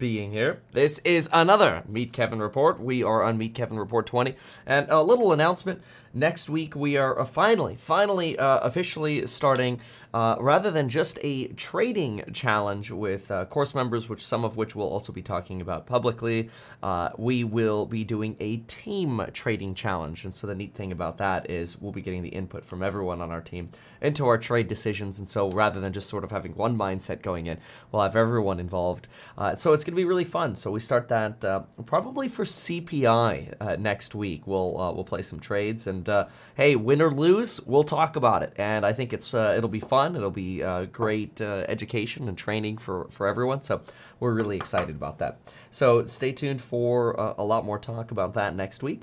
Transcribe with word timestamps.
being 0.00 0.32
here. 0.32 0.62
This 0.72 0.98
is 1.00 1.28
another 1.32 1.84
Meet 1.86 2.12
Kevin 2.12 2.40
report. 2.40 2.80
We 2.80 3.04
are 3.04 3.22
on 3.22 3.36
Meet 3.38 3.54
Kevin 3.54 3.78
Report 3.78 4.06
20. 4.06 4.34
And 4.66 4.86
a 4.88 5.02
little 5.02 5.32
announcement 5.32 5.82
next 6.12 6.48
week, 6.48 6.74
we 6.74 6.96
are 6.96 7.20
uh, 7.20 7.24
finally, 7.24 7.76
finally, 7.76 8.36
uh, 8.38 8.58
officially 8.60 9.26
starting, 9.26 9.78
uh, 10.12 10.36
rather 10.40 10.70
than 10.70 10.88
just 10.88 11.18
a 11.22 11.48
trading 11.48 12.24
challenge 12.32 12.90
with 12.90 13.30
uh, 13.30 13.44
course 13.44 13.74
members, 13.74 14.08
which 14.08 14.26
some 14.26 14.44
of 14.44 14.56
which 14.56 14.74
we'll 14.74 14.88
also 14.88 15.12
be 15.12 15.22
talking 15.22 15.60
about 15.60 15.86
publicly, 15.86 16.48
uh, 16.82 17.10
we 17.18 17.44
will 17.44 17.84
be 17.84 18.02
doing 18.02 18.36
a 18.40 18.56
team 18.56 19.24
trading 19.34 19.74
challenge. 19.74 20.24
And 20.24 20.34
so 20.34 20.46
the 20.46 20.54
neat 20.54 20.74
thing 20.74 20.92
about 20.92 21.18
that 21.18 21.48
is 21.50 21.78
we'll 21.78 21.92
be 21.92 22.00
getting 22.00 22.22
the 22.22 22.30
input 22.30 22.64
from 22.64 22.82
everyone 22.82 23.20
on 23.20 23.30
our 23.30 23.42
team 23.42 23.68
into 24.00 24.26
our 24.26 24.38
trade 24.38 24.66
decisions. 24.66 25.18
And 25.18 25.28
so 25.28 25.50
rather 25.50 25.78
than 25.78 25.92
just 25.92 26.08
sort 26.08 26.24
of 26.24 26.30
having 26.30 26.54
one 26.54 26.76
mindset 26.76 27.20
going 27.20 27.46
in, 27.46 27.58
we'll 27.92 28.02
have 28.02 28.16
everyone 28.16 28.58
involved. 28.58 29.06
Uh, 29.36 29.54
so 29.54 29.74
it's 29.74 29.84
to 29.90 29.96
be 29.96 30.04
really 30.04 30.24
fun. 30.24 30.54
So 30.54 30.70
we 30.70 30.80
start 30.80 31.08
that 31.08 31.44
uh, 31.44 31.60
probably 31.86 32.28
for 32.28 32.44
CPI 32.44 33.54
uh, 33.60 33.76
next 33.78 34.14
week. 34.14 34.46
We'll 34.46 34.80
uh, 34.80 34.92
we'll 34.92 35.04
play 35.04 35.22
some 35.22 35.40
trades 35.40 35.86
and 35.86 36.08
uh, 36.08 36.26
hey, 36.54 36.76
win 36.76 37.02
or 37.02 37.10
lose, 37.10 37.60
we'll 37.66 37.84
talk 37.84 38.16
about 38.16 38.42
it. 38.42 38.52
And 38.56 38.86
I 38.86 38.92
think 38.92 39.12
it's 39.12 39.34
uh, 39.34 39.54
it'll 39.56 39.68
be 39.68 39.80
fun. 39.80 40.16
It'll 40.16 40.30
be 40.30 40.62
great 40.92 41.40
education 41.40 42.28
and 42.28 42.36
training 42.36 42.78
for 42.78 43.08
for 43.10 43.26
everyone. 43.26 43.62
So 43.62 43.82
we're 44.18 44.34
really 44.34 44.56
excited 44.56 44.96
about 44.96 45.18
that. 45.18 45.38
So 45.70 46.04
stay 46.04 46.32
tuned 46.32 46.62
for 46.62 47.12
a 47.12 47.44
lot 47.44 47.64
more 47.64 47.78
talk 47.78 48.10
about 48.10 48.34
that 48.34 48.54
next 48.54 48.82
week 48.82 49.02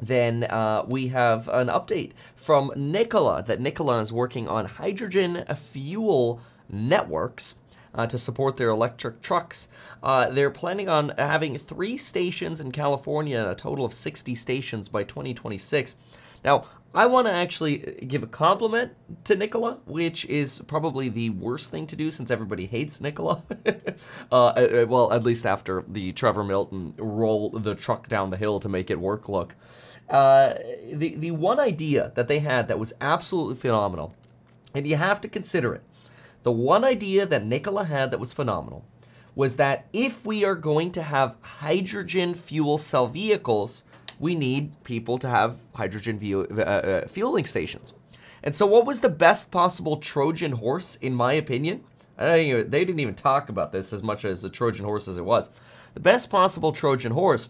then 0.00 0.44
uh, 0.44 0.84
we 0.86 1.08
have 1.08 1.48
an 1.48 1.68
update 1.68 2.12
from 2.34 2.70
Nikola 2.76 3.42
that 3.44 3.60
Nikola 3.60 4.00
is 4.00 4.12
working 4.12 4.46
on 4.46 4.66
hydrogen 4.66 5.44
fuel 5.54 6.40
networks. 6.68 7.56
Uh, 7.96 8.06
to 8.06 8.18
support 8.18 8.58
their 8.58 8.68
electric 8.68 9.22
trucks. 9.22 9.68
Uh, 10.02 10.28
they're 10.28 10.50
planning 10.50 10.86
on 10.86 11.14
having 11.16 11.56
three 11.56 11.96
stations 11.96 12.60
in 12.60 12.70
California, 12.70 13.48
a 13.48 13.54
total 13.54 13.86
of 13.86 13.94
60 13.94 14.34
stations 14.34 14.86
by 14.86 15.02
2026. 15.02 15.96
Now, 16.44 16.64
I 16.96 17.04
want 17.06 17.26
to 17.26 17.32
actually 17.32 17.78
give 18.06 18.22
a 18.22 18.26
compliment 18.26 18.92
to 19.24 19.36
Nikola, 19.36 19.78
which 19.84 20.24
is 20.26 20.62
probably 20.66 21.10
the 21.10 21.28
worst 21.30 21.70
thing 21.70 21.86
to 21.88 21.96
do 21.96 22.10
since 22.10 22.30
everybody 22.30 22.64
hates 22.64 23.02
Nikola. 23.02 23.42
uh, 24.32 24.46
uh, 24.46 24.86
well, 24.88 25.12
at 25.12 25.22
least 25.22 25.44
after 25.44 25.84
the 25.86 26.12
Trevor 26.12 26.42
Milton 26.42 26.94
roll 26.96 27.50
the 27.50 27.74
truck 27.74 28.08
down 28.08 28.30
the 28.30 28.38
hill 28.38 28.60
to 28.60 28.68
make 28.70 28.90
it 28.90 28.98
work 28.98 29.28
look. 29.28 29.54
Uh, 30.08 30.54
the 30.90 31.16
the 31.16 31.32
one 31.32 31.60
idea 31.60 32.12
that 32.14 32.28
they 32.28 32.38
had 32.38 32.68
that 32.68 32.78
was 32.78 32.94
absolutely 33.00 33.56
phenomenal, 33.56 34.14
and 34.72 34.86
you 34.86 34.96
have 34.96 35.20
to 35.20 35.28
consider 35.28 35.74
it. 35.74 35.82
The 36.46 36.52
one 36.52 36.84
idea 36.84 37.26
that 37.26 37.44
Nikola 37.44 37.86
had 37.86 38.12
that 38.12 38.20
was 38.20 38.32
phenomenal 38.32 38.84
was 39.34 39.56
that 39.56 39.88
if 39.92 40.24
we 40.24 40.44
are 40.44 40.54
going 40.54 40.92
to 40.92 41.02
have 41.02 41.34
hydrogen 41.40 42.34
fuel 42.34 42.78
cell 42.78 43.08
vehicles, 43.08 43.82
we 44.20 44.36
need 44.36 44.70
people 44.84 45.18
to 45.18 45.28
have 45.28 45.58
hydrogen 45.74 46.20
view, 46.20 46.46
uh, 46.56 46.60
uh, 46.60 47.08
fueling 47.08 47.46
stations. 47.46 47.94
And 48.44 48.54
so, 48.54 48.64
what 48.64 48.86
was 48.86 49.00
the 49.00 49.08
best 49.08 49.50
possible 49.50 49.96
Trojan 49.96 50.52
horse, 50.52 50.94
in 50.94 51.16
my 51.16 51.32
opinion? 51.32 51.82
they 52.16 52.64
didn't 52.70 53.00
even 53.00 53.16
talk 53.16 53.48
about 53.48 53.72
this 53.72 53.92
as 53.92 54.04
much 54.04 54.24
as 54.24 54.44
a 54.44 54.48
Trojan 54.48 54.84
horse 54.84 55.08
as 55.08 55.18
it 55.18 55.24
was. 55.24 55.50
The 55.94 56.00
best 56.00 56.30
possible 56.30 56.70
Trojan 56.70 57.10
horse 57.10 57.48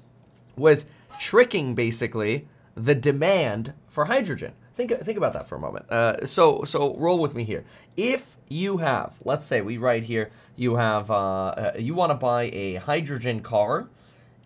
was 0.57 0.87
tricking 1.21 1.75
basically 1.75 2.49
the 2.75 2.95
demand 2.95 3.75
for 3.89 4.07
hydrogen. 4.07 4.55
Think, 4.77 4.91
think 4.91 5.17
about 5.17 5.33
that 5.33 5.49
for 5.49 5.57
a 5.57 5.59
moment. 5.59 5.91
Uh, 5.91 6.27
so 6.27 6.63
so 6.65 6.95
roll 6.97 7.19
with 7.19 7.35
me 7.35 7.45
here. 7.45 7.65
If 7.97 8.37
you 8.49 8.77
have, 8.77 9.19
let's 9.25 9.47
say 9.47 9.63
we 9.63 9.79
write 9.79 10.05
here, 10.05 10.31
you 10.55 10.77
have 10.77 11.11
uh, 11.11 11.15
uh 11.15 11.73
you 11.79 11.95
want 11.95 12.11
to 12.11 12.15
buy 12.15 12.51
a 12.53 12.75
hydrogen 12.75 13.41
car. 13.41 13.89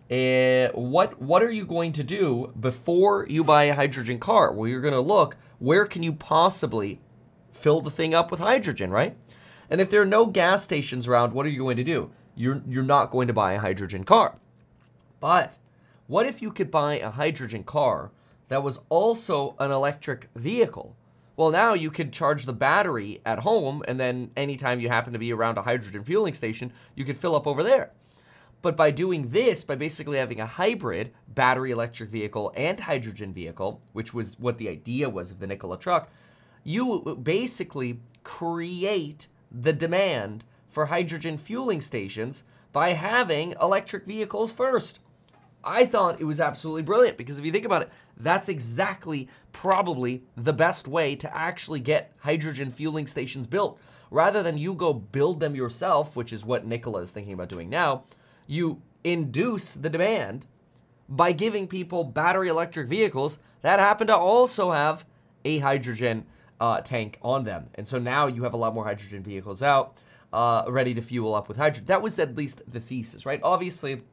Uh, 0.09 0.69
what 0.69 1.21
what 1.21 1.43
are 1.43 1.51
you 1.51 1.65
going 1.65 1.91
to 1.91 2.03
do 2.03 2.53
before 2.57 3.27
you 3.27 3.43
buy 3.43 3.65
a 3.65 3.75
hydrogen 3.75 4.19
car? 4.19 4.53
Well, 4.53 4.69
you're 4.69 4.79
going 4.79 4.93
to 4.93 5.01
look 5.01 5.35
where 5.59 5.85
can 5.85 6.01
you 6.01 6.13
possibly 6.13 7.01
fill 7.51 7.81
the 7.81 7.91
thing 7.91 8.13
up 8.13 8.31
with 8.31 8.39
hydrogen, 8.39 8.89
right? 8.89 9.17
And 9.69 9.81
if 9.81 9.89
there 9.89 10.01
are 10.01 10.05
no 10.05 10.25
gas 10.25 10.63
stations 10.63 11.09
around, 11.09 11.33
what 11.33 11.45
are 11.45 11.49
you 11.49 11.59
going 11.59 11.77
to 11.77 11.83
do? 11.83 12.09
You're 12.35 12.61
you're 12.69 12.83
not 12.83 13.11
going 13.11 13.27
to 13.27 13.33
buy 13.33 13.51
a 13.51 13.59
hydrogen 13.59 14.05
car. 14.05 14.37
But 15.19 15.59
what 16.07 16.25
if 16.25 16.41
you 16.41 16.51
could 16.51 16.71
buy 16.71 16.99
a 16.99 17.09
hydrogen 17.09 17.65
car 17.65 18.11
that 18.51 18.63
was 18.63 18.81
also 18.89 19.55
an 19.59 19.71
electric 19.71 20.27
vehicle? 20.35 20.97
Well, 21.37 21.51
now 21.51 21.73
you 21.73 21.89
could 21.89 22.11
charge 22.11 22.45
the 22.45 22.51
battery 22.51 23.21
at 23.25 23.39
home, 23.39 23.81
and 23.87 23.97
then 23.97 24.29
anytime 24.35 24.81
you 24.81 24.89
happen 24.89 25.13
to 25.13 25.19
be 25.19 25.31
around 25.31 25.57
a 25.57 25.61
hydrogen 25.61 26.03
fueling 26.03 26.33
station, 26.33 26.73
you 26.93 27.05
could 27.05 27.15
fill 27.15 27.33
up 27.33 27.47
over 27.47 27.63
there. 27.63 27.91
But 28.61 28.75
by 28.75 28.91
doing 28.91 29.29
this, 29.29 29.63
by 29.63 29.75
basically 29.75 30.17
having 30.17 30.41
a 30.41 30.45
hybrid 30.45 31.13
battery 31.29 31.71
electric 31.71 32.09
vehicle 32.09 32.51
and 32.53 32.77
hydrogen 32.77 33.33
vehicle, 33.33 33.79
which 33.93 34.13
was 34.13 34.37
what 34.37 34.57
the 34.57 34.67
idea 34.67 35.09
was 35.09 35.31
of 35.31 35.39
the 35.39 35.47
Nikola 35.47 35.79
truck, 35.79 36.11
you 36.65 37.17
basically 37.23 38.01
create 38.25 39.29
the 39.49 39.71
demand 39.71 40.43
for 40.67 40.87
hydrogen 40.87 41.37
fueling 41.37 41.79
stations 41.79 42.43
by 42.73 42.89
having 42.89 43.55
electric 43.61 44.05
vehicles 44.05 44.51
first. 44.51 44.99
I 45.63 45.85
thought 45.85 46.19
it 46.19 46.25
was 46.25 46.41
absolutely 46.41 46.83
brilliant 46.83 47.17
because 47.17 47.39
if 47.39 47.45
you 47.45 47.51
think 47.51 47.65
about 47.65 47.83
it, 47.83 47.89
that's 48.17 48.49
exactly 48.49 49.27
probably 49.51 50.23
the 50.35 50.53
best 50.53 50.87
way 50.87 51.15
to 51.15 51.35
actually 51.35 51.79
get 51.79 52.13
hydrogen 52.19 52.69
fueling 52.69 53.07
stations 53.07 53.47
built. 53.47 53.79
Rather 54.09 54.43
than 54.43 54.57
you 54.57 54.73
go 54.73 54.93
build 54.93 55.39
them 55.39 55.55
yourself, 55.55 56.15
which 56.15 56.33
is 56.33 56.43
what 56.43 56.65
Nikola 56.65 57.01
is 57.01 57.11
thinking 57.11 57.33
about 57.33 57.49
doing 57.49 57.69
now, 57.69 58.03
you 58.47 58.81
induce 59.03 59.75
the 59.75 59.89
demand 59.89 60.47
by 61.07 61.31
giving 61.31 61.67
people 61.67 62.03
battery 62.03 62.47
electric 62.47 62.87
vehicles 62.87 63.39
that 63.61 63.79
happen 63.79 64.07
to 64.07 64.15
also 64.15 64.71
have 64.71 65.05
a 65.45 65.59
hydrogen 65.59 66.25
uh, 66.59 66.81
tank 66.81 67.17
on 67.21 67.43
them. 67.43 67.69
And 67.75 67.87
so 67.87 67.97
now 67.97 68.27
you 68.27 68.43
have 68.43 68.53
a 68.53 68.57
lot 68.57 68.73
more 68.73 68.85
hydrogen 68.85 69.23
vehicles 69.23 69.63
out, 69.63 69.97
uh, 70.31 70.63
ready 70.67 70.93
to 70.93 71.01
fuel 71.01 71.33
up 71.33 71.47
with 71.47 71.57
hydrogen. 71.57 71.85
That 71.87 72.01
was 72.01 72.19
at 72.19 72.35
least 72.35 72.61
the 72.67 72.79
thesis, 72.79 73.25
right? 73.25 73.39
Obviously, 73.43 74.03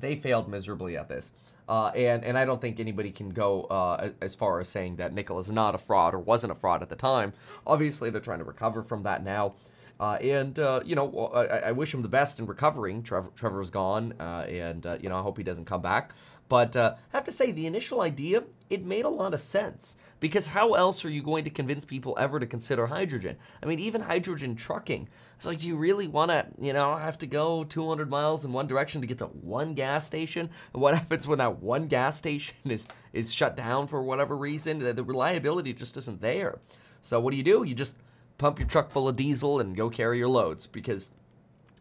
they 0.00 0.16
failed 0.16 0.48
miserably 0.48 0.96
at 0.96 1.08
this. 1.08 1.30
Uh, 1.68 1.88
and 1.94 2.24
and 2.24 2.38
I 2.38 2.46
don't 2.46 2.60
think 2.60 2.80
anybody 2.80 3.10
can 3.10 3.28
go 3.28 3.64
uh, 3.64 4.10
as 4.22 4.34
far 4.34 4.58
as 4.58 4.68
saying 4.68 4.96
that 4.96 5.12
Nikola 5.12 5.40
is 5.40 5.52
not 5.52 5.74
a 5.74 5.78
fraud 5.78 6.14
or 6.14 6.18
wasn't 6.18 6.52
a 6.52 6.54
fraud 6.54 6.82
at 6.82 6.88
the 6.88 6.96
time. 6.96 7.34
Obviously, 7.66 8.08
they're 8.08 8.22
trying 8.22 8.38
to 8.38 8.44
recover 8.44 8.82
from 8.82 9.02
that 9.02 9.22
now. 9.22 9.54
Uh, 10.00 10.14
and 10.22 10.58
uh, 10.60 10.80
you 10.84 10.94
know, 10.94 11.26
I, 11.34 11.44
I, 11.58 11.72
wish 11.72 11.92
him 11.92 12.02
the 12.02 12.08
best 12.08 12.38
in 12.38 12.46
recovering. 12.46 13.02
Trevor, 13.02 13.30
Trevor's 13.34 13.68
gone, 13.68 14.14
uh, 14.20 14.46
and 14.48 14.86
uh, 14.86 14.96
you 15.00 15.08
know, 15.08 15.16
I 15.16 15.22
hope 15.22 15.36
he 15.36 15.42
doesn't 15.42 15.64
come 15.64 15.82
back. 15.82 16.12
But 16.48 16.76
uh, 16.76 16.94
I 17.12 17.16
have 17.16 17.24
to 17.24 17.32
say, 17.32 17.52
the 17.52 17.66
initial 17.66 18.00
idea 18.00 18.42
it 18.70 18.84
made 18.84 19.04
a 19.04 19.08
lot 19.08 19.34
of 19.34 19.40
sense 19.40 19.96
because 20.20 20.46
how 20.46 20.74
else 20.74 21.04
are 21.04 21.10
you 21.10 21.22
going 21.22 21.44
to 21.44 21.50
convince 21.50 21.84
people 21.84 22.16
ever 22.18 22.40
to 22.40 22.46
consider 22.46 22.86
hydrogen? 22.86 23.36
I 23.62 23.66
mean, 23.66 23.78
even 23.78 24.00
hydrogen 24.00 24.56
trucking. 24.56 25.08
It's 25.36 25.46
like, 25.46 25.58
do 25.58 25.68
you 25.68 25.76
really 25.76 26.08
want 26.08 26.30
to, 26.30 26.46
you 26.60 26.72
know, 26.72 26.96
have 26.96 27.18
to 27.18 27.26
go 27.26 27.64
200 27.64 28.08
miles 28.08 28.44
in 28.44 28.52
one 28.52 28.66
direction 28.66 29.00
to 29.02 29.06
get 29.06 29.18
to 29.18 29.26
one 29.26 29.74
gas 29.74 30.06
station? 30.06 30.48
And 30.72 30.82
what 30.82 30.94
happens 30.98 31.28
when 31.28 31.38
that 31.38 31.58
one 31.60 31.86
gas 31.86 32.16
station 32.16 32.56
is 32.64 32.88
is 33.12 33.32
shut 33.32 33.56
down 33.56 33.86
for 33.86 34.02
whatever 34.02 34.36
reason? 34.36 34.78
The, 34.78 34.92
the 34.94 35.04
reliability 35.04 35.74
just 35.74 35.96
isn't 35.98 36.20
there. 36.20 36.58
So 37.02 37.20
what 37.20 37.30
do 37.30 37.36
you 37.36 37.42
do? 37.42 37.64
You 37.64 37.74
just 37.74 37.96
pump 38.38 38.58
your 38.58 38.68
truck 38.68 38.90
full 38.90 39.08
of 39.08 39.16
diesel 39.16 39.60
and 39.60 39.76
go 39.76 39.90
carry 39.90 40.18
your 40.18 40.28
loads 40.28 40.66
because 40.66 41.10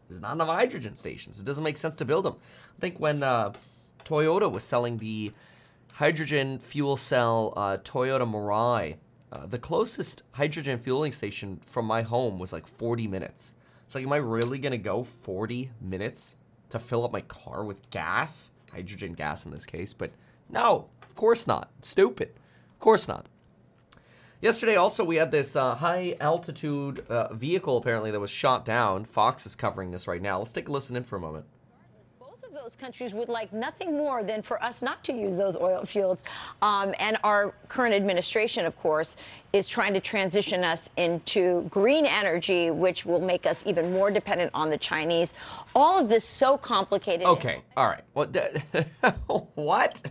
there's 0.09 0.21
not 0.21 0.33
enough 0.33 0.47
hydrogen 0.47 0.95
stations. 0.95 1.39
It 1.39 1.45
doesn't 1.45 1.63
make 1.63 1.77
sense 1.77 1.95
to 1.97 2.05
build 2.05 2.25
them. 2.25 2.35
I 2.77 2.81
think 2.81 2.99
when 2.99 3.23
uh, 3.23 3.53
Toyota 4.05 4.51
was 4.51 4.63
selling 4.63 4.97
the 4.97 5.31
hydrogen 5.97 6.59
fuel 6.59 6.95
cell 6.95 7.53
uh, 7.57 7.77
Toyota 7.77 8.21
Mirai, 8.21 8.97
uh, 9.31 9.45
the 9.47 9.57
closest 9.57 10.21
hydrogen 10.31 10.77
fueling 10.77 11.11
station 11.11 11.59
from 11.63 11.85
my 11.85 12.03
home 12.03 12.37
was 12.37 12.53
like 12.53 12.67
40 12.67 13.07
minutes. 13.07 13.53
It's 13.85 13.95
like, 13.95 14.03
am 14.03 14.13
I 14.13 14.17
really 14.17 14.59
gonna 14.59 14.77
go 14.77 15.03
40 15.03 15.71
minutes 15.81 16.35
to 16.69 16.77
fill 16.77 17.03
up 17.03 17.11
my 17.11 17.21
car 17.21 17.63
with 17.63 17.89
gas? 17.89 18.51
Hydrogen 18.71 19.13
gas 19.13 19.45
in 19.45 19.51
this 19.51 19.65
case, 19.65 19.93
but 19.93 20.11
no, 20.49 20.87
of 21.01 21.15
course 21.15 21.47
not. 21.47 21.69
stupid. 21.81 22.29
Of 22.73 22.79
course 22.79 23.07
not. 23.07 23.25
Yesterday, 24.39 24.75
also, 24.75 25.03
we 25.03 25.15
had 25.15 25.31
this 25.31 25.55
uh, 25.55 25.73
high 25.73 26.15
altitude 26.21 27.03
uh, 27.09 27.33
vehicle 27.33 27.77
apparently 27.77 28.11
that 28.11 28.19
was 28.19 28.29
shot 28.29 28.65
down. 28.65 29.03
Fox 29.03 29.47
is 29.47 29.55
covering 29.55 29.89
this 29.89 30.07
right 30.07 30.21
now. 30.21 30.37
Let's 30.37 30.53
take 30.53 30.69
a 30.69 30.71
listen 30.71 30.95
in 30.95 31.03
for 31.03 31.15
a 31.15 31.19
moment 31.19 31.45
those 32.67 32.75
countries 32.75 33.13
would 33.13 33.29
like 33.29 33.53
nothing 33.53 33.95
more 33.95 34.23
than 34.23 34.41
for 34.41 34.61
us 34.61 34.81
not 34.81 35.01
to 35.01 35.13
use 35.13 35.37
those 35.37 35.55
oil 35.55 35.85
fields. 35.85 36.25
Um, 36.61 36.93
and 36.99 37.17
our 37.23 37.53
current 37.69 37.95
administration, 37.95 38.65
of 38.65 38.77
course, 38.77 39.15
is 39.53 39.69
trying 39.69 39.93
to 39.93 40.01
transition 40.01 40.65
us 40.65 40.89
into 40.97 41.61
green 41.69 42.05
energy, 42.05 42.69
which 42.69 43.05
will 43.05 43.21
make 43.21 43.45
us 43.45 43.65
even 43.65 43.93
more 43.93 44.11
dependent 44.11 44.51
on 44.53 44.67
the 44.67 44.77
Chinese. 44.77 45.33
All 45.75 45.97
of 45.97 46.09
this 46.09 46.25
so 46.25 46.57
complicated. 46.57 47.25
Okay, 47.25 47.61
all 47.77 47.87
right. 47.87 48.03
What? 48.13 48.35
what? 49.55 50.01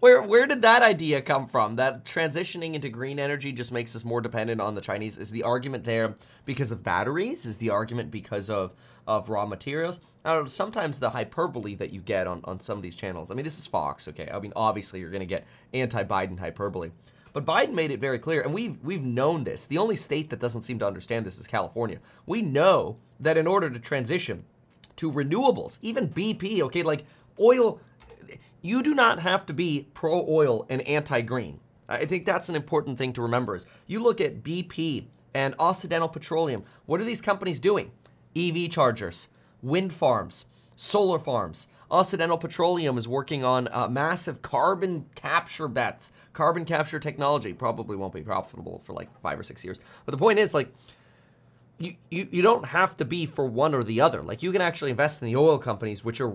Where 0.00 0.22
where 0.22 0.46
did 0.46 0.62
that 0.62 0.82
idea 0.82 1.20
come 1.20 1.46
from? 1.46 1.76
That 1.76 2.06
transitioning 2.06 2.72
into 2.72 2.88
green 2.88 3.18
energy 3.18 3.52
just 3.52 3.70
makes 3.70 3.94
us 3.94 4.02
more 4.02 4.22
dependent 4.22 4.58
on 4.58 4.74
the 4.74 4.80
Chinese. 4.80 5.18
Is 5.18 5.30
the 5.30 5.42
argument 5.42 5.84
there 5.84 6.14
because 6.46 6.72
of 6.72 6.82
batteries? 6.82 7.44
Is 7.44 7.58
the 7.58 7.68
argument 7.68 8.10
because 8.10 8.48
of 8.48 8.74
of 9.06 9.28
raw 9.28 9.44
materials? 9.44 10.00
Know, 10.24 10.46
sometimes 10.46 11.00
the 11.00 11.10
hyperbole 11.10 11.74
that 11.74 11.92
you 11.92 12.00
get 12.00 12.26
on, 12.26 12.40
on 12.44 12.60
some 12.60 12.78
of 12.78 12.82
these 12.82 12.96
channels. 12.96 13.30
I 13.30 13.34
mean, 13.34 13.44
this 13.44 13.58
is 13.58 13.66
Fox, 13.66 14.08
okay? 14.08 14.30
I 14.32 14.38
mean, 14.40 14.54
obviously 14.56 15.00
you're 15.00 15.10
gonna 15.10 15.26
get 15.26 15.46
anti-Biden 15.74 16.38
hyperbole. 16.38 16.92
But 17.34 17.44
Biden 17.44 17.74
made 17.74 17.90
it 17.90 18.00
very 18.00 18.18
clear, 18.18 18.40
and 18.40 18.54
we've 18.54 18.82
we've 18.82 19.04
known 19.04 19.44
this. 19.44 19.66
The 19.66 19.78
only 19.78 19.96
state 19.96 20.30
that 20.30 20.40
doesn't 20.40 20.62
seem 20.62 20.78
to 20.78 20.86
understand 20.86 21.26
this 21.26 21.38
is 21.38 21.46
California. 21.46 21.98
We 22.24 22.40
know 22.40 22.96
that 23.20 23.36
in 23.36 23.46
order 23.46 23.68
to 23.68 23.78
transition 23.78 24.44
to 24.96 25.12
renewables, 25.12 25.78
even 25.82 26.08
BP, 26.08 26.62
okay, 26.62 26.82
like 26.82 27.04
oil, 27.38 27.80
you 28.62 28.82
do 28.82 28.94
not 28.94 29.20
have 29.20 29.46
to 29.46 29.52
be 29.52 29.88
pro 29.94 30.26
oil 30.28 30.66
and 30.68 30.82
anti 30.82 31.20
green. 31.20 31.60
I 31.88 32.06
think 32.06 32.24
that's 32.24 32.48
an 32.48 32.54
important 32.54 32.98
thing 32.98 33.12
to 33.14 33.22
remember. 33.22 33.56
Is 33.56 33.66
you 33.86 34.00
look 34.00 34.20
at 34.20 34.42
BP 34.42 35.06
and 35.34 35.54
Occidental 35.58 36.08
Petroleum. 36.08 36.64
What 36.86 37.00
are 37.00 37.04
these 37.04 37.20
companies 37.20 37.60
doing? 37.60 37.90
EV 38.36 38.70
chargers, 38.70 39.28
wind 39.62 39.92
farms, 39.92 40.46
solar 40.76 41.18
farms. 41.18 41.68
Occidental 41.90 42.38
Petroleum 42.38 42.96
is 42.96 43.08
working 43.08 43.44
on 43.44 43.68
uh, 43.72 43.88
massive 43.88 44.42
carbon 44.42 45.06
capture 45.16 45.66
bets. 45.66 46.12
Carbon 46.32 46.64
capture 46.64 47.00
technology 47.00 47.52
probably 47.52 47.96
won't 47.96 48.14
be 48.14 48.22
profitable 48.22 48.78
for 48.78 48.92
like 48.92 49.08
five 49.20 49.38
or 49.38 49.42
six 49.42 49.64
years. 49.64 49.80
But 50.06 50.12
the 50.12 50.18
point 50.18 50.38
is, 50.38 50.54
like, 50.54 50.72
you, 51.80 52.28
you, 52.30 52.42
don't 52.42 52.66
have 52.66 52.94
to 52.98 53.06
be 53.06 53.24
for 53.24 53.46
one 53.46 53.74
or 53.74 53.82
the 53.82 54.02
other. 54.02 54.20
Like 54.22 54.42
you 54.42 54.52
can 54.52 54.60
actually 54.60 54.90
invest 54.90 55.22
in 55.22 55.26
the 55.26 55.36
oil 55.36 55.58
companies, 55.58 56.04
which 56.04 56.20
are 56.20 56.30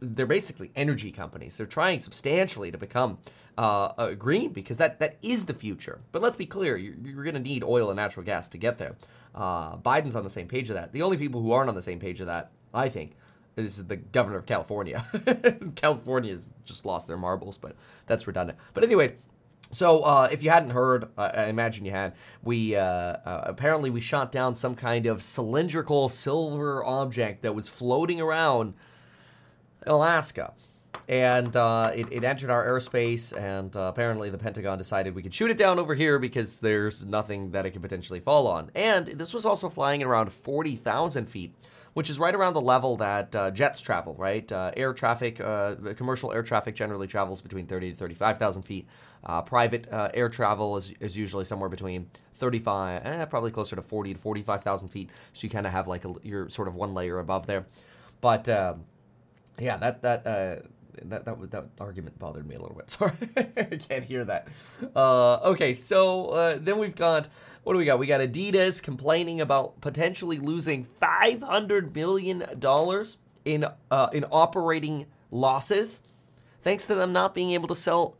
they're 0.00 0.26
basically 0.26 0.70
energy 0.76 1.10
companies. 1.10 1.56
They're 1.56 1.66
trying 1.66 2.00
substantially 2.00 2.70
to 2.70 2.76
become 2.76 3.18
uh, 3.56 3.92
uh, 3.96 4.10
green 4.14 4.52
because 4.52 4.76
that 4.76 4.98
that 5.00 5.16
is 5.22 5.46
the 5.46 5.54
future. 5.54 6.00
But 6.12 6.20
let's 6.20 6.36
be 6.36 6.44
clear, 6.44 6.76
you're, 6.76 6.94
you're 7.02 7.24
going 7.24 7.34
to 7.34 7.40
need 7.40 7.64
oil 7.64 7.88
and 7.88 7.96
natural 7.96 8.26
gas 8.26 8.50
to 8.50 8.58
get 8.58 8.76
there. 8.76 8.96
Uh, 9.34 9.78
Biden's 9.78 10.16
on 10.16 10.24
the 10.24 10.30
same 10.30 10.48
page 10.48 10.68
of 10.68 10.76
that. 10.76 10.92
The 10.92 11.00
only 11.00 11.16
people 11.16 11.40
who 11.40 11.52
aren't 11.52 11.70
on 11.70 11.74
the 11.74 11.82
same 11.82 11.98
page 11.98 12.20
of 12.20 12.26
that, 12.26 12.50
I 12.74 12.90
think, 12.90 13.16
is 13.56 13.86
the 13.86 13.96
governor 13.96 14.36
of 14.36 14.46
California. 14.46 15.04
California's 15.76 16.50
just 16.64 16.84
lost 16.84 17.08
their 17.08 17.16
marbles, 17.16 17.56
but 17.56 17.74
that's 18.06 18.26
redundant. 18.26 18.58
But 18.74 18.84
anyway, 18.84 19.14
so, 19.72 20.00
uh, 20.00 20.28
if 20.32 20.42
you 20.42 20.50
hadn't 20.50 20.70
heard, 20.70 21.08
uh, 21.16 21.30
I 21.34 21.46
imagine 21.46 21.84
you 21.84 21.92
had. 21.92 22.14
We 22.42 22.74
uh, 22.74 22.82
uh, 22.82 23.42
apparently 23.46 23.90
we 23.90 24.00
shot 24.00 24.32
down 24.32 24.54
some 24.54 24.74
kind 24.74 25.06
of 25.06 25.22
cylindrical 25.22 26.08
silver 26.08 26.84
object 26.84 27.42
that 27.42 27.54
was 27.54 27.68
floating 27.68 28.20
around 28.20 28.74
Alaska, 29.86 30.54
and 31.08 31.56
uh, 31.56 31.92
it, 31.94 32.10
it, 32.10 32.24
entered 32.24 32.50
our 32.50 32.66
airspace. 32.66 33.36
And 33.36 33.74
apparently, 33.76 34.28
the 34.28 34.38
Pentagon 34.38 34.76
decided 34.76 35.14
we 35.14 35.22
could 35.22 35.34
shoot 35.34 35.52
it 35.52 35.56
down 35.56 35.78
over 35.78 35.94
here 35.94 36.18
because 36.18 36.60
there's 36.60 37.06
nothing 37.06 37.52
that 37.52 37.64
it 37.64 37.70
could 37.70 37.82
potentially 37.82 38.18
fall 38.18 38.48
on. 38.48 38.72
And 38.74 39.06
this 39.06 39.32
was 39.32 39.46
also 39.46 39.68
flying 39.68 40.02
at 40.02 40.08
around 40.08 40.32
forty 40.32 40.74
thousand 40.74 41.26
feet 41.26 41.54
which 41.94 42.08
is 42.08 42.18
right 42.18 42.34
around 42.34 42.54
the 42.54 42.60
level 42.60 42.96
that 42.96 43.34
uh, 43.34 43.50
jets 43.50 43.80
travel, 43.80 44.14
right? 44.14 44.50
Uh, 44.50 44.70
air 44.76 44.92
traffic, 44.92 45.40
uh, 45.40 45.74
commercial 45.96 46.32
air 46.32 46.42
traffic 46.42 46.74
generally 46.74 47.06
travels 47.06 47.42
between 47.42 47.66
30 47.66 47.90
to 47.90 47.96
35,000 47.96 48.62
feet. 48.62 48.86
Uh, 49.24 49.42
private 49.42 49.86
uh, 49.92 50.10
air 50.14 50.28
travel 50.28 50.76
is, 50.76 50.94
is 51.00 51.16
usually 51.16 51.44
somewhere 51.44 51.68
between 51.68 52.10
35, 52.34 53.02
eh, 53.04 53.24
probably 53.26 53.50
closer 53.50 53.76
to 53.76 53.82
40 53.82 54.14
to 54.14 54.20
45,000 54.20 54.88
feet. 54.88 55.10
So 55.34 55.44
you 55.44 55.50
kind 55.50 55.66
of 55.66 55.72
have 55.72 55.86
like 55.86 56.04
a, 56.04 56.14
you're 56.22 56.48
sort 56.48 56.68
of 56.68 56.74
one 56.74 56.94
layer 56.94 57.18
above 57.18 57.46
there. 57.46 57.66
But 58.20 58.48
um, 58.48 58.84
yeah, 59.58 59.76
that, 59.76 60.02
that, 60.02 60.26
uh, 60.26 60.56
that 61.04 61.24
that 61.24 61.50
that 61.50 61.64
argument 61.78 62.18
bothered 62.18 62.46
me 62.46 62.54
a 62.54 62.60
little 62.60 62.76
bit. 62.76 62.90
Sorry, 62.90 63.12
I 63.36 63.76
can't 63.76 64.04
hear 64.04 64.24
that. 64.24 64.48
Uh, 64.94 65.36
okay, 65.50 65.74
so 65.74 66.26
uh, 66.26 66.58
then 66.60 66.78
we've 66.78 66.96
got 66.96 67.28
what 67.62 67.74
do 67.74 67.78
we 67.78 67.84
got? 67.84 67.98
We 67.98 68.06
got 68.06 68.20
Adidas 68.20 68.82
complaining 68.82 69.40
about 69.40 69.80
potentially 69.80 70.38
losing 70.38 70.86
five 70.98 71.42
hundred 71.42 71.94
million 71.94 72.44
dollars 72.58 73.18
in 73.44 73.66
uh, 73.90 74.08
in 74.12 74.24
operating 74.30 75.06
losses, 75.30 76.00
thanks 76.62 76.86
to 76.86 76.94
them 76.94 77.12
not 77.12 77.34
being 77.34 77.52
able 77.52 77.68
to 77.68 77.74
sell 77.74 78.16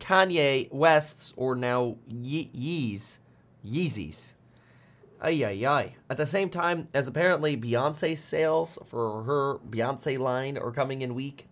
Kanye 0.00 0.72
West's 0.72 1.32
or 1.36 1.54
now 1.54 1.96
Ye- 2.08 2.50
Yeez 2.54 3.18
Yeezys. 3.66 4.34
Ay, 5.20 5.44
ay, 5.44 5.66
ay. 5.66 5.96
At 6.10 6.18
the 6.18 6.26
same 6.26 6.50
time, 6.50 6.88
as 6.92 7.08
apparently 7.08 7.56
Beyonce 7.56 8.16
sales 8.18 8.78
for 8.84 9.22
her 9.22 9.58
Beyonce 9.70 10.18
line 10.18 10.58
are 10.58 10.70
coming 10.70 11.00
in 11.00 11.14
weak, 11.14 11.46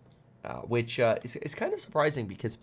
uh, 0.45 0.57
which 0.59 0.99
uh, 0.99 1.15
is, 1.23 1.35
is 1.37 1.55
kind 1.55 1.73
of 1.73 1.79
surprising 1.79 2.27
because 2.27 2.59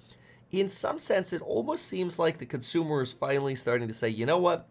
in 0.52 0.68
some 0.68 0.98
sense, 0.98 1.32
it 1.32 1.42
almost 1.42 1.86
seems 1.86 2.18
like 2.18 2.38
the 2.38 2.46
consumer 2.46 3.02
is 3.02 3.12
finally 3.12 3.54
starting 3.54 3.88
to 3.88 3.94
say, 3.94 4.08
you 4.08 4.26
know 4.26 4.38
what? 4.38 4.68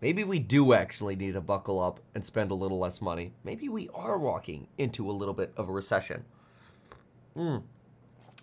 Maybe 0.00 0.22
we 0.22 0.38
do 0.38 0.74
actually 0.74 1.16
need 1.16 1.32
to 1.32 1.40
buckle 1.40 1.80
up 1.80 2.00
and 2.14 2.24
spend 2.24 2.50
a 2.50 2.54
little 2.54 2.78
less 2.78 3.00
money. 3.00 3.32
Maybe 3.42 3.68
we 3.68 3.88
are 3.94 4.18
walking 4.18 4.66
into 4.76 5.10
a 5.10 5.12
little 5.12 5.34
bit 5.34 5.52
of 5.56 5.68
a 5.68 5.72
recession. 5.72 6.24
Mm. 7.36 7.62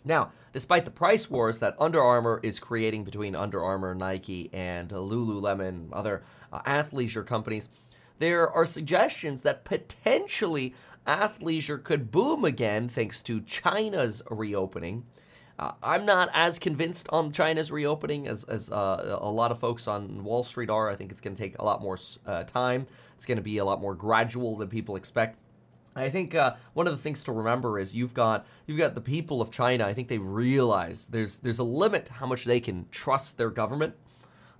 Now, 0.03 0.31
despite 0.53 0.86
the 0.86 0.92
price 0.92 1.30
wars 1.30 1.59
that 1.59 1.75
Under 1.80 2.01
Armour 2.01 2.39
is 2.44 2.59
creating 2.59 3.03
between 3.03 3.36
Under 3.36 3.63
Armour, 3.63 3.94
Nike, 3.94 4.50
and 4.53 4.89
Lululemon, 4.89 5.89
other 5.94 6.24
uh, 6.51 6.62
athleisure 6.63 7.25
companies, 7.25 7.69
there 8.19 8.50
are 8.50 8.65
suggestions 8.65 9.42
that 9.44 9.65
potentially 9.65 10.75
athleisure 11.07 11.83
could 11.83 12.12
boom 12.12 12.45
again 12.45 12.88
thanks 12.89 13.21
to 13.24 13.42
China's 13.42 14.21
reopening. 14.30 15.06
Uh, 15.57 15.74
I'm 15.83 16.06
not 16.06 16.30
as 16.33 16.57
convinced 16.57 17.07
on 17.12 17.31
China's 17.31 17.71
reopening 17.71 18.27
as, 18.27 18.44
as 18.45 18.71
uh, 18.71 19.19
a 19.21 19.30
lot 19.30 19.51
of 19.51 19.59
folks 19.59 19.88
on 19.88 20.24
Wall 20.24 20.44
Street 20.44 20.69
are. 20.69 20.89
I 20.89 20.95
think 20.95 21.12
it's 21.12 21.21
going 21.21 21.36
to 21.36 21.42
take 21.42 21.59
a 21.59 21.63
lot 21.63 21.81
more 21.81 22.00
uh, 22.25 22.44
time. 22.44 22.88
It's 23.15 23.25
going 23.25 23.38
to 23.38 23.44
be 23.44 23.59
a 23.59 23.65
lot 23.65 23.80
more 23.80 23.94
gradual 23.94 24.56
than 24.56 24.69
people 24.69 24.95
expect. 24.95 25.38
I 25.95 26.09
think 26.09 26.35
uh, 26.35 26.55
one 26.73 26.88
of 26.88 26.95
the 26.95 27.01
things 27.01 27.23
to 27.25 27.31
remember 27.31 27.77
is 27.77 27.93
you've 27.93 28.13
got 28.13 28.45
you've 28.65 28.77
got 28.77 28.95
the 28.95 29.01
people 29.01 29.41
of 29.41 29.51
China. 29.51 29.85
I 29.85 29.93
think 29.93 30.07
they 30.07 30.17
realize 30.17 31.07
there's 31.07 31.39
there's 31.39 31.59
a 31.59 31.63
limit 31.63 32.05
to 32.07 32.13
how 32.13 32.25
much 32.25 32.45
they 32.45 32.59
can 32.59 32.85
trust 32.91 33.38
their 33.38 33.49
government. 33.49 33.95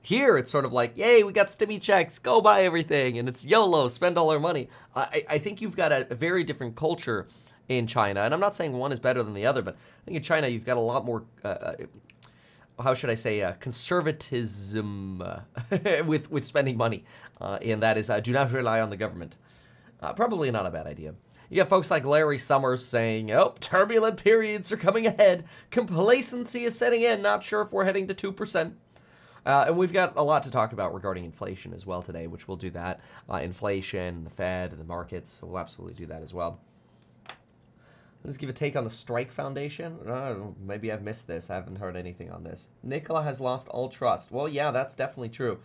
Here, 0.04 0.36
it's 0.36 0.50
sort 0.50 0.66
of 0.66 0.74
like, 0.74 0.98
yay, 0.98 1.24
we 1.24 1.32
got 1.32 1.48
stimmy 1.48 1.80
checks, 1.80 2.18
go 2.18 2.42
buy 2.42 2.64
everything, 2.64 3.20
and 3.20 3.30
it's 3.30 3.46
YOLO, 3.46 3.88
spend 3.88 4.18
all 4.18 4.32
our 4.32 4.40
money. 4.40 4.68
I, 4.96 5.24
I 5.30 5.38
think 5.38 5.62
you've 5.62 5.76
got 5.76 5.92
a, 5.92 6.12
a 6.12 6.16
very 6.16 6.44
different 6.44 6.76
culture 6.76 7.28
in 7.70 7.86
China. 7.86 8.22
And 8.22 8.34
I'm 8.34 8.40
not 8.40 8.56
saying 8.56 8.74
one 8.74 8.92
is 8.92 9.00
better 9.00 9.22
than 9.22 9.36
the 9.36 9.46
other, 9.46 9.62
but 9.62 9.76
I 9.76 10.06
think 10.06 10.18
in 10.18 10.24
China 10.24 10.48
you've 10.48 10.66
got 10.66 10.78
a 10.78 10.82
lot 10.82 11.06
more. 11.06 11.24
Uh, 11.44 11.48
uh 11.48 11.76
how 12.80 12.96
should 12.96 13.12
I 13.12 13.16
say 13.16 13.44
uh, 13.44 13.54
conservatism 13.54 15.24
with 16.06 16.32
with 16.32 16.46
spending 16.46 16.78
money, 16.78 17.04
uh, 17.40 17.60
and 17.62 17.84
that 17.84 17.98
is 17.98 18.10
uh, 18.10 18.20
do 18.20 18.34
not 18.34 18.52
rely 18.52 18.82
on 18.82 18.90
the 18.90 18.98
government. 18.98 19.36
Probably 20.16 20.52
not 20.52 20.66
a 20.66 20.72
bad 20.72 20.88
idea. 20.88 21.16
You 21.50 21.58
got 21.58 21.70
folks 21.70 21.92
like 21.92 22.06
Larry 22.06 22.38
Summers 22.38 22.84
saying, 22.84 23.32
"Oh, 23.32 23.56
turbulent 23.60 24.24
periods 24.24 24.72
are 24.72 24.78
coming 24.78 25.06
ahead. 25.06 25.46
Complacency 25.70 26.64
is 26.64 26.78
setting 26.78 27.02
in. 27.02 27.22
Not 27.22 27.44
sure 27.44 27.62
if 27.62 27.72
we're 27.72 27.86
heading 27.86 28.08
to 28.08 28.14
two 28.14 28.32
percent." 28.32 28.78
Uh, 29.46 29.66
and 29.68 29.78
we've 29.78 29.92
got 29.92 30.14
a 30.16 30.24
lot 30.24 30.44
to 30.44 30.52
talk 30.52 30.72
about 30.72 30.94
regarding 30.94 31.26
inflation 31.26 31.74
as 31.74 31.86
well 31.86 32.02
today, 32.02 32.28
which 32.28 32.48
we'll 32.48 32.58
do 32.58 32.70
that. 32.70 33.02
Uh, 33.30 33.38
inflation, 33.38 34.24
the 34.24 34.30
Fed, 34.30 34.72
and 34.72 34.80
the 34.80 34.86
markets. 34.86 35.32
So 35.32 35.48
we'll 35.48 35.60
absolutely 35.60 35.96
do 35.96 36.06
that 36.08 36.22
as 36.22 36.34
well. 36.34 36.60
Let's 38.24 38.38
give 38.38 38.50
a 38.50 38.54
take 38.54 38.76
on 38.76 38.84
the 38.84 38.90
Strike 38.90 39.32
Foundation. 39.32 39.98
Oh, 40.08 40.56
maybe 40.62 40.92
I've 40.92 41.02
missed 41.02 41.28
this. 41.28 41.50
I 41.50 41.56
haven't 41.56 41.78
heard 41.78 41.96
anything 41.96 42.30
on 42.32 42.44
this. 42.44 42.70
Nikola 42.84 43.24
has 43.24 43.42
lost 43.42 43.68
all 43.70 43.90
trust. 43.90 44.32
Well, 44.32 44.48
yeah, 44.48 44.70
that's 44.70 44.94
definitely 44.96 45.30
true. 45.30 45.60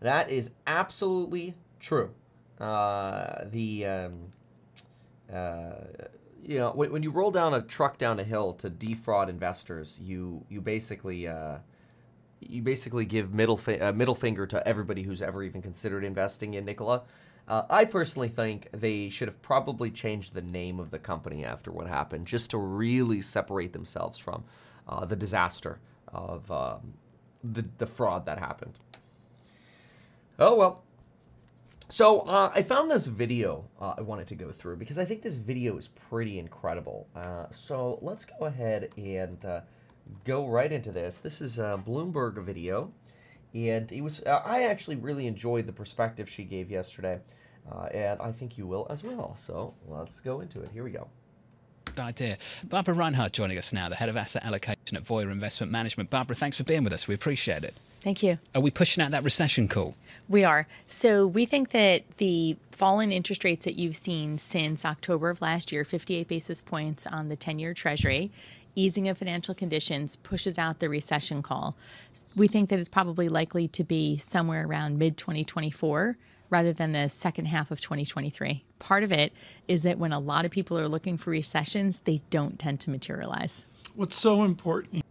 That 0.00 0.30
is 0.30 0.52
absolutely 0.66 1.54
true. 1.80 2.14
Uh, 2.60 3.44
the 3.50 3.86
um, 3.86 4.32
uh, 5.32 5.74
you 6.42 6.58
know 6.58 6.72
when, 6.72 6.90
when 6.90 7.02
you 7.02 7.10
roll 7.10 7.30
down 7.30 7.54
a 7.54 7.62
truck 7.62 7.98
down 7.98 8.18
a 8.18 8.24
hill 8.24 8.52
to 8.54 8.68
defraud 8.68 9.28
investors, 9.28 10.00
you 10.02 10.44
you 10.48 10.60
basically 10.60 11.28
uh, 11.28 11.58
you 12.40 12.62
basically 12.62 13.04
give 13.04 13.32
middle 13.32 13.56
fi- 13.56 13.78
uh, 13.78 13.92
middle 13.92 14.14
finger 14.14 14.46
to 14.46 14.66
everybody 14.66 15.02
who's 15.02 15.22
ever 15.22 15.42
even 15.42 15.62
considered 15.62 16.04
investing 16.04 16.54
in 16.54 16.64
Nikola. 16.64 17.02
Uh, 17.46 17.62
I 17.70 17.84
personally 17.84 18.28
think 18.28 18.68
they 18.72 19.08
should 19.08 19.28
have 19.28 19.40
probably 19.40 19.90
changed 19.90 20.34
the 20.34 20.42
name 20.42 20.80
of 20.80 20.90
the 20.90 20.98
company 20.98 21.44
after 21.44 21.70
what 21.70 21.86
happened, 21.86 22.26
just 22.26 22.50
to 22.50 22.58
really 22.58 23.20
separate 23.22 23.72
themselves 23.72 24.18
from 24.18 24.44
the 25.06 25.16
disaster 25.16 25.78
of 26.08 26.50
um, 26.50 26.94
the 27.44 27.64
the 27.78 27.86
fraud 27.86 28.26
that 28.26 28.38
happened. 28.38 28.78
Oh 30.38 30.56
well. 30.56 30.82
So 31.90 32.20
uh, 32.20 32.52
I 32.54 32.62
found 32.62 32.90
this 32.90 33.06
video 33.06 33.64
uh, 33.80 33.94
I 33.96 34.02
wanted 34.02 34.28
to 34.28 34.34
go 34.34 34.52
through 34.52 34.76
because 34.76 34.98
I 34.98 35.06
think 35.06 35.22
this 35.22 35.36
video 35.36 35.78
is 35.78 35.88
pretty 35.88 36.38
incredible. 36.38 37.08
Uh, 37.16 37.46
so 37.50 37.98
let's 38.02 38.26
go 38.26 38.44
ahead 38.44 38.90
and 38.98 39.42
uh, 39.44 39.60
go 40.24 40.46
right 40.46 40.70
into 40.70 40.92
this. 40.92 41.20
This 41.20 41.40
is 41.40 41.58
a 41.58 41.82
Bloomberg 41.84 42.42
video 42.44 42.92
and 43.54 43.90
it 43.90 44.02
was 44.02 44.20
uh, 44.24 44.42
I 44.44 44.64
actually 44.64 44.96
really 44.96 45.26
enjoyed 45.26 45.66
the 45.66 45.72
perspective 45.72 46.28
she 46.28 46.44
gave 46.44 46.70
yesterday, 46.70 47.20
uh, 47.70 47.84
and 47.86 48.20
I 48.20 48.32
think 48.32 48.58
you 48.58 48.66
will 48.66 48.86
as 48.90 49.02
well. 49.02 49.34
So 49.36 49.74
let's 49.86 50.20
go 50.20 50.40
into 50.40 50.60
it. 50.60 50.70
Here 50.72 50.84
we 50.84 50.90
go. 50.90 51.08
idea. 51.98 52.36
Barbara 52.64 52.94
Reinhard 52.94 53.32
joining 53.32 53.56
us 53.56 53.72
now, 53.72 53.88
the 53.88 53.96
head 53.96 54.10
of 54.10 54.16
asset 54.18 54.44
allocation 54.44 54.96
at 54.96 55.04
Voya 55.04 55.30
Investment 55.32 55.72
Management. 55.72 56.10
Barbara, 56.10 56.36
thanks 56.36 56.58
for 56.58 56.64
being 56.64 56.84
with 56.84 56.92
us. 56.92 57.08
We 57.08 57.14
appreciate 57.14 57.64
it. 57.64 57.74
Thank 58.00 58.22
you. 58.22 58.38
Are 58.54 58.60
we 58.60 58.70
pushing 58.70 59.02
out 59.02 59.10
that 59.10 59.24
recession 59.24 59.68
call? 59.68 59.94
We 60.28 60.44
are. 60.44 60.66
So 60.86 61.26
we 61.26 61.46
think 61.46 61.70
that 61.70 62.04
the 62.18 62.56
fall 62.70 63.00
in 63.00 63.10
interest 63.10 63.44
rates 63.44 63.64
that 63.64 63.78
you've 63.78 63.96
seen 63.96 64.38
since 64.38 64.84
October 64.84 65.30
of 65.30 65.40
last 65.40 65.72
year, 65.72 65.84
58 65.84 66.28
basis 66.28 66.60
points 66.62 67.06
on 67.06 67.28
the 67.28 67.36
10 67.36 67.58
year 67.58 67.74
Treasury, 67.74 68.30
easing 68.74 69.08
of 69.08 69.18
financial 69.18 69.54
conditions 69.54 70.16
pushes 70.16 70.58
out 70.58 70.78
the 70.78 70.88
recession 70.88 71.42
call. 71.42 71.76
We 72.36 72.46
think 72.46 72.68
that 72.70 72.78
it's 72.78 72.88
probably 72.88 73.28
likely 73.28 73.66
to 73.68 73.82
be 73.82 74.16
somewhere 74.16 74.66
around 74.66 74.98
mid 74.98 75.16
2024 75.16 76.16
rather 76.50 76.72
than 76.72 76.92
the 76.92 77.08
second 77.08 77.46
half 77.46 77.70
of 77.70 77.80
2023. 77.80 78.64
Part 78.78 79.02
of 79.02 79.12
it 79.12 79.32
is 79.66 79.82
that 79.82 79.98
when 79.98 80.12
a 80.12 80.18
lot 80.18 80.44
of 80.44 80.50
people 80.50 80.78
are 80.78 80.88
looking 80.88 81.16
for 81.16 81.30
recessions, 81.30 82.00
they 82.04 82.20
don't 82.30 82.58
tend 82.58 82.80
to 82.80 82.90
materialize. 82.90 83.66
What's 83.94 84.16
so 84.16 84.44
important? 84.44 85.04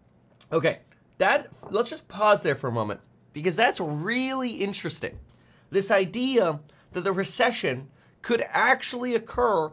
Okay, 0.52 0.80
that 1.18 1.50
let's 1.70 1.90
just 1.90 2.08
pause 2.08 2.44
there 2.44 2.56
for 2.56 2.68
a 2.68 2.72
moment 2.72 3.00
because 3.34 3.56
that's 3.56 3.80
really 3.80 4.50
interesting. 4.52 5.20
This 5.70 5.92
idea 5.92 6.60
that 6.94 7.02
the 7.02 7.12
recession 7.12 7.90
could 8.22 8.44
actually 8.50 9.16
occur 9.16 9.72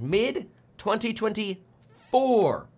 mid 0.00 0.48
2024. 0.78 2.68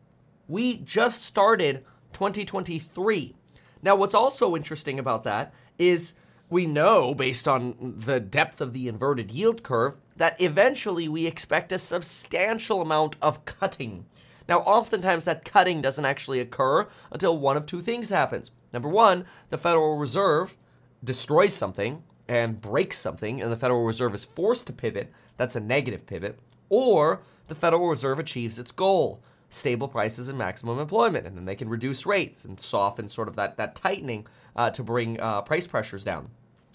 We 0.48 0.76
just 0.78 1.22
started 1.22 1.84
2023. 2.12 3.34
Now, 3.82 3.96
what's 3.96 4.14
also 4.14 4.56
interesting 4.56 4.98
about 4.98 5.24
that 5.24 5.52
is 5.78 6.14
we 6.50 6.66
know, 6.66 7.14
based 7.14 7.46
on 7.46 7.74
the 7.98 8.20
depth 8.20 8.60
of 8.60 8.72
the 8.72 8.88
inverted 8.88 9.30
yield 9.30 9.62
curve, 9.62 9.96
that 10.16 10.40
eventually 10.40 11.06
we 11.08 11.26
expect 11.26 11.72
a 11.72 11.78
substantial 11.78 12.80
amount 12.80 13.16
of 13.20 13.44
cutting. 13.44 14.06
Now, 14.48 14.60
oftentimes 14.60 15.26
that 15.26 15.44
cutting 15.44 15.82
doesn't 15.82 16.04
actually 16.04 16.40
occur 16.40 16.88
until 17.12 17.36
one 17.36 17.56
of 17.56 17.66
two 17.66 17.80
things 17.80 18.10
happens. 18.10 18.50
Number 18.72 18.88
one, 18.88 19.26
the 19.50 19.58
Federal 19.58 19.96
Reserve 19.98 20.56
destroys 21.04 21.52
something 21.52 22.02
and 22.28 22.60
breaks 22.60 22.98
something, 22.98 23.40
and 23.42 23.52
the 23.52 23.56
Federal 23.56 23.84
Reserve 23.84 24.14
is 24.14 24.24
forced 24.24 24.66
to 24.66 24.72
pivot. 24.72 25.12
That's 25.36 25.56
a 25.56 25.60
negative 25.60 26.06
pivot. 26.06 26.38
Or 26.70 27.22
the 27.46 27.54
Federal 27.54 27.88
Reserve 27.88 28.18
achieves 28.18 28.58
its 28.58 28.72
goal 28.72 29.22
stable 29.50 29.88
prices 29.88 30.28
and 30.28 30.36
maximum 30.36 30.78
employment, 30.78 31.26
and 31.26 31.36
then 31.36 31.44
they 31.44 31.54
can 31.54 31.68
reduce 31.68 32.04
rates 32.04 32.44
and 32.44 32.60
soften 32.60 33.08
sort 33.08 33.28
of 33.28 33.36
that, 33.36 33.56
that 33.56 33.74
tightening 33.74 34.26
uh, 34.56 34.70
to 34.70 34.82
bring 34.82 35.18
uh, 35.20 35.40
price 35.42 35.66
pressures 35.66 36.04
down. 36.04 36.30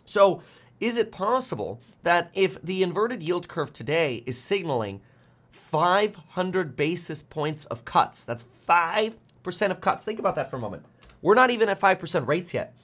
So, 0.05 0.41
is 0.79 0.97
it 0.97 1.11
possible 1.11 1.79
that 2.01 2.29
if 2.33 2.61
the 2.61 2.83
inverted 2.83 3.23
yield 3.23 3.47
curve 3.47 3.71
today 3.71 4.23
is 4.25 4.37
signaling 4.37 5.01
500 5.53 6.75
basis 6.75 7.21
points 7.21 7.65
of 7.65 7.85
cuts, 7.85 8.25
that's 8.25 8.43
5% 8.43 9.15
of 9.71 9.81
cuts, 9.81 10.03
think 10.03 10.19
about 10.19 10.35
that 10.35 10.49
for 10.49 10.57
a 10.57 10.59
moment. 10.59 10.85
We're 11.21 11.35
not 11.35 11.51
even 11.51 11.69
at 11.69 11.79
5% 11.79 12.27
rates 12.27 12.53
yet. 12.53 12.75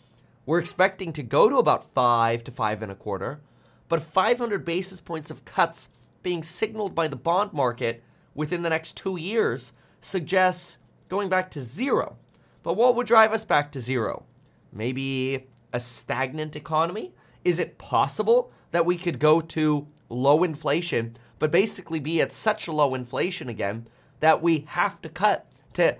We're 0.46 0.60
expecting 0.60 1.12
to 1.14 1.24
go 1.24 1.50
to 1.50 1.58
about 1.58 1.92
5 1.94 2.44
to 2.46 2.52
5 2.52 2.82
and 2.82 2.92
a 2.92 2.96
quarter, 2.96 3.42
but 3.88 4.02
500 4.02 4.64
basis 4.64 5.00
points 5.00 5.30
of 5.30 5.46
cuts 5.46 5.90
being 6.24 6.44
signaled 6.44 6.96
by 6.96 7.08
the 7.08 7.16
bond 7.16 7.54
market 7.54 8.04
within 8.34 8.62
the 8.62 8.70
next 8.70 8.96
two 8.96 9.18
years 9.18 9.74
suggests 10.02 10.78
going 11.08 11.28
back 11.30 11.52
to 11.52 11.62
zero. 11.62 12.18
But 12.64 12.76
what 12.76 12.96
would 12.96 13.08
drive 13.08 13.34
us 13.34 13.44
back 13.44 13.72
to 13.72 13.82
zero? 13.82 14.26
Maybe 14.72 15.48
a 15.74 15.80
stagnant 15.80 16.56
economy? 16.56 17.14
Is 17.44 17.60
it 17.60 17.78
possible 17.78 18.52
that 18.72 18.86
we 18.86 18.98
could 18.98 19.20
go 19.20 19.42
to 19.42 19.88
low 20.10 20.44
inflation, 20.44 21.18
but 21.40 21.52
basically 21.52 22.00
be 22.00 22.22
at 22.22 22.32
such 22.32 22.68
a 22.68 22.72
low 22.72 22.94
inflation 22.94 23.50
again 23.50 23.88
that 24.20 24.42
we 24.42 24.66
have 24.70 25.02
to 25.02 25.10
cut 25.10 25.50
to 25.74 25.96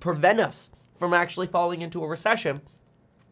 prevent 0.00 0.40
us 0.40 0.70
from 0.98 1.14
actually 1.14 1.46
falling 1.46 1.82
into 1.82 2.02
a 2.02 2.08
recession, 2.08 2.60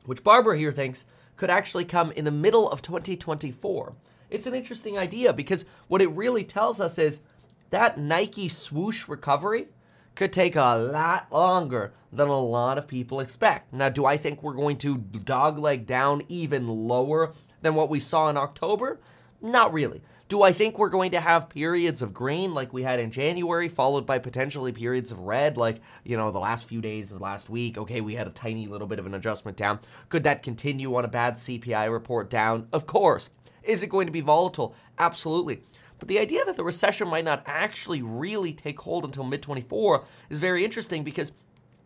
which 0.05 0.23
Barbara 0.23 0.57
here 0.57 0.73
thinks 0.73 1.07
could 1.37 1.51
actually 1.51 1.85
come 1.85 2.13
in 2.13 2.25
the 2.25 2.31
middle 2.31 2.71
of 2.71 2.83
2024? 2.83 3.95
It's 4.31 4.47
an 4.47 4.55
interesting 4.55 4.99
idea 4.99 5.33
because 5.33 5.65
what 5.89 6.03
it 6.03 6.09
really 6.09 6.45
tells 6.45 6.81
us 6.81 6.99
is 6.99 7.23
that 7.71 7.99
Nike 7.99 8.49
swoosh 8.49 9.09
recovery 9.09 9.69
could 10.15 10.33
take 10.33 10.57
a 10.57 10.77
lot 10.77 11.31
longer 11.31 11.93
than 12.13 12.29
a 12.29 12.41
lot 12.41 12.79
of 12.79 12.89
people 12.89 13.21
expect. 13.21 13.73
Now, 13.73 13.89
do 13.89 14.07
I 14.07 14.17
think 14.17 14.43
we're 14.43 14.55
going 14.55 14.79
to 14.79 14.97
dogleg 14.97 15.87
down 15.87 16.23
even 16.29 16.67
lower 16.67 17.33
than 17.61 17.75
what 17.75 17.91
we 17.91 18.01
saw 18.01 18.31
in 18.31 18.37
October? 18.37 18.99
Not 19.43 19.73
really. 19.73 20.03
Do 20.29 20.43
I 20.43 20.53
think 20.53 20.77
we're 20.77 20.89
going 20.89 21.13
to 21.13 21.21
have 21.21 21.49
periods 21.49 22.03
of 22.03 22.13
green 22.13 22.53
like 22.53 22.73
we 22.73 22.83
had 22.83 22.99
in 22.99 23.13
January, 23.13 23.69
followed 23.69 24.07
by 24.07 24.19
potentially 24.19 24.73
periods 24.73 25.13
of 25.13 25.21
red, 25.21 25.57
like, 25.57 25.81
you 26.03 26.17
know, 26.17 26.33
the 26.33 26.41
last 26.41 26.65
few 26.65 26.81
days 26.81 27.13
of 27.13 27.21
last 27.21 27.49
week? 27.49 27.79
Okay, 27.79 28.01
we 28.01 28.17
had 28.17 28.27
a 28.27 28.31
tiny 28.31 28.67
little 28.67 28.89
bit 28.89 28.99
of 28.99 29.07
an 29.07 29.15
adjustment 29.15 29.57
down. 29.57 29.79
Could 30.09 30.25
that 30.25 30.43
continue 30.43 30.97
on 30.97 31.05
a 31.05 31.09
bad 31.09 31.35
CPI 31.35 31.93
report 31.93 32.29
down? 32.29 32.67
Of 32.73 32.89
course. 32.89 33.31
Is 33.63 33.85
it 33.85 33.87
going 33.89 34.07
to 34.07 34.13
be 34.13 34.21
volatile? 34.21 34.75
Absolutely. 34.99 35.63
But 36.01 36.09
the 36.09 36.19
idea 36.19 36.45
that 36.45 36.57
the 36.57 36.65
recession 36.65 37.07
might 37.07 37.25
not 37.25 37.45
actually 37.47 38.03
really 38.03 38.53
take 38.53 38.81
hold 38.81 39.05
until 39.05 39.23
mid 39.23 39.43
24 39.43 40.05
is 40.29 40.41
very 40.41 40.65
interesting 40.65 41.05
because 41.05 41.31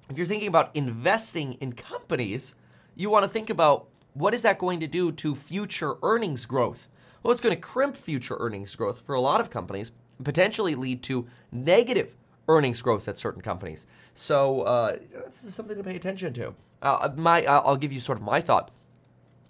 if 0.08 0.16
you're 0.16 0.26
thinking 0.26 0.48
about 0.48 0.74
investing 0.74 1.54
in 1.60 1.74
companies, 1.74 2.54
you 2.96 3.10
want 3.10 3.24
to 3.24 3.28
think 3.28 3.50
about 3.50 3.88
what 4.14 4.32
is 4.32 4.42
that 4.42 4.58
going 4.58 4.80
to 4.80 4.86
do 4.86 5.12
to 5.12 5.34
future 5.34 5.96
earnings 6.02 6.46
growth? 6.46 6.88
Well, 7.22 7.32
it's 7.32 7.40
going 7.40 7.54
to 7.54 7.60
crimp 7.60 7.96
future 7.96 8.36
earnings 8.38 8.74
growth 8.74 9.00
for 9.00 9.14
a 9.14 9.20
lot 9.20 9.40
of 9.40 9.50
companies, 9.50 9.92
potentially 10.24 10.74
lead 10.74 11.02
to 11.04 11.26
negative 11.52 12.16
earnings 12.48 12.80
growth 12.80 13.08
at 13.08 13.18
certain 13.18 13.42
companies. 13.42 13.86
So 14.14 14.62
uh, 14.62 14.96
this 15.28 15.44
is 15.44 15.54
something 15.54 15.76
to 15.76 15.84
pay 15.84 15.96
attention 15.96 16.32
to. 16.34 16.54
Uh, 16.82 17.10
my, 17.16 17.44
I'll 17.44 17.76
give 17.76 17.92
you 17.92 18.00
sort 18.00 18.18
of 18.18 18.24
my 18.24 18.40
thought 18.40 18.70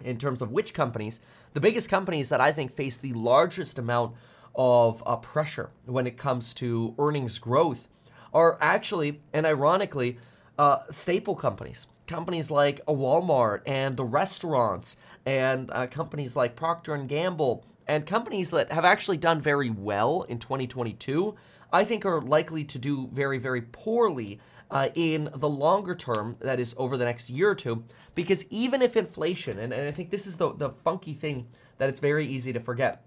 in 0.03 0.17
terms 0.17 0.41
of 0.41 0.51
which 0.51 0.73
companies. 0.73 1.19
The 1.53 1.59
biggest 1.59 1.89
companies 1.89 2.29
that 2.29 2.41
I 2.41 2.51
think 2.51 2.71
face 2.71 2.97
the 2.97 3.13
largest 3.13 3.79
amount 3.79 4.15
of 4.55 5.01
uh, 5.05 5.15
pressure 5.17 5.71
when 5.85 6.07
it 6.07 6.17
comes 6.17 6.53
to 6.55 6.93
earnings 6.99 7.39
growth 7.39 7.87
are 8.33 8.57
actually, 8.61 9.21
and 9.33 9.45
ironically, 9.45 10.17
uh, 10.57 10.79
staple 10.89 11.35
companies. 11.35 11.87
Companies 12.11 12.51
like 12.51 12.81
a 12.89 12.93
Walmart 12.93 13.61
and 13.65 13.95
the 13.95 14.03
restaurants, 14.03 14.97
and 15.25 15.71
uh, 15.71 15.87
companies 15.87 16.35
like 16.35 16.57
Procter 16.57 16.93
and 16.93 17.07
Gamble, 17.07 17.63
and 17.87 18.05
companies 18.05 18.51
that 18.51 18.69
have 18.69 18.83
actually 18.83 19.15
done 19.15 19.39
very 19.39 19.69
well 19.69 20.23
in 20.23 20.37
2022. 20.37 21.33
I 21.71 21.85
think 21.85 22.05
are 22.05 22.19
likely 22.19 22.65
to 22.65 22.77
do 22.77 23.07
very, 23.07 23.37
very 23.37 23.61
poorly 23.61 24.41
uh, 24.69 24.89
in 24.93 25.29
the 25.33 25.47
longer 25.47 25.95
term, 25.95 26.35
that 26.41 26.59
is 26.59 26.75
over 26.77 26.97
the 26.97 27.05
next 27.05 27.29
year 27.29 27.51
or 27.51 27.55
two, 27.55 27.85
because 28.13 28.45
even 28.49 28.81
if 28.81 28.97
inflation, 28.97 29.57
and, 29.57 29.71
and 29.71 29.87
I 29.87 29.91
think 29.91 30.09
this 30.09 30.27
is 30.27 30.35
the, 30.35 30.53
the 30.53 30.69
funky 30.69 31.13
thing 31.13 31.47
that 31.77 31.87
it's 31.87 32.01
very 32.01 32.27
easy 32.27 32.51
to 32.51 32.59
forget, 32.59 33.05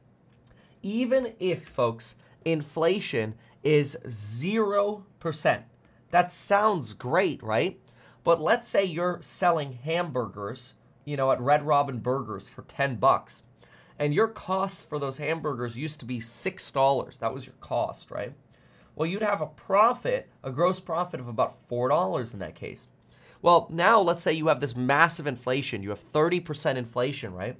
even 0.82 1.34
if, 1.38 1.68
folks, 1.68 2.16
inflation 2.46 3.34
is 3.62 3.98
0%, 4.06 5.62
that 6.10 6.30
sounds 6.30 6.94
great, 6.94 7.42
right? 7.42 7.78
But 8.24 8.40
let's 8.40 8.66
say 8.66 8.84
you're 8.84 9.18
selling 9.20 9.74
hamburgers, 9.84 10.74
you 11.04 11.16
know, 11.16 11.30
at 11.30 11.40
Red 11.40 11.66
Robin 11.66 11.98
Burgers 11.98 12.48
for 12.48 12.62
10 12.62 12.96
bucks, 12.96 13.42
and 13.98 14.12
your 14.12 14.28
costs 14.28 14.84
for 14.84 14.98
those 14.98 15.18
hamburgers 15.18 15.76
used 15.76 16.00
to 16.00 16.06
be 16.06 16.18
$6. 16.18 17.18
That 17.18 17.32
was 17.32 17.46
your 17.46 17.54
cost, 17.60 18.10
right? 18.10 18.32
Well, 18.96 19.08
you'd 19.08 19.22
have 19.22 19.40
a 19.40 19.46
profit, 19.46 20.28
a 20.42 20.50
gross 20.50 20.80
profit 20.80 21.20
of 21.20 21.28
about 21.28 21.68
$4 21.68 22.32
in 22.32 22.40
that 22.40 22.54
case. 22.54 22.88
Well, 23.42 23.68
now 23.70 24.00
let's 24.00 24.22
say 24.22 24.32
you 24.32 24.48
have 24.48 24.60
this 24.60 24.74
massive 24.74 25.26
inflation. 25.26 25.82
You 25.82 25.90
have 25.90 26.12
30% 26.12 26.76
inflation, 26.76 27.34
right? 27.34 27.56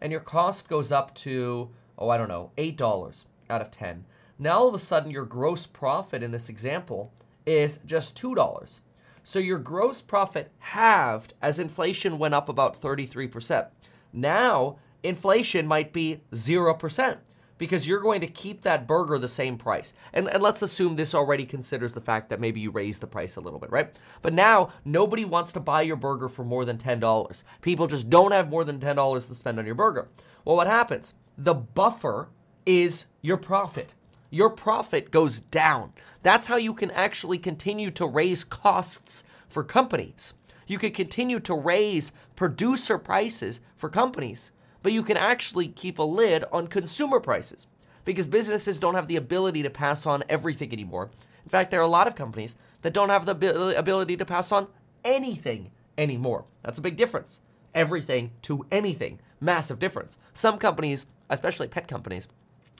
And 0.00 0.10
your 0.10 0.22
cost 0.22 0.68
goes 0.68 0.90
up 0.90 1.14
to 1.16 1.70
oh, 1.98 2.08
I 2.08 2.18
don't 2.18 2.28
know, 2.28 2.50
$8 2.56 3.24
out 3.48 3.62
of 3.62 3.70
10. 3.70 4.04
Now 4.38 4.58
all 4.58 4.68
of 4.68 4.74
a 4.74 4.78
sudden 4.78 5.10
your 5.10 5.24
gross 5.24 5.66
profit 5.66 6.22
in 6.22 6.30
this 6.30 6.48
example 6.48 7.12
is 7.46 7.78
just 7.86 8.20
$2. 8.20 8.80
So 9.26 9.40
your 9.40 9.58
gross 9.58 10.00
profit 10.00 10.52
halved 10.60 11.34
as 11.42 11.58
inflation 11.58 12.16
went 12.16 12.32
up 12.32 12.48
about 12.48 12.80
33%. 12.80 13.66
Now 14.12 14.78
inflation 15.02 15.66
might 15.66 15.92
be 15.92 16.20
0% 16.30 17.16
because 17.58 17.88
you're 17.88 17.98
going 17.98 18.20
to 18.20 18.28
keep 18.28 18.62
that 18.62 18.86
burger 18.86 19.18
the 19.18 19.26
same 19.26 19.58
price. 19.58 19.94
And, 20.12 20.28
and, 20.28 20.44
let's 20.44 20.62
assume 20.62 20.94
this 20.94 21.12
already 21.12 21.44
considers 21.44 21.92
the 21.92 22.00
fact 22.00 22.28
that 22.28 22.38
maybe 22.38 22.60
you 22.60 22.70
raise 22.70 23.00
the 23.00 23.08
price 23.08 23.34
a 23.34 23.40
little 23.40 23.58
bit, 23.58 23.72
right? 23.72 23.98
But 24.22 24.32
now 24.32 24.68
nobody 24.84 25.24
wants 25.24 25.52
to 25.54 25.60
buy 25.60 25.82
your 25.82 25.96
burger 25.96 26.28
for 26.28 26.44
more 26.44 26.64
than 26.64 26.78
$10. 26.78 27.42
People 27.62 27.88
just 27.88 28.08
don't 28.08 28.30
have 28.30 28.48
more 28.48 28.62
than 28.62 28.78
$10 28.78 29.26
to 29.26 29.34
spend 29.34 29.58
on 29.58 29.66
your 29.66 29.74
burger. 29.74 30.06
Well, 30.44 30.54
what 30.54 30.68
happens? 30.68 31.14
the 31.36 31.54
buffer 31.54 32.28
is 32.64 33.06
your 33.22 33.36
profit. 33.36 33.94
Your 34.36 34.50
profit 34.50 35.10
goes 35.10 35.40
down. 35.40 35.94
That's 36.22 36.46
how 36.46 36.56
you 36.56 36.74
can 36.74 36.90
actually 36.90 37.38
continue 37.38 37.90
to 37.92 38.06
raise 38.06 38.44
costs 38.44 39.24
for 39.48 39.64
companies. 39.64 40.34
You 40.66 40.76
can 40.76 40.92
continue 40.92 41.40
to 41.40 41.54
raise 41.54 42.12
producer 42.34 42.98
prices 42.98 43.62
for 43.76 43.88
companies, 43.88 44.52
but 44.82 44.92
you 44.92 45.02
can 45.02 45.16
actually 45.16 45.68
keep 45.68 45.98
a 45.98 46.02
lid 46.02 46.44
on 46.52 46.66
consumer 46.66 47.18
prices. 47.18 47.66
because 48.06 48.26
businesses 48.26 48.78
don't 48.78 48.94
have 48.94 49.08
the 49.08 49.16
ability 49.16 49.62
to 49.64 49.68
pass 49.68 50.06
on 50.06 50.24
everything 50.30 50.72
anymore. 50.72 51.10
In 51.44 51.50
fact, 51.50 51.70
there 51.70 51.80
are 51.80 51.82
a 51.82 51.88
lot 51.88 52.06
of 52.06 52.14
companies 52.14 52.56
that 52.80 52.94
don't 52.94 53.10
have 53.10 53.26
the 53.26 53.74
ability 53.76 54.16
to 54.16 54.24
pass 54.24 54.50
on 54.52 54.68
anything 55.04 55.70
anymore. 55.98 56.46
That's 56.62 56.78
a 56.78 56.82
big 56.82 56.96
difference. 56.96 57.42
Everything 57.74 58.30
to 58.42 58.64
anything. 58.72 59.20
Massive 59.40 59.78
difference. 59.78 60.16
Some 60.32 60.56
companies, 60.56 61.06
especially 61.28 61.68
pet 61.68 61.88
companies, 61.88 62.28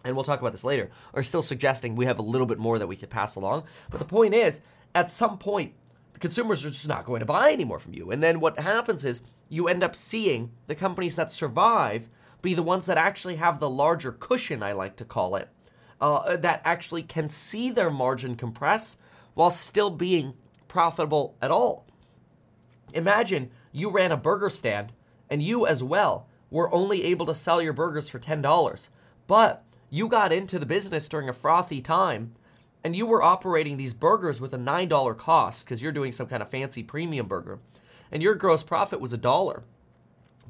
and 0.07 0.15
we'll 0.15 0.25
talk 0.25 0.41
about 0.41 0.53
this 0.53 0.65
later, 0.65 0.91
are 1.15 1.23
still 1.23 1.43
suggesting 1.43 1.97
we 1.97 2.07
have 2.07 2.19
a 2.19 2.23
little 2.23 2.47
bit 2.47 2.59
more 2.59 2.79
that 2.79 2.87
we 2.87 2.97
could 2.97 3.11
pass 3.11 3.35
along. 3.35 3.65
But 3.91 3.99
the 3.99 4.07
point 4.07 4.35
is, 4.35 4.61
at 4.95 5.11
some 5.11 5.37
point, 5.37 5.75
the 6.13 6.21
consumers 6.21 6.65
are 6.65 6.71
just 6.71 6.89
not 6.89 7.05
going 7.05 7.21
to 7.21 7.27
buy 7.27 7.53
anymore 7.53 7.79
from 7.79 7.93
you. 7.93 8.11
And 8.11 8.23
then 8.23 8.41
what 8.41 8.59
happens 8.59 9.05
is 9.05 9.21
you 9.49 9.69
end 9.69 9.83
up 9.83 9.95
seeing 9.95 10.53
the 10.67 10.75
companies 10.75 11.17
that 11.17 11.33
survive 11.33 12.09
be 12.41 12.55
the 12.55 12.63
ones 12.63 12.87
that 12.87 12.97
actually 12.97 13.37
have 13.37 13.59
the 13.59 13.69
larger 13.69 14.13
cushion, 14.13 14.63
I 14.63 14.73
like 14.73 14.97
to 14.97 15.05
call 15.05 15.37
it, 15.37 15.49
uh, 16.01 16.37
that 16.37 16.63
actually 16.65 17.03
can 17.03 17.29
see 17.29 17.71
their 17.71 17.91
margin 17.91 18.37
compress 18.37 18.97
while 19.35 19.51
still 19.51 19.91
being 19.91 20.35
profitable 20.69 21.37
at 21.43 21.51
all. 21.51 21.87
Imagine 22.95 23.51
you 23.73 23.91
ran 23.91 24.13
a 24.13 24.17
burger 24.17 24.49
stand 24.49 24.93
and 25.29 25.43
you 25.43 25.67
as 25.67 25.83
well 25.83 26.29
were 26.51 26.73
only 26.73 27.03
able 27.05 27.27
to 27.27 27.35
sell 27.35 27.61
your 27.61 27.73
burgers 27.73 28.09
for 28.09 28.19
$10, 28.19 28.89
but 29.27 29.66
you 29.97 30.09
got 30.09 30.33
into 30.33 30.59
the 30.59 30.67
business 30.67 31.09
during 31.09 31.29
a 31.29 31.33
frothy 31.33 31.81
time 31.81 32.35
and 32.85 32.95
you 32.95 33.07
were 33.07 33.23
operating 33.23 33.76
these 33.76 33.95
burgers 33.95 34.41
with 34.41 34.53
a 34.53 34.59
$9 34.59 35.17
cost 35.17 35.65
because 35.65 35.83
you're 35.83 35.91
doing 35.91 36.12
some 36.12 36.26
kind 36.26 36.43
of 36.43 36.50
fancy 36.50 36.83
premium 36.83 37.26
burger 37.26 37.59
and 38.12 38.23
your 38.23 38.35
gross 38.35 38.62
profit 38.62 39.00
was 39.00 39.12
a 39.12 39.19
dollar. 39.19 39.65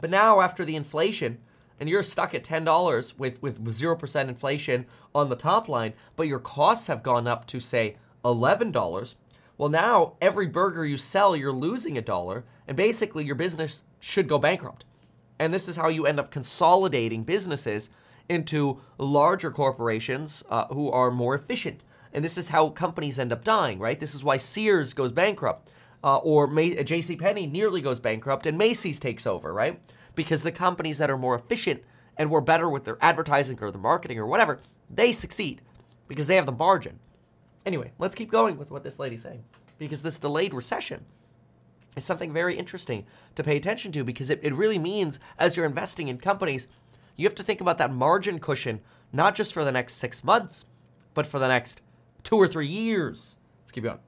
But 0.00 0.10
now 0.10 0.40
after 0.40 0.64
the 0.64 0.76
inflation, 0.76 1.38
and 1.78 1.88
you're 1.88 2.02
stuck 2.02 2.34
at 2.34 2.42
$10 2.44 3.18
with, 3.18 3.40
with 3.42 3.64
0% 3.64 4.28
inflation 4.28 4.86
on 5.14 5.28
the 5.28 5.36
top 5.36 5.68
line, 5.68 5.92
but 6.16 6.26
your 6.26 6.38
costs 6.38 6.86
have 6.86 7.02
gone 7.02 7.26
up 7.26 7.46
to, 7.46 7.60
say, 7.60 7.96
$11, 8.24 9.14
well, 9.58 9.68
now 9.68 10.14
every 10.20 10.46
burger 10.46 10.84
you 10.84 10.96
sell, 10.96 11.36
you're 11.36 11.52
losing 11.52 11.96
a 11.96 12.02
dollar, 12.02 12.44
and 12.66 12.76
basically 12.76 13.24
your 13.24 13.34
business 13.34 13.84
should 14.00 14.28
go 14.28 14.38
bankrupt. 14.38 14.84
And 15.38 15.52
this 15.52 15.68
is 15.68 15.76
how 15.76 15.88
you 15.88 16.06
end 16.06 16.18
up 16.18 16.30
consolidating 16.30 17.24
businesses 17.24 17.90
into 18.28 18.80
larger 18.98 19.50
corporations 19.50 20.42
uh, 20.48 20.66
who 20.66 20.90
are 20.90 21.10
more 21.10 21.34
efficient. 21.34 21.84
And 22.12 22.24
this 22.24 22.38
is 22.38 22.48
how 22.48 22.70
companies 22.70 23.18
end 23.18 23.32
up 23.32 23.44
dying, 23.44 23.78
right? 23.78 23.98
This 23.98 24.14
is 24.14 24.24
why 24.24 24.36
Sears 24.38 24.94
goes 24.94 25.12
bankrupt, 25.12 25.70
uh, 26.02 26.16
or 26.18 26.46
May- 26.46 26.82
J.C. 26.82 27.16
Penney 27.16 27.46
nearly 27.46 27.80
goes 27.80 28.00
bankrupt, 28.00 28.46
and 28.46 28.56
Macy's 28.56 28.98
takes 28.98 29.26
over, 29.26 29.52
right? 29.52 29.80
Because 30.14 30.42
the 30.42 30.52
companies 30.52 30.98
that 30.98 31.10
are 31.10 31.18
more 31.18 31.34
efficient 31.34 31.82
and 32.16 32.30
were 32.30 32.40
better 32.40 32.68
with 32.68 32.84
their 32.84 32.98
advertising 33.00 33.58
or 33.60 33.70
their 33.70 33.80
marketing 33.80 34.18
or 34.18 34.26
whatever, 34.26 34.60
they 34.88 35.12
succeed 35.12 35.60
because 36.08 36.26
they 36.26 36.36
have 36.36 36.46
the 36.46 36.52
margin. 36.52 36.98
Anyway, 37.66 37.92
let's 37.98 38.14
keep 38.14 38.30
going 38.30 38.56
with 38.56 38.70
what 38.70 38.82
this 38.82 38.98
lady's 38.98 39.22
saying 39.22 39.44
because 39.78 40.02
this 40.02 40.18
delayed 40.18 40.54
recession 40.54 41.04
is 41.96 42.04
something 42.04 42.32
very 42.32 42.56
interesting 42.56 43.06
to 43.34 43.42
pay 43.42 43.56
attention 43.56 43.90
to 43.92 44.04
because 44.04 44.30
it, 44.30 44.40
it 44.42 44.54
really 44.54 44.78
means 44.78 45.18
as 45.38 45.56
you're 45.56 45.66
investing 45.66 46.08
in 46.08 46.18
companies, 46.18 46.68
you 47.16 47.26
have 47.26 47.34
to 47.36 47.42
think 47.42 47.60
about 47.60 47.78
that 47.78 47.92
margin 47.92 48.38
cushion, 48.38 48.80
not 49.12 49.34
just 49.34 49.52
for 49.52 49.64
the 49.64 49.72
next 49.72 49.94
six 49.94 50.22
months, 50.22 50.66
but 51.14 51.26
for 51.26 51.38
the 51.38 51.48
next 51.48 51.82
two 52.22 52.36
or 52.36 52.46
three 52.46 52.66
years. 52.66 53.36
Let's 53.62 53.72
keep 53.72 53.84
going. 53.84 53.98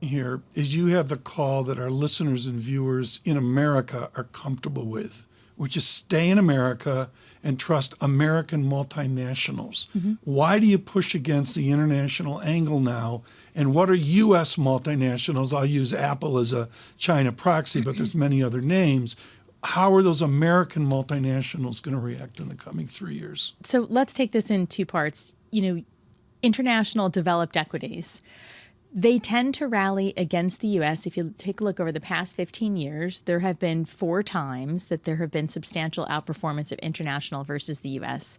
Here 0.00 0.42
is 0.54 0.74
you 0.74 0.88
have 0.88 1.08
the 1.08 1.16
call 1.16 1.62
that 1.64 1.78
our 1.78 1.90
listeners 1.90 2.46
and 2.46 2.58
viewers 2.58 3.20
in 3.24 3.36
America 3.36 4.10
are 4.14 4.24
comfortable 4.24 4.86
with, 4.86 5.26
which 5.56 5.76
is 5.76 5.86
stay 5.86 6.28
in 6.28 6.38
America 6.38 7.10
and 7.42 7.58
trust 7.60 7.94
American 8.00 8.64
multinationals. 8.64 9.86
Mm-hmm. 9.96 10.14
Why 10.24 10.58
do 10.58 10.66
you 10.66 10.78
push 10.78 11.14
against 11.14 11.54
the 11.54 11.70
international 11.70 12.42
angle 12.42 12.80
now? 12.80 13.22
And 13.54 13.72
what 13.72 13.88
are 13.88 13.94
U.S. 13.94 14.56
multinationals? 14.56 15.56
I'll 15.56 15.64
use 15.64 15.92
Apple 15.92 16.38
as 16.38 16.52
a 16.52 16.68
China 16.98 17.32
proxy, 17.32 17.80
but 17.80 17.96
there's 17.96 18.14
many 18.14 18.42
other 18.42 18.60
names. 18.60 19.16
How 19.66 19.92
are 19.94 20.02
those 20.02 20.22
American 20.22 20.86
multinationals 20.86 21.82
going 21.82 21.94
to 21.94 22.00
react 22.00 22.40
in 22.40 22.48
the 22.48 22.54
coming 22.54 22.86
three 22.86 23.16
years? 23.16 23.52
So 23.64 23.86
let's 23.90 24.14
take 24.14 24.32
this 24.32 24.50
in 24.50 24.66
two 24.66 24.86
parts. 24.86 25.34
You 25.50 25.62
know, 25.62 25.82
international 26.42 27.08
developed 27.08 27.56
equities 27.56 28.22
they 28.96 29.18
tend 29.18 29.52
to 29.52 29.68
rally 29.68 30.14
against 30.16 30.60
the 30.60 30.68
US. 30.68 31.06
If 31.06 31.18
you 31.18 31.34
take 31.36 31.60
a 31.60 31.64
look 31.64 31.78
over 31.78 31.92
the 31.92 32.00
past 32.00 32.34
15 32.34 32.76
years, 32.76 33.20
there 33.20 33.40
have 33.40 33.58
been 33.58 33.84
four 33.84 34.22
times 34.22 34.86
that 34.86 35.04
there 35.04 35.16
have 35.16 35.30
been 35.30 35.50
substantial 35.50 36.06
outperformance 36.06 36.72
of 36.72 36.78
international 36.78 37.44
versus 37.44 37.80
the 37.80 37.90
US. 37.90 38.38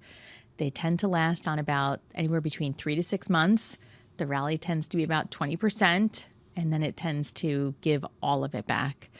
They 0.57 0.71
tend 0.71 0.97
to 0.99 1.07
last 1.07 1.47
on 1.47 1.59
about 1.59 2.01
anywhere 2.15 2.41
between 2.41 2.73
three 2.73 2.95
to 2.95 3.03
six 3.03 3.29
months. 3.29 3.77
The 4.17 4.25
rally 4.25 4.57
tends 4.57 4.87
to 4.87 4.97
be 4.97 5.03
about 5.03 5.29
20%, 5.29 6.27
and 6.55 6.73
then 6.73 6.81
it 6.81 6.97
tends 6.97 7.31
to 7.33 7.75
give 7.81 8.03
all 8.23 8.43
of 8.43 8.55
it 8.55 8.65
back 8.65 9.11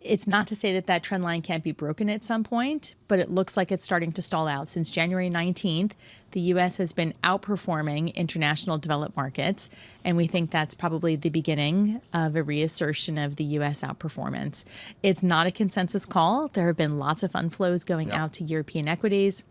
it's 0.00 0.26
not 0.26 0.46
to 0.46 0.56
say 0.56 0.72
that 0.74 0.86
that 0.86 1.02
trend 1.02 1.24
line 1.24 1.42
can't 1.42 1.64
be 1.64 1.72
broken 1.72 2.08
at 2.08 2.24
some 2.24 2.44
point, 2.44 2.94
but 3.08 3.18
it 3.18 3.30
looks 3.30 3.56
like 3.56 3.72
it's 3.72 3.84
starting 3.84 4.12
to 4.12 4.22
stall 4.22 4.46
out. 4.46 4.68
Since 4.68 4.90
January 4.90 5.28
19th, 5.28 5.92
the 6.30 6.40
U.S. 6.40 6.76
has 6.76 6.92
been 6.92 7.14
outperforming 7.24 8.14
international 8.14 8.78
developed 8.78 9.16
markets, 9.16 9.68
and 10.04 10.16
we 10.16 10.26
think 10.26 10.50
that's 10.50 10.74
probably 10.74 11.16
the 11.16 11.30
beginning 11.30 12.00
of 12.12 12.36
a 12.36 12.42
reassertion 12.42 13.18
of 13.18 13.36
the 13.36 13.44
U.S. 13.44 13.82
outperformance. 13.82 14.64
It's 15.02 15.22
not 15.22 15.46
a 15.46 15.50
consensus 15.50 16.06
call. 16.06 16.48
There 16.48 16.68
have 16.68 16.76
been 16.76 16.98
lots 16.98 17.22
of 17.22 17.32
fund 17.32 17.52
flows 17.52 17.84
going 17.84 18.12
out 18.12 18.32
to 18.34 18.44
European 18.44 18.88
equities 18.88 19.44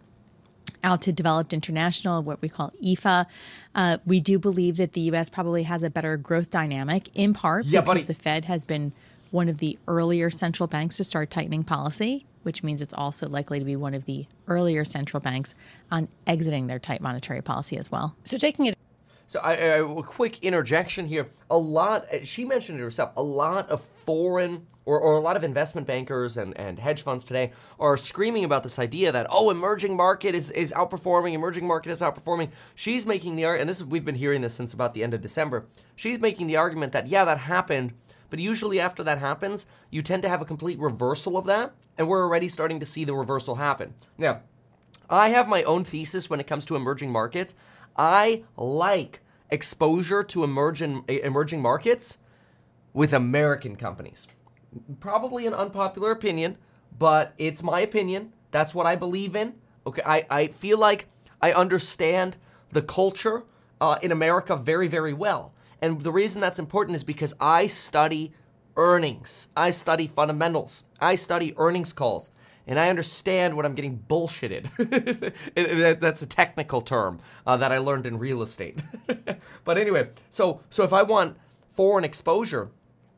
out 0.84 1.02
to 1.02 1.12
developed 1.12 1.54
international, 1.54 2.22
what 2.22 2.42
we 2.42 2.48
call 2.48 2.72
EFA. 2.84 3.26
Uh, 3.74 3.98
we 4.06 4.20
do 4.20 4.38
believe 4.38 4.78
that 4.78 4.94
the 4.94 5.02
U.S. 5.02 5.30
probably 5.30 5.64
has 5.64 5.84
a 5.84 5.90
better 5.90 6.18
growth 6.18 6.50
dynamic, 6.50 7.10
in 7.16 7.34
part 7.34 7.66
yeah, 7.66 7.82
because 7.82 8.02
buddy. 8.02 8.04
the 8.04 8.14
Fed 8.14 8.46
has 8.46 8.64
been 8.64 8.94
one 9.32 9.50
of 9.50 9.58
the 9.58 9.78
earlier 9.88 10.30
central 10.30 10.68
banks 10.68 10.98
to 10.98 11.04
start 11.04 11.30
tightening 11.30 11.64
policy, 11.64 12.26
which 12.44 12.64
means 12.64 12.82
it's 12.82 12.94
also 12.94 13.28
likely 13.28 13.60
to 13.60 13.66
be 13.66 13.76
one 13.76 13.94
of 13.94 14.06
the 14.06 14.26
earlier 14.48 14.86
central 14.86 15.20
banks 15.20 15.56
on 15.92 16.08
exiting 16.26 16.68
their 16.68 16.80
tight 16.80 17.02
monetary 17.02 17.42
policy 17.42 17.78
as 17.78 17.92
well. 17.92 18.16
So 18.24 18.38
taking 18.38 18.68
it. 18.68 18.78
So 19.28 19.42
I, 19.42 19.52
I, 19.52 19.56
a 19.56 20.04
quick 20.04 20.44
interjection 20.44 21.06
here. 21.06 21.28
A 21.50 21.58
lot, 21.58 22.06
she 22.24 22.46
mentioned 22.46 22.80
it 22.80 22.84
herself, 22.84 23.12
a 23.18 23.24
lot 23.24 23.70
of 23.70 23.82
foreign 23.82 24.66
or, 24.88 24.98
or, 25.02 25.18
a 25.18 25.20
lot 25.20 25.36
of 25.36 25.44
investment 25.44 25.86
bankers 25.86 26.38
and, 26.38 26.58
and 26.58 26.80
hedge 26.80 27.02
funds 27.02 27.26
today 27.26 27.52
are 27.78 27.98
screaming 27.98 28.46
about 28.46 28.64
this 28.64 28.80
idea 28.80 29.12
that 29.12 29.28
oh 29.30 29.50
emerging 29.50 29.96
market 29.96 30.34
is, 30.34 30.50
is 30.52 30.72
outperforming 30.72 31.34
emerging 31.34 31.68
market 31.68 31.92
is 31.92 32.02
outperforming 32.02 32.50
she's 32.74 33.06
making 33.06 33.36
the 33.36 33.44
argument 33.44 33.62
and 33.62 33.70
this 33.70 33.78
is 33.78 33.86
we've 33.86 34.06
been 34.06 34.16
hearing 34.16 34.40
this 34.40 34.54
since 34.54 34.74
about 34.74 34.94
the 34.94 35.04
end 35.04 35.14
of 35.14 35.20
december 35.20 35.66
she's 35.98 36.20
making 36.20 36.48
the 36.48 36.56
argument 36.56 36.94
that 36.94 37.08
yeah 37.08 37.26
that 37.26 37.38
happened 37.38 37.94
but 38.30 38.40
usually, 38.40 38.80
after 38.80 39.04
that 39.04 39.20
happens, 39.20 39.66
you 39.90 40.02
tend 40.02 40.24
to 40.24 40.30
have 40.30 40.42
a 40.42 40.46
complete 40.46 40.80
reversal 40.80 41.38
of 41.38 41.46
that, 41.46 41.74
and 41.98 42.08
we're 42.08 42.24
already 42.24 42.50
starting 42.50 42.80
to 42.80 42.86
see 42.86 43.06
the 43.06 43.16
reversal 43.16 43.56
happen. 43.56 43.94
Now, 44.18 44.42
I 45.10 45.30
have 45.30 45.48
my 45.48 45.64
own 45.64 45.84
thesis 45.84 46.30
when 46.30 46.40
it 46.40 46.48
comes 46.48 46.66
to 46.66 46.76
emerging 46.76 47.12
markets. 47.12 47.56
I 47.96 48.44
like 48.58 49.22
exposure 49.50 50.24
to 50.24 50.44
emerging 50.44 51.06
emerging 51.08 51.62
markets 51.62 52.18
with 52.94 53.14
American 53.14 53.76
companies. 53.76 54.28
Probably 55.00 55.48
an 55.48 55.54
unpopular 55.54 56.12
opinion, 56.12 56.58
but 56.98 57.34
it's 57.38 57.64
my 57.64 57.80
opinion. 57.80 58.34
That's 58.52 58.76
what 58.76 58.86
I 58.86 58.96
believe 58.96 59.36
in. 59.36 59.56
Okay, 59.86 60.02
I, 60.06 60.26
I 60.30 60.48
feel 60.48 60.78
like 60.78 61.08
I 61.42 61.54
understand 61.54 62.38
the 62.72 62.82
culture 62.82 63.44
uh, 63.80 63.98
in 64.02 64.12
America 64.12 64.56
very, 64.56 64.88
very 64.88 65.14
well. 65.14 65.54
And 65.82 66.02
the 66.02 66.12
reason 66.12 66.42
that's 66.42 66.60
important 66.60 66.96
is 66.96 67.04
because 67.04 67.36
I 67.40 67.68
study 67.68 68.34
earnings, 68.76 69.50
I 69.56 69.72
study 69.72 70.08
fundamentals, 70.08 70.84
I 71.00 71.16
study 71.16 71.54
earnings 71.58 71.94
calls, 71.94 72.30
and 72.68 72.78
I 72.80 72.90
understand 72.90 73.56
what 73.56 73.66
I'm 73.66 73.76
getting 73.76 74.04
bullshitted. 74.08 76.00
that's 76.00 76.22
a 76.22 76.28
technical 76.28 76.82
term 76.82 77.20
uh, 77.46 77.58
that 77.58 77.72
I 77.72 77.78
learned 77.78 78.06
in 78.06 78.20
real 78.20 78.42
estate. 78.42 78.82
but 79.64 79.78
anyway, 79.78 80.10
so 80.30 80.62
so 80.70 80.84
if 80.84 80.94
I 80.94 81.04
want 81.04 81.38
foreign 81.74 82.04
exposure, 82.04 82.70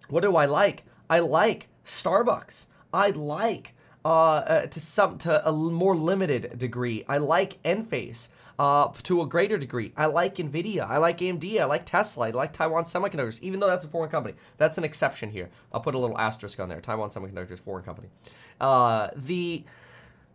what 0.10 0.22
do 0.22 0.36
I 0.36 0.45
like? 0.45 0.84
I 1.10 1.19
like 1.19 1.67
Starbucks. 1.84 2.67
I 2.93 3.10
like 3.12 3.74
uh, 4.10 4.12
uh, 4.12 4.65
to 4.65 4.80
some 4.80 5.19
to 5.19 5.48
a 5.48 5.52
more 5.52 5.95
limited 5.95 6.58
degree. 6.58 7.06
I 7.08 7.19
like 7.19 7.62
Enphase 7.62 8.30
uh, 8.58 8.91
to 9.04 9.22
a 9.22 9.28
greater 9.28 9.56
degree. 9.56 9.93
I 9.95 10.08
like 10.08 10.38
Nvidia. 10.38 10.89
I 10.89 10.98
like 10.98 11.19
AMD. 11.19 11.60
I 11.60 11.65
like 11.65 11.86
Tesla. 11.86 12.30
I 12.30 12.32
like 12.32 12.52
Taiwan 12.52 12.86
Semiconductors, 12.86 13.39
even 13.41 13.60
though 13.60 13.67
that's 13.67 13.86
a 13.86 13.88
foreign 13.88 14.10
company. 14.10 14.34
That's 14.58 14.80
an 14.80 14.84
exception 14.84 15.30
here. 15.30 15.52
I'll 15.72 15.82
put 15.82 15.93
a 15.93 16.00
little 16.00 16.17
asterisk 16.17 16.60
on 16.60 16.69
there. 16.69 16.82
Taiwan 16.82 17.10
Semiconductors, 17.10 17.60
foreign 17.60 17.86
company. 17.86 18.08
Uh, 18.60 19.10
the 19.15 19.63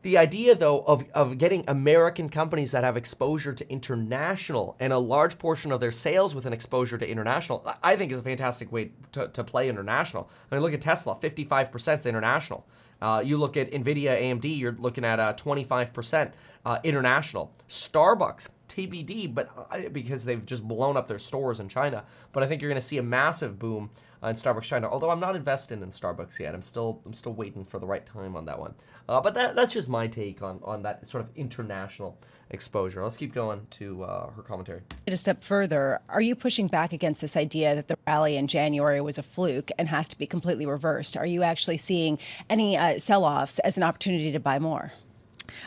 the 0.03 0.19
idea, 0.19 0.55
though, 0.55 0.81
of, 0.81 1.03
of 1.15 1.39
getting 1.39 1.65
American 1.67 2.29
companies 2.29 2.73
that 2.73 2.85
have 2.85 2.95
exposure 2.95 3.55
to 3.55 3.69
international 3.73 4.77
and 4.79 4.93
a 4.93 4.99
large 4.99 5.39
portion 5.39 5.73
of 5.73 5.81
their 5.81 5.91
sales 5.91 6.35
with 6.35 6.45
an 6.45 6.53
exposure 6.53 6.99
to 6.99 7.09
international, 7.09 7.67
I 7.83 7.97
think 7.97 8.13
is 8.13 8.19
a 8.19 8.23
fantastic 8.23 8.71
way 8.71 8.91
to, 9.13 9.29
to 9.29 9.43
play 9.43 9.69
international. 9.69 10.29
I 10.53 10.55
mean, 10.55 10.63
look 10.63 10.75
at 10.75 10.83
Tesla, 10.83 11.17
55% 11.17 11.99
is 11.99 12.07
international. 12.07 12.67
Uh, 13.05 13.21
you 13.21 13.37
look 13.37 13.59
at 13.59 13.71
NVIDIA, 13.71 14.19
AMD, 14.19 14.59
you're 14.59 14.77
looking 14.79 15.05
at 15.05 15.21
uh, 15.21 15.35
25% 15.35 16.33
uh, 16.65 16.79
international. 16.83 17.53
Starbucks, 17.69 18.49
TBD, 18.75 19.33
but 19.33 19.51
I, 19.71 19.89
because 19.89 20.25
they've 20.25 20.45
just 20.45 20.67
blown 20.67 20.97
up 20.97 21.07
their 21.07 21.19
stores 21.19 21.61
in 21.61 21.69
China. 21.69 22.05
But 22.33 22.43
I 22.43 22.47
think 22.47 22.61
you're 22.61 22.71
going 22.71 22.81
to 22.81 22.87
see 22.87 22.99
a 22.99 23.03
massive 23.03 23.59
boom 23.59 23.91
uh, 24.23 24.29
in 24.29 24.35
Starbucks 24.35 24.63
China. 24.63 24.89
Although 24.89 25.11
I'm 25.11 25.21
not 25.21 25.37
invested 25.37 25.83
in 25.83 25.91
Starbucks 25.91 26.41
yet, 26.41 26.55
I'm 26.55 26.63
still 26.63 27.01
I'm 27.07 27.13
still 27.13 27.35
waiting 27.35 27.65
for 27.65 27.79
the 27.79 27.87
right 27.87 28.05
time 28.05 28.35
on 28.37 28.45
that 28.47 28.59
one. 28.59 28.75
Uh, 29.09 29.21
but 29.21 29.35
that, 29.35 29.55
that's 29.55 29.75
just 29.75 29.89
my 29.89 30.07
take 30.07 30.43
on 30.43 30.61
on 30.65 30.83
that 30.83 31.07
sort 31.07 31.23
of 31.23 31.31
international 31.37 32.19
exposure. 32.51 33.03
Let's 33.03 33.17
keep 33.17 33.33
going 33.33 33.67
to 33.71 34.03
uh, 34.05 34.31
her 34.31 34.43
commentary. 34.43 34.81
A 35.07 35.17
step 35.17 35.45
further, 35.45 36.01
are 36.09 36.21
you 36.21 36.35
pushing 36.35 36.67
back 36.67 36.93
against 36.93 37.21
this 37.21 37.37
idea 37.37 37.75
that 37.75 37.89
the 37.89 37.97
rally 38.07 38.37
in 38.37 38.47
January 38.49 39.01
was 39.01 39.19
a 39.19 39.23
fluke 39.23 39.71
and 39.79 39.89
has 39.89 40.09
to 40.09 40.19
be 40.19 40.27
completely 40.27 40.67
reversed? 40.67 41.17
Are 41.17 41.27
you 41.27 41.43
actually 41.43 41.77
seeing 41.77 42.19
any 42.51 42.77
uh, 42.77 42.99
sell-offs 42.99 43.59
as 43.61 43.77
an 43.77 43.83
opportunity 43.83 44.33
to 44.33 44.41
buy 44.41 44.59
more? 44.59 44.93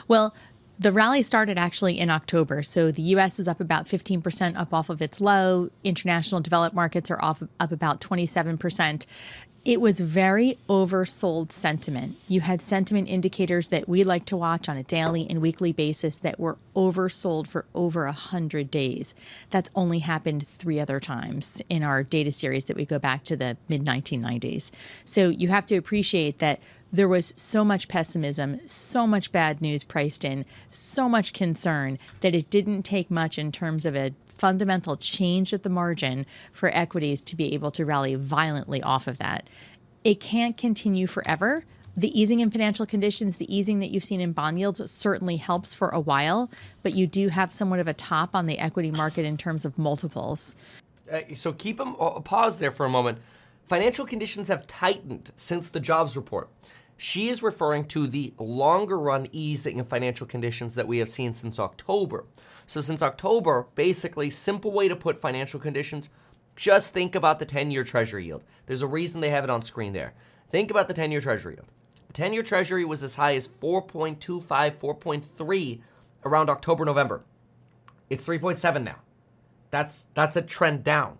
Well, 0.08 0.34
the 0.80 0.92
rally 0.92 1.24
started 1.24 1.58
actually 1.58 2.00
in 2.00 2.10
October. 2.10 2.63
So 2.63 2.92
the 2.92 3.02
US 3.02 3.40
is 3.40 3.48
up 3.48 3.60
about 3.60 3.86
15% 3.86 4.58
up 4.58 4.74
off 4.74 4.90
of 4.90 5.02
its 5.02 5.20
low. 5.20 5.70
International 5.84 6.42
developed 6.42 6.76
markets 6.76 7.10
are 7.10 7.22
off 7.24 7.42
up 7.60 7.72
about 7.72 8.00
27% 8.00 9.06
it 9.68 9.82
was 9.82 10.00
very 10.00 10.58
oversold 10.70 11.52
sentiment. 11.52 12.16
You 12.30 12.40
had 12.40 12.62
sentiment 12.62 13.10
indicators 13.10 13.68
that 13.68 13.90
we 13.90 14.06
like 14.06 14.24
to 14.28 14.38
watch 14.38 14.70
on 14.70 14.78
a 14.78 14.84
daily 14.84 15.28
and 15.30 15.42
weekly 15.42 15.74
basis 15.74 16.18
that 16.20 16.40
were 16.40 16.58
oversold 16.74 17.48
for 17.48 17.66
over 17.76 18.06
a 18.06 18.13
hundred 18.13 18.72
days. 18.72 19.13
That's 19.50 19.70
only 19.76 20.00
happened 20.00 20.48
three 20.48 20.80
other 20.80 21.02
times 21.02 21.62
in 21.68 21.84
our 21.84 22.02
data 22.02 22.32
series 22.32 22.63
that 22.66 22.78
we 22.78 22.86
go 22.86 22.98
back 22.98 23.26
to 23.26 23.36
the 23.36 23.58
mid 23.68 23.86
1990s. 23.86 24.72
So 25.04 25.28
you 25.28 25.50
have 25.50 25.66
to 25.66 25.76
appreciate 25.76 26.38
that 26.38 26.62
there 26.91 27.08
was 27.08 27.34
so 27.36 27.65
much 27.65 27.88
pessimism, 27.88 28.60
so 28.65 29.06
much 29.06 29.32
bad 29.32 29.62
news 29.62 29.84
priced 29.84 30.23
in, 30.23 30.45
so 30.69 31.10
much 31.10 31.34
concern 31.34 32.00
that 32.21 32.36
it 32.36 32.50
didn't 32.50 32.84
take 32.84 33.12
much 33.12 33.38
in 33.38 33.52
terms 33.52 33.86
of 33.86 33.95
a 33.95 34.13
fundamental 34.28 34.95
change 34.95 35.54
at 35.54 35.63
the 35.63 35.69
margin 35.69 36.26
for 36.52 36.69
equities 36.73 37.21
to 37.21 37.36
be 37.36 37.54
able 37.54 37.71
to 37.71 37.86
rally 37.86 38.15
violently 38.15 38.82
off 38.84 39.08
of 39.08 39.17
that. 39.17 39.50
It 40.04 40.19
can't 40.19 40.56
continue 40.56 41.08
forever. 41.08 41.65
The 41.97 42.17
easing 42.19 42.39
in 42.41 42.52
financial 42.52 42.86
conditions, 42.86 43.38
the 43.38 43.54
easing 43.54 43.80
that 43.80 43.89
you've 43.89 44.04
seen 44.04 44.21
in 44.21 44.32
bond 44.32 44.60
yields 44.60 44.91
certainly 44.91 45.38
helps 45.38 45.73
for 45.73 45.89
a 45.89 46.00
while, 46.00 46.52
but 46.84 46.93
you 46.93 47.08
do 47.08 47.30
have 47.30 47.52
somewhat 47.52 47.80
of 47.80 47.88
a 47.88 47.93
top 47.93 48.36
on 48.36 48.45
the 48.45 48.60
equity 48.60 48.91
market 48.91 49.26
in 49.26 49.36
terms 49.36 49.65
of 49.65 49.78
multiples. 49.80 50.56
Uh, 51.12 51.21
so 51.34 51.52
keep 51.52 51.78
them 51.78 51.95
uh, 52.00 52.19
pause 52.19 52.60
there 52.60 52.69
for 52.69 52.86
a 52.86 52.89
moment. 52.89 53.17
Financial 53.67 54.06
conditions 54.06 54.47
have 54.47 54.65
tightened 54.65 55.32
since 55.36 55.69
the 55.69 55.82
jobs 55.82 56.15
report. 56.15 56.49
She 56.95 57.27
is 57.27 57.43
referring 57.43 57.86
to 57.89 58.08
the 58.08 58.34
longer 58.39 58.97
run 58.97 59.27
easing 59.34 59.77
of 59.82 59.89
financial 59.89 60.25
conditions 60.25 60.73
that 60.75 60.88
we 60.88 60.99
have 60.99 61.10
seen 61.10 61.34
since 61.34 61.60
October. 61.60 62.25
So, 62.65 62.80
since 62.80 63.01
October, 63.01 63.67
basically, 63.75 64.30
simple 64.30 64.71
way 64.71 64.88
to 64.88 64.95
put 64.95 65.19
financial 65.19 65.60
conditions, 65.60 66.10
just 66.56 66.93
think 66.93 67.13
about 67.13 67.39
the 67.39 67.45
10 67.45 67.69
year 67.69 67.84
treasury 67.84 68.25
yield. 68.25 68.45
There's 68.65 68.84
a 68.84 68.88
reason 68.88 69.19
they 69.19 69.30
have 69.32 69.43
it 69.43 69.49
on 69.49 69.62
screen 69.62 69.91
there. 69.91 70.13
Think 70.49 70.71
about 70.71 70.88
the 70.88 70.93
10 70.93 71.12
year 71.12 71.21
treasury 71.21 71.56
yield. 71.56 71.67
The 72.08 72.13
10 72.13 72.32
year 72.32 72.43
treasury 72.43 72.86
was 72.86 73.03
as 73.03 73.15
high 73.15 73.36
as 73.36 73.49
4.25, 73.49 74.47
4.3 74.47 75.82
around 76.23 76.49
October, 76.49 76.86
November. 76.86 77.25
It's 78.10 78.25
3.7 78.25 78.84
now. 78.84 78.99
That's 79.71 80.08
that's 80.13 80.38
a 80.38 80.41
trend 80.41 80.86
down. 80.86 81.17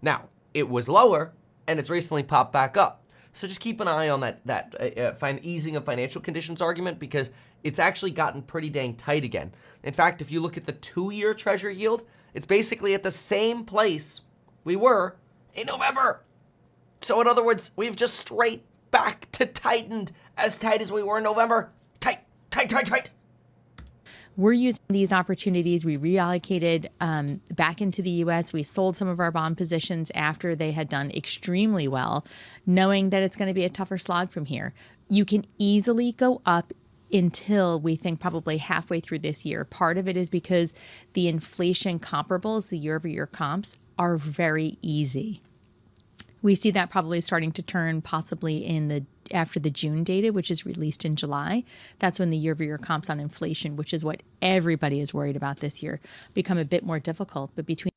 Now, 0.00 0.30
it 0.54 0.70
was 0.70 0.88
lower 0.88 1.34
and 1.66 1.78
it's 1.78 1.90
recently 1.90 2.22
popped 2.22 2.52
back 2.52 2.76
up. 2.76 3.04
So 3.32 3.48
just 3.48 3.60
keep 3.60 3.80
an 3.80 3.88
eye 3.88 4.08
on 4.08 4.20
that 4.20 4.46
that 4.46 4.74
uh, 4.78 5.24
uh, 5.26 5.38
easing 5.42 5.76
of 5.76 5.84
financial 5.84 6.20
conditions 6.20 6.62
argument 6.62 6.98
because 6.98 7.30
it's 7.64 7.78
actually 7.78 8.12
gotten 8.12 8.42
pretty 8.42 8.70
dang 8.70 8.94
tight 8.94 9.24
again. 9.24 9.52
In 9.82 9.92
fact, 9.92 10.22
if 10.22 10.30
you 10.30 10.40
look 10.40 10.56
at 10.56 10.64
the 10.64 10.72
two-year 10.72 11.34
Treasury 11.34 11.74
yield, 11.74 12.04
it's 12.32 12.46
basically 12.46 12.94
at 12.94 13.02
the 13.02 13.10
same 13.10 13.64
place 13.64 14.20
we 14.62 14.76
were 14.76 15.16
in 15.54 15.66
November. 15.66 16.22
So 17.00 17.20
in 17.20 17.26
other 17.26 17.44
words, 17.44 17.72
we've 17.76 17.96
just 17.96 18.14
straight 18.14 18.64
back 18.90 19.30
to 19.32 19.46
tightened 19.46 20.12
as 20.36 20.56
tight 20.56 20.80
as 20.80 20.92
we 20.92 21.02
were 21.02 21.18
in 21.18 21.24
November. 21.24 21.72
Tight, 22.00 22.20
tight, 22.50 22.68
tight, 22.68 22.86
tight 22.86 23.10
we're 24.36 24.52
using 24.52 24.82
these 24.88 25.12
opportunities. 25.12 25.84
We 25.84 25.96
reallocated 25.96 26.86
um, 27.00 27.40
back 27.54 27.80
into 27.80 28.02
the 28.02 28.10
U.S. 28.10 28.52
We 28.52 28.62
sold 28.62 28.96
some 28.96 29.08
of 29.08 29.20
our 29.20 29.30
bond 29.30 29.56
positions 29.56 30.10
after 30.14 30.54
they 30.54 30.72
had 30.72 30.88
done 30.88 31.10
extremely 31.12 31.86
well, 31.86 32.26
knowing 32.66 33.10
that 33.10 33.22
it's 33.22 33.36
going 33.36 33.48
to 33.48 33.54
be 33.54 33.64
a 33.64 33.70
tougher 33.70 33.98
slog 33.98 34.30
from 34.30 34.46
here. 34.46 34.74
You 35.08 35.24
can 35.24 35.44
easily 35.58 36.12
go 36.12 36.40
up 36.44 36.72
until 37.12 37.78
we 37.78 37.94
think 37.94 38.18
probably 38.18 38.58
halfway 38.58 38.98
through 38.98 39.20
this 39.20 39.44
year. 39.44 39.64
Part 39.64 39.98
of 39.98 40.08
it 40.08 40.16
is 40.16 40.28
because 40.28 40.74
the 41.12 41.28
inflation 41.28 41.98
comparables, 41.98 42.68
the 42.68 42.78
year 42.78 42.96
over 42.96 43.06
year 43.06 43.26
comps, 43.26 43.78
are 43.98 44.16
very 44.16 44.78
easy. 44.82 45.42
We 46.44 46.54
see 46.54 46.70
that 46.72 46.90
probably 46.90 47.22
starting 47.22 47.52
to 47.52 47.62
turn 47.62 48.02
possibly 48.02 48.58
in 48.58 48.88
the 48.88 49.06
after 49.32 49.58
the 49.58 49.70
June 49.70 50.04
data, 50.04 50.30
which 50.30 50.50
is 50.50 50.66
released 50.66 51.06
in 51.06 51.16
July. 51.16 51.64
That's 52.00 52.18
when 52.18 52.28
the 52.28 52.36
year 52.36 52.52
over 52.52 52.62
year 52.62 52.76
comps 52.76 53.08
on 53.08 53.18
inflation, 53.18 53.76
which 53.76 53.94
is 53.94 54.04
what 54.04 54.22
everybody 54.42 55.00
is 55.00 55.14
worried 55.14 55.36
about 55.36 55.60
this 55.60 55.82
year, 55.82 56.00
become 56.34 56.58
a 56.58 56.64
bit 56.66 56.84
more 56.84 57.00
difficult. 57.00 57.52
But 57.56 57.64
between 57.64 57.92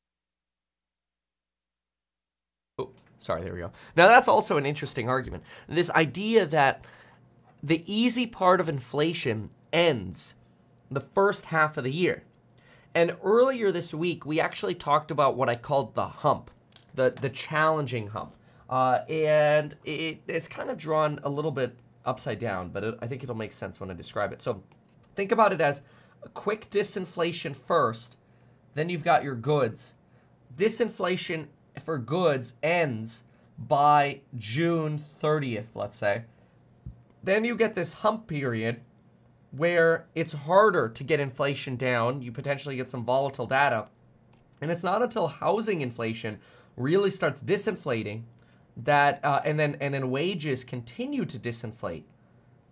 Oh, 2.78 2.88
sorry, 3.18 3.42
there 3.42 3.52
we 3.52 3.60
go. 3.60 3.70
Now 3.94 4.08
that's 4.08 4.28
also 4.28 4.56
an 4.56 4.64
interesting 4.64 5.10
argument. 5.10 5.42
This 5.68 5.90
idea 5.90 6.46
that 6.46 6.86
the 7.62 7.84
easy 7.84 8.26
part 8.26 8.62
of 8.62 8.68
inflation 8.70 9.50
ends 9.74 10.36
the 10.90 11.02
first 11.02 11.46
half 11.46 11.76
of 11.76 11.84
the 11.84 11.92
year. 11.92 12.22
And 12.94 13.14
earlier 13.22 13.70
this 13.70 13.92
week, 13.92 14.24
we 14.24 14.40
actually 14.40 14.74
talked 14.74 15.10
about 15.10 15.36
what 15.36 15.50
I 15.50 15.54
called 15.54 15.94
the 15.94 16.08
hump, 16.08 16.50
the, 16.94 17.10
the 17.10 17.28
challenging 17.28 18.08
hump. 18.08 18.32
Uh, 18.68 19.00
and 19.08 19.74
it, 19.84 20.20
it's 20.26 20.48
kind 20.48 20.70
of 20.70 20.76
drawn 20.76 21.18
a 21.22 21.28
little 21.28 21.50
bit 21.50 21.74
upside 22.04 22.38
down, 22.38 22.68
but 22.68 22.84
it, 22.84 22.98
I 23.00 23.06
think 23.06 23.22
it'll 23.22 23.34
make 23.34 23.52
sense 23.52 23.80
when 23.80 23.90
I 23.90 23.94
describe 23.94 24.32
it. 24.32 24.42
So 24.42 24.62
think 25.14 25.32
about 25.32 25.52
it 25.52 25.60
as 25.60 25.82
a 26.22 26.28
quick 26.28 26.68
disinflation 26.70 27.56
first, 27.56 28.18
then 28.74 28.88
you've 28.88 29.04
got 29.04 29.24
your 29.24 29.34
goods. 29.34 29.94
Disinflation 30.56 31.46
for 31.84 31.98
goods 31.98 32.54
ends 32.62 33.24
by 33.58 34.20
June 34.36 34.98
30th, 34.98 35.68
let's 35.74 35.96
say. 35.96 36.24
Then 37.22 37.44
you 37.44 37.56
get 37.56 37.74
this 37.74 37.94
hump 37.94 38.26
period 38.26 38.80
where 39.50 40.06
it's 40.14 40.32
harder 40.32 40.88
to 40.88 41.04
get 41.04 41.20
inflation 41.20 41.76
down. 41.76 42.22
You 42.22 42.32
potentially 42.32 42.76
get 42.76 42.90
some 42.90 43.04
volatile 43.04 43.46
data. 43.46 43.86
And 44.60 44.70
it's 44.70 44.84
not 44.84 45.02
until 45.02 45.28
housing 45.28 45.80
inflation 45.80 46.38
really 46.76 47.10
starts 47.10 47.42
disinflating 47.42 48.22
that 48.78 49.24
uh, 49.24 49.40
and 49.44 49.58
then 49.58 49.76
and 49.80 49.92
then 49.92 50.10
wages 50.10 50.64
continue 50.64 51.24
to 51.24 51.38
disinflate. 51.38 52.04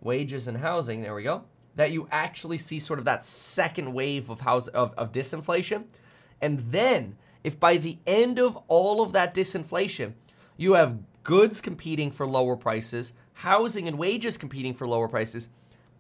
Wages 0.01 0.47
and 0.47 0.59
housing 0.59 1.03
there 1.03 1.15
we 1.15 1.23
go 1.23 1.45
that 1.77 1.93
you 1.93 2.09
actually 2.11 2.59
see 2.59 2.79
sort 2.79 2.99
of 2.99 3.05
that 3.05 3.25
second 3.25 3.93
wave 3.93 4.31
of 4.31 4.41
house 4.41 4.67
of, 4.69 4.93
of 4.95 5.13
disinflation. 5.13 5.85
And 6.41 6.59
then 6.59 7.17
if 7.45 7.61
by 7.61 7.77
the 7.77 7.99
end 8.07 8.39
of 8.39 8.57
all 8.67 9.03
of 9.03 9.13
that 9.13 9.35
disinflation 9.35 10.15
you 10.57 10.73
have 10.73 10.99
goods 11.23 11.61
competing 11.61 12.11
for 12.11 12.27
lower 12.27 12.57
prices 12.57 13.13
housing 13.35 13.87
and 13.87 13.99
wages 13.99 14.39
competing 14.39 14.75
for 14.75 14.87
lower 14.87 15.09
prices 15.09 15.51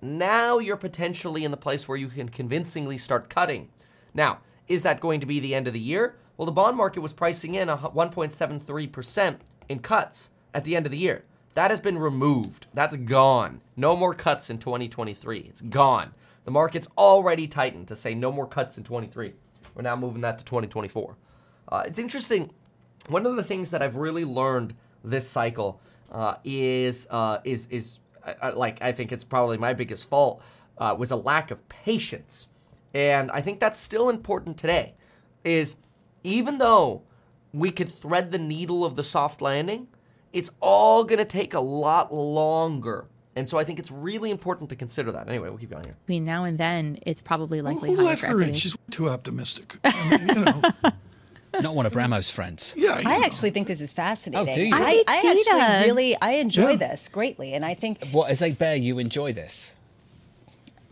now 0.03 0.59
you're 0.59 0.77
potentially 0.77 1.45
in 1.45 1.51
the 1.51 1.57
place 1.57 1.87
where 1.87 1.97
you 1.97 2.09
can 2.09 2.29
convincingly 2.29 2.99
start 2.99 3.31
cutting. 3.31 3.69
Now 4.12 4.40
is 4.66 4.83
that 4.83 5.01
going 5.01 5.21
to 5.21 5.27
be 5.27 5.40
the 5.40 5.55
end 5.55 5.66
of 5.69 5.73
the 5.73 5.81
year? 5.81 6.16
Well 6.37 6.47
the 6.47 6.53
bond 6.53 6.77
market 6.77 7.01
was 7.01 7.12
pricing 7.12 7.55
in 7.55 7.69
a 7.69 7.77
1.73% 7.77 9.37
in 9.68 9.81
cuts 9.81 10.31
at 10.55 10.64
the 10.64 10.76
end 10.76 10.87
of 10.87 10.92
the 10.92 10.98
year. 10.98 11.24
That 11.55 11.70
has 11.70 11.81
been 11.81 11.98
removed. 11.98 12.66
That's 12.74 12.96
gone. 12.96 13.62
No 13.76 13.96
more 13.96 14.14
cuts 14.14 14.50
in 14.50 14.59
2023. 14.59 15.40
It's 15.48 15.62
gone. 15.62 16.12
The 16.44 16.50
market's 16.50 16.87
already 16.98 17.48
tightened 17.48 17.88
to 17.88 17.96
say 17.96 18.14
no 18.14 18.31
more 18.31 18.46
cuts 18.46 18.76
in 18.79 18.85
23. 18.85 19.33
We're 19.74 19.83
now 19.83 19.96
moving 19.96 20.20
that 20.22 20.38
to 20.38 20.44
2024. 20.44 21.16
Uh, 21.68 21.83
it's 21.87 21.98
interesting. 21.98 22.50
One 23.09 23.26
of 23.26 23.37
the 23.37 23.42
things 23.42 23.70
that 23.70 23.83
I've 23.83 23.96
really 23.96 24.24
learned 24.24 24.74
this 25.02 25.29
cycle 25.29 25.81
uh, 26.12 26.37
is 26.44 27.07
uh, 27.11 27.38
is 27.44 27.66
is 27.66 27.98
like 28.55 28.83
I 28.83 28.92
think 28.92 29.12
it's 29.12 29.24
probably 29.24 29.59
my 29.59 29.74
biggest 29.74 30.09
fault 30.09 30.42
uh, 30.79 30.94
was 30.98 31.11
a 31.11 31.16
lack 31.16 31.50
of 31.50 31.68
patience, 31.68 32.48
and 32.94 33.31
I 33.31 33.40
think 33.40 33.61
that's 33.61 33.79
still 33.79 34.09
important 34.09 34.57
today. 34.57 34.94
Is 35.44 35.76
even 36.24 36.59
though 36.59 37.02
we 37.57 37.71
could 37.71 37.88
thread 37.90 38.31
the 38.33 38.38
needle 38.38 38.85
of 38.85 38.97
the 38.97 39.03
soft 39.03 39.40
landing, 39.40 39.88
it's 40.33 40.51
all 40.61 41.05
going 41.05 41.19
to 41.19 41.25
take 41.25 41.55
a 41.55 41.61
lot 41.61 42.12
longer. 42.12 43.07
And 43.35 43.49
so 43.49 43.59
I 43.59 43.64
think 43.64 43.79
it's 43.79 43.90
really 43.90 44.31
important 44.31 44.71
to 44.71 44.77
consider 44.77 45.12
that. 45.12 45.29
Anyway, 45.29 45.49
we'll 45.49 45.59
keep 45.59 45.71
going 45.71 45.85
here. 45.85 45.95
Between 46.07 46.25
now 46.25 46.45
and 46.45 46.59
then, 46.59 46.99
it's 47.07 47.21
probably 47.21 47.61
likely 47.62 47.90
Who 47.95 48.05
higher 48.05 48.16
for 48.16 48.27
her 48.29 48.42
in? 48.42 48.55
She's 48.55 48.77
too 48.90 49.09
optimistic. 49.09 49.77
I 49.85 50.19
mean, 50.19 50.29
you 50.29 50.45
know, 50.45 50.62
Not 51.62 51.75
one 51.75 51.87
of 51.87 51.92
Bramo's 51.92 52.31
friends. 52.31 52.75
yeah. 52.77 52.95
I 52.97 53.03
know. 53.03 53.25
actually 53.25 53.51
think 53.51 53.66
this 53.66 53.81
is 53.81 53.90
fascinating. 53.92 54.49
Oh, 54.51 54.55
do 54.55 54.62
you? 54.62 54.75
I, 54.75 54.79
I 54.79 55.05
I 55.09 55.16
actually 55.16 55.42
data. 55.45 55.83
really 55.87 56.16
I 56.21 56.33
enjoy 56.33 56.71
Yeah. 56.73 56.77
this 56.77 57.09
greatly, 57.09 57.55
and 57.55 57.64
I 57.64 57.73
think 57.73 58.07
What, 58.11 58.29
as 58.31 58.42
a 58.42 58.53
bear, 58.53 58.77
you 58.77 58.99
enjoy 58.99 59.33
this? 59.33 59.73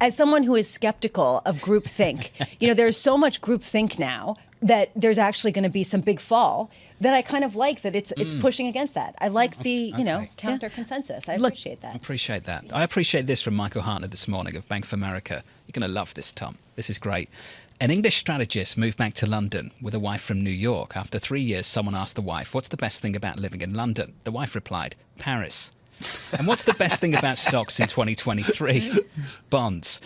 as 0.00 0.14
someone 0.16 0.42
who 0.42 0.55
is 0.55 0.68
skeptical 0.68 1.40
of 1.46 1.57
groupthink, 1.59 2.31
you 2.61 2.68
know, 2.68 2.74
there's 2.74 2.96
so 2.96 3.16
much 3.16 3.40
groupthink 3.40 3.98
now 3.98 4.37
that 4.64 4.90
there's 4.96 5.18
actually 5.18 5.53
going 5.53 5.62
to 5.64 5.68
be 5.70 5.85
some 5.85 6.00
big 6.00 6.18
fall 6.18 6.70
that 7.00 7.12
I 7.14 7.22
kind 7.22 7.44
of 7.44 7.55
like 7.55 7.83
that 7.83 7.94
it's 7.94 8.12
it's 8.16 8.33
mm. 8.33 8.40
pushing 8.40 8.66
against 8.66 8.94
that. 8.94 9.14
I 9.18 9.29
like 9.29 9.59
the, 9.59 9.92
you 9.98 10.05
know, 10.05 10.16
Okay. 10.18 10.31
counter 10.37 10.70
consensus. 10.70 11.29
I 11.29 11.35
appreciate 11.35 11.81
that. 11.83 11.92
I 11.92 11.96
appreciate 11.96 12.44
that. 12.44 12.64
I 12.72 12.83
appreciate 12.83 13.27
this 13.27 13.42
from 13.42 13.55
Michael 13.55 13.83
Hartnett 13.83 14.11
this 14.11 14.27
morning 14.27 14.57
of 14.57 14.66
Bank 14.68 14.85
of 14.87 14.92
America. 14.94 15.44
You're 15.66 15.79
going 15.79 15.88
to 15.88 15.94
love 15.94 16.14
this, 16.14 16.33
Tom. 16.33 16.57
This 16.77 16.88
is 16.88 16.98
great. 16.98 17.29
An 17.81 17.90
English 17.90 18.16
strategist 18.16 18.79
moved 18.79 18.96
back 18.96 19.14
to 19.14 19.27
London 19.27 19.70
with 19.83 19.94
a 19.94 19.98
wife 19.98 20.22
from 20.22 20.42
New 20.42 20.50
York. 20.50 20.96
After 20.96 21.18
three 21.18 21.42
years, 21.42 21.66
someone 21.66 21.94
asked 21.94 22.16
the 22.16 22.22
wife, 22.22 22.55
What's 22.55 22.68
the 22.68 22.77
best 22.79 23.03
thing 23.03 23.14
about 23.16 23.38
living 23.38 23.61
in 23.61 23.74
London? 23.74 24.14
The 24.24 24.33
wife 24.33 24.55
replied, 24.55 24.96
Paris. 25.18 25.72
And 26.38 26.46
what's 26.46 26.64
the 26.64 26.74
best 26.74 27.00
thing 27.00 27.14
about 27.14 27.38
stocks 27.38 27.78
in 27.80 27.86
2023? 27.86 28.92
Bonds. 29.50 30.00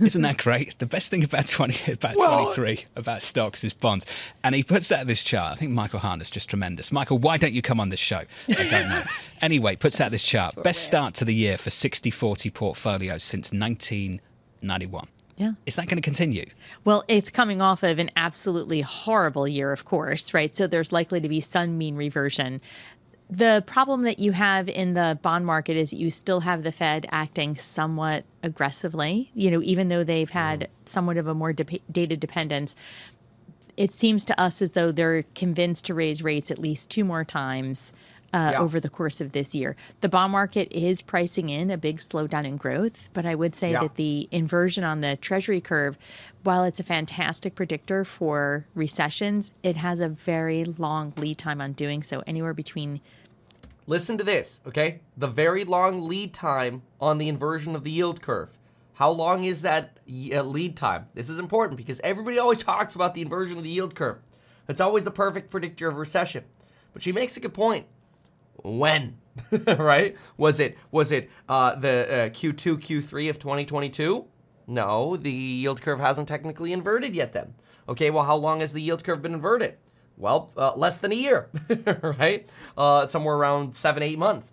Isn't 0.00 0.22
that 0.22 0.38
great? 0.38 0.78
The 0.78 0.86
best 0.86 1.10
thing 1.10 1.22
about 1.24 1.46
20 1.46 1.92
about 1.92 2.16
Well- 2.16 2.54
23 2.54 2.86
about 2.96 3.22
stocks 3.22 3.64
is 3.64 3.74
bonds. 3.74 4.06
And 4.42 4.54
he 4.54 4.62
puts 4.62 4.90
out 4.92 5.06
this 5.06 5.22
chart. 5.22 5.52
I 5.52 5.56
think 5.56 5.72
Michael 5.72 6.00
Hartnett's 6.00 6.30
just 6.30 6.48
tremendous. 6.48 6.90
Michael, 6.92 7.18
why 7.18 7.36
don't 7.36 7.52
you 7.52 7.62
come 7.62 7.80
on 7.80 7.88
this 7.90 8.00
show? 8.00 8.22
I 8.48 8.68
don't 8.68 8.88
know. 8.88 9.02
anyway, 9.42 9.76
puts 9.76 10.00
out 10.00 10.10
this 10.10 10.22
chart. 10.22 10.54
Best 10.62 10.84
start 10.84 11.14
to 11.14 11.24
the 11.24 11.34
year 11.34 11.56
for 11.56 11.70
60-40 11.70 12.52
portfolios 12.52 13.22
since 13.22 13.52
1991. 13.52 15.08
Yeah. 15.36 15.52
Is 15.66 15.74
that 15.74 15.88
going 15.88 15.96
to 15.96 16.00
continue? 16.02 16.46
Well, 16.84 17.02
it's 17.08 17.28
coming 17.28 17.60
off 17.60 17.82
of 17.82 17.98
an 17.98 18.08
absolutely 18.16 18.82
horrible 18.82 19.48
year, 19.48 19.72
of 19.72 19.84
course, 19.84 20.32
right? 20.32 20.54
So 20.54 20.68
there's 20.68 20.92
likely 20.92 21.20
to 21.20 21.28
be 21.28 21.40
some 21.40 21.76
mean 21.76 21.96
reversion. 21.96 22.60
The 23.30 23.64
problem 23.66 24.02
that 24.02 24.18
you 24.18 24.32
have 24.32 24.68
in 24.68 24.94
the 24.94 25.18
bond 25.22 25.46
market 25.46 25.76
is 25.76 25.92
you 25.92 26.10
still 26.10 26.40
have 26.40 26.62
the 26.62 26.72
Fed 26.72 27.06
acting 27.10 27.56
somewhat 27.56 28.24
aggressively, 28.42 29.30
you 29.34 29.50
know, 29.50 29.62
even 29.62 29.88
though 29.88 30.04
they've 30.04 30.30
had 30.30 30.60
mm-hmm. 30.60 30.72
somewhat 30.84 31.16
of 31.16 31.26
a 31.26 31.34
more 31.34 31.52
de- 31.52 31.80
data 31.90 32.16
dependence. 32.16 32.74
It 33.76 33.92
seems 33.92 34.24
to 34.26 34.40
us 34.40 34.62
as 34.62 34.72
though 34.72 34.92
they're 34.92 35.24
convinced 35.34 35.86
to 35.86 35.94
raise 35.94 36.22
rates 36.22 36.50
at 36.50 36.58
least 36.58 36.90
two 36.90 37.04
more 37.04 37.24
times 37.24 37.92
uh, 38.34 38.50
Yeah. 38.52 38.60
over 38.60 38.80
the 38.80 38.88
course 38.90 39.20
of 39.20 39.32
this 39.32 39.54
year. 39.54 39.76
The 40.00 40.08
bond 40.08 40.32
market 40.32 40.70
is 40.72 41.00
pricing 41.00 41.48
in 41.48 41.70
a 41.70 41.78
big 41.78 41.98
slowdown 41.98 42.44
in 42.44 42.56
growth, 42.56 43.08
but 43.12 43.24
I 43.24 43.34
would 43.34 43.54
say 43.54 43.70
Yeah. 43.72 43.82
that 43.82 43.94
the 43.94 44.28
inversion 44.32 44.82
on 44.84 45.00
the 45.00 45.16
treasury 45.16 45.60
curve, 45.60 45.96
while 46.42 46.64
it's 46.64 46.80
a 46.80 46.82
fantastic 46.82 47.54
predictor 47.54 48.04
for 48.04 48.66
recessions, 48.74 49.52
it 49.62 49.76
has 49.76 50.00
a 50.00 50.08
very 50.08 50.64
long 50.64 51.12
lead 51.16 51.38
time 51.38 51.60
on 51.60 51.72
doing 51.72 52.02
so, 52.02 52.22
anywhere 52.26 52.54
between 52.54 53.00
Listen 53.86 54.16
to 54.16 54.24
this, 54.24 54.62
okay? 54.66 55.00
The 55.18 55.26
very 55.26 55.62
long 55.62 56.08
lead 56.08 56.32
time 56.32 56.80
on 57.02 57.18
the 57.18 57.28
inversion 57.28 57.76
of 57.76 57.84
the 57.84 57.90
yield 57.90 58.22
curve. 58.22 58.56
How 58.94 59.10
long 59.10 59.44
is 59.44 59.60
that 59.60 59.98
uh, 60.08 60.42
lead 60.42 60.74
time? 60.74 61.04
This 61.12 61.28
is 61.28 61.38
important 61.38 61.76
because 61.76 62.00
everybody 62.02 62.38
always 62.38 62.58
talks 62.64 62.94
about 62.94 63.12
the 63.14 63.20
inversion 63.20 63.58
of 63.58 63.62
the 63.64 63.68
yield 63.68 63.94
curve. 63.94 64.20
It's 64.68 64.80
always 64.80 65.04
the 65.04 65.10
perfect 65.10 65.50
predictor 65.50 65.86
of 65.88 65.96
recession. 65.96 66.44
But 66.94 67.02
she 67.02 67.12
makes 67.12 67.36
a 67.36 67.40
good 67.40 67.52
point. 67.52 67.84
When? 68.62 69.18
right? 69.66 70.16
Was 70.36 70.60
it 70.60 70.78
was 70.90 71.12
it 71.12 71.30
uh, 71.48 71.74
the 71.74 71.88
uh, 71.88 72.28
Q2 72.30 72.76
Q3 72.78 73.30
of 73.30 73.38
2022? 73.38 74.24
No, 74.66 75.16
the 75.16 75.30
yield 75.30 75.82
curve 75.82 76.00
hasn't 76.00 76.28
technically 76.28 76.72
inverted 76.72 77.14
yet 77.14 77.32
then. 77.32 77.54
Okay, 77.88 78.10
well 78.10 78.24
how 78.24 78.36
long 78.36 78.60
has 78.60 78.72
the 78.72 78.80
yield 78.80 79.04
curve 79.04 79.22
been 79.22 79.34
inverted? 79.34 79.76
Well, 80.16 80.52
uh, 80.56 80.74
less 80.76 80.98
than 80.98 81.10
a 81.10 81.16
year, 81.16 81.50
right? 82.18 82.50
Uh, 82.76 83.06
somewhere 83.06 83.34
around 83.34 83.74
seven, 83.74 84.02
eight 84.02 84.18
months. 84.18 84.52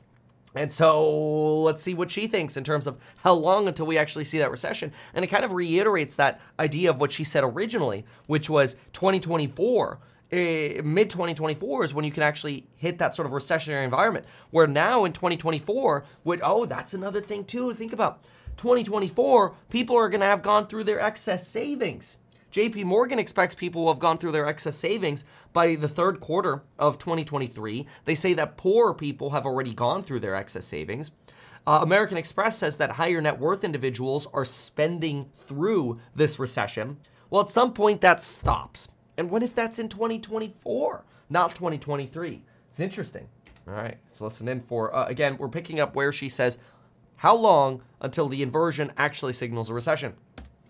And 0.54 0.72
so 0.72 1.62
let's 1.62 1.82
see 1.82 1.94
what 1.94 2.12
she 2.12 2.28
thinks 2.28 2.58
in 2.58 2.64
terms 2.64 2.88
of 2.88 2.98
how 3.18 3.34
long 3.34 3.68
until 3.68 3.86
we 3.86 3.98
actually 3.98 4.26
see 4.26 4.40
that 4.40 4.52
recession. 4.52 4.92
And 5.14 5.24
it 5.24 5.30
kind 5.30 5.46
of 5.46 5.54
reiterates 5.54 6.16
that 6.18 6.42
idea 6.60 6.90
of 6.90 7.00
what 7.00 7.12
she 7.12 7.24
said 7.24 7.44
originally, 7.44 8.06
which 8.28 8.50
was 8.50 8.76
2024. 8.92 10.00
Eh, 10.32 10.82
Mid 10.84 11.10
2024 11.10 11.86
is 11.86 11.94
when 11.94 12.06
you 12.06 12.12
can 12.12 12.24
actually 12.24 12.66
hit 12.76 12.98
that 13.00 13.16
sort 13.16 13.26
of 13.26 13.34
recessionary 13.34 13.84
environment. 13.84 14.26
Where 14.52 14.68
now 14.68 15.06
in 15.06 15.14
2024, 15.14 16.06
would 16.24 16.42
oh, 16.44 16.66
that's 16.66 16.94
another 16.94 17.22
thing 17.22 17.46
too 17.46 17.70
to 17.70 17.76
think 17.76 17.94
about. 17.94 18.24
2024, 18.58 19.56
people 19.70 19.96
are 19.96 20.10
going 20.10 20.22
to 20.22 20.28
have 20.28 20.42
gone 20.42 20.68
through 20.68 20.84
their 20.84 21.00
excess 21.00 21.48
savings. 21.48 22.20
JP 22.52 22.84
Morgan 22.84 23.18
expects 23.18 23.56
people 23.56 23.84
will 23.84 23.94
have 23.94 24.00
gone 24.02 24.18
through 24.18 24.34
their 24.34 24.46
excess 24.46 24.76
savings 24.76 25.24
by 25.54 25.76
the 25.76 25.88
third 25.88 26.20
quarter 26.20 26.62
of 26.78 26.98
2023. 26.98 27.88
They 28.04 28.16
say 28.16 28.34
that 28.34 28.58
poor 28.58 28.94
people 28.94 29.30
have 29.30 29.46
already 29.46 29.74
gone 29.74 30.04
through 30.04 30.20
their 30.20 30.36
excess 30.36 30.66
savings. 30.66 31.12
Uh, 31.66 31.80
American 31.82 32.18
Express 32.18 32.58
says 32.58 32.78
that 32.78 32.92
higher 32.92 33.22
net 33.22 33.40
worth 33.40 33.64
individuals 33.64 34.28
are 34.34 34.46
spending 34.46 35.30
through 35.34 36.00
this 36.14 36.40
recession. 36.40 36.98
Well, 37.30 37.44
at 37.44 37.50
some 37.50 37.72
point 37.74 38.02
that 38.02 38.22
stops. 38.22 38.90
And 39.18 39.30
what 39.30 39.44
if 39.44 39.54
that's 39.54 39.80
in 39.80 39.90
2024, 39.90 41.04
not 41.30 41.56
2023? 41.56 42.42
It's 42.70 42.80
interesting. 42.80 43.28
All 43.68 43.74
right, 43.74 43.98
let's 44.04 44.22
listen 44.22 44.48
in 44.48 44.62
for, 44.62 44.94
uh, 44.96 45.06
again, 45.06 45.38
we're 45.38 45.50
picking 45.50 45.80
up 45.80 45.96
where 45.96 46.12
she 46.12 46.30
says, 46.30 46.58
how 47.18 47.36
long 47.36 47.82
until 48.00 48.28
the 48.28 48.42
inversion 48.42 48.92
actually 48.98 49.34
signals 49.34 49.70
a 49.70 49.74
recession? 49.74 50.16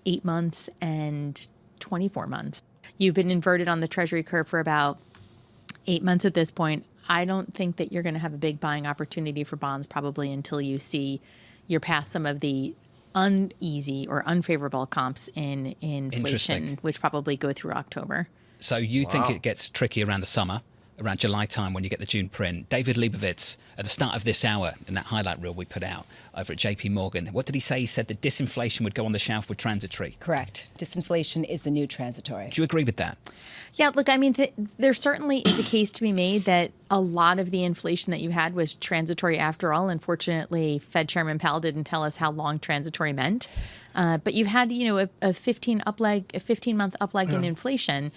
eight 0.06 0.26
months 0.26 0.70
and 0.80 1.50
24 1.80 2.28
months. 2.28 2.64
You've 2.98 3.16
been 3.16 3.32
inverted 3.32 3.68
on 3.68 3.80
the 3.80 3.88
treasury 3.88 4.24
curve 4.24 4.48
for 4.48 4.60
about 4.60 5.00
eight 5.88 6.04
months 6.04 6.26
at 6.26 6.34
this 6.34 6.52
point. 6.52 6.86
I 7.10 7.26
don't 7.26 7.54
think 7.54 7.78
that 7.78 7.92
you're 7.92 8.04
going 8.04 8.14
to 8.14 8.20
have 8.20 8.34
a 8.34 8.38
big 8.38 8.60
buying 8.60 8.86
opportunity 8.86 9.44
for 9.44 9.56
bonds 9.56 9.88
probably 9.88 10.32
until 10.32 10.62
you 10.62 10.80
see 10.80 11.22
you're 11.68 11.80
past 11.80 12.12
some 12.12 12.26
of 12.26 12.40
the 12.40 12.76
uneasy 13.16 14.08
or 14.08 14.24
unfavorable 14.28 14.86
comps 14.86 15.30
in 15.36 15.76
inflation, 15.82 16.78
which 16.82 17.00
probably 17.00 17.36
go 17.36 17.54
through 17.54 17.72
October. 17.72 18.28
So 18.60 18.78
you 18.78 19.06
think 19.06 19.30
it 19.30 19.42
gets 19.42 19.70
tricky 19.70 20.04
around 20.04 20.22
the 20.22 20.28
summer, 20.28 20.62
around 21.04 21.20
July 21.20 21.46
time 21.46 21.74
when 21.74 21.84
you 21.84 21.90
get 21.90 22.00
the 22.00 22.06
June 22.06 22.30
print. 22.30 22.70
David 22.70 22.96
Lebovitz, 22.96 23.58
at 23.78 23.86
the 23.86 23.90
start 23.90 24.16
of 24.16 24.24
this 24.24 24.46
hour, 24.46 24.74
in 24.88 24.94
that 24.94 25.06
highlight 25.06 25.42
reel 25.42 25.54
we 25.54 25.66
put 25.66 25.84
out 25.84 26.06
over 26.36 26.54
at 26.54 26.60
JP 26.60 26.92
Morgan, 26.92 27.28
what 27.28 27.46
did 27.46 27.56
he 27.56 27.62
say? 27.62 27.82
He 27.82 27.86
said 27.86 28.08
that 28.08 28.22
disinflation 28.22 28.82
would 28.82 28.96
go 28.96 29.06
on 29.06 29.12
the 29.12 29.20
shelf 29.20 29.50
with 29.50 29.58
transitory. 29.58 30.18
Correct. 30.20 30.70
Disinflation 30.78 31.48
is 31.48 31.64
the 31.64 31.72
new 31.72 31.88
transitory. 31.88 32.50
Do 32.50 32.62
you 32.62 32.64
agree 32.64 32.84
with 32.84 32.98
that? 32.98 33.18
Yeah, 33.76 33.92
look, 33.94 34.10
I 34.10 34.18
mean, 34.18 34.34
th- 34.34 34.54
there 34.78 34.94
certainly 34.94 35.40
is 35.40 35.60
a 35.60 35.64
case 35.64 35.92
to 35.92 36.02
be 36.02 36.12
made 36.12 36.46
that 36.46 36.72
a 36.90 37.00
lot 37.00 37.40
of 37.40 37.52
the 37.52 37.64
inflation 37.64 38.12
that 38.12 38.20
you 38.20 38.32
had 38.32 38.54
was 38.54 38.76
transitory 38.76 39.38
after 39.38 39.74
all. 39.74 39.88
Unfortunately, 39.88 40.80
Fed 40.80 41.08
Chairman 41.08 41.40
Powell 41.40 41.62
didn't 41.62 41.86
tell 41.86 42.04
us 42.04 42.18
how 42.18 42.32
long 42.32 42.60
transitory 42.60 43.14
meant. 43.14 43.50
Uh, 43.96 44.18
but 44.18 44.34
you've 44.34 44.48
had, 44.48 44.72
you 44.72 44.88
know, 44.88 44.98
a, 44.98 45.10
a 45.22 45.34
15 45.34 45.84
up 45.86 46.00
leg, 46.00 46.26
a 46.34 46.40
15 46.40 46.78
month 46.78 46.96
up 47.02 47.14
leg 47.14 47.32
in 47.34 47.44
inflation. 47.44 48.12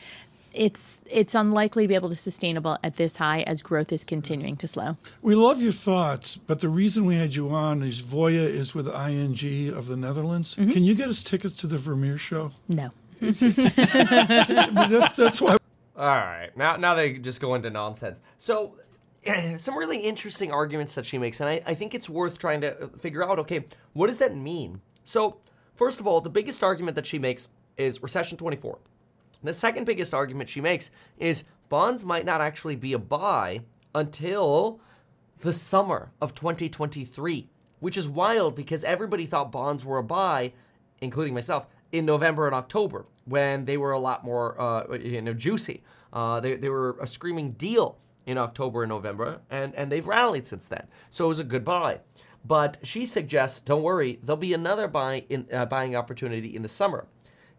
It's 0.55 1.01
it's 1.11 1.35
unlikely 1.35 1.85
to 1.85 1.89
be 1.89 1.95
able 1.95 2.11
to 2.11 2.17
sustainable 2.17 2.79
at 2.85 2.97
this 2.97 3.17
high 3.17 3.43
as 3.43 3.61
growth 3.61 3.93
is 3.93 4.05
continuing 4.05 4.57
to 4.57 4.69
slow. 4.69 4.97
We 5.21 5.35
love 5.35 5.61
your 5.61 5.73
thoughts, 5.73 6.37
but 6.37 6.61
the 6.61 6.69
reason 6.69 7.07
we 7.07 7.17
had 7.17 7.35
you 7.35 7.51
on 7.51 7.83
is 7.83 8.01
Voya 8.01 8.47
is 8.47 8.75
with 8.75 8.87
ING 8.89 9.75
of 9.75 9.89
the 9.89 9.97
Netherlands. 9.97 10.55
Mm-hmm. 10.55 10.71
Can 10.71 10.85
you 10.85 10.95
get 10.95 11.09
us 11.09 11.23
tickets 11.23 11.57
to 11.57 11.67
the 11.67 11.77
Vermeer 11.77 12.19
show? 12.19 12.53
No. 12.69 12.91
That's, 13.21 15.17
that's 15.17 15.41
why. 15.41 15.57
All 15.97 16.07
right, 16.07 16.51
now 16.57 16.77
now 16.77 16.95
they 16.95 17.13
just 17.15 17.41
go 17.41 17.55
into 17.55 17.71
nonsense. 17.71 18.21
So, 18.39 18.75
some 19.59 19.77
really 19.77 19.99
interesting 19.99 20.51
arguments 20.51 20.97
that 20.97 21.07
she 21.07 21.19
makes, 21.19 21.41
and 21.41 21.49
I, 21.49 21.63
I 21.67 21.75
think 21.75 21.95
it's 21.95 22.09
worth 22.09 22.39
trying 22.39 22.61
to 22.63 22.85
uh, 22.85 22.89
figure 22.99 23.23
out. 23.29 23.39
Okay, 23.41 23.65
what 23.93 24.09
does 24.09 24.19
that 24.19 24.37
mean? 24.37 24.81
So, 25.05 25.37
first 25.77 26.01
of 26.01 26.07
all, 26.07 26.21
the 26.21 26.31
biggest 26.31 26.65
argument 26.65 26.97
that 26.97 27.07
she 27.07 27.19
makes 27.19 27.49
is 27.77 28.03
recession 28.03 28.37
24. 28.39 28.79
The 29.45 29.53
second 29.53 29.85
biggest 29.85 30.15
argument 30.15 30.49
she 30.49 30.63
makes 30.63 30.91
is 31.19 31.45
bonds 31.69 32.05
might 32.05 32.25
not 32.25 32.41
actually 32.41 32.77
be 32.77 32.95
a 32.95 32.99
buy 32.99 33.61
until 33.95 34.81
the 35.41 35.53
summer 35.53 36.11
of 36.21 36.35
2023, 36.35 37.51
which 37.79 37.99
is 37.99 38.09
wild 38.09 38.57
because 38.57 38.83
everybody 38.83 39.27
thought 39.27 39.53
bonds 39.53 39.85
were 39.85 39.99
a 39.99 40.03
buy, 40.03 40.55
including 41.03 41.35
myself, 41.35 41.69
in 41.93 42.07
November 42.07 42.47
and 42.47 42.55
October 42.55 43.05
when 43.27 43.67
they 43.67 43.77
were 43.77 43.93
a 43.93 43.99
lot 43.99 44.25
more, 44.25 44.61
uh, 44.61 44.97
you 44.97 45.21
know, 45.21 45.35
juicy. 45.35 45.83
Uh, 46.13 46.41
they, 46.41 46.57
they 46.57 46.71
were 46.71 46.97
a 47.01 47.07
screaming 47.07 47.53
deal 47.53 47.99
in 48.25 48.39
October 48.39 48.83
and 48.83 48.89
November, 48.89 49.43
and, 49.51 49.75
and 49.75 49.93
they've 49.93 50.07
rallied 50.07 50.47
since 50.47 50.69
then. 50.69 50.87
So 51.11 51.27
it 51.27 51.29
was 51.29 51.41
a 51.41 51.45
good 51.45 51.65
buy. 51.65 52.01
But 52.47 52.79
she 52.83 53.05
suggests, 53.05 53.61
don't 53.61 53.83
worry, 53.83 54.19
there'll 54.23 54.39
be 54.39 54.55
another 54.55 54.89
buy 54.89 55.25
in, 55.29 55.47
uh, 55.53 55.67
buying 55.67 55.97
opportunity 55.97 56.57
in 56.57 56.63
the 56.63 56.69
summer. 56.69 57.07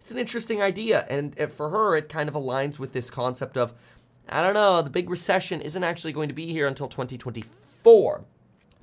It's 0.06 0.12
an 0.12 0.20
interesting 0.20 0.62
idea, 0.62 1.04
and 1.10 1.36
for 1.52 1.70
her, 1.70 1.96
it 1.96 2.10
kind 2.10 2.30
of 2.30 2.36
aligns 2.36 2.78
with 2.78 2.92
this 2.92 3.10
concept 3.10 3.58
of, 3.58 3.74
I 4.30 4.44
don't 4.44 4.54
know, 4.54 4.84
the 4.84 4.92
big 4.92 5.10
recession 5.10 5.62
isn't 5.62 5.84
actually 5.84 6.14
going 6.14 6.28
to 6.28 6.36
be 6.36 6.46
here 6.46 6.68
until 6.68 6.88
2024. 6.88 8.24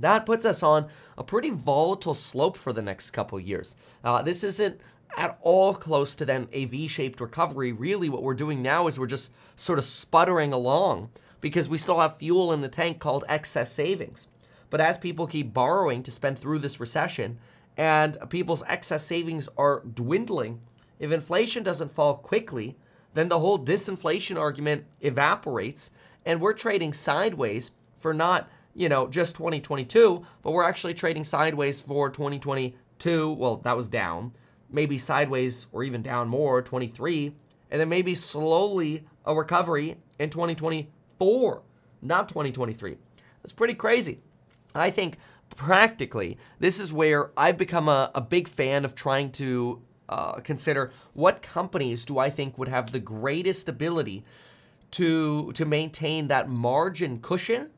That 0.01 0.27
puts 0.27 0.45
us 0.45 0.65
on 0.65 0.89
a 1.17 1.23
pretty 1.23 1.51
volatile 1.51 2.15
slope 2.15 2.57
for 2.57 2.73
the 2.73 2.83
next 2.83 3.13
couple 3.13 3.39
years. 3.39 3.77
Uh, 4.03 4.23
this 4.23 4.43
isn't 4.43 4.81
at 5.17 5.39
all 5.43 5.75
close 5.75 6.17
to 6.17 6.25
then 6.25 6.49
a 6.53 6.65
V-shaped 6.65 7.21
recovery. 7.21 7.71
Really, 7.71 8.09
what 8.09 8.25
we're 8.25 8.35
doing 8.35 8.61
now 8.61 8.89
is 8.89 8.99
we're 8.99 9.07
just 9.07 9.31
sort 9.55 9.79
of 9.79 9.85
sputtering 9.85 10.53
along 10.53 11.11
because 11.41 11.69
we 11.69 11.79
still 11.79 12.01
have 12.01 12.17
fuel 12.17 12.53
in 12.53 12.63
the 12.63 12.69
tank 12.69 12.99
called 12.99 13.25
excess 13.29 13.71
savings. 13.71 14.27
But 14.71 14.81
as 14.81 14.99
people 14.99 15.29
keep 15.29 15.55
borrowing 15.55 16.03
to 16.03 16.11
spend 16.11 16.37
through 16.37 16.59
this 16.59 16.81
recession, 16.81 17.39
and 17.77 18.19
people's 18.29 18.65
excess 18.67 19.05
savings 19.05 19.49
are 19.57 19.85
dwindling, 19.85 20.61
if 21.03 21.11
inflation 21.11 21.65
doesn't 21.65 21.91
fall 21.91 22.15
quickly, 22.15 22.77
then 23.13 23.29
the 23.29 23.41
whole 23.41 23.59
disinflation 23.59 24.39
argument 24.39 24.85
evaporates 25.01 25.91
and 26.25 26.41
we're 26.41 26.53
trading 26.53 26.93
sideways 26.93 27.73
for 27.99 28.15
not, 28.15 28.49
you 28.73 28.89
know, 28.89 29.09
just 29.09 29.35
2022, 29.35 30.25
but 30.43 30.53
we're 30.53 30.63
actually 30.63 30.95
trading 30.95 31.25
sideways 31.25 31.81
for 31.81 32.09
2022. 32.09 33.33
Well, 33.33 33.57
that 33.57 33.77
was 33.77 33.89
down. 33.89 34.31
Maybe 34.71 34.97
sideways 34.97 35.67
or 35.73 35.83
even 35.83 36.03
down 36.03 36.29
more, 36.29 36.63
23, 36.63 37.35
and 37.73 37.81
then 37.81 37.89
maybe 37.89 38.15
slowly 38.15 39.05
a 39.25 39.35
recovery 39.35 39.97
in 40.21 40.31
2024, 40.31 41.63
not 42.01 42.29
2023. 42.29 42.97
That's 43.43 43.53
pretty 43.53 43.75
crazy. 43.75 44.21
I 44.73 44.91
think 44.91 45.17
practically, 45.57 46.39
this 46.61 46.79
is 46.79 46.93
where 46.93 47.33
I've 47.37 47.59
become 47.59 47.89
a, 47.89 48.13
a 48.15 48.21
big 48.21 48.47
fan 48.47 48.85
of 48.85 48.95
trying 48.95 49.33
to 49.33 49.83
uh, 50.09 50.41
consider 50.41 50.93
what 51.15 51.43
companies 51.43 52.05
do 52.05 52.19
I 52.19 52.31
think 52.31 52.59
would 52.59 52.69
have 52.69 52.91
the 52.91 53.01
greatest 53.01 53.69
ability 53.69 54.25
to 54.93 55.53
to 55.53 55.65
maintain 55.65 56.29
that 56.29 56.49
margin 56.49 57.21
cushion 57.21 57.71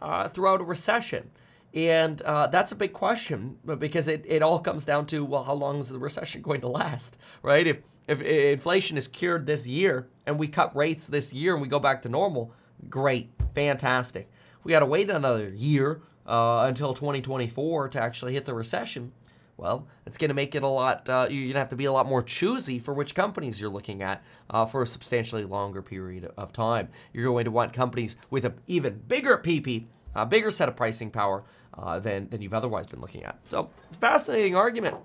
uh, 0.00 0.28
throughout 0.28 0.60
a 0.60 0.64
recession. 0.64 1.30
And 1.74 2.20
uh, 2.22 2.46
that's 2.46 2.72
a 2.72 2.74
big 2.74 2.92
question 2.92 3.58
because 3.78 4.08
it, 4.08 4.24
it 4.26 4.42
all 4.42 4.58
comes 4.58 4.84
down 4.84 5.06
to 5.06 5.24
well, 5.24 5.44
how 5.44 5.54
long 5.54 5.78
is 5.78 5.88
the 5.88 5.98
recession 5.98 6.42
going 6.48 6.60
to 6.62 6.68
last, 6.68 7.18
right? 7.42 7.66
If 7.66 7.80
if 8.06 8.22
inflation 8.22 8.96
is 8.96 9.06
cured 9.06 9.46
this 9.46 9.66
year 9.66 10.08
and 10.26 10.38
we 10.38 10.48
cut 10.48 10.74
rates 10.74 11.06
this 11.06 11.32
year 11.32 11.52
and 11.52 11.60
we 11.60 11.68
go 11.68 11.78
back 11.78 12.02
to 12.02 12.08
normal, 12.08 12.52
great, 12.88 13.30
fantastic. 13.54 14.30
We 14.64 14.72
got 14.72 14.80
to 14.80 14.86
wait 14.86 15.10
another 15.10 15.50
year 15.50 16.00
uh, 16.26 16.64
until 16.66 16.94
2024 16.94 17.88
to 17.90 18.02
actually 18.02 18.32
hit 18.32 18.46
the 18.46 18.54
recession. 18.54 19.12
Well, 19.58 19.88
it's 20.06 20.16
going 20.16 20.28
to 20.28 20.34
make 20.34 20.54
it 20.54 20.62
a 20.62 20.68
lot, 20.68 21.08
uh, 21.08 21.26
you're 21.28 21.42
going 21.42 21.54
to 21.54 21.58
have 21.58 21.68
to 21.70 21.76
be 21.76 21.86
a 21.86 21.92
lot 21.92 22.06
more 22.06 22.22
choosy 22.22 22.78
for 22.78 22.94
which 22.94 23.16
companies 23.16 23.60
you're 23.60 23.68
looking 23.68 24.02
at 24.02 24.22
uh, 24.50 24.64
for 24.64 24.82
a 24.82 24.86
substantially 24.86 25.44
longer 25.44 25.82
period 25.82 26.30
of 26.36 26.52
time. 26.52 26.88
You're 27.12 27.24
going 27.24 27.44
to 27.44 27.50
want 27.50 27.72
companies 27.72 28.16
with 28.30 28.44
an 28.44 28.54
even 28.68 29.02
bigger 29.08 29.36
PP, 29.36 29.86
a 30.14 30.24
bigger 30.24 30.52
set 30.52 30.68
of 30.68 30.76
pricing 30.76 31.10
power 31.10 31.42
uh, 31.74 31.98
than, 31.98 32.28
than 32.28 32.40
you've 32.40 32.54
otherwise 32.54 32.86
been 32.86 33.00
looking 33.00 33.24
at. 33.24 33.40
So 33.48 33.68
it's 33.88 33.96
a 33.96 33.98
fascinating 33.98 34.54
argument. 34.54 34.96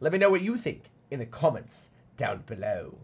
Let 0.00 0.10
me 0.10 0.18
know 0.18 0.30
what 0.30 0.42
you 0.42 0.56
think 0.56 0.90
in 1.12 1.20
the 1.20 1.26
comments 1.26 1.90
down 2.16 2.42
below. 2.46 2.98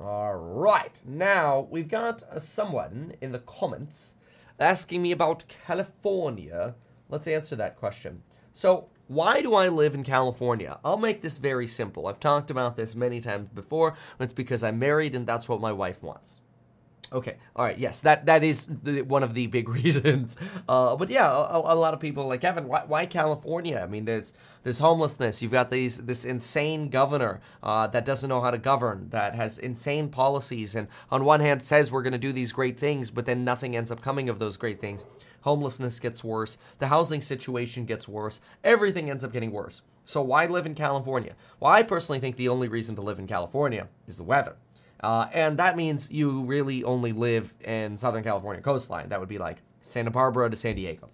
All 0.00 0.36
right, 0.36 1.02
now 1.04 1.66
we've 1.68 1.88
got 1.88 2.22
uh, 2.22 2.38
someone 2.38 3.14
in 3.20 3.32
the 3.32 3.40
comments 3.40 4.14
asking 4.60 5.02
me 5.02 5.10
about 5.10 5.48
California. 5.48 6.76
Let's 7.08 7.26
answer 7.26 7.56
that 7.56 7.76
question. 7.76 8.22
So, 8.52 8.88
why 9.08 9.42
do 9.42 9.54
I 9.54 9.68
live 9.68 9.94
in 9.94 10.04
California? 10.04 10.78
I'll 10.84 10.96
make 10.96 11.20
this 11.20 11.38
very 11.38 11.66
simple. 11.66 12.06
I've 12.06 12.20
talked 12.20 12.50
about 12.50 12.76
this 12.76 12.94
many 12.94 13.20
times 13.20 13.48
before. 13.54 13.94
It's 14.18 14.32
because 14.32 14.64
I'm 14.64 14.78
married 14.78 15.14
and 15.14 15.26
that's 15.26 15.48
what 15.48 15.60
my 15.60 15.72
wife 15.72 16.02
wants. 16.02 16.40
Okay. 17.12 17.36
All 17.54 17.64
right. 17.64 17.78
Yes, 17.78 18.00
that 18.02 18.24
that 18.26 18.42
is 18.42 18.70
the, 18.82 19.02
one 19.02 19.22
of 19.22 19.34
the 19.34 19.46
big 19.46 19.68
reasons. 19.82 20.36
Uh, 20.68 20.96
but 20.96 21.10
yeah, 21.10 21.26
a, 21.26 21.58
a, 21.58 21.76
lot 21.76 21.92
of 21.92 22.00
people 22.00 22.26
like 22.26 22.40
Kevin. 22.40 22.66
Why, 22.66 22.84
why, 22.86 23.06
California? 23.06 23.80
I 23.82 23.86
mean, 23.86 24.06
there's 24.06 24.32
there's 24.62 24.78
homelessness. 24.78 25.42
You've 25.42 25.52
got 25.52 25.70
these 25.70 25.98
this 25.98 26.24
insane 26.24 26.88
governor 26.88 27.40
uh, 27.62 27.88
that 27.88 28.06
doesn't 28.06 28.28
know 28.28 28.40
how 28.40 28.50
to 28.50 28.58
govern. 28.58 29.10
That 29.10 29.34
has 29.34 29.58
insane 29.58 30.08
policies, 30.08 30.74
and 30.74 30.88
on 31.10 31.24
one 31.24 31.40
hand 31.40 31.62
says 31.62 31.92
we're 31.92 32.02
going 32.02 32.12
to 32.12 32.18
do 32.18 32.32
these 32.32 32.52
great 32.52 32.78
things, 32.78 33.10
but 33.10 33.26
then 33.26 33.44
nothing 33.44 33.76
ends 33.76 33.90
up 33.90 34.00
coming 34.00 34.30
of 34.30 34.38
those 34.38 34.56
great 34.56 34.80
things. 34.80 35.04
Homelessness 35.42 35.98
gets 35.98 36.24
worse. 36.24 36.58
The 36.78 36.88
housing 36.88 37.20
situation 37.20 37.84
gets 37.84 38.08
worse. 38.08 38.40
Everything 38.64 39.10
ends 39.10 39.24
up 39.24 39.32
getting 39.32 39.52
worse. 39.52 39.82
So 40.04 40.22
why 40.22 40.46
live 40.46 40.66
in 40.66 40.74
California? 40.74 41.34
Well, 41.60 41.72
I 41.72 41.82
personally 41.82 42.18
think 42.18 42.36
the 42.36 42.48
only 42.48 42.68
reason 42.68 42.96
to 42.96 43.02
live 43.02 43.18
in 43.18 43.26
California 43.26 43.88
is 44.06 44.16
the 44.16 44.24
weather. 44.24 44.56
Uh, 45.00 45.26
and 45.32 45.58
that 45.58 45.76
means 45.76 46.10
you 46.10 46.44
really 46.44 46.84
only 46.84 47.12
live 47.12 47.52
in 47.64 47.98
Southern 47.98 48.22
California 48.22 48.62
coastline. 48.62 49.08
That 49.08 49.20
would 49.20 49.28
be 49.28 49.38
like 49.38 49.62
Santa 49.80 50.10
Barbara 50.10 50.48
to 50.48 50.56
San 50.56 50.76
Diego. 50.76 51.10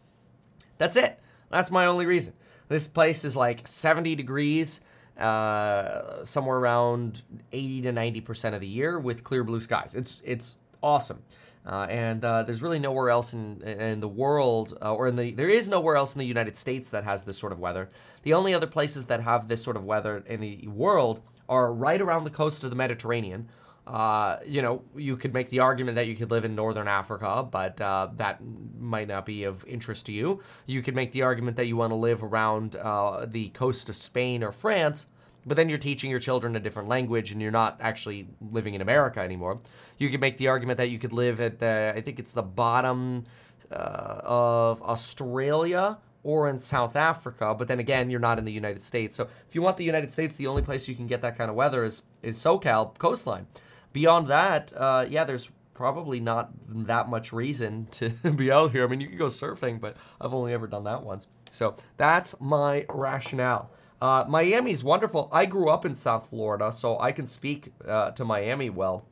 That's 0.76 0.96
it. 0.96 1.18
That's 1.50 1.70
my 1.70 1.86
only 1.86 2.06
reason. 2.06 2.34
This 2.68 2.86
place 2.86 3.24
is 3.24 3.34
like 3.34 3.66
70 3.66 4.14
degrees, 4.14 4.82
uh, 5.18 6.22
somewhere 6.24 6.58
around 6.58 7.22
80 7.52 7.82
to 7.82 7.92
90 7.92 8.20
percent 8.20 8.54
of 8.54 8.60
the 8.60 8.68
year 8.68 8.98
with 8.98 9.24
clear 9.24 9.42
blue 9.42 9.60
skies. 9.60 9.94
It's 9.94 10.22
it's 10.24 10.58
awesome. 10.82 11.22
Uh, 11.66 11.86
and 11.90 12.24
uh, 12.24 12.42
there's 12.42 12.62
really 12.62 12.78
nowhere 12.78 13.10
else 13.10 13.34
in 13.34 13.60
in 13.62 14.00
the 14.00 14.08
world, 14.08 14.76
uh, 14.80 14.94
or 14.94 15.08
in 15.08 15.16
the 15.16 15.32
there 15.32 15.50
is 15.50 15.68
nowhere 15.68 15.96
else 15.96 16.14
in 16.14 16.18
the 16.18 16.26
United 16.26 16.56
States 16.56 16.90
that 16.90 17.04
has 17.04 17.24
this 17.24 17.38
sort 17.38 17.52
of 17.52 17.58
weather. 17.58 17.90
The 18.22 18.32
only 18.32 18.54
other 18.54 18.66
places 18.66 19.06
that 19.06 19.20
have 19.20 19.48
this 19.48 19.62
sort 19.62 19.76
of 19.76 19.84
weather 19.84 20.22
in 20.26 20.40
the 20.40 20.66
world 20.68 21.22
are 21.48 21.72
right 21.72 22.00
around 22.00 22.24
the 22.24 22.30
coast 22.30 22.64
of 22.64 22.70
the 22.70 22.76
Mediterranean, 22.76 23.48
uh, 23.88 24.38
you 24.44 24.60
know, 24.60 24.82
you 24.94 25.16
could 25.16 25.32
make 25.32 25.48
the 25.48 25.60
argument 25.60 25.94
that 25.94 26.06
you 26.06 26.14
could 26.14 26.30
live 26.30 26.44
in 26.44 26.54
northern 26.54 26.86
Africa, 26.86 27.46
but 27.50 27.80
uh, 27.80 28.08
that 28.16 28.38
might 28.78 29.08
not 29.08 29.24
be 29.24 29.44
of 29.44 29.64
interest 29.66 30.04
to 30.06 30.12
you. 30.12 30.42
You 30.66 30.82
could 30.82 30.94
make 30.94 31.12
the 31.12 31.22
argument 31.22 31.56
that 31.56 31.66
you 31.66 31.76
want 31.76 31.92
to 31.92 31.96
live 31.96 32.22
around 32.22 32.76
uh, 32.76 33.24
the 33.26 33.48
coast 33.48 33.88
of 33.88 33.96
Spain 33.96 34.42
or 34.42 34.52
France, 34.52 35.06
but 35.48 35.56
then 35.56 35.68
you're 35.68 35.78
teaching 35.78 36.10
your 36.10 36.20
children 36.20 36.54
a 36.56 36.60
different 36.60 36.88
language 36.88 37.32
and 37.32 37.42
you're 37.42 37.50
not 37.50 37.78
actually 37.80 38.28
living 38.52 38.74
in 38.74 38.80
America 38.80 39.20
anymore. 39.20 39.58
You 39.98 40.08
could 40.08 40.20
make 40.20 40.36
the 40.36 40.48
argument 40.48 40.76
that 40.76 40.90
you 40.90 40.98
could 40.98 41.12
live 41.12 41.40
at 41.40 41.58
the, 41.58 41.92
I 41.96 42.00
think 42.00 42.18
it's 42.18 42.32
the 42.32 42.42
bottom 42.42 43.24
uh, 43.70 44.20
of 44.22 44.82
Australia 44.82 45.98
or 46.22 46.48
in 46.48 46.58
South 46.58 46.96
Africa, 46.96 47.54
but 47.58 47.68
then 47.68 47.80
again, 47.80 48.10
you're 48.10 48.20
not 48.20 48.38
in 48.38 48.44
the 48.44 48.52
United 48.52 48.82
States. 48.82 49.16
So 49.16 49.28
if 49.48 49.54
you 49.54 49.62
want 49.62 49.76
the 49.76 49.84
United 49.84 50.12
States, 50.12 50.36
the 50.36 50.46
only 50.46 50.62
place 50.62 50.86
you 50.86 50.94
can 50.94 51.06
get 51.06 51.22
that 51.22 51.38
kind 51.38 51.48
of 51.48 51.56
weather 51.56 51.84
is, 51.84 52.02
is 52.22 52.36
SoCal 52.36 52.96
coastline 52.98 53.46
beyond 53.92 54.28
that, 54.28 54.72
uh, 54.76 55.06
yeah, 55.08 55.24
there's 55.24 55.50
probably 55.74 56.20
not 56.20 56.50
that 56.68 57.08
much 57.08 57.32
reason 57.32 57.86
to 57.90 58.10
be 58.32 58.50
out 58.50 58.72
here. 58.72 58.84
I 58.84 58.86
mean, 58.86 59.00
you 59.00 59.08
could 59.08 59.18
go 59.18 59.26
surfing, 59.26 59.80
but 59.80 59.96
I've 60.20 60.34
only 60.34 60.52
ever 60.52 60.66
done 60.66 60.84
that 60.84 61.02
once. 61.02 61.26
So 61.50 61.76
that's 61.96 62.34
my 62.40 62.84
rationale. 62.88 63.70
Uh, 64.00 64.24
Miami's 64.28 64.84
wonderful. 64.84 65.28
I 65.32 65.46
grew 65.46 65.68
up 65.68 65.84
in 65.84 65.94
South 65.94 66.28
Florida, 66.28 66.70
so 66.70 66.98
I 67.00 67.12
can 67.12 67.26
speak 67.26 67.72
uh, 67.86 68.12
to 68.12 68.24
Miami 68.24 68.70
well. 68.70 69.04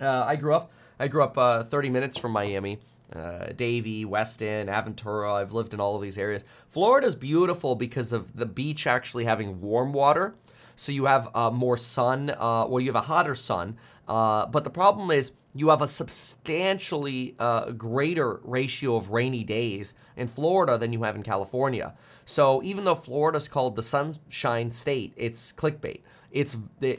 Uh, 0.00 0.24
I 0.24 0.36
grew 0.36 0.54
up. 0.54 0.70
I 0.98 1.08
grew 1.08 1.22
up 1.22 1.36
uh, 1.36 1.62
30 1.64 1.90
minutes 1.90 2.16
from 2.16 2.32
Miami. 2.32 2.78
Uh, 3.14 3.46
Davie, 3.56 4.04
Weston, 4.04 4.68
Aventura. 4.68 5.34
I've 5.34 5.52
lived 5.52 5.72
in 5.74 5.80
all 5.80 5.96
of 5.96 6.02
these 6.02 6.18
areas. 6.18 6.44
Florida's 6.68 7.14
beautiful 7.14 7.74
because 7.74 8.12
of 8.12 8.36
the 8.36 8.46
beach 8.46 8.86
actually 8.86 9.24
having 9.24 9.60
warm 9.60 9.92
water. 9.92 10.34
So 10.78 10.92
you 10.92 11.06
have 11.06 11.28
uh, 11.34 11.50
more 11.50 11.76
sun. 11.76 12.30
Uh, 12.30 12.64
well, 12.68 12.80
you 12.80 12.86
have 12.86 12.94
a 12.94 13.06
hotter 13.06 13.34
sun. 13.34 13.76
Uh, 14.06 14.46
but 14.46 14.62
the 14.62 14.70
problem 14.70 15.10
is 15.10 15.32
you 15.52 15.70
have 15.70 15.82
a 15.82 15.88
substantially 15.88 17.34
uh, 17.40 17.72
greater 17.72 18.40
ratio 18.44 18.94
of 18.94 19.10
rainy 19.10 19.42
days 19.42 19.94
in 20.16 20.28
Florida 20.28 20.78
than 20.78 20.92
you 20.92 21.02
have 21.02 21.16
in 21.16 21.24
California. 21.24 21.94
So 22.24 22.62
even 22.62 22.84
though 22.84 22.94
Florida's 22.94 23.48
called 23.48 23.74
the 23.74 23.82
sunshine 23.82 24.70
state, 24.70 25.14
it's 25.16 25.52
clickbait. 25.52 26.02
It's 26.30 26.56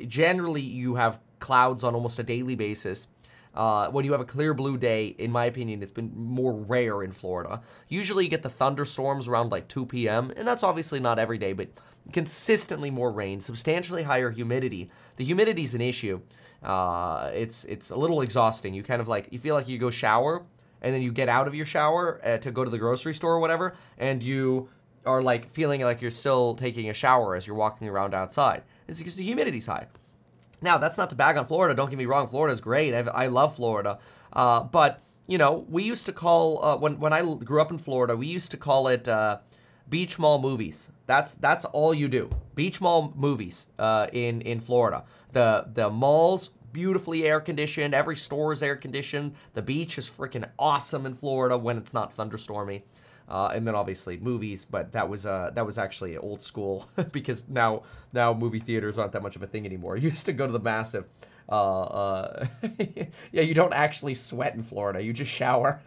generally 0.07 0.61
you 0.61 0.95
have 0.95 1.21
clouds 1.39 1.85
on 1.85 1.95
almost 1.95 2.19
a 2.19 2.23
daily 2.23 2.55
basis. 2.55 3.07
Uh, 3.55 3.89
when 3.89 4.05
you 4.05 4.11
have 4.11 4.21
a 4.21 4.25
clear 4.25 4.53
blue 4.53 4.77
day, 4.77 5.07
in 5.17 5.31
my 5.31 5.45
opinion, 5.45 5.81
it's 5.81 5.91
been 5.91 6.11
more 6.15 6.53
rare 6.53 7.01
in 7.01 7.11
Florida. 7.11 7.61
Usually 7.87 8.25
you 8.25 8.29
get 8.29 8.43
the 8.43 8.49
thunderstorms 8.49 9.27
around 9.27 9.51
like 9.51 9.67
2 9.69 9.85
p.m., 9.85 10.31
and 10.35 10.47
that's 10.47 10.63
obviously 10.63 10.99
not 10.99 11.17
every 11.17 11.37
day, 11.37 11.53
but 11.53 11.69
consistently 12.11 12.91
more 12.91 13.11
rain, 13.11 13.41
substantially 13.41 14.03
higher 14.03 14.31
humidity. 14.31 14.89
The 15.15 15.23
humidity 15.23 15.63
is 15.63 15.73
an 15.73 15.81
issue. 15.81 16.21
Uh, 16.63 17.31
it's 17.33 17.63
it's 17.65 17.89
a 17.89 17.95
little 17.95 18.21
exhausting. 18.21 18.73
You 18.73 18.83
kind 18.83 19.01
of 19.01 19.07
like 19.07 19.27
you 19.31 19.39
feel 19.39 19.55
like 19.55 19.67
you 19.67 19.77
go 19.77 19.89
shower 19.89 20.43
and 20.81 20.93
then 20.93 21.01
you 21.01 21.11
get 21.11 21.29
out 21.29 21.47
of 21.47 21.55
your 21.55 21.65
shower 21.65 22.21
uh, 22.25 22.37
to 22.37 22.51
go 22.51 22.63
to 22.63 22.69
the 22.69 22.77
grocery 22.77 23.13
store 23.13 23.33
or 23.33 23.39
whatever, 23.39 23.75
and 23.97 24.21
you 24.23 24.69
are 25.05 25.21
like 25.21 25.49
feeling 25.49 25.81
like 25.81 26.01
you're 26.01 26.11
still 26.11 26.55
taking 26.55 26.89
a 26.89 26.93
shower 26.93 27.35
as 27.35 27.47
you're 27.47 27.55
walking 27.55 27.87
around 27.87 28.13
outside. 28.13 28.63
It's 28.87 28.99
because 28.99 29.15
the 29.15 29.23
humidity's 29.23 29.67
high. 29.67 29.87
Now 30.61 30.77
that's 30.77 30.97
not 30.97 31.09
to 31.11 31.15
bag 31.15 31.37
on 31.37 31.45
Florida. 31.45 31.73
Don't 31.73 31.89
get 31.89 31.97
me 31.97 32.05
wrong. 32.05 32.27
Florida's 32.27 32.61
great. 32.61 32.93
I've, 32.93 33.07
i 33.09 33.27
love 33.27 33.55
Florida, 33.55 33.99
uh, 34.33 34.63
but 34.63 35.01
you 35.27 35.37
know 35.37 35.65
we 35.69 35.83
used 35.83 36.05
to 36.07 36.13
call 36.13 36.63
uh, 36.63 36.77
when 36.77 36.99
when 36.99 37.13
I 37.13 37.21
grew 37.21 37.61
up 37.61 37.71
in 37.71 37.77
Florida, 37.77 38.15
we 38.17 38.27
used 38.27 38.51
to 38.51 38.57
call 38.57 38.87
it 38.89 39.07
uh, 39.07 39.37
beach 39.89 40.19
mall 40.19 40.39
movies. 40.39 40.91
That's 41.07 41.35
that's 41.35 41.65
all 41.65 41.93
you 41.93 42.07
do. 42.07 42.29
Beach 42.55 42.81
mall 42.81 43.13
movies 43.15 43.67
uh, 43.77 44.07
in 44.13 44.41
in 44.41 44.59
Florida. 44.59 45.03
The 45.33 45.67
the 45.73 45.89
malls 45.89 46.51
beautifully 46.71 47.25
air 47.25 47.39
conditioned. 47.39 47.93
Every 47.93 48.15
store 48.15 48.53
is 48.53 48.61
air 48.61 48.75
conditioned. 48.75 49.33
The 49.53 49.61
beach 49.61 49.97
is 49.97 50.09
freaking 50.09 50.47
awesome 50.57 51.05
in 51.05 51.15
Florida 51.15 51.57
when 51.57 51.77
it's 51.77 51.93
not 51.93 52.15
thunderstormy. 52.15 52.83
Uh, 53.27 53.51
and 53.53 53.67
then 53.67 53.75
obviously 53.75 54.17
movies, 54.17 54.65
but 54.65 54.91
that 54.91 55.07
was 55.07 55.25
uh, 55.25 55.51
that 55.53 55.65
was 55.65 55.77
actually 55.77 56.17
old 56.17 56.41
school 56.41 56.89
because 57.11 57.47
now 57.47 57.83
now 58.11 58.33
movie 58.33 58.59
theaters 58.59 58.97
aren't 58.97 59.11
that 59.11 59.21
much 59.21 59.35
of 59.35 59.43
a 59.43 59.47
thing 59.47 59.65
anymore. 59.65 59.97
You 59.99 60.09
used 60.09 60.25
to 60.25 60.33
go 60.33 60.47
to 60.47 60.53
the 60.53 60.59
massive. 60.59 61.05
Uh, 61.47 61.81
uh 61.81 62.47
yeah, 63.31 63.41
you 63.41 63.53
don't 63.53 63.73
actually 63.73 64.15
sweat 64.15 64.55
in 64.55 64.63
Florida. 64.63 65.01
You 65.01 65.13
just 65.13 65.31
shower. 65.31 65.79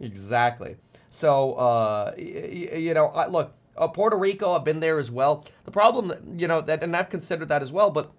exactly. 0.00 0.76
So, 1.14 1.54
uh, 1.54 2.12
y- 2.18 2.70
you 2.76 2.94
know, 2.94 3.06
I, 3.06 3.26
look, 3.28 3.52
Uh, 3.76 3.88
Puerto 3.88 4.16
Rico, 4.16 4.52
I've 4.52 4.64
been 4.64 4.78
there 4.80 4.98
as 5.00 5.10
well. 5.10 5.44
The 5.64 5.70
problem, 5.72 6.12
you 6.38 6.46
know, 6.46 6.60
that 6.60 6.84
and 6.84 6.94
I've 6.96 7.10
considered 7.10 7.48
that 7.48 7.60
as 7.60 7.72
well, 7.72 7.90
but 7.90 8.12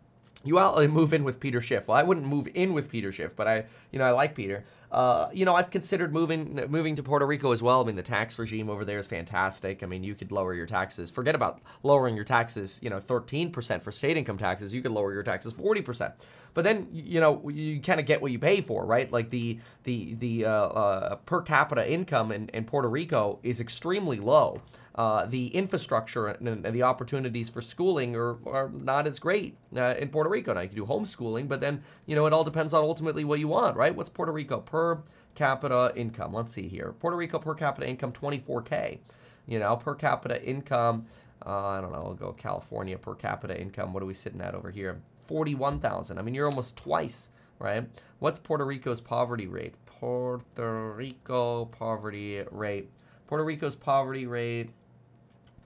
you 0.44 0.60
out 0.60 0.78
move 0.90 1.14
in 1.14 1.24
with 1.24 1.40
Peter 1.40 1.62
Schiff. 1.62 1.88
Well, 1.88 1.98
I 1.98 2.04
wouldn't 2.04 2.26
move 2.28 2.48
in 2.54 2.74
with 2.74 2.90
Peter 2.90 3.12
Schiff, 3.12 3.36
but 3.36 3.48
I, 3.48 3.66
you 3.92 3.98
know, 4.00 4.06
I 4.06 4.12
like 4.12 4.36
Peter. 4.36 4.66
Uh, 4.92 5.30
you 5.34 5.46
know, 5.46 5.56
I've 5.56 5.72
considered 5.72 6.14
moving 6.14 6.56
moving 6.70 6.96
to 6.98 7.04
Puerto 7.04 7.26
Rico 7.26 7.52
as 7.52 7.64
well. 7.64 7.82
I 7.82 7.86
mean, 7.86 7.96
the 7.96 8.04
tax 8.04 8.38
regime 8.38 8.70
over 8.70 8.84
there 8.86 9.00
is 9.00 9.08
fantastic. 9.08 9.82
I 9.82 9.88
mean, 9.88 10.04
you 10.04 10.14
could 10.14 10.32
lower 10.32 10.54
your 10.54 10.68
taxes. 10.68 11.10
Forget 11.10 11.36
about 11.36 11.62
lowering 11.84 12.16
your 12.16 12.26
taxes. 12.26 12.80
You 12.84 12.90
know, 12.90 13.00
thirteen 13.00 13.50
percent 13.50 13.82
for 13.84 13.92
state 13.94 14.18
income 14.18 14.38
taxes. 14.38 14.74
You 14.74 14.82
could 14.82 14.92
lower 14.92 15.14
your 15.14 15.24
taxes 15.24 15.54
forty 15.54 15.82
percent. 15.82 16.14
But 16.56 16.64
then, 16.64 16.88
you 16.92 17.20
know, 17.20 17.48
you 17.50 17.80
kind 17.80 18.00
of 18.00 18.08
get 18.08 18.22
what 18.24 18.32
you 18.32 18.40
pay 18.40 18.62
for, 18.62 18.84
right? 18.86 19.12
Like 19.12 19.30
the 19.30 19.60
the 19.84 20.16
the 20.16 20.46
uh, 20.46 20.50
uh, 20.50 21.16
per 21.18 21.42
capita 21.44 21.88
income 21.88 22.32
in, 22.32 22.50
in 22.50 22.66
Puerto 22.66 22.90
Rico 22.90 23.40
is 23.44 23.62
extremely 23.62 24.20
low 24.20 24.62
uh, 24.96 25.26
the 25.26 25.48
infrastructure 25.48 26.28
and, 26.28 26.66
and, 26.66 26.74
the 26.74 26.84
opportunities 26.84 27.50
for 27.50 27.62
schooling 27.62 28.16
are, 28.16 28.38
are 28.48 28.70
not 28.70 29.06
as 29.06 29.20
great 29.20 29.58
uh, 29.76 29.94
in 30.00 30.08
Puerto 30.08 30.30
Rico. 30.30 30.54
Now 30.54 30.62
you 30.62 30.70
can 30.70 30.78
do 30.78 30.86
homeschooling, 30.86 31.50
but 31.50 31.60
then 31.60 31.84
you 32.06 32.16
know 32.16 32.26
it 32.26 32.34
all 32.34 32.46
depends 32.46 32.74
on 32.74 32.82
ultimately 32.82 33.26
what 33.26 33.40
you 33.40 33.50
want, 33.50 33.76
right? 33.76 33.94
What's 33.94 34.10
Puerto 34.10 34.32
Rico 34.32 34.62
per 34.62 35.02
capita 35.36 35.92
income? 35.96 36.34
Let's 36.34 36.54
see 36.54 36.70
here. 36.70 36.94
Puerto 36.98 37.18
Rico 37.18 37.40
per 37.40 37.54
capita 37.54 37.88
income 37.88 38.14
24k. 38.14 39.00
You 39.48 39.60
know, 39.60 39.76
per 39.76 39.96
capita 39.96 40.42
income. 40.42 41.06
Uh, 41.46 41.68
I 41.68 41.82
don't 41.82 41.92
know. 41.92 42.06
I'll 42.06 42.14
go 42.14 42.32
California 42.32 42.98
per 42.98 43.16
capita 43.16 43.60
income. 43.60 43.92
What 43.92 44.02
are 44.02 44.08
we 44.08 44.14
sitting 44.14 44.42
at 44.42 44.56
over 44.56 44.72
here? 44.72 45.02
41,000. 45.28 46.18
I 46.18 46.22
mean, 46.22 46.34
you're 46.34 46.50
almost 46.50 46.78
twice, 46.78 47.32
right? 47.60 47.88
What's 48.20 48.40
Puerto 48.40 48.66
Rico's 48.66 49.02
poverty 49.02 49.48
rate? 49.48 49.74
Puerto 49.86 50.94
Rico 50.94 51.66
poverty 51.66 52.42
rate. 52.52 52.92
Puerto 53.28 53.44
Rico's 53.44 53.76
poverty 53.76 54.28
rate 54.28 54.72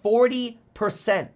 40%. 0.03 1.29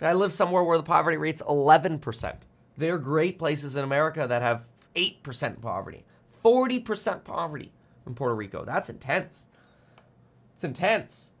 I 0.00 0.12
live 0.12 0.32
somewhere 0.32 0.62
where 0.62 0.78
the 0.78 0.84
poverty 0.84 1.16
rate's 1.16 1.42
11%. 1.42 2.34
There 2.76 2.94
are 2.94 2.98
great 2.98 3.38
places 3.38 3.76
in 3.76 3.84
America 3.84 4.26
that 4.28 4.42
have 4.42 4.68
8% 4.94 5.60
poverty, 5.60 6.04
40% 6.44 7.24
poverty 7.24 7.72
in 8.06 8.14
Puerto 8.14 8.34
Rico. 8.34 8.64
That's 8.64 8.88
intense. 8.88 9.48
It's 10.54 10.64
intense. 10.64 11.32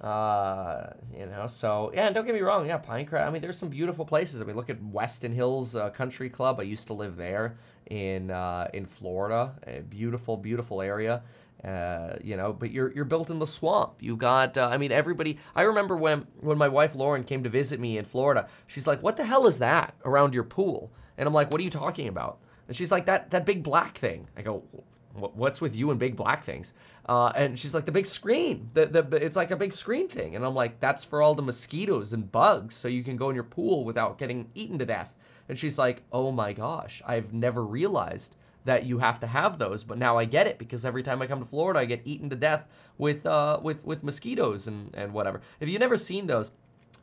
Uh, 0.00 0.90
you 1.16 1.26
know, 1.26 1.46
so 1.46 1.90
yeah, 1.94 2.06
and 2.06 2.14
don't 2.14 2.26
get 2.26 2.34
me 2.34 2.40
wrong, 2.42 2.66
yeah, 2.66 2.78
Pinecrest. 2.78 3.26
I 3.26 3.30
mean, 3.30 3.40
there's 3.40 3.58
some 3.58 3.70
beautiful 3.70 4.04
places. 4.04 4.42
I 4.42 4.44
mean, 4.44 4.56
look 4.56 4.68
at 4.68 4.82
Weston 4.82 5.32
Hills 5.32 5.74
uh, 5.74 5.88
Country 5.90 6.28
Club. 6.28 6.60
I 6.60 6.64
used 6.64 6.86
to 6.88 6.92
live 6.92 7.16
there 7.16 7.56
in 7.90 8.30
uh, 8.30 8.68
in 8.74 8.84
Florida. 8.84 9.54
A 9.66 9.80
beautiful, 9.80 10.36
beautiful 10.36 10.82
area. 10.82 11.22
Uh, 11.64 12.16
you 12.22 12.36
know, 12.36 12.52
but 12.52 12.70
you're 12.70 12.92
you're 12.92 13.06
built 13.06 13.30
in 13.30 13.38
the 13.38 13.46
swamp. 13.46 13.94
You 14.00 14.16
got, 14.16 14.58
uh, 14.58 14.68
I 14.68 14.76
mean, 14.76 14.92
everybody. 14.92 15.38
I 15.54 15.62
remember 15.62 15.96
when 15.96 16.26
when 16.40 16.58
my 16.58 16.68
wife 16.68 16.94
Lauren 16.94 17.24
came 17.24 17.42
to 17.44 17.48
visit 17.48 17.80
me 17.80 17.96
in 17.96 18.04
Florida. 18.04 18.48
She's 18.66 18.86
like, 18.86 19.02
"What 19.02 19.16
the 19.16 19.24
hell 19.24 19.46
is 19.46 19.58
that 19.60 19.94
around 20.04 20.34
your 20.34 20.44
pool?" 20.44 20.92
And 21.16 21.26
I'm 21.26 21.32
like, 21.32 21.50
"What 21.50 21.60
are 21.60 21.64
you 21.64 21.70
talking 21.70 22.08
about?" 22.08 22.38
And 22.68 22.76
she's 22.76 22.92
like, 22.92 23.06
"That 23.06 23.30
that 23.30 23.46
big 23.46 23.62
black 23.62 23.96
thing." 23.96 24.28
I 24.36 24.42
go, 24.42 24.62
"What's 25.14 25.60
with 25.62 25.74
you 25.74 25.90
and 25.90 25.98
big 25.98 26.14
black 26.14 26.44
things?" 26.44 26.74
Uh, 27.06 27.32
and 27.36 27.58
she's 27.58 27.72
like, 27.72 27.84
"The 27.84 27.92
big 27.92 28.06
screen. 28.06 28.70
The 28.74 28.86
the 28.86 29.24
it's 29.24 29.36
like 29.36 29.50
a 29.50 29.56
big 29.56 29.72
screen 29.72 30.08
thing." 30.08 30.34
And 30.34 30.44
I'm 30.44 30.54
like, 30.54 30.80
"That's 30.80 31.04
for 31.04 31.22
all 31.22 31.34
the 31.34 31.42
mosquitoes 31.42 32.12
and 32.12 32.30
bugs, 32.30 32.74
so 32.74 32.88
you 32.88 33.04
can 33.04 33.16
go 33.16 33.28
in 33.28 33.34
your 33.34 33.44
pool 33.44 33.84
without 33.84 34.18
getting 34.18 34.50
eaten 34.54 34.78
to 34.80 34.86
death." 34.86 35.14
And 35.48 35.56
she's 35.58 35.78
like, 35.78 36.02
"Oh 36.12 36.32
my 36.32 36.52
gosh, 36.52 37.02
I've 37.06 37.32
never 37.32 37.64
realized." 37.64 38.36
that 38.66 38.84
you 38.84 38.98
have 38.98 39.20
to 39.20 39.26
have 39.28 39.58
those. 39.58 39.84
But 39.84 39.96
now 39.96 40.18
I 40.18 40.24
get 40.24 40.48
it 40.48 40.58
because 40.58 40.84
every 40.84 41.02
time 41.02 41.22
I 41.22 41.26
come 41.26 41.38
to 41.38 41.46
Florida, 41.46 41.80
I 41.80 41.84
get 41.84 42.02
eaten 42.04 42.28
to 42.30 42.36
death 42.36 42.66
with 42.98 43.24
uh, 43.24 43.60
with 43.62 43.86
with 43.86 44.04
mosquitoes 44.04 44.66
and 44.66 44.94
and 44.94 45.12
whatever. 45.12 45.40
If 45.60 45.68
you've 45.68 45.80
never 45.80 45.96
seen 45.96 46.26
those, 46.26 46.50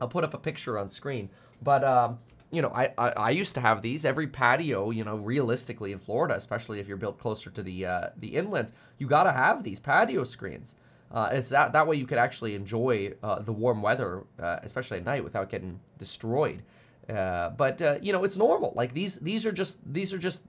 I'll 0.00 0.08
put 0.08 0.24
up 0.24 0.34
a 0.34 0.38
picture 0.38 0.78
on 0.78 0.88
screen. 0.88 1.30
But 1.62 1.82
um, 1.82 2.18
you 2.54 2.62
know, 2.62 2.72
I, 2.74 2.92
I, 2.96 3.08
I 3.10 3.30
used 3.30 3.54
to 3.56 3.60
have 3.60 3.82
these 3.82 4.04
every 4.04 4.26
patio. 4.26 4.90
You 4.90 5.04
know, 5.04 5.16
realistically 5.16 5.92
in 5.92 5.98
Florida, 5.98 6.34
especially 6.34 6.80
if 6.80 6.88
you're 6.88 6.96
built 6.96 7.18
closer 7.18 7.50
to 7.50 7.62
the 7.62 7.86
uh, 7.86 8.08
the 8.16 8.32
inlands, 8.32 8.72
you 8.98 9.06
got 9.06 9.24
to 9.24 9.32
have 9.32 9.62
these 9.62 9.80
patio 9.80 10.24
screens. 10.24 10.76
Uh, 11.10 11.28
it's 11.32 11.50
that 11.50 11.72
that 11.72 11.86
way 11.86 11.96
you 11.96 12.06
could 12.06 12.18
actually 12.18 12.54
enjoy 12.54 13.12
uh, 13.22 13.40
the 13.40 13.52
warm 13.52 13.82
weather, 13.82 14.24
uh, 14.40 14.58
especially 14.62 14.98
at 14.98 15.04
night, 15.04 15.22
without 15.22 15.50
getting 15.50 15.78
destroyed. 15.98 16.62
Uh, 17.08 17.50
but 17.50 17.80
uh, 17.82 17.98
you 18.02 18.12
know, 18.12 18.24
it's 18.24 18.36
normal. 18.36 18.72
Like 18.74 18.94
these 18.94 19.16
these 19.16 19.46
are 19.46 19.52
just 19.52 19.76
these 19.90 20.12
are 20.12 20.18
just 20.18 20.44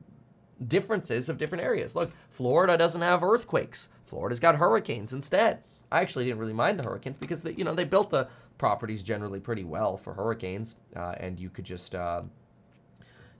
differences 0.67 1.29
of 1.29 1.37
different 1.37 1.63
areas. 1.63 1.95
Look, 1.95 2.11
Florida 2.29 2.77
doesn't 2.77 3.01
have 3.01 3.23
earthquakes. 3.23 3.89
Florida's 4.05 4.39
got 4.39 4.55
hurricanes 4.55 5.13
instead. 5.13 5.63
I 5.91 6.01
actually 6.01 6.25
didn't 6.25 6.39
really 6.39 6.53
mind 6.53 6.79
the 6.79 6.83
hurricanes 6.83 7.17
because 7.17 7.43
they, 7.43 7.53
you 7.53 7.63
know 7.63 7.73
they 7.73 7.85
built 7.85 8.09
the 8.09 8.27
properties 8.57 9.03
generally 9.03 9.39
pretty 9.39 9.63
well 9.63 9.97
for 9.97 10.13
hurricanes, 10.13 10.75
uh, 10.95 11.15
and 11.19 11.39
you 11.39 11.49
could 11.49 11.65
just. 11.65 11.95
Uh, 11.95 12.23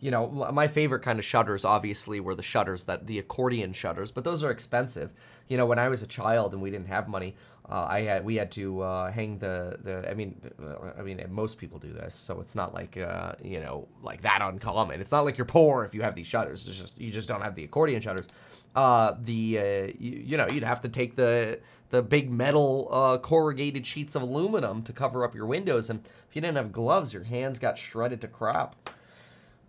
you 0.01 0.11
know, 0.11 0.27
my 0.53 0.67
favorite 0.67 0.99
kind 1.01 1.17
of 1.17 1.25
shutters 1.25 1.63
obviously 1.63 2.19
were 2.19 2.35
the 2.35 2.43
shutters 2.43 2.83
that 2.85 3.07
the 3.07 3.17
accordion 3.17 3.73
shutters, 3.73 4.11
but 4.11 4.23
those 4.23 4.43
are 4.43 4.51
expensive. 4.51 5.11
You 5.47 5.57
know, 5.57 5.65
when 5.65 5.79
I 5.79 5.87
was 5.87 6.01
a 6.01 6.05
child 6.05 6.53
and 6.53 6.61
we 6.61 6.69
didn't 6.69 6.89
have 6.89 7.07
money, 7.07 7.35
uh, 7.67 7.87
I 7.89 8.01
had 8.01 8.25
we 8.25 8.35
had 8.35 8.51
to 8.51 8.81
uh, 8.81 9.11
hang 9.11 9.39
the 9.39 9.79
the. 9.81 10.09
I 10.09 10.13
mean, 10.13 10.39
uh, 10.61 10.91
I 10.99 11.01
mean, 11.01 11.25
most 11.29 11.57
people 11.57 11.79
do 11.79 11.91
this, 11.91 12.13
so 12.13 12.39
it's 12.39 12.55
not 12.55 12.73
like 12.73 12.97
uh, 12.97 13.33
you 13.43 13.59
know 13.59 13.87
like 14.03 14.21
that 14.21 14.41
uncommon. 14.43 15.01
It's 15.01 15.11
not 15.11 15.25
like 15.25 15.37
you're 15.37 15.45
poor 15.45 15.83
if 15.83 15.95
you 15.95 16.01
have 16.03 16.13
these 16.13 16.27
shutters. 16.27 16.67
It's 16.67 16.77
just 16.77 16.99
you 16.99 17.09
just 17.09 17.27
don't 17.27 17.41
have 17.41 17.55
the 17.55 17.63
accordion 17.63 18.01
shutters. 18.01 18.27
Uh, 18.75 19.15
the 19.21 19.57
uh, 19.57 19.63
you, 19.97 20.23
you, 20.25 20.37
know 20.37 20.45
you'd 20.51 20.63
have 20.63 20.81
to 20.81 20.89
take 20.89 21.15
the 21.15 21.59
the 21.91 22.03
big 22.03 22.29
metal 22.29 23.19
corrugated 23.23 23.85
sheets 23.85 24.15
of 24.15 24.21
aluminum 24.21 24.83
to 24.83 24.91
cover 24.91 25.23
up 25.23 25.33
your 25.33 25.45
windows, 25.45 25.89
and 25.89 26.05
if 26.27 26.35
you 26.35 26.41
didn't 26.41 26.57
have 26.57 26.71
gloves, 26.71 27.13
your 27.13 27.23
hands 27.23 27.57
got 27.57 27.77
shredded 27.77 28.19
to 28.21 28.27
crap. 28.27 28.75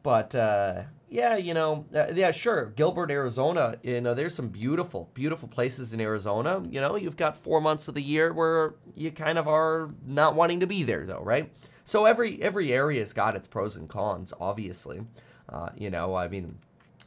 But 0.03 0.35
yeah, 1.09 1.37
you 1.37 1.55
know, 1.55 1.85
uh, 1.95 2.07
yeah, 2.15 2.33
sure. 2.33 2.67
Gilbert, 2.77 3.11
Arizona, 3.11 3.77
you 3.83 4.01
know, 4.01 4.13
there's 4.13 4.35
some 4.35 4.49
beautiful, 4.49 5.09
beautiful 5.15 5.49
places 5.49 5.93
in 5.93 6.01
Arizona. 6.01 6.63
You 6.69 6.81
know, 6.81 6.97
you've 6.97 7.17
got 7.17 7.37
four 7.37 7.61
months 7.61 7.87
of 7.87 7.95
the 7.95 8.03
year 8.03 8.33
where 8.33 8.75
you 8.97 9.13
kind 9.13 9.39
of 9.39 9.47
are 9.47 9.91
not 10.05 10.35
wanting 10.35 10.61
to 10.61 10.67
be 10.67 10.83
there, 10.83 11.07
though, 11.07 11.23
right? 11.23 11.53
So 11.85 12.07
every 12.07 12.43
every 12.43 12.73
area's 12.73 13.13
got 13.13 13.37
its 13.37 13.47
pros 13.47 13.77
and 13.77 13.89
cons, 13.89 14.33
obviously. 14.41 15.03
Uh, 15.49 15.71
you 15.77 15.91
know, 15.91 16.17
I 16.17 16.27
mean, 16.27 16.59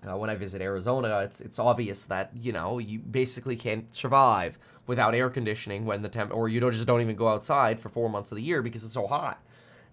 uh, 0.07 0.17
when 0.17 0.29
I 0.29 0.35
visit 0.35 0.61
Arizona, 0.61 1.19
it's 1.19 1.41
it's 1.41 1.59
obvious 1.59 2.05
that 2.05 2.31
you 2.41 2.51
know 2.51 2.79
you 2.79 2.99
basically 2.99 3.55
can't 3.55 3.93
survive 3.93 4.57
without 4.87 5.13
air 5.13 5.29
conditioning 5.29 5.85
when 5.85 6.01
the 6.01 6.09
temp, 6.09 6.33
or 6.33 6.47
you 6.47 6.59
don't 6.59 6.71
just 6.71 6.87
don't 6.87 7.01
even 7.01 7.15
go 7.15 7.27
outside 7.27 7.79
for 7.79 7.89
four 7.89 8.09
months 8.09 8.31
of 8.31 8.37
the 8.37 8.41
year 8.41 8.61
because 8.61 8.83
it's 8.83 8.93
so 8.93 9.07
hot. 9.07 9.43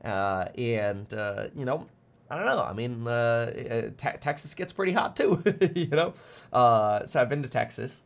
Uh, 0.05 0.47
and 0.57 1.13
uh, 1.13 1.49
you 1.57 1.65
know, 1.65 1.87
I 2.31 2.37
don't 2.37 2.47
know. 2.47 2.63
I 2.63 2.73
mean, 2.73 3.07
uh, 3.07 3.11
uh 3.11 3.83
te- 3.97 4.19
Texas 4.21 4.55
gets 4.55 4.73
pretty 4.73 4.93
hot 4.93 5.17
too, 5.17 5.43
you 5.75 5.89
know. 5.89 6.15
Uh, 6.53 7.05
so 7.05 7.21
I've 7.21 7.29
been 7.29 7.43
to 7.43 7.49
Texas 7.49 8.03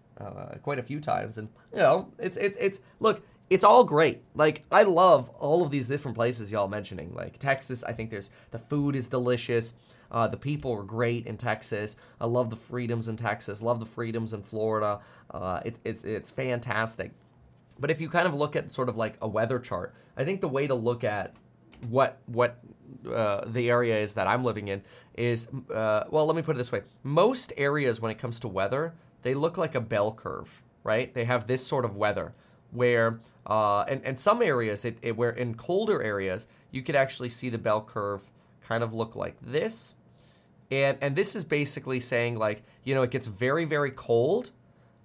quite 0.63 0.79
a 0.79 0.83
few 0.83 1.01
times, 1.01 1.37
and 1.37 1.49
you 1.73 1.79
know, 1.81 2.11
it's 2.19 2.39
it's 2.39 2.57
it's 2.59 2.81
look, 3.01 3.23
it's 3.51 3.65
all 3.65 3.85
great. 3.85 4.23
Like 4.35 4.65
I 4.73 4.85
love 4.85 5.29
all 5.31 5.63
of 5.63 5.71
these 5.71 5.89
different 5.89 6.17
places 6.17 6.51
y'all 6.51 6.69
mentioning. 6.69 7.15
Like 7.15 7.39
Texas, 7.39 7.85
I 7.85 7.93
think 7.93 8.09
there's 8.09 8.31
the 8.53 8.59
food 8.59 8.97
is 8.97 9.09
delicious. 9.09 9.75
Uh, 10.11 10.27
the 10.29 10.37
people 10.37 10.73
are 10.73 10.83
great 10.83 11.27
in 11.27 11.37
Texas. 11.37 11.97
I 12.21 12.27
love 12.27 12.51
the 12.51 12.57
freedoms 12.57 13.09
in 13.09 13.17
Texas. 13.17 13.63
Love 13.63 13.81
the 13.81 13.87
freedoms 13.87 14.33
in 14.33 14.43
Florida. 14.43 15.01
Uh, 15.31 15.61
it, 15.65 15.79
it's 15.85 16.05
it's 16.05 16.31
fantastic. 16.31 17.13
But 17.79 17.91
if 17.91 18.01
you 18.01 18.09
kind 18.09 18.27
of 18.27 18.35
look 18.35 18.57
at 18.57 18.71
sort 18.71 18.89
of 18.89 18.97
like 18.97 19.17
a 19.23 19.29
weather 19.29 19.59
chart, 19.59 19.95
I 20.17 20.25
think 20.25 20.41
the 20.41 20.49
way 20.49 20.67
to 20.67 20.75
look 20.75 21.05
at 21.05 21.35
what 21.89 22.19
what 22.27 22.59
uh, 23.11 23.45
the 23.47 23.71
area 23.71 23.99
is 23.99 24.15
that 24.15 24.27
I'm 24.27 24.45
living 24.45 24.69
in 24.69 24.83
is 25.15 25.49
uh, 25.73 26.05
well, 26.11 26.27
let 26.27 26.37
me 26.37 26.43
put 26.43 26.57
it 26.57 26.59
this 26.59 26.73
way: 26.73 26.83
most 27.03 27.53
areas, 27.57 28.01
when 28.01 28.11
it 28.11 28.19
comes 28.19 28.41
to 28.41 28.49
weather, 28.49 28.95
they 29.23 29.35
look 29.35 29.57
like 29.57 29.75
a 29.75 29.81
bell 29.81 30.13
curve, 30.13 30.63
right? 30.85 31.13
They 31.15 31.25
have 31.25 31.47
this 31.47 31.67
sort 31.67 31.85
of 31.85 31.97
weather 31.97 32.35
where, 32.73 33.21
uh, 33.47 33.83
and 33.83 34.05
and 34.05 34.19
some 34.19 34.43
areas, 34.43 34.85
it, 34.85 34.99
it 35.03 35.17
where 35.17 35.31
in 35.31 35.55
colder 35.55 36.03
areas, 36.03 36.49
you 36.71 36.83
could 36.83 36.97
actually 36.97 37.29
see 37.29 37.49
the 37.49 37.59
bell 37.59 37.83
curve 37.83 38.31
kind 38.61 38.83
of 38.83 38.93
look 38.93 39.17
like 39.17 39.37
this, 39.43 39.95
and 40.71 40.99
and 41.01 41.17
this 41.17 41.35
is 41.35 41.45
basically 41.45 42.01
saying 42.01 42.37
like 42.37 42.63
you 42.85 42.95
know 42.95 43.03
it 43.03 43.11
gets 43.11 43.27
very 43.27 43.65
very 43.65 43.91
cold, 43.91 44.51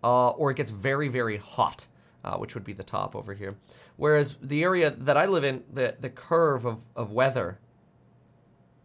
uh, 0.04 0.30
or 0.30 0.52
it 0.52 0.58
gets 0.58 0.72
very 0.72 1.08
very 1.08 1.38
hot 1.38 1.88
uh, 2.26 2.38
which 2.38 2.56
would 2.56 2.64
be 2.64 2.74
the 2.74 2.84
top 2.84 3.16
over 3.16 3.34
here. 3.34 3.56
Whereas 3.98 4.36
the 4.42 4.64
area 4.64 4.90
that 4.90 5.16
I 5.16 5.28
live 5.28 5.44
in, 5.44 5.64
the, 5.72 5.96
the 6.00 6.10
curve 6.10 6.66
of, 6.66 6.82
of 6.96 7.12
weather 7.12 7.60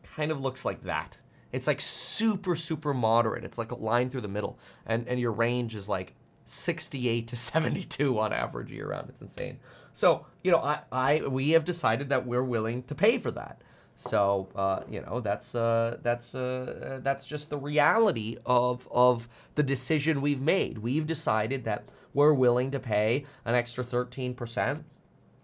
kind 0.03 0.31
of 0.31 0.41
looks 0.41 0.64
like 0.64 0.85
that. 0.85 1.20
It's 1.51 1.66
like 1.66 1.81
super, 1.81 2.55
super 2.55 2.93
moderate. 2.93 3.43
It's 3.43 3.57
like 3.59 3.72
a 3.72 3.76
line 3.76 4.11
through 4.11 4.20
the 4.20 4.28
middle. 4.28 4.59
And, 4.87 5.09
and 5.09 5.18
your 5.18 5.33
range 5.33 5.74
is 5.74 5.89
like 5.89 6.14
68 6.45 7.26
to 7.28 7.37
72 7.37 8.18
on 8.18 8.33
average 8.33 8.70
year 8.70 8.89
round. 8.89 9.09
It's 9.09 9.22
insane. 9.22 9.59
So, 9.95 10.26
you 10.45 10.53
know, 10.53 10.59
I, 10.59 10.81
I 10.93 11.20
we 11.22 11.51
have 11.51 11.64
decided 11.64 12.11
that 12.11 12.26
we're 12.26 12.45
willing 12.45 12.83
to 12.85 12.95
pay 12.95 13.18
for 13.18 13.31
that. 13.33 13.62
So 14.01 14.49
uh, 14.57 14.81
you 14.89 15.03
know 15.03 15.21
that's 15.21 15.55
uh, 15.55 15.99
that's 16.03 16.35
uh, 16.35 17.01
that's 17.03 17.27
just 17.27 17.51
the 17.51 17.59
reality 17.59 18.39
of 18.47 18.89
of 18.91 19.29
the 19.57 19.63
decision 19.63 20.23
we've 20.23 20.41
made. 20.41 20.79
We've 20.79 21.07
decided 21.07 21.65
that 21.65 21.85
we're 22.15 22.33
willing 22.33 22.71
to 22.71 22.81
pay 22.81 23.27
an 23.45 23.55
extra 23.55 23.85
thirteen 23.85 24.33
percent 24.33 24.85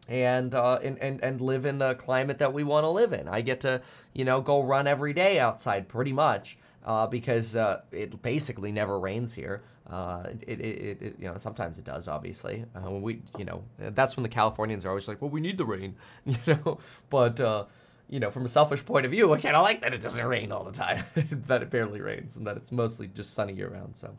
and 0.08 0.54
uh, 0.54 0.78
and, 0.82 0.98
and 1.00 1.22
and 1.22 1.42
live 1.42 1.66
in 1.66 1.76
the 1.76 1.96
climate 1.96 2.38
that 2.38 2.54
we 2.54 2.64
want 2.64 2.84
to 2.84 2.88
live 2.88 3.12
in. 3.12 3.28
I 3.28 3.42
get 3.42 3.60
to 3.60 3.82
you 4.14 4.24
know 4.24 4.40
go 4.40 4.62
run 4.62 4.86
every 4.86 5.12
day 5.12 5.38
outside 5.38 5.86
pretty 5.86 6.14
much 6.14 6.56
uh, 6.86 7.06
because 7.06 7.56
uh, 7.56 7.82
it 7.92 8.22
basically 8.22 8.72
never 8.72 8.98
rains 8.98 9.34
here. 9.34 9.64
Uh, 9.86 10.24
it, 10.46 10.60
it, 10.60 11.02
it, 11.02 11.16
you 11.18 11.28
know 11.28 11.36
sometimes 11.36 11.78
it 11.78 11.84
does 11.84 12.08
obviously 12.08 12.64
uh, 12.74 12.90
we 12.90 13.20
you 13.38 13.44
know 13.44 13.62
that's 13.78 14.16
when 14.16 14.22
the 14.22 14.30
Californians 14.30 14.86
are 14.86 14.88
always 14.88 15.06
like 15.06 15.20
well 15.20 15.30
we 15.30 15.40
need 15.40 15.58
the 15.58 15.64
rain 15.64 15.94
you 16.24 16.36
know 16.46 16.78
but 17.08 17.38
uh, 17.38 17.66
you 18.08 18.20
know 18.20 18.30
from 18.30 18.44
a 18.44 18.48
selfish 18.48 18.84
point 18.84 19.04
of 19.04 19.12
view 19.12 19.32
I 19.32 19.40
kind 19.40 19.56
of 19.56 19.62
like 19.62 19.80
that 19.82 19.94
it 19.94 20.02
doesn't 20.02 20.24
rain 20.24 20.52
all 20.52 20.64
the 20.64 20.72
time 20.72 21.04
that 21.14 21.62
it 21.62 21.70
barely 21.70 22.00
rains 22.00 22.36
and 22.36 22.46
that 22.46 22.56
it's 22.56 22.72
mostly 22.72 23.08
just 23.08 23.34
sunny 23.34 23.52
year 23.52 23.68
round 23.68 23.96
so 23.96 24.16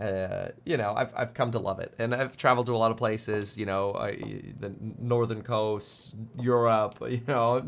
uh, 0.00 0.50
you 0.64 0.76
know, 0.76 0.94
I've, 0.96 1.12
I've 1.16 1.34
come 1.34 1.50
to 1.52 1.58
love 1.58 1.80
it. 1.80 1.92
And 1.98 2.14
I've 2.14 2.36
traveled 2.36 2.66
to 2.66 2.74
a 2.74 2.78
lot 2.78 2.92
of 2.92 2.96
places, 2.96 3.58
you 3.58 3.66
know, 3.66 3.94
I, 3.94 4.12
the 4.60 4.72
northern 4.98 5.42
coast, 5.42 6.14
Europe, 6.38 6.98
you 7.08 7.22
know, 7.26 7.66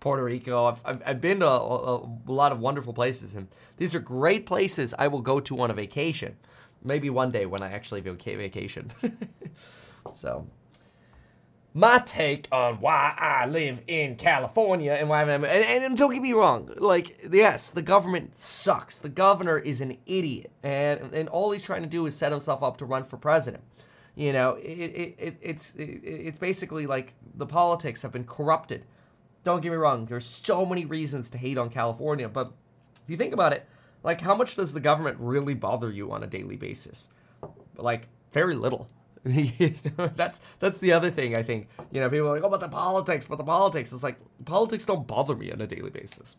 Puerto 0.00 0.22
Rico. 0.22 0.66
I've, 0.66 0.82
I've, 0.84 1.02
I've 1.06 1.20
been 1.20 1.40
to 1.40 1.48
a, 1.48 1.96
a, 1.96 2.08
lot 2.26 2.52
of 2.52 2.60
wonderful 2.60 2.92
places. 2.92 3.34
And 3.34 3.48
these 3.78 3.94
are 3.94 4.00
great 4.00 4.44
places 4.44 4.94
I 4.98 5.08
will 5.08 5.22
go 5.22 5.40
to 5.40 5.60
on 5.60 5.70
a 5.70 5.74
vacation. 5.74 6.36
Maybe 6.84 7.08
one 7.08 7.30
day 7.30 7.46
when 7.46 7.62
I 7.62 7.72
actually 7.72 8.02
vacation. 8.36 8.90
so 10.12 10.46
my 11.74 11.98
take 11.98 12.48
on 12.52 12.80
why 12.80 13.14
I 13.16 13.46
live 13.46 13.82
in 13.86 14.16
California 14.16 14.92
and 14.92 15.08
why 15.08 15.22
I'm 15.22 15.30
and, 15.30 15.46
and 15.46 15.96
don't 15.96 16.12
get 16.12 16.22
me 16.22 16.32
wrong, 16.32 16.70
like 16.76 17.28
yes, 17.32 17.70
the 17.70 17.82
government 17.82 18.36
sucks. 18.36 18.98
The 18.98 19.08
governor 19.08 19.58
is 19.58 19.80
an 19.80 19.96
idiot, 20.06 20.50
and 20.62 21.14
and 21.14 21.28
all 21.28 21.50
he's 21.52 21.62
trying 21.62 21.82
to 21.82 21.88
do 21.88 22.04
is 22.06 22.14
set 22.14 22.30
himself 22.30 22.62
up 22.62 22.76
to 22.78 22.84
run 22.84 23.04
for 23.04 23.16
president. 23.16 23.64
You 24.14 24.34
know, 24.34 24.54
it, 24.56 24.66
it, 24.68 25.14
it 25.18 25.36
it's 25.40 25.74
it, 25.74 25.84
it's 26.04 26.38
basically 26.38 26.86
like 26.86 27.14
the 27.34 27.46
politics 27.46 28.02
have 28.02 28.12
been 28.12 28.24
corrupted. 28.24 28.84
Don't 29.44 29.62
get 29.62 29.70
me 29.70 29.76
wrong. 29.76 30.04
There's 30.04 30.26
so 30.26 30.66
many 30.66 30.84
reasons 30.84 31.30
to 31.30 31.38
hate 31.38 31.56
on 31.56 31.70
California, 31.70 32.28
but 32.28 32.52
if 33.02 33.10
you 33.10 33.16
think 33.16 33.32
about 33.32 33.52
it, 33.54 33.66
like 34.02 34.20
how 34.20 34.34
much 34.34 34.56
does 34.56 34.74
the 34.74 34.80
government 34.80 35.16
really 35.18 35.54
bother 35.54 35.90
you 35.90 36.12
on 36.12 36.22
a 36.22 36.26
daily 36.26 36.56
basis? 36.56 37.08
Like 37.76 38.08
very 38.30 38.54
little. 38.54 38.90
that's 40.16 40.40
that's 40.58 40.78
the 40.78 40.92
other 40.92 41.10
thing 41.10 41.36
I 41.36 41.42
think. 41.42 41.68
You 41.92 42.00
know, 42.00 42.10
people 42.10 42.28
are 42.28 42.34
like, 42.34 42.42
oh, 42.42 42.50
but 42.50 42.60
the 42.60 42.68
politics, 42.68 43.26
but 43.26 43.38
the 43.38 43.44
politics. 43.44 43.92
It's 43.92 44.02
like 44.02 44.18
politics 44.44 44.84
don't 44.84 45.06
bother 45.06 45.36
me 45.36 45.52
on 45.52 45.60
a 45.60 45.66
daily 45.66 45.90
basis. 45.90 46.36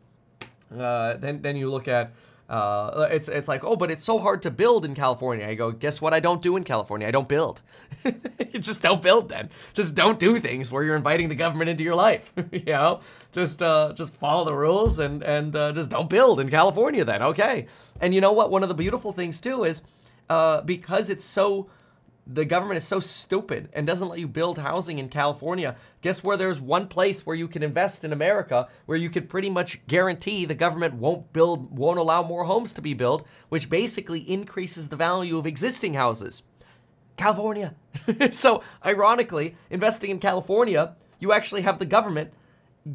Uh, 0.75 1.15
then 1.17 1.41
then 1.41 1.55
you 1.55 1.69
look 1.69 1.87
at 1.87 2.11
uh, 2.49 3.07
it's 3.09 3.29
it's 3.29 3.47
like 3.47 3.63
oh, 3.63 3.77
but 3.77 3.89
it's 3.89 4.03
so 4.03 4.19
hard 4.19 4.41
to 4.41 4.51
build 4.51 4.83
in 4.83 4.95
California. 4.95 5.47
I 5.47 5.55
go, 5.55 5.71
guess 5.71 6.01
what? 6.01 6.13
I 6.13 6.19
don't 6.19 6.41
do 6.41 6.57
in 6.57 6.65
California. 6.65 7.07
I 7.07 7.11
don't 7.11 7.29
build. 7.29 7.61
you 8.03 8.11
just 8.59 8.81
don't 8.81 9.01
build. 9.01 9.29
Then 9.29 9.49
just 9.73 9.95
don't 9.95 10.19
do 10.19 10.37
things 10.37 10.69
where 10.69 10.83
you're 10.83 10.97
inviting 10.97 11.29
the 11.29 11.35
government 11.35 11.69
into 11.69 11.85
your 11.85 11.95
life. 11.95 12.33
you 12.51 12.65
know, 12.65 12.99
just 13.31 13.63
uh, 13.63 13.93
just 13.95 14.17
follow 14.17 14.43
the 14.43 14.53
rules 14.53 14.99
and 14.99 15.23
and 15.23 15.55
uh, 15.55 15.71
just 15.71 15.89
don't 15.89 16.09
build 16.09 16.41
in 16.41 16.49
California. 16.49 17.05
Then 17.05 17.23
okay. 17.23 17.67
And 18.01 18.13
you 18.13 18.19
know 18.19 18.33
what? 18.33 18.51
One 18.51 18.61
of 18.61 18.67
the 18.67 18.75
beautiful 18.75 19.13
things 19.13 19.39
too 19.39 19.63
is 19.63 19.81
uh, 20.29 20.61
because 20.61 21.09
it's 21.09 21.23
so 21.23 21.69
the 22.25 22.45
government 22.45 22.77
is 22.77 22.85
so 22.85 22.99
stupid 22.99 23.69
and 23.73 23.85
doesn't 23.85 24.07
let 24.07 24.19
you 24.19 24.27
build 24.27 24.57
housing 24.57 24.99
in 24.99 25.09
California. 25.09 25.75
Guess 26.01 26.23
where 26.23 26.37
there's 26.37 26.61
one 26.61 26.87
place 26.87 27.25
where 27.25 27.35
you 27.35 27.47
can 27.47 27.63
invest 27.63 28.03
in 28.03 28.13
America 28.13 28.67
where 28.85 28.97
you 28.97 29.09
could 29.09 29.29
pretty 29.29 29.49
much 29.49 29.85
guarantee 29.87 30.45
the 30.45 30.55
government 30.55 30.93
won't 30.95 31.33
build 31.33 31.77
won't 31.77 31.99
allow 31.99 32.23
more 32.23 32.45
homes 32.45 32.73
to 32.73 32.81
be 32.81 32.93
built, 32.93 33.27
which 33.49 33.69
basically 33.69 34.19
increases 34.19 34.89
the 34.89 34.95
value 34.95 35.37
of 35.37 35.45
existing 35.45 35.95
houses. 35.95 36.43
California. 37.17 37.75
so, 38.31 38.63
ironically, 38.85 39.55
investing 39.69 40.09
in 40.09 40.19
California, 40.19 40.95
you 41.19 41.31
actually 41.31 41.61
have 41.61 41.77
the 41.77 41.85
government 41.85 42.31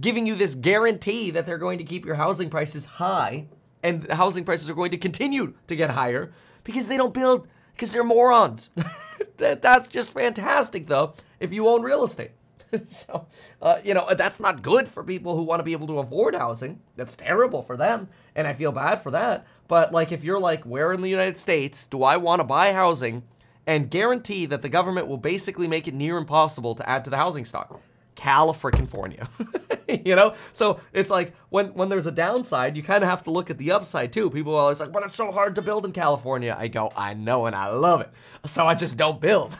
giving 0.00 0.26
you 0.26 0.34
this 0.34 0.54
guarantee 0.54 1.30
that 1.30 1.46
they're 1.46 1.58
going 1.58 1.78
to 1.78 1.84
keep 1.84 2.04
your 2.04 2.16
housing 2.16 2.50
prices 2.50 2.84
high 2.84 3.46
and 3.82 4.10
housing 4.10 4.44
prices 4.44 4.68
are 4.68 4.74
going 4.74 4.90
to 4.90 4.98
continue 4.98 5.54
to 5.66 5.76
get 5.76 5.90
higher 5.90 6.32
because 6.64 6.88
they 6.88 6.96
don't 6.96 7.14
build 7.14 7.46
because 7.72 7.92
they're 7.92 8.04
morons. 8.04 8.70
that, 9.38 9.62
that's 9.62 9.88
just 9.88 10.12
fantastic, 10.12 10.86
though, 10.86 11.14
if 11.40 11.52
you 11.52 11.68
own 11.68 11.82
real 11.82 12.04
estate. 12.04 12.32
so, 12.86 13.26
uh, 13.62 13.78
you 13.82 13.94
know, 13.94 14.06
that's 14.14 14.40
not 14.40 14.62
good 14.62 14.86
for 14.86 15.02
people 15.02 15.34
who 15.36 15.42
want 15.42 15.60
to 15.60 15.64
be 15.64 15.72
able 15.72 15.86
to 15.86 15.98
afford 15.98 16.34
housing. 16.34 16.80
That's 16.96 17.16
terrible 17.16 17.62
for 17.62 17.76
them, 17.76 18.08
and 18.34 18.46
I 18.46 18.52
feel 18.52 18.72
bad 18.72 18.96
for 18.96 19.10
that. 19.12 19.46
But, 19.68 19.92
like, 19.92 20.12
if 20.12 20.24
you're 20.24 20.40
like, 20.40 20.64
where 20.64 20.92
in 20.92 21.00
the 21.00 21.08
United 21.08 21.36
States 21.36 21.86
do 21.86 22.02
I 22.02 22.16
want 22.16 22.40
to 22.40 22.44
buy 22.44 22.72
housing 22.72 23.22
and 23.66 23.90
guarantee 23.90 24.46
that 24.46 24.62
the 24.62 24.68
government 24.68 25.08
will 25.08 25.18
basically 25.18 25.68
make 25.68 25.88
it 25.88 25.94
near 25.94 26.16
impossible 26.16 26.74
to 26.74 26.88
add 26.88 27.04
to 27.04 27.10
the 27.10 27.16
housing 27.16 27.44
stock? 27.44 27.80
California. 28.18 29.28
you 29.88 30.16
know? 30.16 30.34
So 30.52 30.80
it's 30.92 31.08
like 31.08 31.34
when 31.50 31.68
when 31.74 31.88
there's 31.88 32.08
a 32.08 32.12
downside, 32.12 32.76
you 32.76 32.82
kind 32.82 33.04
of 33.04 33.08
have 33.08 33.22
to 33.24 33.30
look 33.30 33.48
at 33.48 33.58
the 33.58 33.70
upside 33.70 34.12
too. 34.12 34.28
People 34.28 34.54
are 34.56 34.62
always 34.62 34.80
like, 34.80 34.92
but 34.92 35.04
it's 35.04 35.16
so 35.16 35.30
hard 35.30 35.54
to 35.54 35.62
build 35.62 35.86
in 35.86 35.92
California. 35.92 36.54
I 36.58 36.66
go, 36.66 36.90
I 36.96 37.14
know 37.14 37.46
and 37.46 37.54
I 37.54 37.68
love 37.68 38.00
it. 38.00 38.10
So 38.44 38.66
I 38.66 38.74
just 38.74 38.96
don't 38.96 39.20
build. 39.20 39.56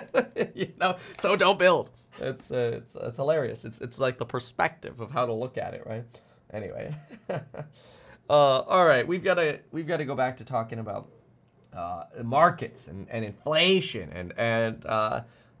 you 0.54 0.72
know? 0.80 0.96
So 1.18 1.34
don't 1.34 1.58
build. 1.58 1.90
It's, 2.20 2.50
uh, 2.50 2.80
it's 2.80 2.94
it's 2.94 3.16
hilarious. 3.16 3.64
It's 3.64 3.80
it's 3.80 3.98
like 3.98 4.18
the 4.18 4.24
perspective 4.24 5.00
of 5.00 5.10
how 5.10 5.26
to 5.26 5.32
look 5.32 5.58
at 5.58 5.74
it, 5.74 5.84
right? 5.84 6.04
Anyway. 6.52 6.94
uh, 7.28 7.42
all 8.30 8.86
right, 8.86 9.06
we've 9.06 9.24
got 9.24 9.34
to 9.34 9.58
we've 9.72 9.86
got 9.88 9.96
to 9.96 10.04
go 10.04 10.14
back 10.14 10.36
to 10.36 10.44
talking 10.44 10.78
about 10.78 11.08
uh, 11.74 12.04
markets 12.22 12.86
and, 12.86 13.10
and 13.10 13.24
inflation 13.24 14.10
and 14.12 14.32
and 14.38 14.86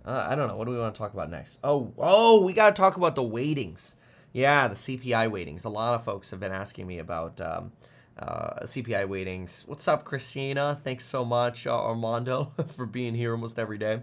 uh, 0.06 0.26
I 0.28 0.36
don't 0.36 0.48
know. 0.48 0.56
What 0.56 0.66
do 0.66 0.70
we 0.70 0.78
want 0.78 0.94
to 0.94 0.98
talk 0.98 1.12
about 1.12 1.30
next? 1.30 1.58
Oh, 1.64 1.92
oh, 1.98 2.44
we 2.44 2.52
got 2.52 2.74
to 2.74 2.80
talk 2.80 2.96
about 2.96 3.16
the 3.16 3.22
weightings. 3.22 3.96
Yeah, 4.32 4.68
the 4.68 4.74
CPI 4.74 5.30
weightings. 5.30 5.64
A 5.64 5.68
lot 5.68 5.94
of 5.94 6.04
folks 6.04 6.30
have 6.30 6.38
been 6.38 6.52
asking 6.52 6.86
me 6.86 6.98
about 6.98 7.40
um, 7.40 7.72
uh, 8.18 8.60
CPI 8.62 9.08
weightings. 9.08 9.66
What's 9.66 9.88
up, 9.88 10.04
Christina? 10.04 10.80
Thanks 10.84 11.04
so 11.04 11.24
much, 11.24 11.66
uh, 11.66 11.76
Armando, 11.76 12.52
for 12.68 12.86
being 12.86 13.14
here 13.14 13.32
almost 13.32 13.58
every 13.58 13.78
day. 13.78 14.02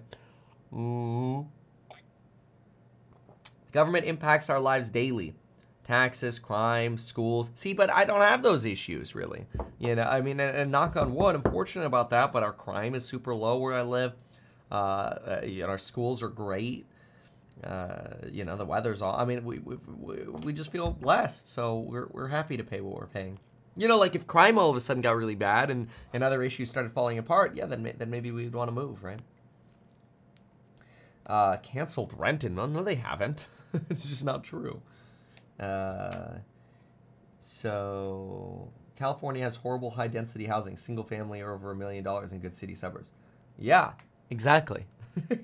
Mm-hmm. 0.73 1.47
Government 3.71 4.05
impacts 4.05 4.49
our 4.49 4.59
lives 4.59 4.89
daily. 4.89 5.35
Taxes, 5.83 6.39
crime, 6.39 6.97
schools. 6.97 7.51
See, 7.55 7.73
but 7.73 7.89
I 7.89 8.05
don't 8.05 8.21
have 8.21 8.41
those 8.43 8.65
issues 8.65 9.15
really. 9.15 9.45
You 9.79 9.95
know, 9.95 10.03
I 10.03 10.21
mean, 10.21 10.39
and, 10.39 10.55
and 10.55 10.71
knock 10.71 10.95
on 10.95 11.13
wood, 11.13 11.35
I'm 11.35 11.41
fortunate 11.41 11.85
about 11.85 12.09
that, 12.11 12.31
but 12.31 12.43
our 12.43 12.53
crime 12.53 12.95
is 12.95 13.05
super 13.05 13.33
low 13.35 13.57
where 13.57 13.73
I 13.73 13.81
live. 13.81 14.15
Uh, 14.73 14.75
uh, 14.75 15.41
you 15.45 15.61
know, 15.61 15.69
our 15.69 15.77
schools 15.77 16.23
are 16.23 16.29
great. 16.29 16.87
Uh, 17.63 18.15
you 18.31 18.43
know, 18.43 18.57
the 18.57 18.65
weather's 18.65 19.01
all. 19.03 19.15
I 19.15 19.25
mean, 19.25 19.45
we, 19.45 19.59
we 19.59 19.77
we 20.43 20.53
just 20.53 20.71
feel 20.71 20.89
blessed, 20.89 21.53
so 21.53 21.77
we're 21.77 22.07
we're 22.11 22.27
happy 22.27 22.57
to 22.57 22.63
pay 22.63 22.81
what 22.81 22.95
we're 22.99 23.05
paying. 23.05 23.37
You 23.77 23.87
know, 23.87 23.97
like 23.97 24.15
if 24.15 24.25
crime 24.25 24.57
all 24.57 24.71
of 24.71 24.75
a 24.75 24.79
sudden 24.79 25.01
got 25.01 25.15
really 25.15 25.35
bad 25.35 25.69
and, 25.69 25.87
and 26.13 26.23
other 26.23 26.41
issues 26.43 26.69
started 26.69 26.91
falling 26.91 27.19
apart, 27.19 27.55
yeah, 27.55 27.65
then 27.65 27.93
then 27.97 28.09
maybe 28.09 28.31
we'd 28.31 28.53
want 28.53 28.69
to 28.69 28.71
move, 28.73 29.03
right? 29.03 29.19
Uh, 31.27 31.57
canceled 31.57 32.13
Renton? 32.17 32.55
No, 32.55 32.65
no, 32.65 32.83
they 32.83 32.95
haven't. 32.95 33.45
it's 33.89 34.05
just 34.05 34.25
not 34.25 34.43
true. 34.43 34.81
Uh, 35.59 36.37
so 37.39 38.69
California 38.95 39.43
has 39.43 39.55
horrible 39.55 39.91
high 39.91 40.07
density 40.07 40.45
housing, 40.45 40.75
single 40.75 41.03
family 41.03 41.41
or 41.41 41.53
over 41.53 41.71
a 41.71 41.75
million 41.75 42.03
dollars 42.03 42.33
in 42.33 42.39
good 42.39 42.55
city 42.55 42.73
suburbs. 42.75 43.11
Yeah, 43.57 43.93
Exactly. 44.29 44.85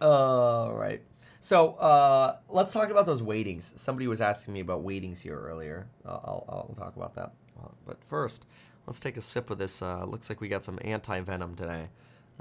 All 0.00 0.72
right. 0.74 1.02
So 1.40 1.74
uh, 1.74 2.36
let's 2.48 2.72
talk 2.72 2.90
about 2.90 3.04
those 3.04 3.22
weightings. 3.22 3.78
Somebody 3.78 4.06
was 4.06 4.20
asking 4.20 4.54
me 4.54 4.60
about 4.60 4.82
weightings 4.82 5.20
here 5.20 5.38
earlier. 5.38 5.86
I'll, 6.06 6.44
I'll, 6.48 6.74
talk 6.74 6.96
about 6.96 7.14
that. 7.16 7.32
Uh, 7.62 7.68
but 7.86 8.02
first, 8.02 8.46
let's 8.86 8.98
take 8.98 9.16
a 9.16 9.20
sip 9.20 9.50
of 9.50 9.58
this. 9.58 9.82
Uh, 9.82 10.04
looks 10.04 10.30
like 10.30 10.40
we 10.40 10.48
got 10.48 10.64
some 10.64 10.78
anti 10.82 11.20
venom 11.20 11.54
today. 11.54 11.88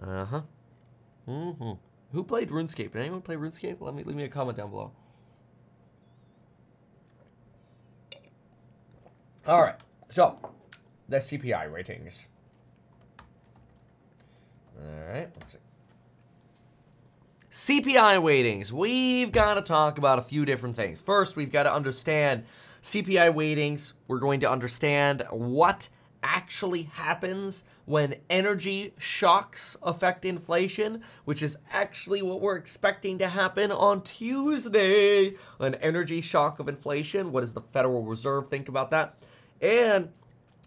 Uh 0.01 0.25
huh. 0.25 0.41
Mm-hmm. 1.27 1.71
Who 2.13 2.23
played 2.23 2.49
RuneScape? 2.49 2.93
Did 2.93 2.97
anyone 2.97 3.21
play 3.21 3.35
RuneScape? 3.35 3.81
Let 3.81 3.93
me 3.93 4.03
leave 4.03 4.15
me 4.15 4.23
a 4.23 4.29
comment 4.29 4.57
down 4.57 4.69
below. 4.69 4.91
All 9.45 9.61
right. 9.61 9.75
So 10.09 10.37
the 11.09 11.17
CPI 11.17 11.71
ratings. 11.71 12.27
All 14.79 15.13
right, 15.13 15.29
let's 15.39 15.51
see. 15.53 15.57
CPI 17.53 18.19
weightings. 18.19 18.71
We've 18.71 19.31
got 19.31 19.55
to 19.55 19.61
talk 19.61 19.99
about 19.99 20.17
a 20.17 20.23
few 20.23 20.43
different 20.43 20.75
things. 20.75 21.01
First, 21.01 21.35
we've 21.35 21.51
got 21.51 21.63
to 21.63 21.73
understand 21.73 22.45
CPI 22.81 23.31
weightings. 23.33 23.93
We're 24.07 24.19
going 24.19 24.39
to 24.39 24.49
understand 24.49 25.23
what 25.29 25.89
actually 26.23 26.83
happens 26.83 27.65
when 27.85 28.15
energy 28.29 28.93
shocks 28.97 29.77
affect 29.83 30.25
inflation, 30.25 31.03
which 31.25 31.43
is 31.43 31.57
actually 31.71 32.21
what 32.21 32.41
we're 32.41 32.55
expecting 32.55 33.19
to 33.19 33.27
happen 33.27 33.71
on 33.71 34.01
Tuesday. 34.01 35.33
An 35.59 35.75
energy 35.75 36.21
shock 36.21 36.59
of 36.59 36.67
inflation. 36.67 37.31
What 37.31 37.41
does 37.41 37.53
the 37.53 37.61
Federal 37.61 38.03
Reserve 38.03 38.47
think 38.47 38.69
about 38.69 38.89
that? 38.91 39.17
And 39.61 40.09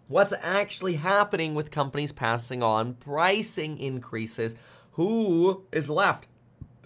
what's 0.07 0.33
actually 0.41 0.95
happening 0.95 1.55
with 1.55 1.71
companies 1.71 2.11
passing 2.11 2.63
on 2.63 2.95
pricing 2.95 3.77
increases. 3.77 4.55
Who 4.93 5.63
is 5.71 5.89
left? 5.89 6.27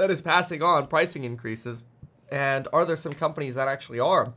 that 0.02 0.10
is 0.12 0.22
passing 0.22 0.64
on 0.64 0.88
pricing 0.88 1.24
increases? 1.24 1.84
And 2.32 2.68
are 2.74 2.86
there 2.86 2.96
some 2.96 3.14
companies 3.14 3.56
that 3.56 3.68
actually 3.68 4.00
are? 4.00 4.34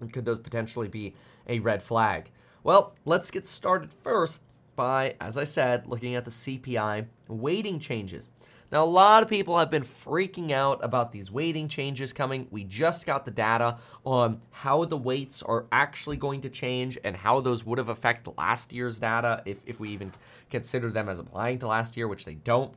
And 0.00 0.12
could 0.12 0.24
those 0.24 0.40
potentially 0.40 0.88
be 0.88 1.14
a 1.46 1.60
red 1.60 1.82
flag? 1.82 2.30
Well, 2.64 2.94
let's 3.04 3.30
get 3.30 3.46
started 3.46 3.92
first 3.92 4.42
by, 4.74 5.14
as 5.20 5.38
I 5.38 5.44
said, 5.44 5.86
looking 5.86 6.16
at 6.16 6.24
the 6.24 6.30
CPI 6.30 7.06
weighting 7.28 7.78
changes. 7.78 8.28
Now, 8.72 8.82
a 8.82 8.86
lot 8.86 9.22
of 9.22 9.28
people 9.28 9.56
have 9.58 9.70
been 9.70 9.84
freaking 9.84 10.50
out 10.50 10.84
about 10.84 11.12
these 11.12 11.30
weighting 11.30 11.68
changes 11.68 12.12
coming. 12.12 12.48
We 12.50 12.64
just 12.64 13.06
got 13.06 13.24
the 13.24 13.30
data 13.30 13.78
on 14.04 14.40
how 14.50 14.84
the 14.84 14.96
weights 14.96 15.42
are 15.42 15.66
actually 15.70 16.16
going 16.16 16.40
to 16.40 16.48
change 16.48 16.98
and 17.04 17.14
how 17.14 17.40
those 17.40 17.64
would 17.64 17.78
have 17.78 17.88
affected 17.88 18.34
last 18.36 18.72
year's 18.72 18.98
data, 18.98 19.42
if, 19.44 19.62
if 19.66 19.78
we 19.78 19.90
even 19.90 20.12
consider 20.50 20.90
them 20.90 21.08
as 21.08 21.20
applying 21.20 21.60
to 21.60 21.68
last 21.68 21.96
year, 21.96 22.08
which 22.08 22.24
they 22.24 22.34
don't. 22.34 22.72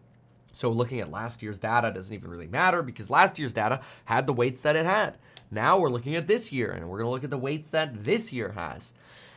So, 0.52 0.70
looking 0.72 1.00
at 1.00 1.12
last 1.12 1.42
year's 1.42 1.60
data 1.60 1.92
doesn't 1.92 2.14
even 2.14 2.30
really 2.30 2.48
matter 2.48 2.84
because 2.84 3.10
last 3.10 3.40
year's 3.40 3.54
data 3.54 3.82
had 4.06 4.28
the 4.28 4.34
weights 4.34 4.62
that 4.62 4.76
it 4.76 4.86
had. 4.86 5.18
Now 5.52 5.80
we're 5.80 5.90
looking 5.90 6.16
at 6.16 6.28
this 6.28 6.52
year 6.52 6.72
and 6.72 6.88
we're 6.88 6.98
going 6.98 7.08
to 7.08 7.12
look 7.12 7.24
at 7.24 7.30
the 7.30 7.38
weights 7.38 7.70
that 7.70 8.04
this 8.04 8.32
year 8.32 8.52
has. 8.52 8.94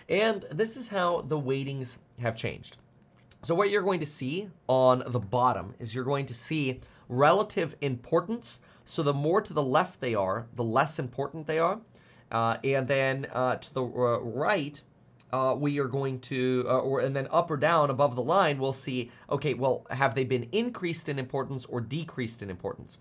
And 0.09 0.45
this 0.51 0.77
is 0.77 0.91
how 0.91 1.23
the 1.23 1.39
weightings 1.39 1.99
have 2.21 2.37
changed. 2.37 2.77
So, 3.45 3.57
what 3.57 3.70
you're 3.70 3.82
going 3.82 3.99
to 3.99 4.07
see 4.07 4.49
on 4.68 5.03
the 5.05 5.18
bottom 5.18 5.74
is 5.80 5.97
you're 5.97 6.05
going 6.05 6.26
to 6.26 6.34
see 6.34 6.78
relative 7.09 7.74
importance. 7.80 8.61
So, 8.84 9.03
the 9.03 9.12
more 9.12 9.40
to 9.40 9.53
the 9.53 9.62
left 9.62 10.01
they 10.01 10.14
are, 10.14 10.47
the 10.55 10.62
less 10.62 11.01
important 11.01 11.49
they 11.49 11.59
are. 11.59 11.80
Uh, 12.30 12.59
and 12.62 12.86
then 12.86 13.26
uh, 13.32 13.57
to 13.57 13.74
the 13.74 13.82
uh, 13.82 14.20
right, 14.20 14.80
uh, 15.32 15.57
we 15.59 15.80
are 15.80 15.88
going 15.88 16.20
to, 16.20 16.64
uh, 16.68 16.78
or 16.78 17.01
and 17.01 17.16
then 17.16 17.26
up 17.32 17.51
or 17.51 17.57
down 17.57 17.90
above 17.90 18.14
the 18.14 18.22
line, 18.22 18.59
we'll 18.59 18.72
see. 18.72 19.11
Okay, 19.28 19.55
well, 19.55 19.86
have 19.90 20.14
they 20.14 20.24
been 20.24 20.49
increased 20.53 21.09
in 21.09 21.18
importance 21.18 21.64
or 21.66 21.80
decreased 21.80 22.43
in 22.43 22.49
importance? 22.49 22.99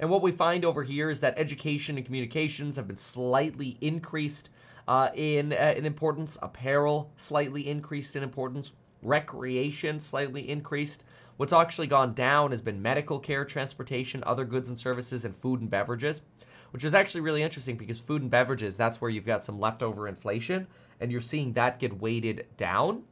And 0.00 0.10
what 0.10 0.20
we 0.20 0.32
find 0.32 0.64
over 0.64 0.82
here 0.82 1.10
is 1.10 1.20
that 1.20 1.38
education 1.38 1.96
and 1.96 2.04
communications 2.04 2.74
have 2.74 2.88
been 2.88 2.96
slightly 2.96 3.78
increased 3.80 4.50
uh, 4.88 5.10
in 5.14 5.52
in 5.52 5.86
importance. 5.86 6.36
Apparel 6.42 7.12
slightly 7.16 7.68
increased 7.68 8.16
in 8.16 8.24
importance 8.24 8.72
recreation 9.02 10.00
slightly 10.00 10.48
increased. 10.48 11.04
What's 11.36 11.52
actually 11.52 11.86
gone 11.86 12.14
down 12.14 12.50
has 12.50 12.62
been 12.62 12.80
medical 12.80 13.18
care, 13.18 13.44
transportation, 13.44 14.22
other 14.26 14.44
goods 14.44 14.68
and 14.68 14.78
services, 14.78 15.24
and 15.24 15.36
food 15.36 15.60
and 15.60 15.70
beverages, 15.70 16.22
which 16.70 16.84
is 16.84 16.94
actually 16.94 17.20
really 17.20 17.42
interesting 17.42 17.76
because 17.76 17.98
food 17.98 18.22
and 18.22 18.30
beverages, 18.30 18.76
that's 18.76 19.00
where 19.00 19.10
you've 19.10 19.26
got 19.26 19.44
some 19.44 19.60
leftover 19.60 20.08
inflation, 20.08 20.66
and 21.00 21.12
you're 21.12 21.20
seeing 21.20 21.52
that 21.52 21.78
get 21.78 22.00
weighted 22.00 22.46
down. 22.56 23.02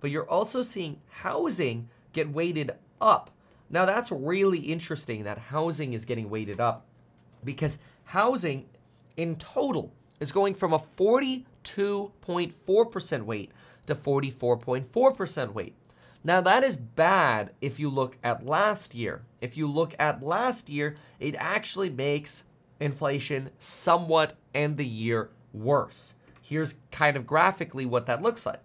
But 0.00 0.10
you're 0.10 0.28
also 0.28 0.62
seeing 0.62 1.00
housing 1.08 1.88
get 2.12 2.30
weighted 2.30 2.72
up. 3.00 3.30
Now, 3.70 3.84
that's 3.84 4.10
really 4.10 4.58
interesting 4.58 5.24
that 5.24 5.38
housing 5.38 5.92
is 5.92 6.04
getting 6.04 6.30
weighted 6.30 6.60
up 6.60 6.86
because 7.44 7.78
housing 8.04 8.66
in 9.16 9.36
total 9.36 9.92
is 10.20 10.32
going 10.32 10.54
from 10.54 10.72
a 10.72 10.78
42.4% 10.78 13.22
weight 13.22 13.52
to 13.88 13.94
44.4% 13.94 15.52
weight. 15.52 15.74
Now, 16.24 16.40
that 16.40 16.64
is 16.64 16.76
bad 16.76 17.52
if 17.60 17.78
you 17.78 17.90
look 17.90 18.18
at 18.22 18.46
last 18.46 18.94
year. 18.94 19.22
If 19.40 19.56
you 19.56 19.66
look 19.66 19.94
at 19.98 20.22
last 20.22 20.68
year, 20.68 20.96
it 21.20 21.34
actually 21.38 21.90
makes 21.90 22.44
inflation 22.80 23.50
somewhat 23.58 24.36
end 24.54 24.76
the 24.76 24.86
year 24.86 25.30
worse. 25.52 26.14
Here's 26.40 26.78
kind 26.90 27.16
of 27.16 27.26
graphically 27.26 27.86
what 27.86 28.06
that 28.06 28.22
looks 28.22 28.46
like. 28.46 28.60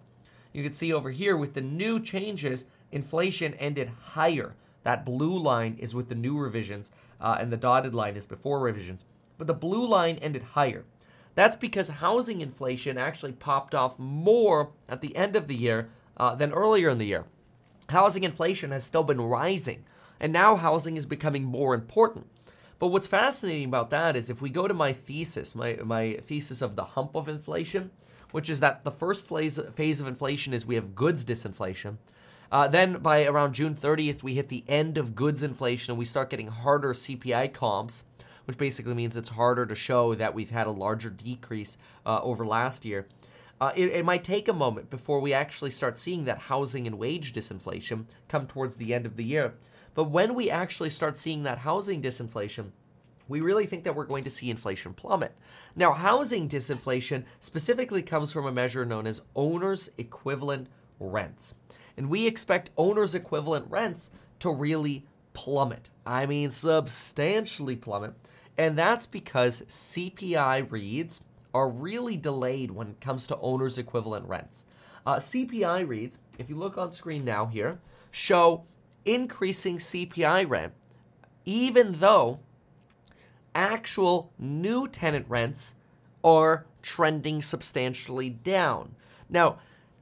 You 0.52 0.62
can 0.62 0.72
see 0.72 0.92
over 0.92 1.10
here 1.10 1.36
with 1.36 1.54
the 1.54 1.60
new 1.60 2.00
changes, 2.00 2.66
inflation 2.92 3.54
ended 3.54 3.90
higher. 4.00 4.54
That 4.84 5.04
blue 5.04 5.38
line 5.38 5.76
is 5.78 5.94
with 5.94 6.08
the 6.08 6.14
new 6.14 6.38
revisions, 6.38 6.92
uh, 7.20 7.36
and 7.40 7.52
the 7.52 7.56
dotted 7.56 7.94
line 7.94 8.16
is 8.16 8.26
before 8.26 8.60
revisions. 8.60 9.04
But 9.38 9.46
the 9.46 9.54
blue 9.54 9.86
line 9.86 10.18
ended 10.18 10.42
higher. 10.42 10.84
That's 11.34 11.56
because 11.56 11.88
housing 11.88 12.40
inflation 12.40 12.96
actually 12.96 13.32
popped 13.32 13.74
off 13.74 13.98
more 13.98 14.70
at 14.88 15.00
the 15.00 15.14
end 15.16 15.34
of 15.36 15.48
the 15.48 15.54
year 15.54 15.88
uh, 16.16 16.34
than 16.34 16.52
earlier 16.52 16.90
in 16.90 16.98
the 16.98 17.06
year. 17.06 17.24
Housing 17.88 18.24
inflation 18.24 18.70
has 18.70 18.84
still 18.84 19.02
been 19.02 19.20
rising, 19.20 19.84
and 20.20 20.32
now 20.32 20.56
housing 20.56 20.96
is 20.96 21.06
becoming 21.06 21.44
more 21.44 21.74
important. 21.74 22.26
But 22.78 22.88
what's 22.88 23.06
fascinating 23.06 23.66
about 23.66 23.90
that 23.90 24.16
is 24.16 24.30
if 24.30 24.42
we 24.42 24.50
go 24.50 24.68
to 24.68 24.74
my 24.74 24.92
thesis, 24.92 25.54
my, 25.54 25.78
my 25.84 26.14
thesis 26.22 26.62
of 26.62 26.76
the 26.76 26.84
hump 26.84 27.14
of 27.14 27.28
inflation, 27.28 27.90
which 28.30 28.50
is 28.50 28.60
that 28.60 28.84
the 28.84 28.90
first 28.90 29.28
phase, 29.28 29.60
phase 29.74 30.00
of 30.00 30.08
inflation 30.08 30.52
is 30.52 30.66
we 30.66 30.74
have 30.74 30.94
goods 30.94 31.24
disinflation. 31.24 31.98
Uh, 32.50 32.68
then 32.68 32.94
by 32.98 33.24
around 33.24 33.54
June 33.54 33.74
30th, 33.74 34.22
we 34.22 34.34
hit 34.34 34.48
the 34.48 34.64
end 34.68 34.98
of 34.98 35.14
goods 35.14 35.42
inflation 35.42 35.92
and 35.92 35.98
we 35.98 36.04
start 36.04 36.30
getting 36.30 36.48
harder 36.48 36.92
CPI 36.92 37.52
comps 37.52 38.04
which 38.44 38.58
basically 38.58 38.94
means 38.94 39.16
it's 39.16 39.30
harder 39.30 39.66
to 39.66 39.74
show 39.74 40.14
that 40.14 40.34
we've 40.34 40.50
had 40.50 40.66
a 40.66 40.70
larger 40.70 41.10
decrease 41.10 41.76
uh, 42.06 42.20
over 42.22 42.44
last 42.44 42.84
year. 42.84 43.06
Uh, 43.60 43.72
it, 43.76 43.90
it, 43.90 44.04
might 44.04 44.24
take 44.24 44.48
a 44.48 44.52
moment 44.52 44.90
before 44.90 45.20
we 45.20 45.32
actually 45.32 45.70
start 45.70 45.96
seeing 45.96 46.24
that 46.24 46.38
housing 46.38 46.86
and 46.86 46.98
wage 46.98 47.32
disinflation 47.32 48.04
come 48.28 48.46
towards 48.46 48.76
the 48.76 48.92
end 48.92 49.06
of 49.06 49.16
the 49.16 49.24
year. 49.24 49.54
But 49.94 50.10
when 50.10 50.34
we 50.34 50.50
actually 50.50 50.90
start 50.90 51.16
seeing 51.16 51.44
that 51.44 51.58
housing 51.58 52.02
disinflation, 52.02 52.72
we 53.28 53.40
really 53.40 53.66
think 53.66 53.84
that 53.84 53.94
we're 53.94 54.04
going 54.04 54.24
to 54.24 54.30
see 54.30 54.50
inflation 54.50 54.92
plummet. 54.92 55.32
Now, 55.76 55.92
housing 55.92 56.48
disinflation 56.48 57.24
specifically 57.40 58.02
comes 58.02 58.32
from 58.32 58.46
a 58.46 58.52
measure 58.52 58.84
known 58.84 59.06
as 59.06 59.22
owner's 59.34 59.90
equivalent 59.98 60.68
rents. 61.00 61.54
And 61.96 62.10
we 62.10 62.26
expect 62.26 62.70
owner's 62.76 63.14
equivalent 63.14 63.70
rents 63.70 64.10
to 64.40 64.50
really 64.50 65.06
plummet. 65.32 65.90
I 66.04 66.26
mean, 66.26 66.50
substantially 66.50 67.76
plummet. 67.76 68.14
And 68.56 68.78
that's 68.78 69.06
because 69.06 69.62
CPI 69.62 70.70
reads 70.70 71.20
are 71.52 71.68
really 71.68 72.16
delayed 72.16 72.70
when 72.70 72.88
it 72.88 73.00
comes 73.00 73.26
to 73.28 73.38
owner's 73.38 73.78
equivalent 73.78 74.26
rents. 74.28 74.64
Uh, 75.06 75.16
CPI 75.16 75.86
reads, 75.86 76.18
if 76.38 76.48
you 76.48 76.56
look 76.56 76.78
on 76.78 76.90
screen 76.90 77.24
now 77.24 77.46
here, 77.46 77.80
show 78.10 78.64
increasing 79.04 79.78
CPI 79.78 80.48
rent, 80.48 80.72
even 81.44 81.92
though 81.92 82.40
actual 83.54 84.32
new 84.38 84.88
tenant 84.88 85.26
rents 85.28 85.74
are 86.22 86.66
trending 86.82 87.42
substantially 87.42 88.30
down. 88.30 88.94
Now, 89.28 89.58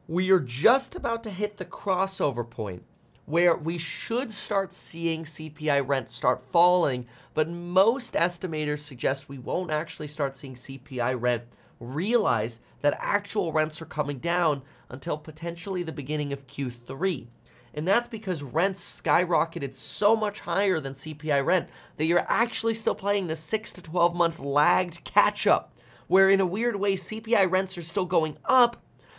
we 0.09 0.31
are 0.31 0.41
just 0.41 0.95
about 0.95 1.23
to 1.25 1.31
hit 1.31 1.57
the 1.57 1.65
crossover 1.65 2.49
point 2.49 2.85
where 3.27 3.57
we 3.57 3.79
should 3.79 4.33
start 4.33 4.73
seeing 4.73 5.25
CPI 5.25 5.87
rent 5.87 6.11
start 6.11 6.41
falling, 6.41 7.07
but 7.35 7.49
most 7.49 8.15
estimators 8.15 8.81
suggest 8.81 9.29
we 9.29 9.39
won't 9.39 9.71
actually 9.71 10.09
start 10.09 10.37
seeing 10.37 10.55
CPI 10.55 11.21
rent 11.21 11.45
realize 11.83 12.61
that 12.81 12.97
actual 13.01 13.53
rents 13.53 13.83
are 13.83 13.87
coming 13.87 14.19
down 14.19 14.63
until 14.89 15.19
potentially 15.19 15.83
the 15.83 15.93
beginning 15.93 16.33
of 16.33 16.47
Q3. 16.47 17.27
And 17.75 17.89
that's 17.89 18.09
because 18.09 18.43
rents 18.43 19.01
skyrocketed 19.01 19.75
so 19.75 20.15
much 20.15 20.41
higher 20.41 20.79
than 20.79 20.93
CPI 20.93 21.45
rent 21.45 21.69
that 21.97 22.05
you're 22.05 22.27
actually 22.29 22.75
still 22.75 22.95
playing 22.95 23.27
the 23.27 23.37
6 23.37 23.73
to 23.73 23.83
12 23.83 24.15
month 24.15 24.39
lagged 24.39 25.05
catch 25.05 25.47
up, 25.47 25.75
where 26.07 26.29
in 26.29 26.41
a 26.41 26.47
weird 26.47 26.77
way, 26.77 26.95
CPI 26.95 27.51
rents 27.51 27.79
are 27.79 27.83
still 27.83 28.05
going 28.05 28.37
up, 28.45 28.77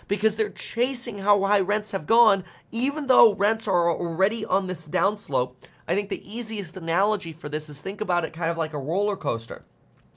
because 0.08 0.36
they're 0.36 0.50
chasing 0.50 1.20
how 1.20 1.44
high 1.44 1.60
rents 1.60 1.92
have 1.92 2.06
gone, 2.06 2.44
even 2.72 3.08
though 3.08 3.36
rents 3.36 3.68
are 3.68 3.92
already 3.92 4.46
on 4.46 4.68
this 4.68 4.88
downslope. 4.88 5.56
I 5.88 5.96
think 5.96 6.10
the 6.10 6.32
easiest 6.32 6.78
analogy 6.78 7.34
for 7.34 7.50
this 7.50 7.70
is 7.70 7.82
think 7.82 8.02
about 8.02 8.24
it 8.26 8.34
kind 8.34 8.50
of 8.50 8.58
like 8.58 8.74
a 8.74 8.80
roller 8.80 9.16
coaster. 9.16 9.64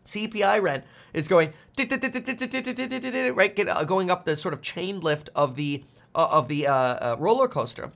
CPI 0.04 0.62
rent 0.62 0.84
is 1.12 1.28
going 1.28 1.52
right, 3.36 3.86
going 3.86 4.10
up 4.10 4.24
the 4.24 4.36
sort 4.36 4.54
of 4.54 4.62
chain 4.62 5.00
lift 5.00 5.28
of 5.34 5.56
the 5.56 5.84
uh, 6.14 6.28
of 6.30 6.48
the 6.48 6.66
uh, 6.66 6.72
uh, 6.72 7.16
roller 7.18 7.48
coaster, 7.48 7.90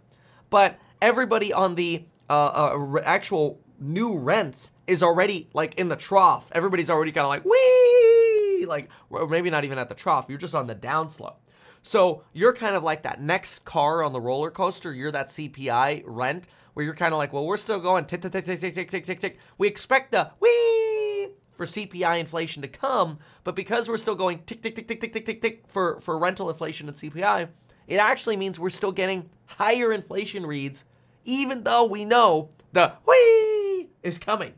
but 0.51 0.79
everybody 1.01 1.53
on 1.53 1.77
the 1.77 2.05
actual 2.29 3.61
new 3.81 4.19
rents 4.19 4.73
is 4.87 5.03
already 5.03 5.49
like 5.55 5.75
in 5.77 5.89
the 5.89 5.97
trough. 5.97 6.51
Everybody's 6.55 6.91
already 6.91 7.13
kind 7.13 7.25
of 7.25 7.31
like 7.31 7.45
wee, 7.45 8.67
like 8.67 8.91
maybe 9.29 9.49
not 9.51 9.65
even 9.65 9.79
at 9.79 9.89
the 9.89 9.95
trough. 9.95 10.27
You're 10.29 10.39
just 10.39 10.55
on 10.55 10.67
the 10.67 10.75
downslope. 10.75 11.37
So 11.83 12.25
you're 12.33 12.53
kind 12.53 12.77
of 12.77 12.83
like 12.83 13.03
that 13.03 13.21
next 13.21 13.65
car 13.65 14.03
on 14.03 14.13
the 14.13 14.21
roller 14.21 14.51
coaster. 14.51 14.93
You're 14.93 15.13
that 15.13 15.29
CPI 15.29 16.03
rent 16.05 16.49
where 16.75 16.85
you're 16.85 16.95
kind 16.95 17.13
of 17.13 17.19
like, 17.19 17.33
well, 17.33 17.47
we're 17.47 17.57
still 17.57 17.81
going 17.81 18.05
tick, 18.05 18.23
tick, 18.23 18.33
tick, 18.33 18.45
tick, 18.45 18.61
tick, 18.61 18.91
tick, 18.91 19.05
tick, 19.05 19.21
tick. 19.21 19.39
We 19.59 19.67
expect 19.67 20.13
the 20.13 20.31
wee 20.41 21.29
for 21.53 21.67
CPI 21.67 22.21
inflation 22.21 22.63
to 22.63 22.69
come, 22.69 23.19
but 23.45 23.55
because 23.55 23.89
we're 23.89 23.99
still 23.99 24.15
going 24.15 24.43
tick, 24.45 24.63
tick, 24.63 24.75
tick, 24.75 24.89
tick, 24.89 25.01
tick, 25.01 25.13
tick, 25.13 25.27
tick, 25.27 25.43
tick 25.43 25.65
for, 25.67 26.01
for 26.01 26.19
rental 26.19 26.49
inflation 26.49 26.89
and 26.89 26.97
CPI, 26.97 27.49
it 27.87 27.97
actually 27.97 28.37
means 28.37 28.61
we're 28.61 28.71
still 28.71 28.93
getting 28.93 29.29
higher 29.47 29.93
inflation 29.93 30.47
reads, 30.47 30.85
even 31.25 31.65
though 31.65 31.85
we 31.85 32.05
know 32.05 32.51
the 32.73 32.93
wee 33.07 33.89
is 34.03 34.19
coming. 34.19 34.55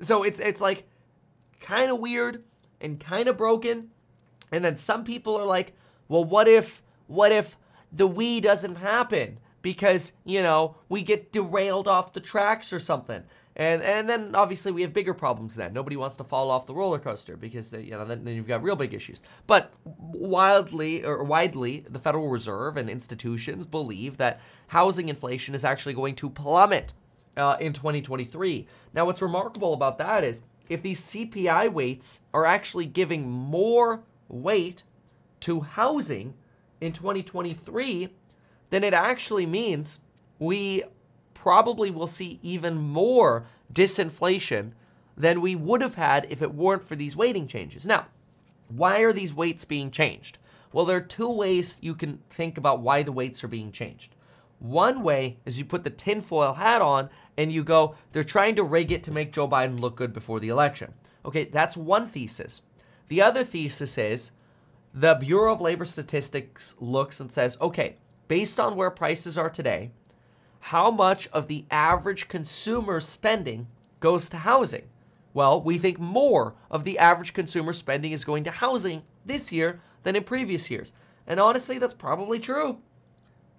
So 0.00 0.24
it's 0.24 0.40
it's 0.40 0.60
like 0.60 0.84
kind 1.60 1.90
of 1.90 2.00
weird 2.00 2.42
and 2.80 2.98
kind 2.98 3.28
of 3.28 3.36
broken. 3.36 3.90
And 4.50 4.64
then 4.64 4.76
some 4.76 5.04
people 5.04 5.36
are 5.36 5.46
like, 5.46 5.72
well, 6.08 6.24
what 6.24 6.48
if 6.48 6.82
what 7.06 7.32
if 7.32 7.56
the 7.92 8.06
we 8.06 8.40
doesn't 8.40 8.76
happen 8.76 9.38
because, 9.62 10.12
you 10.24 10.42
know, 10.42 10.76
we 10.88 11.02
get 11.02 11.32
derailed 11.32 11.88
off 11.88 12.12
the 12.12 12.20
tracks 12.20 12.72
or 12.72 12.80
something? 12.80 13.22
And 13.56 13.82
and 13.82 14.08
then 14.08 14.34
obviously 14.34 14.72
we 14.72 14.82
have 14.82 14.92
bigger 14.92 15.14
problems 15.14 15.54
then. 15.54 15.72
Nobody 15.72 15.96
wants 15.96 16.16
to 16.16 16.24
fall 16.24 16.50
off 16.50 16.66
the 16.66 16.74
roller 16.74 16.98
coaster 16.98 17.36
because 17.36 17.70
they, 17.70 17.82
you 17.82 17.92
know 17.92 18.04
then, 18.04 18.24
then 18.24 18.34
you've 18.34 18.48
got 18.48 18.64
real 18.64 18.74
big 18.74 18.92
issues. 18.94 19.22
But 19.46 19.72
wildly 19.84 21.04
or 21.04 21.22
widely, 21.22 21.84
the 21.88 22.00
Federal 22.00 22.28
Reserve 22.28 22.76
and 22.76 22.90
institutions 22.90 23.64
believe 23.64 24.16
that 24.16 24.40
housing 24.68 25.08
inflation 25.08 25.54
is 25.54 25.64
actually 25.64 25.94
going 25.94 26.16
to 26.16 26.30
plummet 26.30 26.92
uh, 27.36 27.56
in 27.60 27.72
2023. 27.72 28.66
Now, 28.92 29.06
what's 29.06 29.22
remarkable 29.22 29.72
about 29.72 29.98
that 29.98 30.24
is 30.24 30.42
if 30.68 30.82
these 30.82 31.00
CPI 31.00 31.72
weights 31.72 32.22
are 32.32 32.46
actually 32.46 32.86
giving 32.86 33.30
more 33.30 34.02
weight 34.28 34.82
to 35.44 35.60
housing 35.60 36.32
in 36.80 36.92
2023, 36.92 38.08
then 38.70 38.82
it 38.82 38.94
actually 38.94 39.44
means 39.44 40.00
we 40.38 40.82
probably 41.34 41.90
will 41.90 42.06
see 42.06 42.38
even 42.42 42.76
more 42.76 43.44
disinflation 43.72 44.72
than 45.18 45.42
we 45.42 45.54
would 45.54 45.82
have 45.82 45.96
had 45.96 46.26
if 46.30 46.40
it 46.40 46.54
weren't 46.54 46.82
for 46.82 46.96
these 46.96 47.14
weighting 47.14 47.46
changes. 47.46 47.86
Now, 47.86 48.06
why 48.68 49.00
are 49.00 49.12
these 49.12 49.34
weights 49.34 49.66
being 49.66 49.90
changed? 49.90 50.38
Well, 50.72 50.86
there 50.86 50.96
are 50.96 51.02
two 51.02 51.30
ways 51.30 51.78
you 51.82 51.94
can 51.94 52.20
think 52.30 52.56
about 52.56 52.80
why 52.80 53.02
the 53.02 53.12
weights 53.12 53.44
are 53.44 53.48
being 53.48 53.70
changed. 53.70 54.16
One 54.60 55.02
way 55.02 55.36
is 55.44 55.58
you 55.58 55.66
put 55.66 55.84
the 55.84 55.90
tinfoil 55.90 56.54
hat 56.54 56.80
on 56.80 57.10
and 57.36 57.52
you 57.52 57.62
go, 57.62 57.96
they're 58.12 58.24
trying 58.24 58.54
to 58.54 58.62
rig 58.62 58.90
it 58.92 59.04
to 59.04 59.12
make 59.12 59.30
Joe 59.30 59.46
Biden 59.46 59.78
look 59.78 59.94
good 59.94 60.14
before 60.14 60.40
the 60.40 60.48
election. 60.48 60.94
Okay, 61.26 61.44
that's 61.44 61.76
one 61.76 62.06
thesis. 62.06 62.62
The 63.08 63.20
other 63.20 63.44
thesis 63.44 63.98
is 63.98 64.30
the 64.94 65.14
Bureau 65.16 65.52
of 65.52 65.60
Labor 65.60 65.84
Statistics 65.84 66.76
looks 66.78 67.18
and 67.18 67.32
says, 67.32 67.58
okay, 67.60 67.96
based 68.28 68.60
on 68.60 68.76
where 68.76 68.90
prices 68.90 69.36
are 69.36 69.50
today, 69.50 69.90
how 70.60 70.90
much 70.90 71.26
of 71.28 71.48
the 71.48 71.64
average 71.70 72.28
consumer 72.28 73.00
spending 73.00 73.66
goes 73.98 74.28
to 74.30 74.38
housing? 74.38 74.84
Well, 75.34 75.60
we 75.60 75.78
think 75.78 75.98
more 75.98 76.54
of 76.70 76.84
the 76.84 76.96
average 77.00 77.34
consumer 77.34 77.72
spending 77.72 78.12
is 78.12 78.24
going 78.24 78.44
to 78.44 78.52
housing 78.52 79.02
this 79.26 79.50
year 79.50 79.80
than 80.04 80.14
in 80.14 80.22
previous 80.22 80.70
years. 80.70 80.92
And 81.26 81.40
honestly, 81.40 81.78
that's 81.78 81.92
probably 81.92 82.38
true. 82.38 82.78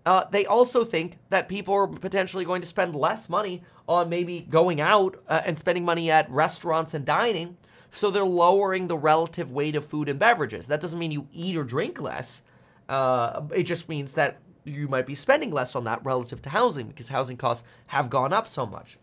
Uh, 0.06 0.24
they 0.32 0.46
also 0.46 0.86
think 0.86 1.18
that 1.32 1.50
people 1.50 1.74
are 1.74 1.88
potentially 1.88 2.46
going 2.46 2.62
to 2.62 2.68
spend 2.68 2.96
less 2.96 3.28
money 3.28 3.64
on 3.90 4.08
maybe 4.08 4.48
going 4.50 4.80
out 4.80 5.22
uh, 5.28 5.42
and 5.46 5.60
spending 5.60 5.84
money 5.84 6.10
at 6.10 6.30
restaurants 6.30 6.94
and 6.94 7.04
dining. 7.04 7.58
So 7.92 8.12
they're 8.12 8.24
lowering 8.24 8.88
the 8.88 8.98
relative 8.98 9.52
weight 9.52 9.76
of 9.76 9.86
food 9.86 10.10
and 10.10 10.20
beverages. 10.20 10.68
That 10.68 10.82
doesn't 10.82 11.00
mean 11.00 11.12
you 11.12 11.28
eat 11.32 11.56
or 11.56 11.64
drink 11.64 12.02
less. 12.02 12.42
Uh, 12.90 13.42
it 13.54 13.64
just 13.64 13.90
means 13.90 14.14
that 14.16 14.40
you 14.64 14.88
might 14.88 15.06
be 15.06 15.16
spending 15.16 15.52
less 15.52 15.76
on 15.76 15.84
that 15.86 16.04
relative 16.04 16.42
to 16.42 16.50
housing 16.50 16.88
because 16.88 17.10
housing 17.10 17.38
costs 17.38 17.68
have 17.88 18.10
gone 18.10 18.34
up 18.34 18.48
so 18.48 18.66
much. 18.66 18.98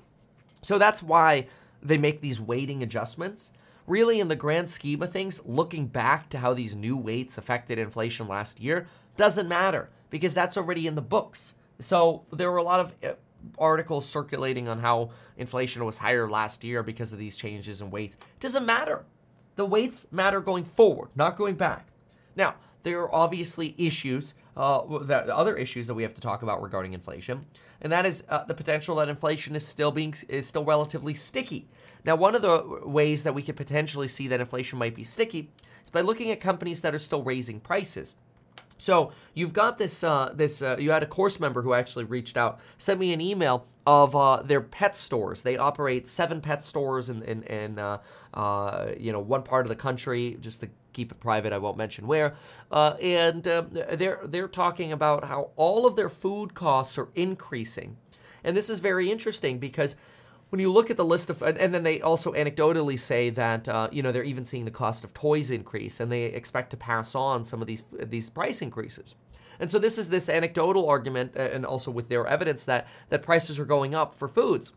So 0.60 0.78
that's 0.78 1.02
why 1.02 1.46
they 1.82 1.98
make 1.98 2.20
these 2.20 2.40
weighting 2.40 2.82
adjustments. 2.82 3.52
Really, 3.86 4.20
in 4.20 4.28
the 4.28 4.36
grand 4.36 4.68
scheme 4.68 5.02
of 5.02 5.10
things, 5.10 5.40
looking 5.44 5.86
back 5.86 6.28
to 6.30 6.38
how 6.38 6.54
these 6.54 6.76
new 6.76 6.96
weights 6.96 7.36
affected 7.36 7.78
inflation 7.78 8.28
last 8.28 8.60
year 8.60 8.86
doesn't 9.16 9.48
matter 9.48 9.90
because 10.10 10.34
that's 10.34 10.56
already 10.56 10.86
in 10.86 10.94
the 10.94 11.02
books. 11.02 11.54
So 11.80 12.24
there 12.32 12.50
were 12.50 12.58
a 12.58 12.62
lot 12.62 12.80
of 12.80 12.94
uh, 13.02 13.14
articles 13.58 14.08
circulating 14.08 14.68
on 14.68 14.78
how 14.78 15.10
inflation 15.36 15.84
was 15.84 15.96
higher 15.98 16.28
last 16.28 16.64
year 16.64 16.82
because 16.82 17.12
of 17.12 17.18
these 17.18 17.36
changes 17.36 17.80
in 17.80 17.90
weights. 17.90 18.16
It 18.16 18.40
doesn't 18.40 18.66
matter. 18.66 19.04
The 19.56 19.66
weights 19.66 20.10
matter 20.12 20.40
going 20.40 20.64
forward, 20.64 21.10
not 21.14 21.36
going 21.36 21.56
back. 21.56 21.88
Now, 22.36 22.54
there 22.82 23.00
are 23.00 23.14
obviously 23.14 23.74
issues, 23.78 24.34
uh, 24.56 24.78
other 24.78 25.56
issues 25.56 25.86
that 25.86 25.94
we 25.94 26.02
have 26.02 26.14
to 26.14 26.20
talk 26.20 26.42
about 26.42 26.62
regarding 26.62 26.94
inflation, 26.94 27.46
and 27.80 27.92
that 27.92 28.06
is 28.06 28.24
uh, 28.28 28.44
the 28.44 28.54
potential 28.54 28.96
that 28.96 29.08
inflation 29.08 29.54
is 29.54 29.66
still 29.66 29.92
being 29.92 30.14
is 30.28 30.46
still 30.46 30.64
relatively 30.64 31.14
sticky. 31.14 31.68
Now, 32.04 32.16
one 32.16 32.34
of 32.34 32.42
the 32.42 32.80
ways 32.84 33.22
that 33.24 33.34
we 33.34 33.42
could 33.42 33.56
potentially 33.56 34.08
see 34.08 34.26
that 34.28 34.40
inflation 34.40 34.78
might 34.78 34.96
be 34.96 35.04
sticky 35.04 35.50
is 35.84 35.90
by 35.90 36.00
looking 36.00 36.30
at 36.30 36.40
companies 36.40 36.80
that 36.80 36.94
are 36.94 36.98
still 36.98 37.22
raising 37.22 37.60
prices. 37.60 38.16
So 38.82 39.12
you've 39.34 39.52
got 39.52 39.78
this. 39.78 40.02
Uh, 40.02 40.32
this 40.34 40.60
uh, 40.60 40.76
you 40.78 40.90
had 40.90 41.04
a 41.04 41.06
course 41.06 41.38
member 41.38 41.62
who 41.62 41.72
actually 41.72 42.04
reached 42.04 42.36
out, 42.36 42.58
sent 42.78 42.98
me 42.98 43.12
an 43.12 43.20
email 43.20 43.64
of 43.86 44.16
uh, 44.16 44.42
their 44.42 44.60
pet 44.60 44.96
stores. 44.96 45.44
They 45.44 45.56
operate 45.56 46.08
seven 46.08 46.40
pet 46.40 46.64
stores 46.64 47.08
in 47.08 47.22
in, 47.22 47.44
in 47.44 47.78
uh, 47.78 47.98
uh, 48.34 48.90
you 48.98 49.12
know 49.12 49.20
one 49.20 49.44
part 49.44 49.66
of 49.66 49.68
the 49.68 49.76
country. 49.76 50.36
Just 50.40 50.62
to 50.62 50.68
keep 50.92 51.12
it 51.12 51.20
private, 51.20 51.52
I 51.52 51.58
won't 51.58 51.76
mention 51.76 52.08
where. 52.08 52.34
Uh, 52.72 52.96
and 53.00 53.46
um, 53.46 53.68
they're 53.70 54.20
they're 54.24 54.48
talking 54.48 54.90
about 54.90 55.24
how 55.24 55.50
all 55.54 55.86
of 55.86 55.94
their 55.94 56.08
food 56.08 56.54
costs 56.54 56.98
are 56.98 57.08
increasing, 57.14 57.96
and 58.42 58.56
this 58.56 58.68
is 58.68 58.80
very 58.80 59.12
interesting 59.12 59.60
because 59.60 59.94
when 60.52 60.60
you 60.60 60.70
look 60.70 60.90
at 60.90 60.98
the 60.98 61.04
list 61.04 61.30
of, 61.30 61.40
and 61.40 61.72
then 61.72 61.82
they 61.82 62.02
also 62.02 62.34
anecdotally 62.34 62.98
say 62.98 63.30
that 63.30 63.66
uh, 63.70 63.88
you 63.90 64.02
know 64.02 64.12
they're 64.12 64.22
even 64.22 64.44
seeing 64.44 64.66
the 64.66 64.70
cost 64.70 65.02
of 65.02 65.14
toys 65.14 65.50
increase, 65.50 65.98
and 65.98 66.12
they 66.12 66.24
expect 66.24 66.68
to 66.72 66.76
pass 66.76 67.14
on 67.14 67.42
some 67.42 67.62
of 67.62 67.66
these 67.66 67.84
these 67.90 68.28
price 68.28 68.60
increases. 68.60 69.14
And 69.60 69.70
so 69.70 69.78
this 69.78 69.96
is 69.96 70.10
this 70.10 70.28
anecdotal 70.28 70.86
argument, 70.90 71.36
and 71.36 71.64
also 71.64 71.90
with 71.90 72.10
their 72.10 72.26
evidence 72.26 72.66
that 72.66 72.86
that 73.08 73.22
prices 73.22 73.58
are 73.58 73.64
going 73.64 73.94
up 73.94 74.14
for 74.14 74.28
foods. 74.28 74.74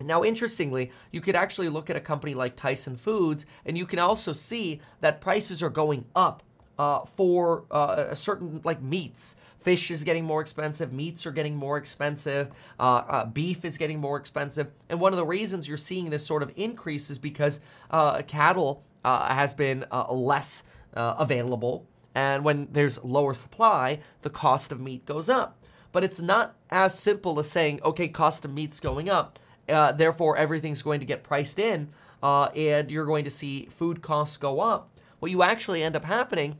Now, 0.00 0.22
interestingly, 0.22 0.92
you 1.10 1.20
could 1.20 1.34
actually 1.34 1.68
look 1.68 1.90
at 1.90 1.96
a 1.96 2.00
company 2.00 2.34
like 2.34 2.54
Tyson 2.54 2.96
Foods, 2.96 3.44
and 3.66 3.76
you 3.76 3.86
can 3.86 3.98
also 3.98 4.30
see 4.30 4.80
that 5.00 5.20
prices 5.20 5.64
are 5.64 5.68
going 5.68 6.04
up 6.14 6.44
uh, 6.78 7.04
for 7.04 7.64
uh, 7.70 8.04
a 8.10 8.16
certain 8.16 8.60
like 8.62 8.80
meats. 8.80 9.36
Fish 9.58 9.90
is 9.90 10.04
getting 10.04 10.24
more 10.24 10.40
expensive. 10.40 10.92
Meats 10.92 11.26
are 11.26 11.32
getting 11.32 11.56
more 11.56 11.76
expensive. 11.76 12.50
Uh, 12.78 13.02
uh 13.08 13.24
beef 13.26 13.64
is 13.64 13.76
getting 13.76 14.00
more 14.00 14.16
expensive. 14.16 14.68
And 14.88 15.00
one 15.00 15.12
of 15.12 15.16
the 15.16 15.26
reasons 15.26 15.68
you're 15.68 15.76
seeing 15.76 16.10
this 16.10 16.24
sort 16.24 16.42
of 16.42 16.52
increase 16.56 17.10
is 17.10 17.18
because 17.18 17.60
uh, 17.90 18.22
cattle 18.22 18.84
uh, 19.04 19.34
has 19.34 19.54
been 19.54 19.84
less 20.10 20.62
available. 20.94 21.86
And 22.14 22.44
when 22.44 22.68
there's 22.72 23.02
lower 23.04 23.34
supply, 23.34 24.00
the 24.22 24.30
cost 24.30 24.72
of 24.72 24.80
meat 24.80 25.04
goes 25.04 25.28
up. 25.28 25.56
But 25.92 26.04
it's 26.04 26.20
not 26.20 26.54
as 26.70 26.98
simple 26.98 27.38
as 27.38 27.50
saying, 27.50 27.80
okay, 27.84 28.08
cost 28.08 28.44
of 28.44 28.52
meat's 28.52 28.80
going 28.80 29.08
up. 29.08 29.38
therefore, 29.66 30.36
everything's 30.36 30.82
going 30.82 31.00
to 31.00 31.06
get 31.06 31.22
priced 31.22 31.58
in, 31.58 31.88
and 32.22 32.90
you're 32.90 33.06
going 33.06 33.24
to 33.24 33.30
see 33.30 33.66
food 33.66 34.02
costs 34.02 34.36
go 34.36 34.60
up. 34.60 34.90
What 35.20 35.30
you 35.30 35.42
actually 35.42 35.82
end 35.82 35.96
up 35.96 36.04
happening 36.04 36.56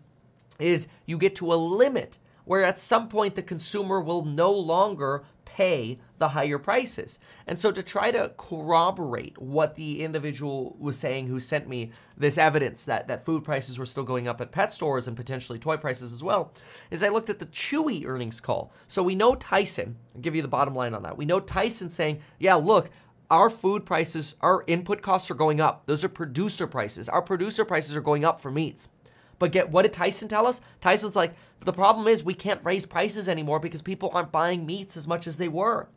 is 0.59 0.89
you 1.07 1.19
get 1.19 1.37
to 1.37 1.53
a 1.53 1.57
limit 1.57 2.19
where 2.45 2.65
at 2.65 2.79
some 2.79 3.09
point 3.09 3.35
the 3.35 3.43
consumer 3.43 4.01
will 4.01 4.25
no 4.25 4.51
longer 4.51 5.25
pay 5.45 5.99
the 6.19 6.29
higher 6.29 6.59
prices. 6.59 7.19
And 7.47 7.59
so 7.59 7.73
to 7.73 7.83
try 7.83 8.11
to 8.13 8.33
corroborate 8.37 9.37
what 9.39 9.75
the 9.75 10.05
individual 10.05 10.77
was 10.79 10.97
saying 10.97 11.27
who 11.27 11.41
sent 11.41 11.69
me 11.69 11.91
this 12.17 12.39
evidence 12.39 12.85
that, 12.85 13.09
that 13.09 13.25
food 13.25 13.45
prices 13.45 13.79
were 13.79 13.85
still 13.85 14.05
going 14.05 14.29
up 14.29 14.41
at 14.41 14.53
pet 14.53 14.71
stores 14.71 15.09
and 15.09 15.17
potentially 15.17 15.59
toy 15.59 15.77
prices 15.77 16.13
as 16.13 16.23
well, 16.23 16.53
is 16.91 17.03
I 17.03 17.09
looked 17.09 17.29
at 17.29 17.39
the 17.39 17.47
Chewy 17.47 18.07
earnings 18.07 18.41
call. 18.41 18.73
So 18.87 19.03
we 19.03 19.15
know 19.15 19.35
Tyson, 19.35 19.97
I'll 20.15 20.21
give 20.21 20.37
you 20.37 20.43
the 20.43 20.49
bottom 20.49 20.75
line 20.75 20.95
on 20.95 21.03
that. 21.03 21.19
We 21.19 21.25
know 21.25 21.41
Tyson 21.41 21.91
saying, 21.91 22.21
yeah, 22.39 22.55
look, 22.55 22.91
our 23.31 23.51
food 23.51 23.85
prices, 23.85 24.37
our 24.41 24.65
input 24.67 25.03
costs 25.03 25.31
are 25.31 25.35
going 25.35 25.61
up. 25.61 25.87
Those 25.87 26.05
are 26.05 26.09
producer 26.09 26.67
prices. 26.67 27.09
Our 27.09 27.21
producer 27.21 27.65
prices 27.65 27.95
are 27.97 28.01
going 28.01 28.25
up 28.25 28.41
for 28.41 28.51
meats. 28.51 28.89
But 29.39 29.53
get 29.53 29.71
what 29.71 29.83
did 29.83 29.93
Tyson 29.93 30.29
tell 30.29 30.47
us? 30.47 30.61
Tyson's 30.81 31.17
like, 31.17 31.35
the 31.61 31.73
problem 31.73 32.07
is 32.07 32.23
we 32.23 32.35
can't 32.35 32.65
raise 32.65 32.87
prices 32.87 33.29
anymore 33.29 33.61
because 33.61 33.83
people 33.83 34.11
aren't 34.13 34.33
buying 34.33 34.67
meats 34.67 34.97
as 34.97 35.09
much 35.09 35.27
as 35.27 35.39
they 35.39 35.49
were. 35.49 35.89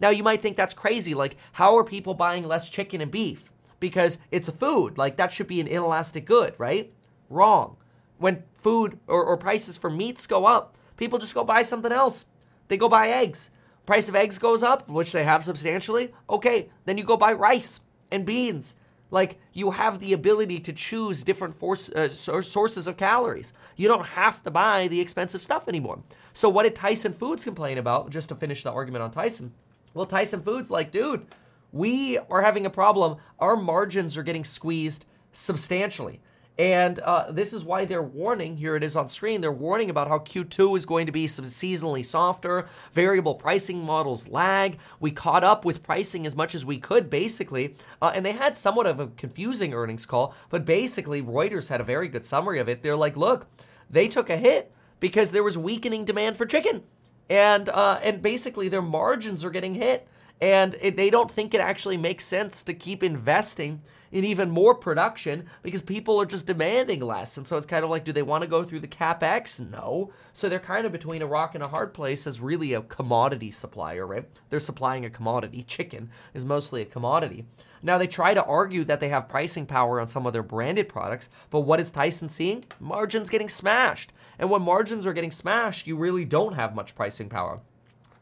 Now 0.00 0.10
you 0.10 0.22
might 0.22 0.42
think 0.42 0.56
that's 0.56 0.74
crazy. 0.74 1.14
Like, 1.14 1.36
how 1.52 1.76
are 1.76 1.84
people 1.84 2.14
buying 2.14 2.46
less 2.46 2.70
chicken 2.70 3.00
and 3.00 3.10
beef? 3.10 3.52
Because 3.80 4.18
it's 4.30 4.48
a 4.48 4.52
food. 4.52 4.98
Like 4.98 5.16
that 5.16 5.32
should 5.32 5.46
be 5.46 5.60
an 5.60 5.66
inelastic 5.66 6.26
good, 6.26 6.54
right? 6.58 6.92
Wrong. 7.28 7.76
When 8.18 8.44
food 8.54 8.98
or, 9.06 9.24
or 9.24 9.36
prices 9.36 9.76
for 9.76 9.90
meats 9.90 10.26
go 10.26 10.46
up, 10.46 10.76
people 10.96 11.18
just 11.18 11.34
go 11.34 11.44
buy 11.44 11.62
something 11.62 11.92
else. 11.92 12.24
They 12.68 12.76
go 12.76 12.88
buy 12.88 13.08
eggs. 13.08 13.50
Price 13.84 14.08
of 14.08 14.16
eggs 14.16 14.38
goes 14.38 14.62
up, 14.62 14.88
which 14.88 15.12
they 15.12 15.22
have 15.22 15.44
substantially. 15.44 16.12
Okay, 16.28 16.70
then 16.86 16.98
you 16.98 17.04
go 17.04 17.16
buy 17.16 17.32
rice 17.32 17.80
and 18.10 18.24
beans 18.24 18.74
like 19.10 19.38
you 19.52 19.70
have 19.70 20.00
the 20.00 20.12
ability 20.12 20.60
to 20.60 20.72
choose 20.72 21.24
different 21.24 21.58
force, 21.58 21.90
uh, 21.92 22.08
sources 22.08 22.86
of 22.86 22.96
calories. 22.96 23.52
You 23.76 23.88
don't 23.88 24.06
have 24.06 24.42
to 24.44 24.50
buy 24.50 24.88
the 24.88 25.00
expensive 25.00 25.42
stuff 25.42 25.68
anymore. 25.68 26.00
So 26.32 26.48
what 26.48 26.64
did 26.64 26.74
Tyson 26.74 27.12
Foods 27.12 27.44
complain 27.44 27.78
about? 27.78 28.10
Just 28.10 28.28
to 28.30 28.34
finish 28.34 28.62
the 28.62 28.72
argument 28.72 29.02
on 29.02 29.10
Tyson. 29.10 29.52
Well, 29.94 30.06
Tyson 30.06 30.40
Foods 30.40 30.70
like, 30.70 30.90
dude, 30.90 31.26
we 31.72 32.18
are 32.30 32.42
having 32.42 32.66
a 32.66 32.70
problem. 32.70 33.18
Our 33.38 33.56
margins 33.56 34.16
are 34.16 34.22
getting 34.22 34.44
squeezed 34.44 35.06
substantially. 35.32 36.20
And 36.58 36.98
uh, 37.00 37.30
this 37.30 37.52
is 37.52 37.64
why 37.64 37.84
they're 37.84 38.02
warning, 38.02 38.56
here 38.56 38.76
it 38.76 38.82
is 38.82 38.96
on 38.96 39.08
screen, 39.08 39.42
they're 39.42 39.52
warning 39.52 39.90
about 39.90 40.08
how 40.08 40.20
Q2 40.20 40.76
is 40.76 40.86
going 40.86 41.04
to 41.06 41.12
be 41.12 41.26
some 41.26 41.44
seasonally 41.44 42.04
softer, 42.04 42.66
variable 42.92 43.34
pricing 43.34 43.84
models 43.84 44.28
lag. 44.28 44.78
We 44.98 45.10
caught 45.10 45.44
up 45.44 45.66
with 45.66 45.82
pricing 45.82 46.26
as 46.26 46.34
much 46.34 46.54
as 46.54 46.64
we 46.64 46.78
could, 46.78 47.10
basically. 47.10 47.74
Uh, 48.00 48.12
and 48.14 48.24
they 48.24 48.32
had 48.32 48.56
somewhat 48.56 48.86
of 48.86 49.00
a 49.00 49.08
confusing 49.08 49.74
earnings 49.74 50.06
call, 50.06 50.34
but 50.48 50.64
basically, 50.64 51.22
Reuters 51.22 51.68
had 51.68 51.80
a 51.80 51.84
very 51.84 52.08
good 52.08 52.24
summary 52.24 52.58
of 52.58 52.68
it. 52.68 52.82
They're 52.82 52.96
like, 52.96 53.16
look, 53.16 53.46
they 53.90 54.08
took 54.08 54.30
a 54.30 54.36
hit 54.38 54.72
because 54.98 55.32
there 55.32 55.44
was 55.44 55.58
weakening 55.58 56.06
demand 56.06 56.38
for 56.38 56.46
chicken. 56.46 56.82
And, 57.28 57.68
uh, 57.68 58.00
and 58.02 58.22
basically, 58.22 58.68
their 58.68 58.82
margins 58.82 59.44
are 59.44 59.50
getting 59.50 59.74
hit 59.74 60.08
and 60.40 60.76
it, 60.80 60.96
they 60.96 61.10
don't 61.10 61.30
think 61.30 61.54
it 61.54 61.60
actually 61.60 61.96
makes 61.96 62.24
sense 62.24 62.62
to 62.64 62.74
keep 62.74 63.02
investing 63.02 63.80
in 64.16 64.24
even 64.24 64.48
more 64.48 64.74
production 64.74 65.44
because 65.62 65.82
people 65.82 66.18
are 66.18 66.24
just 66.24 66.46
demanding 66.46 67.00
less. 67.00 67.36
And 67.36 67.46
so 67.46 67.58
it's 67.58 67.66
kind 67.66 67.84
of 67.84 67.90
like, 67.90 68.02
do 68.02 68.14
they 68.14 68.22
want 68.22 68.42
to 68.42 68.48
go 68.48 68.64
through 68.64 68.80
the 68.80 68.88
capex? 68.88 69.60
No. 69.60 70.10
So 70.32 70.48
they're 70.48 70.58
kind 70.58 70.86
of 70.86 70.92
between 70.92 71.20
a 71.20 71.26
rock 71.26 71.54
and 71.54 71.62
a 71.62 71.68
hard 71.68 71.92
place 71.92 72.26
as 72.26 72.40
really 72.40 72.72
a 72.72 72.80
commodity 72.80 73.50
supplier, 73.50 74.06
right? 74.06 74.24
They're 74.48 74.58
supplying 74.58 75.04
a 75.04 75.10
commodity. 75.10 75.64
Chicken 75.64 76.08
is 76.32 76.46
mostly 76.46 76.80
a 76.80 76.86
commodity. 76.86 77.44
Now 77.82 77.98
they 77.98 78.06
try 78.06 78.32
to 78.32 78.42
argue 78.42 78.84
that 78.84 79.00
they 79.00 79.10
have 79.10 79.28
pricing 79.28 79.66
power 79.66 80.00
on 80.00 80.08
some 80.08 80.26
of 80.26 80.32
their 80.32 80.42
branded 80.42 80.88
products, 80.88 81.28
but 81.50 81.60
what 81.60 81.78
is 81.78 81.90
Tyson 81.90 82.30
seeing? 82.30 82.64
Margins 82.80 83.28
getting 83.28 83.50
smashed. 83.50 84.14
And 84.38 84.48
when 84.48 84.62
margins 84.62 85.06
are 85.06 85.12
getting 85.12 85.30
smashed, 85.30 85.86
you 85.86 85.94
really 85.94 86.24
don't 86.24 86.54
have 86.54 86.74
much 86.74 86.94
pricing 86.94 87.28
power 87.28 87.60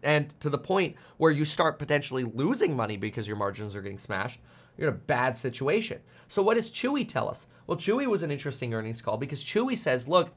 and 0.05 0.39
to 0.41 0.51
the 0.51 0.59
point 0.59 0.95
where 1.17 1.33
you 1.33 1.45
start 1.45 1.79
potentially 1.79 2.25
losing 2.25 2.77
money 2.77 2.97
because 2.97 3.27
your 3.27 3.39
margins 3.39 3.75
are 3.75 3.83
getting 3.83 3.99
smashed, 3.99 4.39
you're 4.77 4.89
in 4.89 4.95
a 4.95 4.99
bad 4.99 5.37
situation. 5.37 6.01
So, 6.29 6.43
what 6.43 6.55
does 6.55 6.71
Chewy 6.71 7.07
tell 7.07 7.29
us? 7.29 7.47
Well, 7.67 7.77
Chewy 7.79 8.07
was 8.07 8.23
an 8.23 8.31
interesting 8.31 8.75
earnings 8.75 9.03
call 9.03 9.17
because 9.17 9.45
Chewy 9.45 9.77
says, 9.77 10.09
look, 10.09 10.31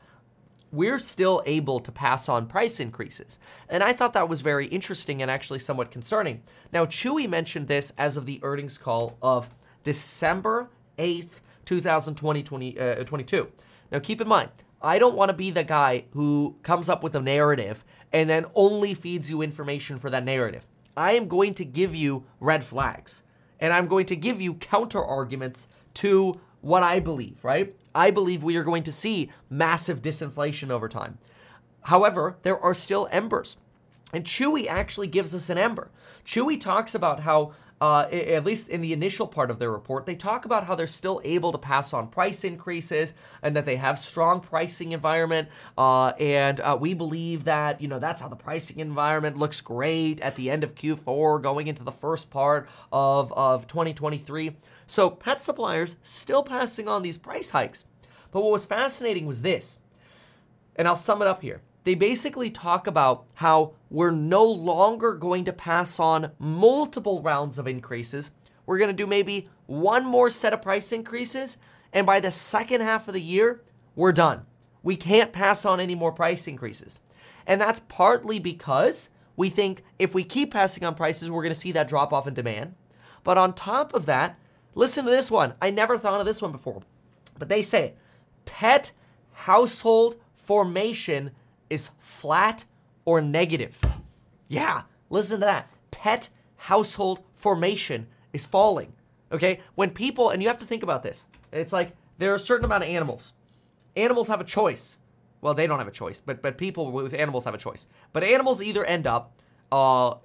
we're 0.71 0.99
still 0.99 1.41
able 1.45 1.79
to 1.79 1.91
pass 1.91 2.27
on 2.27 2.45
price 2.45 2.79
increases. 2.79 3.39
And 3.69 3.83
I 3.83 3.93
thought 3.93 4.13
that 4.13 4.29
was 4.29 4.41
very 4.41 4.67
interesting 4.67 5.21
and 5.21 5.31
actually 5.31 5.59
somewhat 5.59 5.91
concerning. 5.91 6.43
Now, 6.73 6.85
Chewy 6.85 7.27
mentioned 7.29 7.67
this 7.67 7.93
as 7.97 8.17
of 8.17 8.25
the 8.25 8.39
earnings 8.43 8.77
call 8.77 9.17
of 9.21 9.49
December 9.83 10.69
8th, 10.97 11.41
2022. 11.65 12.77
Uh, 12.79 13.45
now, 13.91 13.99
keep 13.99 14.19
in 14.19 14.27
mind, 14.27 14.49
I 14.81 14.99
don't 14.99 15.15
want 15.15 15.29
to 15.29 15.35
be 15.35 15.51
the 15.51 15.63
guy 15.63 16.05
who 16.11 16.57
comes 16.63 16.89
up 16.89 17.01
with 17.01 17.15
a 17.15 17.21
narrative 17.21 17.83
and 18.11 18.29
then 18.29 18.45
only 18.53 18.93
feeds 18.93 19.29
you 19.29 19.41
information 19.41 19.97
for 19.97 20.09
that 20.09 20.23
narrative. 20.23 20.67
I 20.95 21.13
am 21.13 21.27
going 21.27 21.53
to 21.55 21.65
give 21.65 21.95
you 21.95 22.25
red 22.39 22.63
flags 22.63 23.23
and 23.59 23.73
I'm 23.73 23.87
going 23.87 24.05
to 24.07 24.15
give 24.15 24.41
you 24.41 24.55
counter 24.55 25.03
arguments 25.03 25.67
to 25.95 26.33
what 26.61 26.83
I 26.83 26.99
believe, 26.99 27.43
right? 27.43 27.75
I 27.93 28.11
believe 28.11 28.43
we 28.43 28.57
are 28.57 28.63
going 28.63 28.83
to 28.83 28.91
see 28.91 29.31
massive 29.49 30.01
disinflation 30.01 30.69
over 30.69 30.87
time. 30.87 31.17
However, 31.83 32.37
there 32.43 32.59
are 32.59 32.73
still 32.73 33.07
embers. 33.11 33.57
And 34.13 34.23
Chewy 34.23 34.67
actually 34.67 35.07
gives 35.07 35.35
us 35.35 35.49
an 35.49 35.57
ember. 35.57 35.89
Chewy 36.25 36.59
talks 36.59 36.95
about 36.95 37.21
how 37.21 37.53
uh, 37.79 38.07
at 38.11 38.43
least 38.43 38.69
in 38.69 38.81
the 38.81 38.93
initial 38.93 39.27
part 39.27 39.51
of 39.51 39.59
their 39.59 39.71
report, 39.71 40.05
they 40.05 40.15
talk 40.15 40.45
about 40.45 40.65
how 40.65 40.75
they're 40.75 40.87
still 40.87 41.21
able 41.23 41.51
to 41.51 41.57
pass 41.57 41.93
on 41.93 42.07
price 42.07 42.43
increases 42.43 43.13
and 43.41 43.55
that 43.55 43.65
they 43.65 43.75
have 43.75 43.99
strong 43.99 44.39
pricing 44.39 44.93
environment. 44.93 45.47
Uh, 45.77 46.09
and 46.19 46.59
uh, 46.61 46.77
we 46.79 46.93
believe 46.93 47.43
that 47.43 47.79
you 47.79 47.87
know 47.87 47.99
that's 47.99 48.21
how 48.21 48.27
the 48.27 48.35
pricing 48.35 48.79
environment 48.79 49.37
looks 49.37 49.61
great 49.61 50.19
at 50.21 50.35
the 50.35 50.49
end 50.49 50.63
of 50.63 50.73
Q4, 50.73 51.41
going 51.41 51.67
into 51.67 51.83
the 51.83 51.91
first 51.91 52.31
part 52.31 52.67
of 52.91 53.31
of 53.33 53.67
2023. 53.67 54.55
So 54.87 55.09
pet 55.09 55.43
suppliers 55.43 55.97
still 56.01 56.43
passing 56.43 56.87
on 56.87 57.03
these 57.03 57.17
price 57.17 57.51
hikes. 57.51 57.85
But 58.31 58.41
what 58.41 58.51
was 58.51 58.65
fascinating 58.65 59.25
was 59.25 59.41
this, 59.41 59.79
and 60.75 60.87
I'll 60.87 60.95
sum 60.95 61.21
it 61.21 61.27
up 61.27 61.41
here 61.41 61.61
they 61.87 61.95
basically 61.95 62.49
talk 62.49 62.85
about 62.85 63.27
how 63.35 63.71
we're 63.89 64.11
no 64.11 64.43
longer 64.43 65.13
going 65.13 65.45
to 65.45 65.53
pass 65.53 66.01
on 66.01 66.31
multiple 66.37 67.21
rounds 67.21 67.57
of 67.57 67.65
increases. 67.65 68.31
We're 68.65 68.77
going 68.77 68.89
to 68.89 68.93
do 68.93 69.07
maybe 69.07 69.47
one 69.67 70.05
more 70.05 70.29
set 70.29 70.51
of 70.51 70.61
price 70.61 70.91
increases, 70.91 71.57
and 71.93 72.05
by 72.05 72.19
the 72.19 72.29
second 72.29 72.81
half 72.81 73.07
of 73.07 73.13
the 73.13 73.21
year, 73.21 73.63
we're 73.95 74.11
done. 74.11 74.45
We 74.83 74.97
can't 74.97 75.31
pass 75.31 75.63
on 75.63 75.79
any 75.79 75.95
more 75.95 76.11
price 76.11 76.45
increases. 76.45 76.99
And 77.45 77.61
that's 77.61 77.79
partly 77.79 78.37
because 78.37 79.09
we 79.37 79.49
think 79.49 79.81
if 79.97 80.13
we 80.13 80.25
keep 80.25 80.51
passing 80.51 80.83
on 80.83 80.93
prices, 80.93 81.31
we're 81.31 81.41
going 81.41 81.53
to 81.53 81.59
see 81.59 81.71
that 81.71 81.87
drop 81.87 82.11
off 82.11 82.27
in 82.27 82.33
demand. 82.33 82.75
But 83.23 83.37
on 83.37 83.53
top 83.53 83.93
of 83.93 84.05
that, 84.07 84.37
listen 84.75 85.05
to 85.05 85.11
this 85.11 85.31
one. 85.31 85.53
I 85.61 85.69
never 85.69 85.97
thought 85.97 86.19
of 86.19 86.25
this 86.25 86.41
one 86.41 86.51
before, 86.51 86.81
but 87.39 87.47
they 87.47 87.61
say 87.61 87.93
pet 88.43 88.91
household 89.31 90.17
formation 90.33 91.31
is 91.69 91.89
flat 91.99 92.65
or 93.05 93.21
negative. 93.21 93.81
Yeah, 94.47 94.83
listen 95.09 95.39
to 95.39 95.45
that. 95.45 95.69
Pet 95.91 96.29
household 96.55 97.21
formation 97.33 98.07
is 98.33 98.45
falling. 98.45 98.93
Okay? 99.31 99.59
When 99.75 99.91
people, 99.91 100.29
and 100.29 100.41
you 100.41 100.47
have 100.47 100.59
to 100.59 100.65
think 100.65 100.83
about 100.83 101.03
this, 101.03 101.27
it's 101.51 101.73
like 101.73 101.95
there 102.17 102.31
are 102.31 102.35
a 102.35 102.39
certain 102.39 102.65
amount 102.65 102.83
of 102.83 102.89
animals. 102.89 103.33
Animals 103.95 104.27
have 104.27 104.41
a 104.41 104.45
choice. 104.45 104.99
Well, 105.41 105.53
they 105.53 105.67
don't 105.67 105.79
have 105.79 105.87
a 105.87 105.91
choice, 105.91 106.19
but 106.19 106.41
but 106.41 106.57
people 106.57 106.91
with 106.91 107.13
animals 107.13 107.45
have 107.45 107.53
a 107.53 107.59
choice. 107.59 107.87
But 108.11 108.23
animals 108.23 108.61
either 108.61 108.83
end 108.83 109.05
up 109.05 109.39
uh 109.71 110.15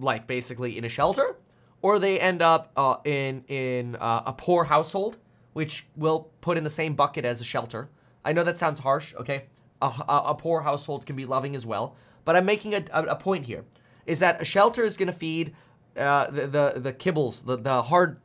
like 0.00 0.26
basically 0.26 0.78
in 0.78 0.84
a 0.84 0.88
shelter 0.88 1.36
or 1.82 1.98
they 1.98 2.18
end 2.18 2.40
up 2.40 2.70
uh, 2.76 2.96
in 3.04 3.44
in 3.48 3.96
uh, 3.96 4.22
a 4.26 4.32
poor 4.32 4.64
household, 4.64 5.18
which 5.52 5.86
will 5.96 6.30
put 6.40 6.56
in 6.56 6.64
the 6.64 6.70
same 6.70 6.94
bucket 6.94 7.24
as 7.24 7.40
a 7.40 7.44
shelter. 7.44 7.90
I 8.24 8.32
know 8.32 8.44
that 8.44 8.58
sounds 8.58 8.78
harsh, 8.78 9.14
okay? 9.16 9.44
A, 9.86 10.22
a 10.28 10.34
poor 10.34 10.62
household 10.62 11.06
can 11.06 11.16
be 11.16 11.26
loving 11.26 11.54
as 11.54 11.66
well. 11.66 11.96
But 12.24 12.36
I'm 12.36 12.44
making 12.44 12.74
a, 12.74 12.84
a, 12.92 13.16
point 13.16 13.46
here 13.46 13.64
is 14.06 14.20
that 14.20 14.40
a 14.40 14.44
shelter 14.44 14.82
is 14.82 14.96
going 14.96 15.08
to 15.08 15.12
feed 15.12 15.54
uh, 15.96 16.30
the, 16.30 16.46
the, 16.46 16.80
the 16.80 16.92
kibbles, 16.92 17.44
the, 17.44 17.56
the 17.56 17.82
hard 17.82 18.20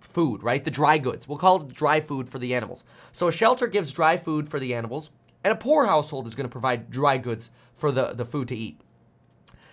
food, 0.00 0.42
right? 0.42 0.64
The 0.64 0.70
dry 0.70 0.98
goods. 0.98 1.28
We'll 1.28 1.38
call 1.38 1.62
it 1.62 1.68
dry 1.68 2.00
food 2.00 2.28
for 2.28 2.38
the 2.38 2.54
animals. 2.54 2.84
So 3.12 3.28
a 3.28 3.32
shelter 3.32 3.66
gives 3.66 3.92
dry 3.92 4.16
food 4.16 4.48
for 4.48 4.58
the 4.58 4.74
animals, 4.74 5.10
and 5.44 5.52
a 5.52 5.56
poor 5.56 5.86
household 5.86 6.26
is 6.26 6.34
going 6.34 6.48
to 6.48 6.52
provide 6.52 6.90
dry 6.90 7.18
goods 7.18 7.50
for 7.74 7.92
the, 7.92 8.12
the 8.12 8.24
food 8.24 8.48
to 8.48 8.56
eat. 8.56 8.80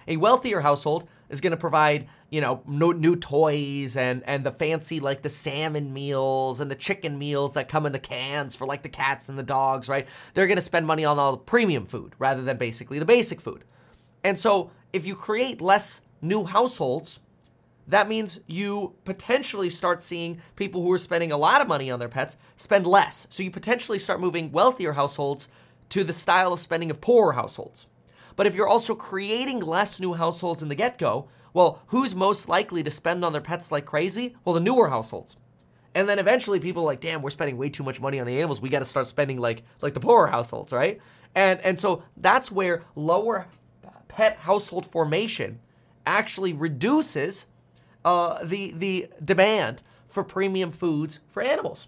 A 0.08 0.18
wealthier 0.18 0.62
household 0.62 1.08
is 1.30 1.41
going 1.41 1.51
to 1.51 1.58
provide, 1.58 2.08
you 2.30 2.39
know, 2.39 2.62
no, 2.66 2.91
new 2.91 3.16
toys 3.16 3.97
and 3.97 4.24
and 4.26 4.45
the 4.45 4.51
fancy 4.51 4.99
like 4.99 5.22
the 5.22 5.30
salmon 5.30 5.93
meals 5.93 6.62
and 6.62 6.72
the 6.72 6.76
chicken 6.76 7.18
meals 7.18 7.55
that 7.55 7.68
come 7.68 7.86
in 7.86 7.91
the 7.91 7.99
cans 7.99 8.55
for 8.55 8.66
like 8.66 8.84
the 8.84 8.89
cats 8.89 9.30
and 9.30 9.38
the 9.38 9.43
dogs, 9.43 9.89
right? 9.89 10.08
They're 10.34 10.47
going 10.47 10.58
to 10.58 10.62
spend 10.62 10.88
money 10.88 11.03
on 11.03 11.20
all 11.20 11.34
the 11.34 11.38
premium 11.43 11.86
food 11.86 12.14
rather 12.20 12.41
than 12.41 12.58
basically 12.58 12.99
the 12.99 13.05
basic 13.05 13.41
food. 13.41 13.64
And 14.24 14.38
so, 14.38 14.72
if 14.93 15.05
you 15.05 15.16
create 15.16 15.62
less 15.62 16.01
new 16.22 16.45
households, 16.45 17.20
that 17.88 18.10
means 18.10 18.39
you 18.47 18.95
potentially 19.05 19.70
start 19.70 20.01
seeing 20.01 20.41
people 20.55 20.82
who 20.82 20.91
are 20.91 20.97
spending 20.97 21.32
a 21.32 21.38
lot 21.38 21.62
of 21.62 21.68
money 21.68 21.89
on 21.89 21.99
their 21.99 22.10
pets 22.10 22.38
spend 22.58 22.86
less. 22.86 23.28
So 23.30 23.43
you 23.43 23.51
potentially 23.51 23.99
start 23.99 24.20
moving 24.20 24.51
wealthier 24.51 24.93
households 24.93 25.49
to 25.89 26.03
the 26.03 26.14
style 26.14 26.51
of 26.51 26.60
spending 26.60 26.91
of 26.91 26.99
poorer 26.99 27.34
households. 27.34 27.88
But 28.38 28.48
if 28.48 28.56
you're 28.56 28.68
also 28.68 28.96
creating 28.96 29.60
less 29.60 30.00
new 30.00 30.14
households 30.14 30.62
in 30.62 30.70
the 30.70 30.76
get 30.76 30.98
go, 30.98 31.28
well, 31.54 31.82
who's 31.88 32.16
most 32.16 32.48
likely 32.48 32.84
to 32.84 32.92
spend 32.92 33.26
on 33.26 33.34
their 33.34 33.42
pets 33.42 33.72
like 33.72 33.86
crazy? 33.86 34.38
Well, 34.46 34.54
the 34.54 34.62
newer 34.62 34.90
households. 34.90 35.36
And 35.96 36.08
then 36.08 36.20
eventually 36.20 36.60
people 36.60 36.84
are 36.84 36.86
like, 36.86 37.02
damn, 37.02 37.24
we're 37.24 37.32
spending 37.32 37.58
way 37.58 37.70
too 37.70 37.84
much 37.84 38.00
money 38.00 38.20
on 38.20 38.28
the 38.28 38.38
animals. 38.38 38.62
We 38.62 38.70
got 38.70 38.80
to 38.80 38.86
start 38.86 39.08
spending 39.08 39.40
like 39.40 39.64
like 39.82 39.96
the 39.96 40.00
poorer 40.00 40.28
households, 40.28 40.72
right? 40.72 41.02
And 41.34 41.60
and 41.62 41.80
so 41.80 42.04
that's 42.16 42.52
where 42.52 42.84
lower 42.96 43.48
pet 44.08 44.38
household 44.38 44.86
formation 44.86 45.60
actually 46.06 46.54
reduces 46.54 47.48
uh, 48.06 48.44
the 48.44 48.72
the 48.76 49.08
demand 49.24 49.82
for 50.08 50.24
premium 50.24 50.72
foods 50.72 51.20
for 51.28 51.42
animals. 51.42 51.88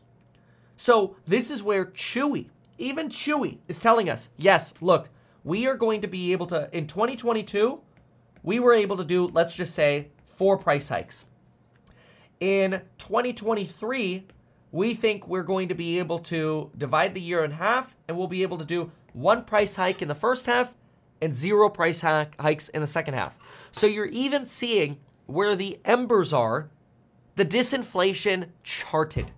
So 0.77 1.15
this 1.27 1.51
is 1.51 1.61
where 1.61 1.85
Chewy, 1.85 2.49
even 2.79 3.09
Chewy, 3.09 3.59
is 3.67 3.79
telling 3.79 4.09
us, 4.09 4.29
yes, 4.37 4.73
look, 4.81 5.09
we 5.43 5.67
are 5.67 5.75
going 5.75 6.01
to 6.01 6.07
be 6.07 6.31
able 6.31 6.47
to, 6.47 6.69
in 6.75 6.87
2022, 6.87 7.79
we 8.43 8.59
were 8.59 8.73
able 8.73 8.97
to 8.97 9.03
do, 9.03 9.27
let's 9.27 9.55
just 9.55 9.73
say, 9.73 10.07
four 10.25 10.57
price 10.57 10.89
hikes. 10.89 11.25
In 12.39 12.81
2023, 12.97 14.25
we 14.71 14.93
think 14.93 15.27
we're 15.27 15.43
going 15.43 15.69
to 15.69 15.75
be 15.75 15.99
able 15.99 16.19
to 16.19 16.71
divide 16.77 17.13
the 17.15 17.21
year 17.21 17.43
in 17.43 17.51
half 17.51 17.95
and 18.07 18.17
we'll 18.17 18.27
be 18.27 18.43
able 18.43 18.57
to 18.57 18.65
do 18.65 18.91
one 19.13 19.43
price 19.43 19.75
hike 19.75 20.01
in 20.01 20.07
the 20.07 20.15
first 20.15 20.45
half 20.45 20.75
and 21.21 21.33
zero 21.33 21.69
price 21.69 22.01
hikes 22.01 22.69
in 22.69 22.81
the 22.81 22.87
second 22.87 23.15
half. 23.15 23.37
So 23.71 23.87
you're 23.87 24.05
even 24.05 24.45
seeing 24.45 24.97
where 25.25 25.55
the 25.55 25.79
embers 25.83 26.31
are, 26.31 26.69
the 27.35 27.45
disinflation 27.45 28.49
charted. 28.63 29.31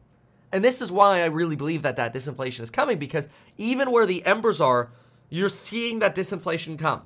And 0.52 0.64
this 0.64 0.82
is 0.82 0.92
why 0.92 1.22
I 1.22 1.26
really 1.26 1.56
believe 1.56 1.82
that 1.84 1.96
that 1.96 2.14
disinflation 2.14 2.62
is 2.62 2.70
coming 2.70 3.00
because 3.00 3.30
even 3.58 3.92
where 3.92 4.06
the 4.06 4.26
embers 4.26 4.60
are, 4.60 4.92
you're 5.32 5.50
seeing 5.50 6.00
that 6.00 6.14
disinflation 6.14 6.78
come. 6.78 7.02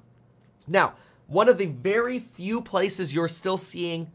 Now, 0.68 0.96
one 1.28 1.48
of 1.48 1.58
the 1.58 1.68
very 1.68 2.20
few 2.20 2.62
places 2.62 3.14
you're 3.14 3.30
still 3.30 3.56
seeing 3.56 4.12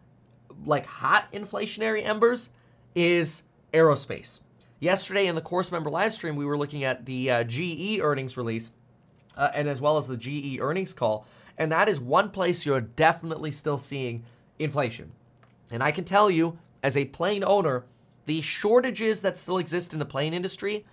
like 0.67 0.85
hot 0.85 1.33
inflationary 1.33 2.05
embers 2.05 2.51
is 2.95 3.45
aerospace. 3.73 4.41
Yesterday 4.81 5.27
in 5.27 5.37
the 5.37 5.41
course 5.41 5.71
member 5.71 5.91
live 5.91 6.13
stream, 6.13 6.37
we 6.37 6.45
were 6.45 6.59
looking 6.59 6.85
at 6.85 7.07
the 7.07 7.31
uh, 7.31 7.45
GE 7.45 8.01
earnings 8.01 8.37
release 8.37 8.73
uh, 9.37 9.51
and 9.55 9.69
as 9.69 9.81
well 9.81 9.97
as 9.97 10.09
the 10.09 10.17
GE 10.17 10.59
earnings 10.61 10.93
call. 10.93 11.25
And 11.57 11.71
that 11.71 11.89
is 11.89 12.01
one 12.01 12.31
place 12.31 12.67
you're 12.67 12.81
definitely 12.81 13.53
still 13.53 13.79
seeing 13.79 14.25
inflation. 14.59 15.13
And 15.71 15.83
I 15.83 15.93
can 15.93 16.05
tell 16.05 16.31
you, 16.31 16.59
as 16.83 16.97
a 16.97 17.05
plane 17.05 17.45
owner, 17.45 17.85
the 18.27 18.41
shortages 18.41 19.23
that 19.23 19.39
still 19.39 19.59
exist 19.59 19.93
in 19.93 19.99
the 19.99 20.05
plane 20.05 20.35
industry 20.35 20.85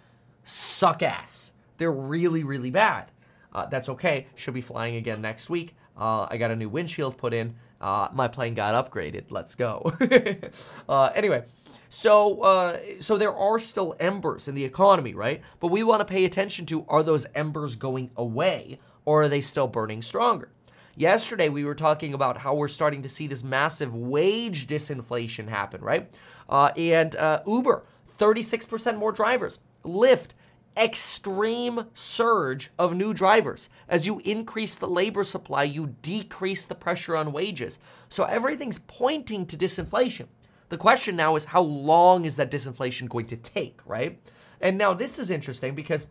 suck 0.44 1.02
ass. 1.02 1.54
They're 1.78 1.92
really, 1.92 2.44
really 2.44 2.72
bad. 2.72 3.12
Uh, 3.54 3.66
that's 3.68 3.90
okay. 3.90 4.28
Should 4.36 4.54
be 4.54 4.62
flying 4.62 4.96
again 4.96 5.22
next 5.22 5.50
week. 5.50 5.76
Uh, 5.98 6.28
I 6.30 6.38
got 6.38 6.52
a 6.52 6.56
new 6.56 6.70
windshield 6.70 7.18
put 7.18 7.34
in, 7.34 7.56
Uh, 7.80 8.10
my 8.14 8.28
plane 8.28 8.54
got 8.56 8.74
upgraded. 8.74 9.26
Let's 9.30 9.56
go. 9.56 9.92
uh, 10.90 11.12
anyway, 11.16 11.44
so 11.90 12.42
uh, 12.42 12.78
so 13.00 13.18
there 13.18 13.36
are 13.36 13.60
still 13.60 13.96
embers 14.00 14.48
in 14.48 14.56
the 14.56 14.66
economy, 14.66 15.14
right? 15.14 15.42
But 15.60 15.68
we 15.68 15.84
want 15.84 16.00
to 16.02 16.06
pay 16.06 16.26
attention 16.26 16.66
to 16.68 16.86
are 16.88 17.04
those 17.04 17.28
embers 17.36 17.76
going 17.76 18.10
away 18.18 18.80
or 19.06 19.24
are 19.24 19.30
they 19.30 19.42
still 19.42 19.68
burning 19.68 20.02
stronger? 20.02 20.50
Yesterday 20.96 21.50
we 21.50 21.66
were 21.66 21.76
talking 21.76 22.16
about 22.16 22.38
how 22.40 22.56
we're 22.56 22.68
starting 22.68 23.04
to 23.04 23.10
see 23.10 23.28
this 23.28 23.44
massive 23.44 23.96
wage 23.96 24.66
disinflation 24.66 25.48
happen, 25.48 25.82
right? 25.82 26.10
Uh, 26.50 26.72
and 26.76 27.16
Uber, 27.46 27.84
36% 28.18 28.98
more 28.98 29.12
drivers. 29.12 29.60
Lyft, 29.86 30.30
extreme 30.78 31.86
surge 31.94 32.72
of 32.78 32.96
new 32.96 33.14
drivers. 33.14 33.70
As 33.90 34.06
you 34.06 34.20
increase 34.24 34.76
the 34.76 34.88
labor 34.88 35.24
supply, 35.24 35.64
you 35.64 35.96
decrease 36.02 36.66
the 36.66 36.76
pressure 36.76 37.18
on 37.18 37.34
wages. 37.34 37.80
So 38.10 38.24
everything's 38.26 38.80
pointing 38.80 39.46
to 39.48 39.58
disinflation. 39.58 40.28
The 40.70 40.78
question 40.78 41.16
now 41.16 41.36
is 41.36 41.46
how 41.46 41.62
long 41.62 42.26
is 42.26 42.36
that 42.36 42.52
disinflation 42.52 43.10
going 43.10 43.28
to 43.28 43.38
take, 43.38 43.80
right? 43.86 44.20
And 44.62 44.78
now 44.78 44.94
this 44.94 45.18
is 45.20 45.30
interesting 45.30 45.76
because 45.76 46.08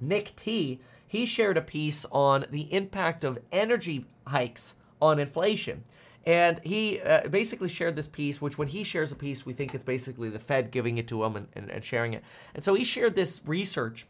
Nick 0.00 0.36
T, 0.36 0.80
he 1.06 1.26
shared 1.26 1.56
a 1.56 1.62
piece 1.62 2.04
on 2.12 2.44
the 2.50 2.72
impact 2.72 3.24
of 3.24 3.38
energy 3.50 4.04
hikes 4.26 4.76
on 5.00 5.18
inflation. 5.18 5.84
And 6.28 6.60
he 6.62 7.00
uh, 7.00 7.26
basically 7.28 7.70
shared 7.70 7.96
this 7.96 8.06
piece, 8.06 8.38
which 8.38 8.58
when 8.58 8.68
he 8.68 8.84
shares 8.84 9.10
a 9.10 9.16
piece, 9.16 9.46
we 9.46 9.54
think 9.54 9.74
it's 9.74 9.82
basically 9.82 10.28
the 10.28 10.38
Fed 10.38 10.70
giving 10.70 10.98
it 10.98 11.08
to 11.08 11.24
him 11.24 11.36
and, 11.36 11.48
and, 11.54 11.70
and 11.70 11.82
sharing 11.82 12.12
it. 12.12 12.22
And 12.54 12.62
so 12.62 12.74
he 12.74 12.84
shared 12.84 13.14
this 13.14 13.40
research 13.46 14.06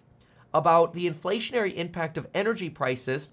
about 0.52 0.94
the 0.94 1.08
inflationary 1.08 1.72
impact 1.76 2.18
of 2.18 2.26
energy 2.34 2.70
prices 2.70 3.28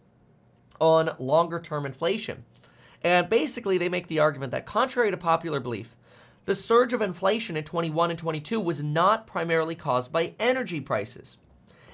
on 0.79 1.15
longer 1.17 1.59
term 1.59 1.83
inflation. 1.87 2.45
And 3.01 3.27
basically, 3.27 3.79
they 3.79 3.89
make 3.89 4.05
the 4.05 4.19
argument 4.19 4.51
that, 4.51 4.67
contrary 4.67 5.09
to 5.09 5.17
popular 5.17 5.59
belief, 5.59 5.95
the 6.45 6.53
surge 6.53 6.93
of 6.93 7.01
inflation 7.01 7.57
in 7.57 7.63
21 7.63 8.11
and 8.11 8.19
22 8.19 8.59
was 8.59 8.83
not 8.83 9.25
primarily 9.25 9.73
caused 9.73 10.11
by 10.11 10.35
energy 10.39 10.79
prices. 10.79 11.37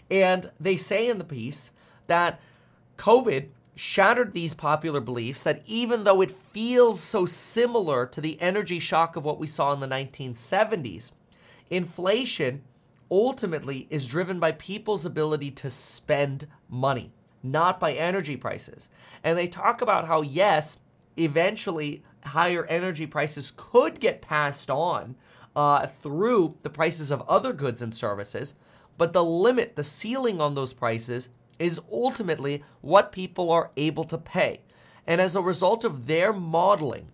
And 0.10 0.52
they 0.60 0.76
say 0.76 1.08
in 1.08 1.20
the 1.20 1.24
piece 1.24 1.72
that 2.08 2.42
COVID 2.98 3.48
shattered 3.82 4.32
these 4.32 4.54
popular 4.54 5.00
beliefs 5.00 5.42
that 5.42 5.60
even 5.66 6.04
though 6.04 6.22
it 6.22 6.30
feels 6.30 7.02
so 7.02 7.26
similar 7.26 8.06
to 8.06 8.22
the 8.22 8.40
energy 8.40 8.78
shock 8.78 9.16
of 9.16 9.26
what 9.26 9.40
we 9.40 9.48
saw 9.48 9.74
in 9.74 9.80
the 9.80 9.88
1970s, 9.88 11.14
inflation 11.72 12.62
ultimately 13.10 13.88
is 13.90 14.06
driven 14.06 14.40
by 14.40 14.52
people's 14.52 15.04
ability 15.04 15.50
to 15.50 15.68
spend 15.72 16.46
money, 16.70 17.12
not 17.42 17.80
by 17.80 17.94
energy 17.94 18.38
prices. 18.38 18.92
And 19.24 19.36
they 19.36 19.48
talk 19.48 19.82
about 19.82 20.06
how, 20.06 20.22
yes, 20.22 20.78
eventually 21.18 22.04
higher 22.24 22.68
energy 22.68 23.08
prices 23.08 23.52
could 23.58 24.00
get 24.00 24.22
passed 24.22 24.70
on 24.70 25.16
uh, 25.56 25.88
through 25.88 26.56
the 26.62 26.70
prices 26.70 27.10
of 27.10 27.28
other 27.28 27.52
goods 27.52 27.82
and 27.82 27.96
services, 27.96 28.54
but 29.00 29.12
the 29.12 29.24
limit, 29.24 29.76
the 29.76 29.84
ceiling 29.84 30.40
on 30.40 30.54
those 30.54 30.72
prices 30.72 31.30
is 31.62 31.80
ultimately 31.92 32.64
what 32.82 33.12
people 33.12 33.52
are 33.52 33.72
able 33.78 34.04
to 34.06 34.18
pay. 34.18 34.62
And 35.08 35.22
as 35.22 35.36
a 35.36 35.42
result 35.42 35.84
of 35.84 36.08
their 36.08 36.34
modeling, 36.34 37.08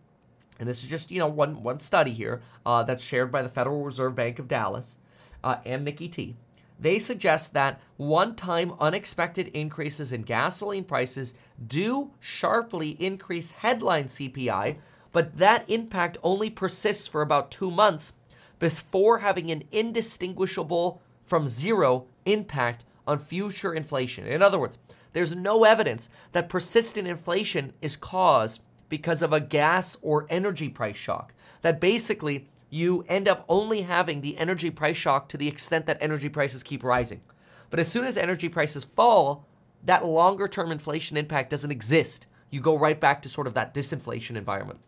and 0.59 0.67
this 0.67 0.83
is 0.83 0.89
just 0.89 1.11
you 1.11 1.19
know 1.19 1.27
one 1.27 1.61
one 1.63 1.79
study 1.79 2.11
here 2.11 2.41
uh, 2.65 2.83
that's 2.83 3.03
shared 3.03 3.31
by 3.31 3.41
the 3.41 3.49
Federal 3.49 3.83
Reserve 3.83 4.15
Bank 4.15 4.39
of 4.39 4.47
Dallas 4.47 4.97
uh, 5.43 5.57
and 5.65 5.83
Nikki 5.83 6.07
T. 6.07 6.35
They 6.79 6.99
suggest 6.99 7.53
that 7.53 7.81
one-time 7.97 8.73
unexpected 8.79 9.47
increases 9.47 10.13
in 10.13 10.21
gasoline 10.21 10.83
prices 10.83 11.33
do 11.65 12.11
sharply 12.19 12.91
increase 13.03 13.49
headline 13.49 14.05
CPI, 14.05 14.77
but 15.11 15.37
that 15.39 15.67
impact 15.69 16.19
only 16.21 16.51
persists 16.51 17.07
for 17.07 17.23
about 17.23 17.49
two 17.49 17.71
months 17.71 18.13
before 18.59 19.19
having 19.19 19.49
an 19.49 19.63
indistinguishable 19.71 21.01
from 21.25 21.47
zero 21.47 22.05
impact 22.25 22.85
on 23.07 23.17
future 23.17 23.73
inflation. 23.73 24.27
In 24.27 24.43
other 24.43 24.59
words, 24.59 24.77
there's 25.13 25.35
no 25.35 25.63
evidence 25.63 26.09
that 26.33 26.49
persistent 26.49 27.07
inflation 27.07 27.73
is 27.81 27.95
caused 27.95 28.61
because 28.89 29.21
of 29.21 29.33
a 29.33 29.39
gas 29.39 29.97
or 30.01 30.27
energy 30.29 30.69
price 30.69 30.97
shock. 30.97 31.33
That 31.61 31.81
basically 31.81 32.47
you 32.69 33.05
end 33.07 33.27
up 33.27 33.45
only 33.49 33.81
having 33.81 34.21
the 34.21 34.37
energy 34.37 34.69
price 34.69 34.97
shock 34.97 35.29
to 35.29 35.37
the 35.37 35.47
extent 35.47 35.85
that 35.87 35.97
energy 36.01 36.29
prices 36.29 36.63
keep 36.63 36.83
rising. 36.83 37.21
But 37.69 37.79
as 37.79 37.87
soon 37.87 38.05
as 38.05 38.17
energy 38.17 38.49
prices 38.49 38.83
fall, 38.83 39.47
that 39.83 40.05
longer 40.05 40.47
term 40.47 40.71
inflation 40.71 41.17
impact 41.17 41.49
doesn't 41.49 41.71
exist. 41.71 42.27
You 42.49 42.61
go 42.61 42.77
right 42.77 42.99
back 42.99 43.21
to 43.23 43.29
sort 43.29 43.47
of 43.47 43.53
that 43.55 43.73
disinflation 43.73 44.35
environment. 44.35 44.79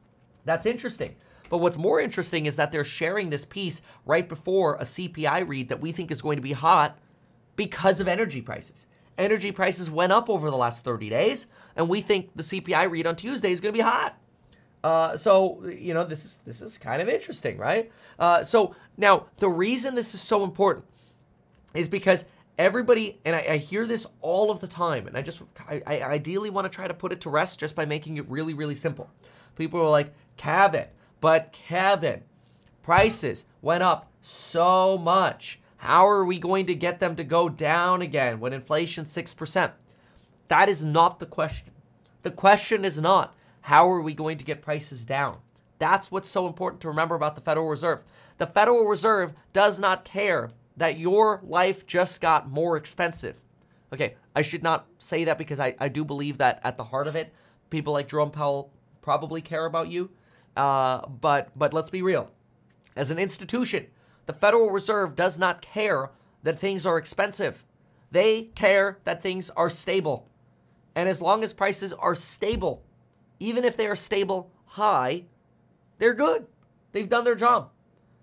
That's 0.46 0.66
interesting. 0.66 1.16
But 1.50 1.58
what's 1.58 1.78
more 1.78 2.00
interesting 2.00 2.46
is 2.46 2.56
that 2.58 2.72
they're 2.72 2.84
sharing 2.84 3.30
this 3.30 3.46
piece 3.46 3.82
right 4.06 4.28
before 4.28 4.76
a 4.76 4.84
CPI 4.84 5.48
read 5.48 5.70
that 5.70 5.82
we 5.82 5.92
think 5.92 6.12
is 6.12 6.22
going 6.22 6.36
to 6.36 6.42
be 6.42 6.52
hot 6.52 6.98
because 7.60 8.00
of 8.00 8.08
energy 8.08 8.42
prices. 8.42 8.88
Energy 9.18 9.52
prices 9.52 9.92
went 9.92 10.14
up 10.14 10.30
over 10.30 10.50
the 10.50 10.56
last 10.56 10.86
30 10.86 11.10
days, 11.10 11.48
and 11.76 11.90
we 11.90 12.00
think 12.00 12.30
the 12.34 12.42
CPI 12.42 12.90
read 12.90 13.06
on 13.06 13.18
Tuesday 13.18 13.52
is 13.52 13.60
going 13.60 13.74
to 13.74 13.78
be 13.78 13.84
hot. 13.84 14.18
Uh, 14.82 15.18
so 15.18 15.62
you 15.68 15.94
know 15.94 16.06
this 16.06 16.24
is 16.24 16.36
this 16.46 16.62
is 16.62 16.78
kind 16.78 17.02
of 17.02 17.10
interesting, 17.10 17.58
right? 17.58 17.92
Uh, 18.18 18.42
so 18.46 18.74
now 18.96 19.26
the 19.40 19.50
reason 19.50 19.94
this 19.94 20.14
is 20.14 20.22
so 20.22 20.46
important 20.46 20.86
is 21.74 21.90
because 21.90 22.24
everybody, 22.58 23.20
and 23.26 23.36
I, 23.36 23.40
I 23.40 23.58
hear 23.58 23.86
this 23.86 24.08
all 24.22 24.52
of 24.52 24.62
the 24.62 24.68
time, 24.68 25.06
and 25.06 25.18
I 25.18 25.22
just 25.22 25.42
I, 25.68 25.82
I 25.86 26.02
ideally 26.04 26.50
want 26.50 26.64
to 26.64 26.70
try 26.74 26.88
to 26.88 26.94
put 26.94 27.12
it 27.12 27.20
to 27.22 27.30
rest 27.30 27.60
just 27.60 27.76
by 27.76 27.84
making 27.84 28.16
it 28.16 28.30
really 28.30 28.54
really 28.54 28.76
simple. 28.76 29.10
People 29.58 29.82
are 29.82 29.90
like, 29.90 30.14
Kevin, 30.38 30.86
but 31.20 31.52
Kevin, 31.52 32.24
prices 32.84 33.48
went 33.62 33.84
up 33.84 34.10
so 34.22 34.98
much. 34.98 35.60
How 35.80 36.10
are 36.10 36.26
we 36.26 36.40
going 36.40 36.66
to 36.66 36.76
get 36.76 37.00
them 37.00 37.16
to 37.16 37.24
go 37.24 37.48
down 37.48 38.02
again 38.02 38.42
when 38.42 38.52
inflation's 38.52 39.16
6%? 39.16 39.72
That 40.50 40.68
is 40.68 40.84
not 40.84 41.20
the 41.22 41.26
question. 41.26 41.72
The 42.22 42.32
question 42.32 42.84
is 42.84 43.00
not 43.00 43.34
how 43.62 43.90
are 43.90 44.02
we 44.02 44.14
going 44.14 44.38
to 44.40 44.46
get 44.46 44.62
prices 44.62 45.06
down? 45.06 45.38
That's 45.78 46.12
what's 46.12 46.28
so 46.28 46.48
important 46.48 46.82
to 46.82 46.90
remember 46.90 47.16
about 47.16 47.36
the 47.36 47.42
Federal 47.42 47.70
Reserve. 47.70 48.04
The 48.40 48.46
Federal 48.46 48.88
Reserve 48.88 49.34
does 49.54 49.80
not 49.80 50.04
care 50.04 50.52
that 50.76 50.98
your 50.98 51.40
life 51.44 51.88
just 51.88 52.20
got 52.20 52.50
more 52.50 52.76
expensive. 52.76 53.40
Okay, 53.94 54.16
I 54.36 54.42
should 54.42 54.64
not 54.64 54.86
say 54.98 55.24
that 55.24 55.38
because 55.38 55.62
I, 55.62 55.76
I 55.80 55.88
do 55.88 56.04
believe 56.04 56.40
that 56.40 56.60
at 56.62 56.78
the 56.78 56.84
heart 56.84 57.08
of 57.08 57.16
it, 57.16 57.34
people 57.70 57.94
like 57.94 58.10
Jerome 58.10 58.32
Powell 58.32 58.70
probably 59.02 59.42
care 59.42 59.66
about 59.66 59.88
you. 59.88 60.10
Uh, 60.58 61.08
but 61.08 61.58
but 61.58 61.74
let's 61.74 61.90
be 61.90 62.02
real. 62.02 62.32
As 62.98 63.12
an 63.12 63.18
institution, 63.18 63.88
the 64.30 64.34
Federal 64.34 64.70
Reserve 64.70 65.16
does 65.16 65.40
not 65.40 65.60
care 65.60 66.12
that 66.44 66.60
things 66.60 66.86
are 66.86 67.00
expensive. 67.00 67.66
They 68.12 68.44
care 68.54 69.00
that 69.04 69.24
things 69.24 69.50
are 69.50 69.72
stable. 69.72 70.30
And 70.94 71.10
as 71.10 71.20
long 71.20 71.44
as 71.44 71.52
prices 71.52 71.94
are 71.94 72.14
stable, 72.14 72.84
even 73.40 73.66
if 73.66 73.76
they 73.76 73.88
are 73.88 73.96
stable 73.96 74.52
high, 74.68 75.24
they're 75.98 76.14
good. 76.14 76.46
They've 76.92 77.10
done 77.10 77.24
their 77.24 77.34
job. 77.34 77.72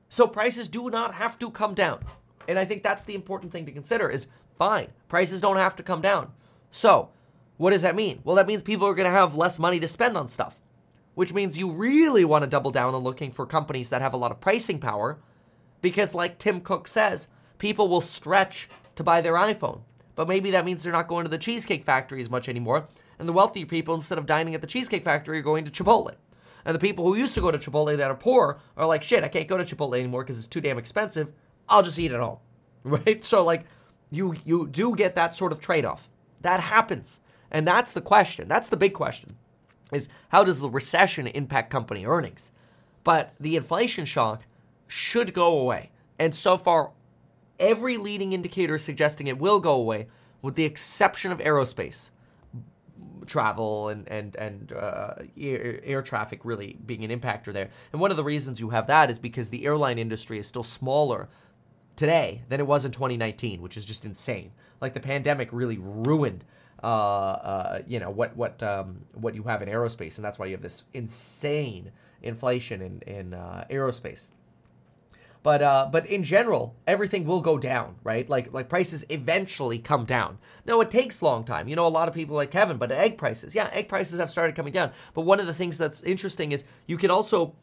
So 0.08 0.28
prices 0.28 0.68
do 0.68 0.90
not 0.90 1.12
have 1.14 1.40
to 1.40 1.50
come 1.50 1.74
down. 1.74 2.04
And 2.46 2.56
I 2.56 2.64
think 2.64 2.84
that's 2.84 3.02
the 3.02 3.16
important 3.16 3.50
thing 3.50 3.66
to 3.66 3.72
consider 3.72 4.08
is 4.08 4.28
fine, 4.56 4.90
prices 5.08 5.40
don't 5.40 5.56
have 5.56 5.74
to 5.74 5.82
come 5.82 6.02
down. 6.02 6.30
So, 6.70 7.08
what 7.56 7.70
does 7.70 7.82
that 7.82 7.96
mean? 7.96 8.20
Well, 8.22 8.36
that 8.36 8.46
means 8.46 8.62
people 8.62 8.86
are 8.86 8.94
going 8.94 9.10
to 9.10 9.10
have 9.10 9.34
less 9.34 9.58
money 9.58 9.80
to 9.80 9.88
spend 9.88 10.16
on 10.16 10.28
stuff, 10.28 10.60
which 11.16 11.34
means 11.34 11.58
you 11.58 11.68
really 11.68 12.24
want 12.24 12.44
to 12.44 12.48
double 12.48 12.70
down 12.70 12.94
on 12.94 13.02
looking 13.02 13.32
for 13.32 13.44
companies 13.44 13.90
that 13.90 14.02
have 14.02 14.14
a 14.14 14.16
lot 14.16 14.30
of 14.30 14.38
pricing 14.38 14.78
power 14.78 15.18
because, 15.86 16.16
like 16.16 16.40
Tim 16.40 16.62
Cook 16.62 16.88
says, 16.88 17.28
people 17.58 17.86
will 17.86 18.00
stretch 18.00 18.68
to 18.96 19.04
buy 19.04 19.20
their 19.20 19.34
iPhone. 19.34 19.82
But 20.16 20.26
maybe 20.26 20.50
that 20.50 20.64
means 20.64 20.82
they're 20.82 20.92
not 20.92 21.06
going 21.06 21.26
to 21.26 21.30
the 21.30 21.38
Cheesecake 21.38 21.84
Factory 21.84 22.20
as 22.20 22.28
much 22.28 22.48
anymore. 22.48 22.88
And 23.20 23.28
the 23.28 23.32
wealthy 23.32 23.64
people, 23.64 23.94
instead 23.94 24.18
of 24.18 24.26
dining 24.26 24.56
at 24.56 24.62
the 24.62 24.66
Cheesecake 24.66 25.04
Factory, 25.04 25.38
are 25.38 25.42
going 25.42 25.62
to 25.62 25.70
Chipotle. 25.70 26.16
And 26.64 26.74
the 26.74 26.80
people 26.80 27.04
who 27.04 27.16
used 27.16 27.36
to 27.36 27.40
go 27.40 27.52
to 27.52 27.58
Chipotle 27.58 27.96
that 27.96 28.10
are 28.10 28.16
poor 28.16 28.58
are 28.76 28.84
like, 28.84 29.04
shit, 29.04 29.22
I 29.22 29.28
can't 29.28 29.46
go 29.46 29.56
to 29.56 29.62
Chipotle 29.62 29.96
anymore 29.96 30.24
because 30.24 30.38
it's 30.38 30.48
too 30.48 30.60
damn 30.60 30.76
expensive. 30.76 31.32
I'll 31.68 31.84
just 31.84 32.00
eat 32.00 32.10
at 32.10 32.18
home. 32.20 32.38
Right? 32.82 33.22
So, 33.22 33.44
like, 33.44 33.64
you, 34.10 34.34
you 34.44 34.66
do 34.66 34.96
get 34.96 35.14
that 35.14 35.36
sort 35.36 35.52
of 35.52 35.60
trade 35.60 35.84
off. 35.84 36.10
That 36.40 36.58
happens. 36.58 37.20
And 37.52 37.64
that's 37.64 37.92
the 37.92 38.00
question. 38.00 38.48
That's 38.48 38.70
the 38.70 38.76
big 38.76 38.92
question 38.92 39.36
is 39.92 40.08
how 40.30 40.42
does 40.42 40.60
the 40.60 40.68
recession 40.68 41.28
impact 41.28 41.70
company 41.70 42.06
earnings? 42.06 42.50
But 43.04 43.34
the 43.38 43.54
inflation 43.54 44.04
shock 44.04 44.46
should 44.86 45.34
go 45.34 45.58
away. 45.58 45.90
And 46.18 46.34
so 46.34 46.56
far, 46.56 46.92
every 47.58 47.96
leading 47.96 48.32
indicator 48.32 48.76
is 48.76 48.84
suggesting 48.84 49.26
it 49.26 49.38
will 49.38 49.60
go 49.60 49.74
away, 49.74 50.06
with 50.42 50.54
the 50.54 50.64
exception 50.64 51.32
of 51.32 51.38
aerospace 51.38 52.10
travel 53.26 53.88
and 53.88 54.08
and 54.08 54.36
and 54.36 54.72
uh, 54.72 55.14
air, 55.36 55.80
air, 55.82 56.00
traffic 56.02 56.40
really 56.44 56.78
being 56.86 57.04
an 57.04 57.10
impactor 57.10 57.52
there. 57.52 57.68
And 57.92 58.00
one 58.00 58.10
of 58.10 58.16
the 58.16 58.24
reasons 58.24 58.60
you 58.60 58.70
have 58.70 58.86
that 58.86 59.10
is 59.10 59.18
because 59.18 59.50
the 59.50 59.66
airline 59.66 59.98
industry 59.98 60.38
is 60.38 60.46
still 60.46 60.62
smaller 60.62 61.28
today 61.96 62.42
than 62.48 62.60
it 62.60 62.66
was 62.66 62.84
in 62.84 62.92
2019, 62.92 63.60
which 63.60 63.76
is 63.76 63.84
just 63.84 64.04
insane. 64.04 64.52
Like 64.80 64.94
the 64.94 65.00
pandemic 65.00 65.48
really 65.52 65.78
ruined 65.78 66.44
uh, 66.82 66.86
uh, 66.86 67.82
you 67.86 67.98
know 67.98 68.10
what 68.10 68.36
what 68.36 68.62
um, 68.62 69.00
what 69.14 69.34
you 69.34 69.42
have 69.42 69.62
in 69.62 69.68
aerospace, 69.68 70.16
and 70.18 70.24
that's 70.24 70.38
why 70.38 70.46
you 70.46 70.52
have 70.52 70.62
this 70.62 70.84
insane 70.94 71.90
inflation 72.22 72.82
in 72.82 73.00
in 73.06 73.34
uh, 73.34 73.64
aerospace. 73.70 74.30
But 75.46 75.62
uh, 75.62 75.88
but 75.92 76.06
in 76.06 76.24
general, 76.24 76.74
everything 76.88 77.24
will 77.24 77.40
go 77.40 77.56
down, 77.56 77.94
right? 78.02 78.28
Like 78.28 78.52
like 78.52 78.68
prices 78.68 79.04
eventually 79.10 79.78
come 79.78 80.04
down. 80.04 80.38
No, 80.64 80.80
it 80.80 80.90
takes 80.90 81.20
a 81.20 81.24
long 81.24 81.44
time. 81.44 81.68
You 81.68 81.76
know, 81.76 81.86
a 81.86 81.96
lot 81.98 82.08
of 82.08 82.14
people 82.14 82.34
like 82.34 82.50
Kevin, 82.50 82.78
but 82.78 82.90
egg 82.90 83.16
prices, 83.16 83.54
yeah, 83.54 83.70
egg 83.72 83.86
prices 83.86 84.18
have 84.18 84.28
started 84.28 84.56
coming 84.56 84.72
down. 84.72 84.90
But 85.14 85.20
one 85.20 85.38
of 85.38 85.46
the 85.46 85.54
things 85.54 85.78
that's 85.78 86.02
interesting 86.02 86.50
is 86.50 86.64
you 86.88 86.96
can 86.96 87.12
also 87.12 87.54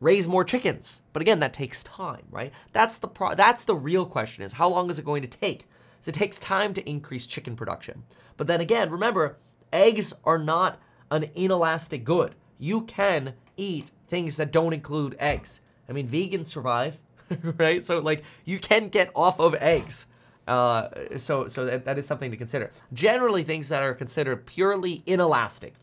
raise 0.00 0.26
more 0.26 0.44
chickens. 0.44 1.02
But 1.12 1.20
again, 1.20 1.40
that 1.40 1.52
takes 1.52 1.82
time, 1.82 2.24
right? 2.30 2.54
That's 2.72 2.96
the 2.96 3.08
pro- 3.08 3.34
that's 3.34 3.64
the 3.64 3.76
real 3.76 4.06
question 4.06 4.42
is 4.42 4.54
how 4.54 4.70
long 4.70 4.88
is 4.88 4.98
it 4.98 5.04
going 5.04 5.20
to 5.20 5.28
take? 5.28 5.68
So 6.00 6.08
it 6.08 6.14
takes 6.14 6.40
time 6.40 6.72
to 6.72 6.88
increase 6.88 7.26
chicken 7.26 7.54
production. 7.54 8.04
But 8.38 8.46
then 8.46 8.62
again, 8.62 8.88
remember, 8.88 9.36
eggs 9.74 10.14
are 10.24 10.38
not 10.38 10.80
an 11.10 11.26
inelastic 11.34 12.02
good. 12.02 12.34
You 12.56 12.80
can 12.80 13.34
eat 13.58 13.90
things 14.08 14.38
that 14.38 14.52
don't 14.52 14.72
include 14.72 15.16
eggs. 15.18 15.60
I 15.86 15.92
mean, 15.92 16.08
vegans 16.08 16.46
survive, 16.46 17.02
right? 17.58 17.84
So 17.84 18.00
like 18.00 18.24
you 18.44 18.58
can 18.58 18.88
get 18.88 19.10
off 19.14 19.40
of 19.40 19.54
eggs. 19.56 20.06
Uh, 20.46 20.88
so 21.16 21.48
so 21.48 21.64
that, 21.64 21.84
that 21.84 21.98
is 21.98 22.06
something 22.06 22.30
to 22.30 22.36
consider. 22.36 22.70
Generally, 22.92 23.44
things 23.44 23.68
that 23.68 23.82
are 23.82 23.94
considered 23.94 24.46
purely 24.46 25.02
inelastic, 25.06 25.74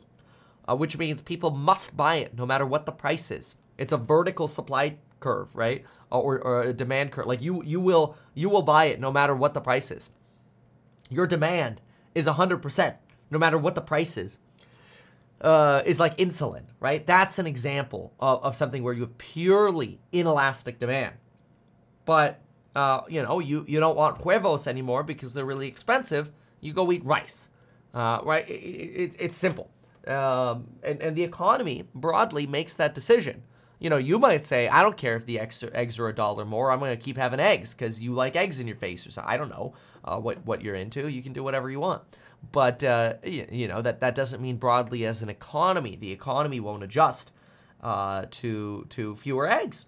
uh, 0.68 0.76
which 0.76 0.98
means 0.98 1.22
people 1.22 1.52
must 1.52 1.98
buy 1.98 2.16
it 2.16 2.38
no 2.38 2.46
matter 2.46 2.66
what 2.66 2.86
the 2.86 2.92
price 2.92 3.30
is. 3.30 3.56
It's 3.78 3.92
a 3.92 3.98
vertical 3.98 4.48
supply 4.48 4.98
curve, 5.20 5.56
right? 5.56 5.84
Or, 6.10 6.40
or 6.40 6.64
a 6.64 6.74
demand 6.74 7.12
curve. 7.12 7.26
Like 7.26 7.42
you 7.42 7.64
you 7.64 7.82
will 7.82 8.16
you 8.34 8.50
will 8.50 8.62
buy 8.62 8.86
it 8.86 9.00
no 9.00 9.12
matter 9.12 9.36
what 9.36 9.54
the 9.54 9.62
price 9.62 9.92
is. 9.92 10.10
Your 11.10 11.28
demand 11.28 11.82
is 12.16 12.28
100% 12.28 12.96
no 13.30 13.40
matter 13.40 13.58
what 13.58 13.76
the 13.76 13.82
price 13.82 14.18
is. 14.18 14.38
Uh, 15.42 15.82
is 15.86 16.00
like 16.00 16.16
insulin, 16.18 16.64
right? 16.80 17.06
That's 17.06 17.38
an 17.38 17.46
example 17.48 18.14
of, 18.18 18.42
of 18.44 18.56
something 18.56 18.82
where 18.82 18.94
you 18.94 19.02
have 19.02 19.18
purely 19.18 20.00
inelastic 20.14 20.80
demand. 20.80 21.16
But 22.06 22.40
uh, 22.76 23.02
you 23.08 23.22
know, 23.22 23.40
you 23.40 23.66
you 23.68 23.80
don't 23.80 23.96
want 23.96 24.22
huevos 24.22 24.68
anymore 24.68 25.04
because 25.04 25.34
they're 25.34 25.46
really 25.46 25.68
expensive. 25.68 26.32
You 26.60 26.74
go 26.74 26.92
eat 26.92 27.06
rice, 27.06 27.50
uh, 27.94 28.20
right? 28.24 28.48
It, 28.50 28.54
it, 28.54 29.16
it's 29.20 29.38
simple, 29.38 29.70
um, 30.08 30.68
and 30.84 31.02
and 31.02 31.16
the 31.16 31.24
economy 31.24 31.84
broadly 31.94 32.48
makes 32.48 32.76
that 32.76 32.96
decision. 32.96 33.44
You 33.80 33.90
know, 33.90 33.98
you 33.98 34.18
might 34.18 34.46
say, 34.46 34.70
I 34.70 34.82
don't 34.82 34.96
care 34.96 35.18
if 35.18 35.26
the 35.26 35.40
eggs 35.40 35.62
are, 35.62 35.70
eggs 35.74 36.00
are 36.00 36.08
a 36.08 36.16
dollar 36.16 36.46
more. 36.46 36.72
I'm 36.72 36.80
going 36.80 36.98
to 36.98 37.04
keep 37.04 37.18
having 37.18 37.42
eggs 37.42 37.74
because 37.74 38.02
you 38.02 38.14
like 38.14 38.38
eggs 38.38 38.60
in 38.60 38.66
your 38.66 38.78
face 38.78 39.06
or 39.06 39.12
something. 39.12 39.30
I 39.30 39.36
don't 39.36 39.50
know 39.50 39.74
uh, 40.06 40.18
what 40.20 40.46
what 40.46 40.62
you're 40.62 40.76
into. 40.76 41.10
You 41.10 41.22
can 41.22 41.34
do 41.34 41.44
whatever 41.44 41.70
you 41.70 41.80
want. 41.80 42.02
But 42.52 42.84
uh, 42.84 43.16
you, 43.24 43.46
you, 43.52 43.68
know 43.68 43.82
that 43.82 44.02
that 44.02 44.16
doesn't 44.16 44.42
mean 44.42 44.58
broadly 44.58 45.06
as 45.06 45.22
an 45.22 45.30
economy, 45.30 45.96
the 45.96 46.12
economy 46.12 46.60
won't 46.60 46.84
adjust 46.84 47.32
uh, 47.82 48.26
to 48.32 48.86
to 48.90 49.16
fewer 49.16 49.50
eggs. 49.50 49.86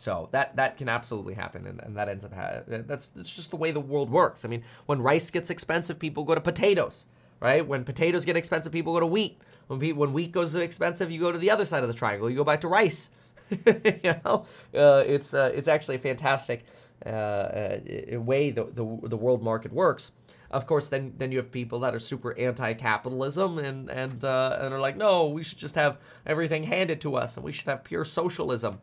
So 0.00 0.30
that 0.32 0.56
that 0.56 0.78
can 0.78 0.88
absolutely 0.88 1.34
happen, 1.34 1.66
and, 1.66 1.78
and 1.82 1.94
that 1.94 2.08
ends 2.08 2.24
up 2.24 2.32
ha- 2.32 2.62
that's 2.66 3.10
that's 3.10 3.30
just 3.30 3.50
the 3.50 3.56
way 3.56 3.70
the 3.70 3.80
world 3.80 4.08
works. 4.08 4.46
I 4.46 4.48
mean, 4.48 4.62
when 4.86 5.02
rice 5.02 5.30
gets 5.30 5.50
expensive, 5.50 5.98
people 5.98 6.24
go 6.24 6.34
to 6.34 6.40
potatoes, 6.40 7.04
right? 7.38 7.66
When 7.66 7.84
potatoes 7.84 8.24
get 8.24 8.34
expensive, 8.34 8.72
people 8.72 8.94
go 8.94 9.00
to 9.00 9.06
wheat. 9.06 9.38
When 9.66 9.78
pe- 9.78 9.92
when 9.92 10.14
wheat 10.14 10.32
goes 10.32 10.54
expensive, 10.54 11.10
you 11.10 11.20
go 11.20 11.30
to 11.30 11.36
the 11.36 11.50
other 11.50 11.66
side 11.66 11.82
of 11.82 11.90
the 11.90 11.94
triangle. 11.94 12.30
You 12.30 12.36
go 12.36 12.44
back 12.44 12.62
to 12.62 12.68
rice. 12.68 13.10
you 13.50 14.14
know, 14.24 14.46
uh, 14.74 15.04
it's 15.06 15.34
uh, 15.34 15.52
it's 15.54 15.68
actually 15.68 15.96
a 15.96 15.98
fantastic 15.98 16.64
uh, 17.04 17.08
uh 17.08 17.80
way 18.22 18.50
the, 18.52 18.64
the 18.72 19.00
the 19.02 19.18
world 19.18 19.42
market 19.42 19.70
works. 19.70 20.12
Of 20.50 20.66
course, 20.66 20.88
then 20.88 21.12
then 21.18 21.30
you 21.30 21.36
have 21.36 21.52
people 21.52 21.78
that 21.80 21.94
are 21.94 21.98
super 21.98 22.34
anti-capitalism 22.38 23.58
and 23.58 23.90
and 23.90 24.24
uh, 24.24 24.60
and 24.62 24.72
are 24.72 24.80
like, 24.80 24.96
no, 24.96 25.26
we 25.26 25.42
should 25.42 25.58
just 25.58 25.74
have 25.74 25.98
everything 26.24 26.64
handed 26.64 27.02
to 27.02 27.16
us, 27.16 27.36
and 27.36 27.44
we 27.44 27.52
should 27.52 27.68
have 27.68 27.84
pure 27.84 28.06
socialism. 28.06 28.80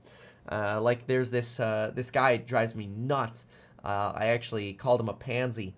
Uh, 0.51 0.79
like 0.81 1.05
there's 1.07 1.31
this 1.31 1.59
uh, 1.59 1.91
this 1.93 2.11
guy 2.11 2.37
drives 2.37 2.75
me 2.75 2.87
nuts. 2.87 3.45
Uh, 3.83 4.13
I 4.15 4.27
actually 4.27 4.73
called 4.73 4.99
him 4.99 5.09
a 5.09 5.13
pansy 5.13 5.75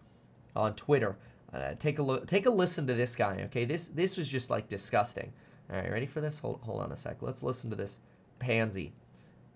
on 0.55 0.76
Twitter. 0.76 1.17
Uh, 1.53 1.74
take 1.80 1.99
a 1.99 2.03
look, 2.03 2.28
take 2.28 2.45
a 2.45 2.49
listen 2.49 2.86
to 2.88 2.93
this 2.93 3.15
guy. 3.15 3.41
Okay, 3.45 3.65
this 3.65 3.88
this 3.88 4.17
was 4.17 4.28
just 4.28 4.49
like 4.49 4.70
disgusting. 4.70 5.32
All 5.72 5.80
right, 5.80 5.91
ready 5.91 6.05
for 6.05 6.22
this? 6.22 6.39
Hold 6.39 6.61
hold 6.61 6.82
on 6.82 6.91
a 6.91 6.95
sec. 6.95 7.17
Let's 7.22 7.43
listen 7.43 7.70
to 7.70 7.76
this 7.76 7.99
pansy. 8.38 8.93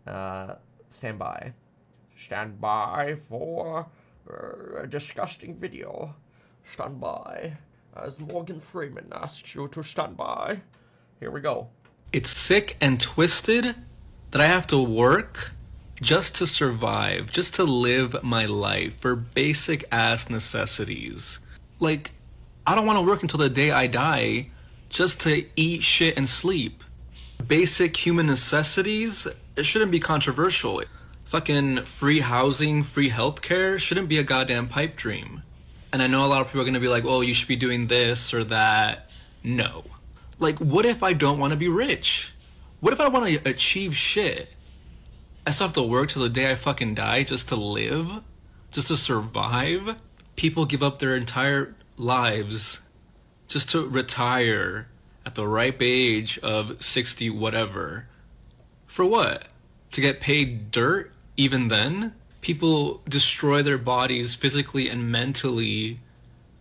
Uh, 0.08 0.56
stand 0.90 1.20
by. 1.20 1.54
Stand 2.16 2.60
by 2.60 3.16
for 3.16 3.88
a 4.78 4.88
disgusting 4.88 5.56
video. 5.56 6.16
Stand 6.64 7.00
by. 7.00 7.54
As 7.96 8.20
Morgan 8.20 8.60
Freeman 8.60 9.08
asks 9.12 9.54
you 9.54 9.68
to 9.68 9.84
stand 9.84 10.18
by. 10.18 10.62
Here 11.20 11.30
we 11.32 11.42
go. 11.42 11.68
It's 12.12 12.36
sick 12.36 12.76
and 12.82 13.00
twisted 13.00 13.76
that 14.34 14.42
I 14.42 14.48
have 14.48 14.66
to 14.68 14.82
work 14.82 15.52
just 16.02 16.34
to 16.36 16.48
survive, 16.48 17.32
just 17.32 17.54
to 17.54 17.64
live 17.64 18.24
my 18.24 18.48
life 18.48 18.96
for 19.00 19.16
basic 19.16 19.86
ass 19.92 20.28
necessities. 20.28 21.38
Like, 21.80 22.14
I 22.66 22.74
don't 22.74 22.88
want 22.88 22.98
to 22.98 23.06
work 23.06 23.22
until 23.22 23.38
the 23.38 23.48
day 23.48 23.70
I 23.70 23.86
die 23.86 24.48
just 24.90 25.20
to 25.22 25.46
eat 25.56 25.84
shit 25.84 26.18
and 26.18 26.28
sleep. 26.28 26.84
Basic 27.46 27.96
human 27.96 28.26
necessities, 28.26 29.28
it 29.56 29.68
shouldn't 29.68 29.92
be 29.92 30.00
controversial. 30.00 30.82
Fucking 31.26 31.86
free 31.86 32.22
housing, 32.22 32.82
free 32.82 33.12
healthcare 33.12 33.78
shouldn't 33.78 34.10
be 34.10 34.18
a 34.18 34.24
goddamn 34.24 34.68
pipe 34.68 34.96
dream. 34.96 35.44
And 35.92 36.02
I 36.02 36.08
know 36.08 36.26
a 36.26 36.28
lot 36.28 36.42
of 36.42 36.48
people 36.48 36.62
are 36.62 36.66
gonna 36.66 36.80
be 36.80 36.88
like, 36.88 37.06
oh, 37.06 37.22
you 37.22 37.36
should 37.36 37.48
be 37.48 37.56
doing 37.56 37.86
this 37.86 38.34
or 38.34 38.44
that. 38.46 39.12
No. 39.44 39.84
Like, 40.40 40.58
what 40.58 40.88
if 40.88 41.04
I 41.04 41.14
don't 41.14 41.38
want 41.38 41.52
to 41.52 41.58
be 41.58 41.68
rich? 41.68 42.33
What 42.84 42.92
if 42.92 43.00
I 43.00 43.08
want 43.08 43.28
to 43.28 43.50
achieve 43.50 43.96
shit? 43.96 44.50
I 45.48 45.52
still 45.52 45.68
have 45.68 45.76
to 45.76 45.82
work 45.84 46.10
till 46.10 46.22
the 46.22 46.28
day 46.28 46.52
I 46.52 46.56
fucking 46.56 46.96
die 46.96 47.24
just 47.24 47.48
to 47.48 47.56
live? 47.56 48.22
Just 48.74 48.90
to 48.90 48.98
survive? 48.98 49.96
People 50.36 50.66
give 50.66 50.84
up 50.84 51.00
their 51.00 51.16
entire 51.16 51.76
lives 51.96 52.82
just 53.48 53.70
to 53.70 53.88
retire 53.88 54.90
at 55.26 55.36
the 55.36 55.48
ripe 55.48 55.82
age 55.82 56.38
of 56.40 56.84
60 56.84 57.30
whatever. 57.30 58.08
For 58.86 59.06
what? 59.06 59.46
To 59.94 60.02
get 60.02 60.20
paid 60.20 60.70
dirt 60.70 61.14
even 61.38 61.70
then, 61.70 62.14
people 62.42 63.02
destroy 63.08 63.64
their 63.64 63.78
bodies 63.78 64.36
physically 64.36 64.90
and 64.90 65.10
mentally 65.10 66.02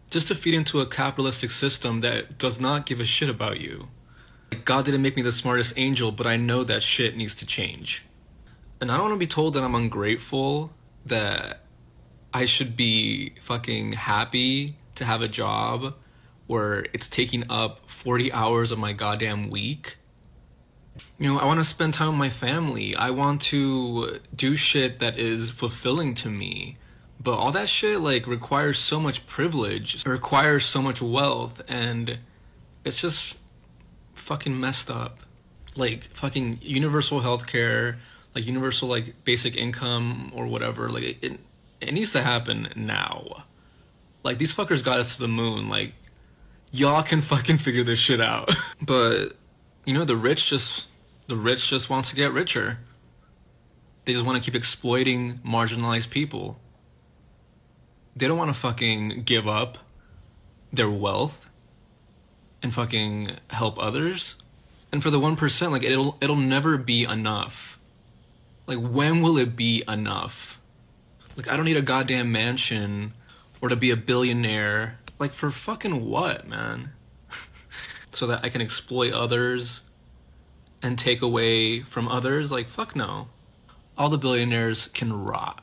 just 0.08 0.28
to 0.28 0.36
feed 0.36 0.54
into 0.54 0.80
a 0.80 0.86
capitalistic 0.86 1.50
system 1.50 2.00
that 2.02 2.38
does 2.38 2.60
not 2.60 2.86
give 2.86 3.00
a 3.00 3.04
shit 3.04 3.28
about 3.28 3.58
you. 3.58 3.88
God 4.54 4.84
didn't 4.84 5.02
make 5.02 5.16
me 5.16 5.22
the 5.22 5.32
smartest 5.32 5.74
angel, 5.76 6.12
but 6.12 6.26
I 6.26 6.36
know 6.36 6.64
that 6.64 6.82
shit 6.82 7.16
needs 7.16 7.34
to 7.36 7.46
change. 7.46 8.04
And 8.80 8.90
I 8.90 8.96
don't 8.96 9.08
want 9.10 9.14
to 9.14 9.18
be 9.18 9.26
told 9.26 9.54
that 9.54 9.62
I'm 9.62 9.74
ungrateful, 9.74 10.72
that 11.06 11.62
I 12.34 12.44
should 12.44 12.76
be 12.76 13.34
fucking 13.42 13.92
happy 13.92 14.76
to 14.96 15.04
have 15.04 15.22
a 15.22 15.28
job 15.28 15.94
where 16.46 16.86
it's 16.92 17.08
taking 17.08 17.44
up 17.50 17.88
40 17.88 18.32
hours 18.32 18.72
of 18.72 18.78
my 18.78 18.92
goddamn 18.92 19.50
week 19.50 19.98
you 21.18 21.32
know, 21.32 21.38
I 21.38 21.44
want 21.44 21.60
to 21.60 21.64
spend 21.64 21.94
time 21.94 22.08
with 22.08 22.18
my 22.18 22.30
family. 22.30 22.96
I 22.96 23.10
want 23.10 23.42
to 23.42 24.18
do 24.34 24.56
shit 24.56 24.98
that 24.98 25.18
is 25.18 25.50
fulfilling 25.50 26.14
to 26.16 26.28
me. 26.28 26.78
But 27.20 27.34
all 27.34 27.52
that 27.52 27.68
shit 27.68 28.00
like 28.00 28.26
requires 28.26 28.80
so 28.80 28.98
much 28.98 29.26
privilege, 29.28 30.04
it 30.04 30.06
requires 30.06 30.64
so 30.66 30.82
much 30.82 31.00
wealth, 31.00 31.62
and 31.68 32.18
it's 32.84 32.98
just 32.98 33.36
fucking 34.22 34.58
messed 34.58 34.90
up. 34.90 35.18
Like 35.74 36.04
fucking 36.04 36.58
universal 36.62 37.20
healthcare, 37.20 37.96
like 38.34 38.46
universal 38.46 38.88
like 38.88 39.24
basic 39.24 39.56
income 39.56 40.32
or 40.34 40.46
whatever. 40.46 40.88
Like 40.90 41.02
it, 41.02 41.16
it, 41.22 41.40
it 41.80 41.92
needs 41.92 42.12
to 42.12 42.22
happen 42.22 42.72
now. 42.76 43.44
Like 44.22 44.38
these 44.38 44.54
fuckers 44.54 44.84
got 44.84 45.00
us 45.00 45.16
to 45.16 45.22
the 45.22 45.28
moon. 45.28 45.68
Like 45.68 45.94
y'all 46.70 47.02
can 47.02 47.22
fucking 47.22 47.58
figure 47.58 47.84
this 47.84 47.98
shit 47.98 48.20
out. 48.20 48.50
but 48.82 49.36
you 49.84 49.94
know, 49.94 50.04
the 50.04 50.16
rich 50.16 50.48
just 50.48 50.86
the 51.26 51.36
rich 51.36 51.68
just 51.68 51.90
wants 51.90 52.10
to 52.10 52.16
get 52.16 52.32
richer. 52.32 52.78
They 54.04 54.12
just 54.12 54.24
want 54.24 54.42
to 54.42 54.44
keep 54.44 54.56
exploiting 54.56 55.40
marginalized 55.46 56.10
people. 56.10 56.58
They 58.14 58.26
don't 58.26 58.36
want 58.36 58.52
to 58.52 58.58
fucking 58.58 59.22
give 59.24 59.48
up 59.48 59.78
their 60.72 60.90
wealth 60.90 61.48
and 62.62 62.74
fucking 62.74 63.36
help 63.50 63.78
others. 63.78 64.36
And 64.90 65.02
for 65.02 65.10
the 65.10 65.18
1%, 65.18 65.70
like 65.70 65.84
it'll 65.84 66.16
it'll 66.20 66.36
never 66.36 66.76
be 66.76 67.04
enough. 67.04 67.78
Like 68.66 68.78
when 68.78 69.22
will 69.22 69.38
it 69.38 69.56
be 69.56 69.82
enough? 69.88 70.60
Like 71.36 71.48
I 71.48 71.56
don't 71.56 71.64
need 71.64 71.76
a 71.76 71.82
goddamn 71.82 72.30
mansion 72.30 73.14
or 73.60 73.68
to 73.68 73.76
be 73.76 73.90
a 73.90 73.96
billionaire. 73.96 74.98
Like 75.18 75.32
for 75.32 75.50
fucking 75.50 76.04
what, 76.04 76.46
man? 76.46 76.92
so 78.12 78.26
that 78.26 78.44
I 78.44 78.48
can 78.48 78.60
exploit 78.60 79.12
others 79.12 79.80
and 80.82 80.98
take 80.98 81.22
away 81.22 81.82
from 81.82 82.08
others, 82.08 82.52
like 82.52 82.68
fuck 82.68 82.94
no. 82.94 83.28
All 83.96 84.08
the 84.08 84.18
billionaires 84.18 84.88
can 84.88 85.12
rot. 85.12 85.61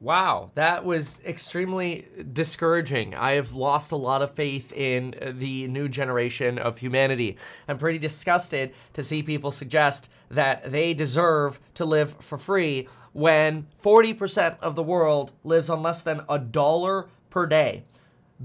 Wow, 0.00 0.52
that 0.54 0.84
was 0.84 1.20
extremely 1.26 2.06
discouraging. 2.32 3.16
I 3.16 3.32
have 3.32 3.54
lost 3.54 3.90
a 3.90 3.96
lot 3.96 4.22
of 4.22 4.30
faith 4.30 4.72
in 4.72 5.16
uh, 5.20 5.32
the 5.34 5.66
new 5.66 5.88
generation 5.88 6.56
of 6.56 6.78
humanity. 6.78 7.36
I'm 7.66 7.78
pretty 7.78 7.98
disgusted 7.98 8.74
to 8.92 9.02
see 9.02 9.24
people 9.24 9.50
suggest 9.50 10.08
that 10.30 10.70
they 10.70 10.94
deserve 10.94 11.58
to 11.74 11.84
live 11.84 12.14
for 12.20 12.38
free 12.38 12.86
when 13.12 13.66
40% 13.82 14.58
of 14.60 14.76
the 14.76 14.84
world 14.84 15.32
lives 15.42 15.68
on 15.68 15.82
less 15.82 16.02
than 16.02 16.22
a 16.28 16.38
dollar 16.38 17.08
per 17.30 17.46
day. 17.46 17.82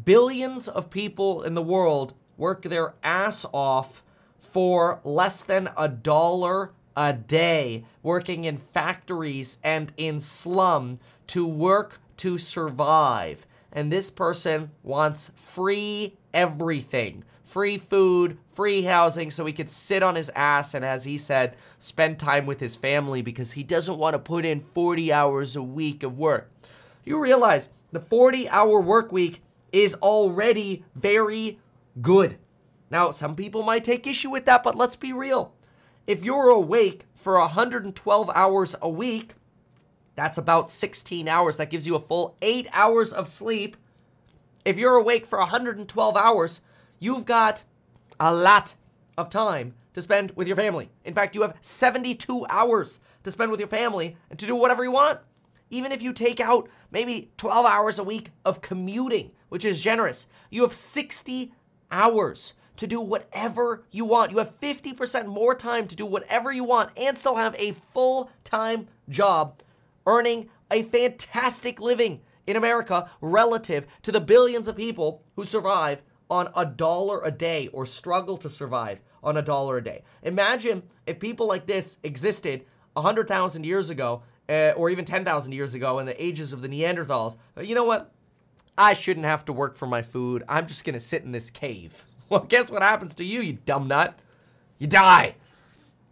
Billions 0.05 0.67
of 0.67 0.89
people 0.89 1.43
in 1.43 1.53
the 1.53 1.61
world 1.61 2.15
work 2.35 2.63
their 2.63 2.95
ass 3.03 3.45
off 3.53 4.03
for 4.39 5.01
less 5.03 5.43
than 5.43 5.69
a 5.77 5.88
dollar 5.88 6.71
a 6.95 7.13
day, 7.13 7.85
working 8.01 8.45
in 8.45 8.57
factories 8.57 9.57
and 9.63 9.91
in 9.97 10.19
slum 10.19 10.99
to 11.27 11.47
work 11.47 11.99
to 12.17 12.37
survive. 12.37 13.45
And 13.71 13.91
this 13.91 14.11
person 14.11 14.71
wants 14.83 15.31
free 15.35 16.17
everything 16.33 17.23
free 17.53 17.77
food, 17.77 18.35
free 18.51 18.81
housing, 18.81 19.29
so 19.29 19.45
he 19.45 19.53
could 19.53 19.69
sit 19.69 20.01
on 20.01 20.15
his 20.15 20.31
ass 20.35 20.73
and, 20.73 20.83
as 20.83 21.03
he 21.03 21.19
said, 21.19 21.55
spend 21.77 22.17
time 22.17 22.47
with 22.47 22.59
his 22.59 22.75
family 22.75 23.21
because 23.21 23.51
he 23.51 23.61
doesn't 23.61 23.99
want 23.99 24.15
to 24.15 24.19
put 24.19 24.43
in 24.43 24.59
40 24.59 25.13
hours 25.13 25.55
a 25.55 25.61
week 25.61 26.01
of 26.01 26.17
work. 26.17 26.49
You 27.05 27.21
realize 27.21 27.69
the 27.91 27.99
40 27.99 28.49
hour 28.49 28.81
work 28.81 29.11
week 29.11 29.43
is 29.71 29.93
already 29.95 30.83
very 30.95 31.59
good. 32.01 32.39
Now, 32.89 33.11
some 33.11 33.35
people 33.35 33.61
might 33.61 33.83
take 33.83 34.07
issue 34.07 34.31
with 34.31 34.45
that, 34.45 34.63
but 34.63 34.75
let's 34.75 34.95
be 34.95 35.13
real. 35.13 35.53
If 36.05 36.25
you're 36.25 36.49
awake 36.49 37.05
for 37.15 37.39
112 37.39 38.30
hours 38.35 38.75
a 38.81 38.89
week, 38.89 39.35
that's 40.15 40.38
about 40.38 40.69
16 40.69 41.30
hours. 41.30 41.55
That 41.55 41.69
gives 41.69 41.88
you 41.88 41.95
a 41.95 41.99
full 41.99 42.35
eight 42.41 42.67
hours 42.73 43.13
of 43.13 43.25
sleep. 43.25 43.77
If 44.65 44.77
you're 44.77 44.95
awake 44.95 45.25
for 45.25 45.39
112 45.39 46.17
hours, 46.17 46.59
you've 46.99 47.25
got 47.25 47.63
a 48.19 48.34
lot 48.34 48.75
of 49.17 49.30
time 49.30 49.75
to 49.93 50.01
spend 50.01 50.31
with 50.35 50.45
your 50.45 50.57
family. 50.57 50.89
In 51.05 51.13
fact, 51.13 51.35
you 51.35 51.41
have 51.41 51.55
72 51.61 52.45
hours 52.49 52.99
to 53.23 53.31
spend 53.31 53.49
with 53.49 53.61
your 53.61 53.69
family 53.69 54.17
and 54.30 54.38
to 54.39 54.45
do 54.45 54.57
whatever 54.57 54.84
you 54.84 54.91
want. 54.91 55.19
Even 55.69 55.93
if 55.93 56.01
you 56.01 56.11
take 56.11 56.41
out 56.41 56.67
maybe 56.91 57.31
12 57.38 57.65
hours 57.65 57.97
a 57.97 58.03
week 58.03 58.31
of 58.43 58.59
commuting, 58.59 59.31
which 59.47 59.63
is 59.63 59.81
generous, 59.81 60.27
you 60.49 60.63
have 60.63 60.73
60 60.73 61.53
hours 61.91 62.55
to 62.77 62.87
do 62.87 62.99
whatever 62.99 63.83
you 63.91 64.05
want. 64.05 64.31
You 64.31 64.37
have 64.39 64.59
50% 64.59 65.27
more 65.27 65.55
time 65.55 65.87
to 65.87 65.95
do 65.95 66.05
whatever 66.05 66.51
you 66.51 66.63
want 66.63 66.91
and 66.97 67.17
still 67.17 67.35
have 67.35 67.55
a 67.57 67.71
full 67.71 68.29
time 68.43 68.87
job 69.09 69.61
earning 70.05 70.49
a 70.71 70.83
fantastic 70.83 71.79
living 71.79 72.21
in 72.47 72.55
America 72.55 73.09
relative 73.21 73.87
to 74.01 74.11
the 74.11 74.19
billions 74.19 74.67
of 74.67 74.75
people 74.75 75.23
who 75.35 75.45
survive 75.45 76.01
on 76.29 76.49
a 76.55 76.65
dollar 76.65 77.21
a 77.23 77.31
day 77.31 77.67
or 77.67 77.85
struggle 77.85 78.37
to 78.37 78.49
survive 78.49 79.01
on 79.23 79.37
a 79.37 79.41
dollar 79.41 79.77
a 79.77 79.83
day. 79.83 80.03
Imagine 80.23 80.83
if 81.05 81.19
people 81.19 81.47
like 81.47 81.67
this 81.67 81.99
existed 82.03 82.65
100,000 82.93 83.65
years 83.65 83.89
ago 83.89 84.23
uh, 84.49 84.73
or 84.75 84.89
even 84.89 85.05
10,000 85.05 85.53
years 85.53 85.73
ago 85.73 85.99
in 85.99 86.05
the 86.05 86.23
ages 86.23 86.51
of 86.53 86.61
the 86.61 86.67
Neanderthals. 86.67 87.37
You 87.61 87.75
know 87.75 87.85
what? 87.85 88.11
I 88.77 88.93
shouldn't 88.93 89.25
have 89.25 89.45
to 89.45 89.53
work 89.53 89.75
for 89.75 89.85
my 89.85 90.01
food. 90.01 90.43
I'm 90.49 90.67
just 90.67 90.83
going 90.83 90.95
to 90.95 90.99
sit 90.99 91.23
in 91.23 91.31
this 91.31 91.49
cave. 91.49 92.03
Well, 92.29 92.45
guess 92.47 92.71
what 92.71 92.81
happens 92.81 93.13
to 93.15 93.23
you, 93.23 93.41
you 93.41 93.53
dumb 93.65 93.87
nut? 93.87 94.17
You 94.79 94.87
die. 94.87 95.35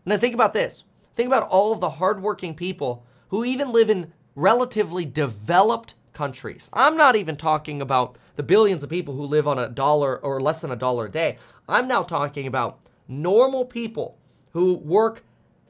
Now 0.05 0.17
think 0.17 0.35
about 0.35 0.53
this. 0.53 0.83
Think 1.15 1.27
about 1.27 1.47
all 1.49 1.71
of 1.71 1.79
the 1.79 1.89
hardworking 1.91 2.53
people 2.53 3.05
who 3.29 3.43
even 3.43 3.71
live 3.71 3.89
in 3.89 4.13
relatively 4.35 5.05
developed 5.05 5.95
countries. 6.13 6.69
I'm 6.73 6.97
not 6.97 7.15
even 7.15 7.37
talking 7.37 7.81
about 7.81 8.17
the 8.35 8.43
billions 8.43 8.83
of 8.83 8.89
people 8.89 9.15
who 9.15 9.23
live 9.23 9.47
on 9.47 9.57
a 9.57 9.69
dollar 9.69 10.17
or 10.19 10.39
less 10.39 10.61
than 10.61 10.71
a 10.71 10.75
dollar 10.75 11.05
a 11.05 11.11
day. 11.11 11.37
I'm 11.67 11.87
now 11.87 12.03
talking 12.03 12.47
about 12.47 12.79
normal 13.07 13.65
people 13.65 14.17
who 14.51 14.75
work 14.75 15.23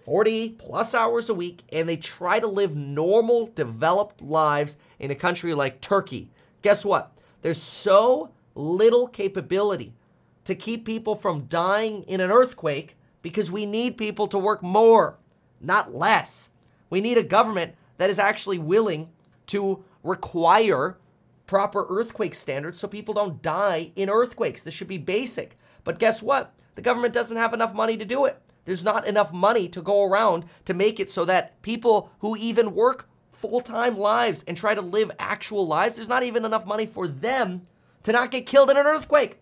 40 0.03 0.49
plus 0.51 0.95
hours 0.95 1.30
a 1.30 1.34
week 1.34 1.63
and 1.72 1.88
they 1.88 1.97
try 1.97 2.39
to 2.39 2.47
live 2.47 2.76
normal, 2.76 3.47
developed 3.47 4.22
lives 4.22 4.77
in 4.99 5.11
a 5.11 5.15
country 5.15 5.53
like 5.53 5.81
Turkey. 5.81 6.30
Guess 6.61 6.85
what? 6.85 7.11
There's 7.41 7.61
so 7.61 8.31
little 8.55 9.07
capability 9.07 9.93
to 10.52 10.56
keep 10.56 10.86
people 10.86 11.15
from 11.15 11.45
dying 11.45 12.03
in 12.03 12.19
an 12.19 12.30
earthquake 12.30 12.98
because 13.22 13.49
we 13.49 13.65
need 13.65 13.98
people 13.98 14.28
to 14.28 14.38
work 14.38 14.61
more, 14.61 15.18
not 15.61 15.95
less. 15.95 16.49
We 16.90 16.99
need 16.99 17.18
a 17.18 17.23
government 17.23 17.76
that 17.98 18.10
is 18.10 18.19
actually 18.19 18.60
willing 18.60 19.10
to 19.48 19.84
require 20.03 20.98
proper 21.45 21.86
earthquake 21.90 22.36
standards 22.36 22.80
so 22.80 22.88
people 22.88 23.14
don't 23.14 23.41
die 23.41 23.91
in 23.95 24.10
earthquakes. 24.10 24.64
This 24.64 24.73
should 24.73 24.88
be 24.88 24.98
basic. 24.98 25.57
But 25.84 25.99
guess 25.99 26.22
what? 26.22 26.53
The 26.76 26.82
government 26.82 27.14
doesn't 27.14 27.38
have 27.38 27.53
enough 27.53 27.73
money 27.73 27.98
to 27.98 28.06
do 28.06 28.26
it. 28.26 28.41
There's 28.65 28.84
not 28.84 29.07
enough 29.07 29.34
money 29.34 29.68
to 29.69 29.82
go 29.82 30.03
around 30.03 30.45
to 30.65 30.73
make 30.73 30.99
it 30.99 31.10
so 31.10 31.26
that 31.26 31.61
people 31.61 32.11
who 32.19 32.36
even 32.36 32.76
work 32.76 33.10
full 33.30 33.61
time 33.61 33.98
lives 33.98 34.44
and 34.44 34.56
try 34.56 34.76
to 34.76 34.82
live 34.82 35.11
actual 35.18 35.65
lives, 35.65 35.95
there's 35.95 36.10
not 36.10 36.23
even 36.23 36.45
enough 36.45 36.65
money 36.65 36.86
for 36.86 37.07
them 37.07 37.68
to 38.03 38.11
not 38.11 38.32
get 38.32 38.45
killed 38.45 38.69
in 38.69 38.78
an 38.78 38.86
earthquake. 38.86 39.40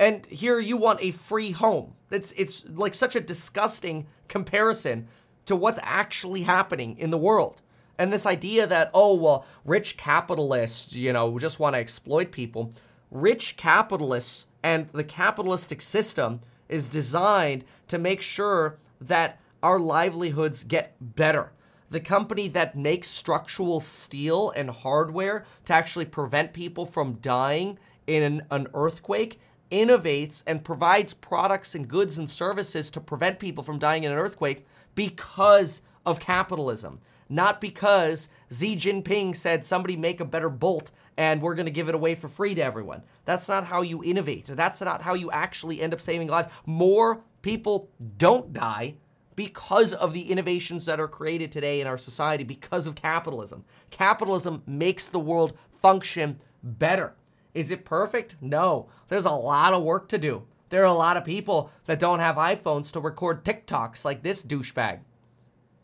And 0.00 0.24
here 0.24 0.58
you 0.58 0.78
want 0.78 1.02
a 1.02 1.10
free 1.10 1.50
home. 1.50 1.92
It's 2.10 2.32
it's 2.32 2.66
like 2.70 2.94
such 2.94 3.14
a 3.14 3.20
disgusting 3.20 4.06
comparison 4.28 5.06
to 5.44 5.54
what's 5.54 5.78
actually 5.82 6.42
happening 6.42 6.96
in 6.96 7.10
the 7.10 7.18
world. 7.18 7.60
And 7.98 8.10
this 8.10 8.24
idea 8.24 8.66
that 8.66 8.90
oh 8.94 9.14
well, 9.14 9.44
rich 9.62 9.98
capitalists, 9.98 10.96
you 10.96 11.12
know, 11.12 11.38
just 11.38 11.60
want 11.60 11.74
to 11.74 11.80
exploit 11.80 12.32
people. 12.32 12.72
Rich 13.10 13.58
capitalists 13.58 14.46
and 14.62 14.88
the 14.92 15.04
capitalistic 15.04 15.82
system 15.82 16.40
is 16.70 16.88
designed 16.88 17.66
to 17.88 17.98
make 17.98 18.22
sure 18.22 18.78
that 19.02 19.38
our 19.62 19.78
livelihoods 19.78 20.64
get 20.64 20.96
better. 20.98 21.52
The 21.90 22.00
company 22.00 22.48
that 22.48 22.74
makes 22.74 23.08
structural 23.08 23.80
steel 23.80 24.50
and 24.56 24.70
hardware 24.70 25.44
to 25.66 25.74
actually 25.74 26.06
prevent 26.06 26.54
people 26.54 26.86
from 26.86 27.18
dying 27.20 27.78
in 28.06 28.22
an, 28.22 28.42
an 28.50 28.68
earthquake 28.72 29.38
innovates 29.70 30.42
and 30.46 30.64
provides 30.64 31.14
products 31.14 31.74
and 31.74 31.88
goods 31.88 32.18
and 32.18 32.28
services 32.28 32.90
to 32.90 33.00
prevent 33.00 33.38
people 33.38 33.64
from 33.64 33.78
dying 33.78 34.04
in 34.04 34.12
an 34.12 34.18
earthquake 34.18 34.66
because 34.94 35.82
of 36.04 36.20
capitalism, 36.20 37.00
not 37.28 37.60
because 37.60 38.28
Xi 38.50 38.76
Jinping 38.76 39.36
said 39.36 39.64
somebody 39.64 39.96
make 39.96 40.20
a 40.20 40.24
better 40.24 40.50
bolt 40.50 40.90
and 41.16 41.42
we're 41.42 41.54
going 41.54 41.66
to 41.66 41.72
give 41.72 41.88
it 41.88 41.94
away 41.94 42.14
for 42.14 42.28
free 42.28 42.54
to 42.54 42.62
everyone. 42.62 43.02
That's 43.24 43.48
not 43.48 43.66
how 43.66 43.82
you 43.82 44.02
innovate. 44.02 44.46
That's 44.46 44.80
not 44.80 45.02
how 45.02 45.14
you 45.14 45.30
actually 45.30 45.80
end 45.80 45.92
up 45.92 46.00
saving 46.00 46.28
lives. 46.28 46.48
More 46.66 47.22
people 47.42 47.90
don't 48.16 48.52
die 48.52 48.94
because 49.36 49.94
of 49.94 50.12
the 50.12 50.30
innovations 50.30 50.84
that 50.86 51.00
are 51.00 51.08
created 51.08 51.52
today 51.52 51.80
in 51.80 51.86
our 51.86 51.98
society 51.98 52.44
because 52.44 52.86
of 52.86 52.94
capitalism. 52.94 53.64
Capitalism 53.90 54.62
makes 54.66 55.08
the 55.08 55.20
world 55.20 55.56
function 55.80 56.40
better. 56.62 57.14
Is 57.54 57.70
it 57.70 57.84
perfect? 57.84 58.36
No. 58.40 58.88
There's 59.08 59.26
a 59.26 59.30
lot 59.30 59.74
of 59.74 59.82
work 59.82 60.08
to 60.10 60.18
do. 60.18 60.46
There 60.68 60.82
are 60.82 60.86
a 60.86 60.92
lot 60.92 61.16
of 61.16 61.24
people 61.24 61.70
that 61.86 61.98
don't 61.98 62.20
have 62.20 62.36
iPhones 62.36 62.92
to 62.92 63.00
record 63.00 63.44
TikToks 63.44 64.04
like 64.04 64.22
this 64.22 64.42
douchebag. 64.42 65.00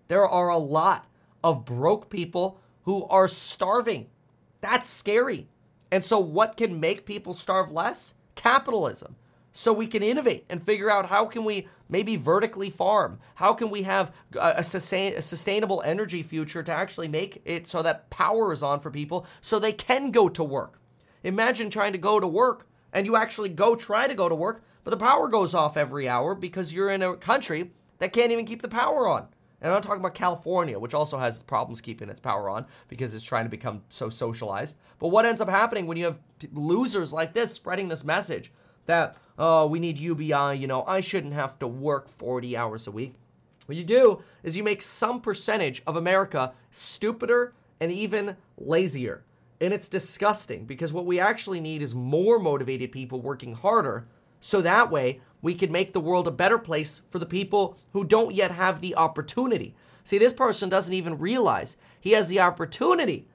There 0.09 0.27
are 0.27 0.49
a 0.49 0.59
lot 0.59 1.07
of 1.43 1.65
broke 1.65 2.09
people 2.09 2.61
who 2.83 3.05
are 3.07 3.27
starving. 3.27 4.07
That's 4.61 4.89
scary. 4.89 5.49
And 5.91 6.05
so, 6.05 6.19
what 6.19 6.57
can 6.57 6.79
make 6.79 7.05
people 7.05 7.35
starve 7.35 7.71
less? 7.73 8.15
Capitalism. 8.37 9.17
So 9.57 9.73
we 9.73 9.87
can 9.87 10.03
innovate 10.03 10.45
and 10.51 10.63
figure 10.63 10.91
out 10.91 11.07
how 11.07 11.25
can 11.25 11.43
we 11.43 11.67
maybe 11.89 12.17
vertically 12.17 12.69
farm? 12.69 13.19
How 13.37 13.55
can 13.55 13.71
we 13.71 13.83
have 13.85 14.13
a, 14.39 14.63
sustain, 14.63 15.15
a 15.15 15.23
sustainable 15.23 15.83
energy 15.83 16.23
future 16.23 16.63
to 16.63 16.73
actually 16.73 17.09
make 17.09 17.41
it 17.47 17.67
so 17.67 17.83
that 17.83 18.11
power 18.11 18.53
is 18.53 18.63
on 18.63 18.81
for 18.81 18.91
people 18.91 19.27
so 19.41 19.59
they 19.59 19.73
can 19.73 20.11
go 20.11 20.29
to 20.29 20.45
work? 20.45 20.79
Imagine 21.27 21.71
trying 21.71 21.91
to 21.91 21.99
go 21.99 22.21
to 22.21 22.27
work 22.29 22.69
and 22.93 23.05
you 23.05 23.17
actually 23.17 23.49
go 23.49 23.75
try 23.75 24.07
to 24.07 24.15
go 24.15 24.29
to 24.29 24.35
work, 24.37 24.63
but 24.85 24.93
the 24.93 24.97
power 24.97 25.27
goes 25.27 25.55
off 25.55 25.77
every 25.77 26.09
hour 26.09 26.37
because 26.37 26.73
you're 26.73 26.91
in 26.91 27.03
a 27.03 27.17
country 27.17 27.73
that 27.99 28.13
can't 28.13 28.31
even 28.31 28.45
keep 28.45 28.63
the 28.63 28.69
power 28.69 29.09
on. 29.09 29.27
And 29.61 29.69
I'm 29.69 29.73
not 29.73 29.83
talking 29.83 29.99
about 29.99 30.15
California, 30.15 30.79
which 30.79 30.95
also 30.95 31.19
has 31.19 31.43
problems 31.43 31.81
keeping 31.81 32.09
its 32.09 32.21
power 32.21 32.49
on 32.49 32.65
because 32.87 33.13
it's 33.13 33.25
trying 33.25 33.45
to 33.45 33.51
become 33.51 33.83
so 33.89 34.09
socialized. 34.09 34.77
But 35.01 35.09
what 35.09 35.27
ends 35.27 35.41
up 35.41 35.49
happening 35.49 35.89
when 35.89 35.97
you 35.97 36.05
have 36.05 36.21
losers 36.53 37.13
like 37.13 37.35
this 37.35 37.53
spreading 37.53 37.89
this 37.89 38.05
message 38.05 38.53
that, 38.85 39.17
oh, 39.37 39.67
we 39.67 39.81
need 39.81 39.99
UBI, 39.99 40.57
you 40.57 40.69
know, 40.69 40.85
I 40.85 41.01
shouldn't 41.01 41.33
have 41.33 41.59
to 41.59 41.67
work 41.67 42.09
40 42.09 42.57
hours 42.57 42.87
a 42.87 42.93
week. 42.93 43.17
What 43.67 43.77
you 43.77 43.83
do 43.83 44.23
is 44.45 44.57
you 44.57 44.63
make 44.63 44.81
some 44.81 45.21
percentage 45.21 45.83
of 45.89 45.97
America 45.97 46.53
stupider 46.71 47.53
and 47.81 47.91
even 47.91 48.37
lazier. 48.57 49.25
And 49.61 49.73
it's 49.73 49.89
disgusting 49.89 50.67
because 50.67 50.93
what 50.93 51.07
we 51.07 51.19
actually 51.19 51.61
need 51.61 51.83
is 51.83 51.95
more 51.95 52.39
motivated 52.39 52.93
people 52.93 53.21
working 53.21 53.55
harder 53.55 54.07
so 54.41 54.61
that 54.61 54.91
way 54.91 55.21
we 55.43 55.55
can 55.55 55.73
make 55.73 55.93
the 55.93 56.01
world 56.01 56.29
a 56.29 56.33
better 56.33 56.59
place 56.59 57.03
for 57.11 57.19
the 57.19 57.27
people 57.27 57.77
who 57.93 58.05
don't 58.05 58.35
yet 58.35 58.51
have 58.51 58.81
the 58.81 58.95
opportunity. 58.97 59.75
See, 60.05 60.19
this 60.19 60.33
person 60.33 60.69
doesn't 60.69 60.95
even 60.95 61.19
realize 61.19 61.77
he 61.99 62.13
has 62.13 62.29
the 62.29 62.41
opportunity 62.41 63.29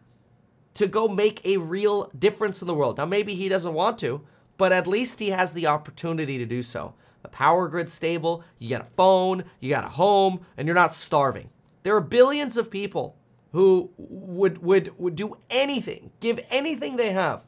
to 0.76 0.88
go 0.88 1.08
make 1.08 1.46
a 1.46 1.58
real 1.58 2.10
difference 2.18 2.62
in 2.62 2.68
the 2.68 2.74
world. 2.74 2.98
Now, 2.98 3.06
maybe 3.06 3.34
he 3.34 3.50
doesn't 3.50 3.74
want 3.74 3.98
to, 4.00 4.22
but 4.58 4.72
at 4.72 4.88
least 4.88 5.20
he 5.20 5.30
has 5.30 5.54
the 5.54 5.68
opportunity 5.68 6.38
to 6.38 6.46
do 6.46 6.64
so. 6.64 6.94
The 7.24 7.28
power 7.30 7.68
grid's 7.68 7.94
stable, 7.94 8.44
you 8.58 8.70
got 8.70 8.88
a 8.88 8.96
phone, 8.96 9.44
you 9.60 9.70
got 9.70 9.84
a 9.84 9.90
home, 9.90 10.46
and 10.56 10.68
you're 10.68 10.76
not 10.76 10.94
starving. 10.94 11.50
There 11.84 11.96
are 11.96 12.02
billions 12.02 12.58
of 12.58 12.72
people 12.72 13.18
who 13.52 13.92
would 13.98 14.60
would 14.60 14.98
would 14.98 15.16
do 15.16 15.38
anything, 15.50 16.12
give 16.20 16.40
anything 16.50 16.96
they 16.96 17.12
have 17.12 17.46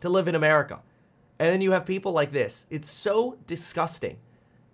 to 0.00 0.08
live 0.08 0.28
in 0.28 0.34
America. 0.34 0.80
And 1.38 1.48
then 1.50 1.60
you 1.62 1.72
have 1.72 1.86
people 1.86 2.12
like 2.12 2.32
this. 2.32 2.66
It's 2.68 2.90
so 2.90 3.38
disgusting. 3.46 4.18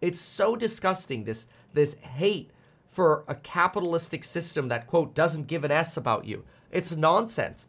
It's 0.01 0.21
so 0.21 0.57
disgusting 0.57 1.25
this 1.25 1.47
this 1.73 1.95
hate 1.95 2.51
for 2.89 3.25
a 3.29 3.35
capitalistic 3.35 4.25
system 4.25 4.69
that 4.69 4.87
quote 4.87 5.15
doesn't 5.15 5.47
give 5.47 5.65
an 5.65 5.71
s 5.71 5.97
about 5.97 6.25
you. 6.25 6.45
It's 6.71 6.97
nonsense. 6.97 7.69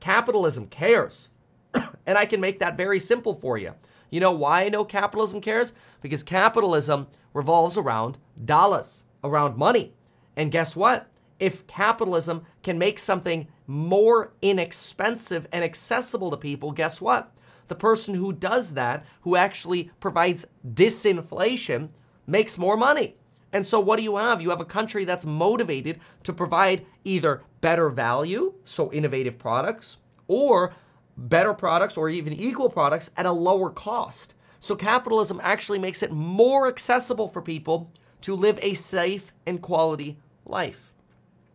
Capitalism 0.00 0.66
cares. 0.66 1.28
and 2.06 2.18
I 2.18 2.26
can 2.26 2.40
make 2.40 2.58
that 2.58 2.76
very 2.76 2.98
simple 2.98 3.34
for 3.34 3.56
you. 3.56 3.74
You 4.10 4.20
know 4.20 4.32
why 4.32 4.64
I 4.64 4.68
know 4.68 4.84
capitalism 4.84 5.40
cares? 5.40 5.72
Because 6.00 6.22
capitalism 6.22 7.06
revolves 7.32 7.78
around 7.78 8.18
dollars, 8.44 9.04
around 9.22 9.56
money. 9.56 9.94
And 10.36 10.50
guess 10.50 10.74
what? 10.74 11.11
If 11.42 11.66
capitalism 11.66 12.46
can 12.62 12.78
make 12.78 13.00
something 13.00 13.48
more 13.66 14.32
inexpensive 14.42 15.48
and 15.50 15.64
accessible 15.64 16.30
to 16.30 16.36
people, 16.36 16.70
guess 16.70 17.00
what? 17.00 17.36
The 17.66 17.74
person 17.74 18.14
who 18.14 18.32
does 18.32 18.74
that, 18.74 19.04
who 19.22 19.34
actually 19.34 19.90
provides 19.98 20.46
disinflation, 20.64 21.90
makes 22.28 22.58
more 22.58 22.76
money. 22.76 23.16
And 23.52 23.66
so, 23.66 23.80
what 23.80 23.96
do 23.96 24.04
you 24.04 24.18
have? 24.18 24.40
You 24.40 24.50
have 24.50 24.60
a 24.60 24.64
country 24.64 25.04
that's 25.04 25.26
motivated 25.26 25.98
to 26.22 26.32
provide 26.32 26.86
either 27.02 27.42
better 27.60 27.90
value, 27.90 28.54
so 28.62 28.92
innovative 28.92 29.36
products, 29.36 29.98
or 30.28 30.72
better 31.16 31.54
products 31.54 31.96
or 31.96 32.08
even 32.08 32.32
equal 32.34 32.70
products 32.70 33.10
at 33.16 33.26
a 33.26 33.32
lower 33.32 33.70
cost. 33.70 34.36
So, 34.60 34.76
capitalism 34.76 35.40
actually 35.42 35.80
makes 35.80 36.04
it 36.04 36.12
more 36.12 36.68
accessible 36.68 37.26
for 37.26 37.42
people 37.42 37.90
to 38.20 38.36
live 38.36 38.60
a 38.62 38.74
safe 38.74 39.32
and 39.44 39.60
quality 39.60 40.18
life. 40.46 40.91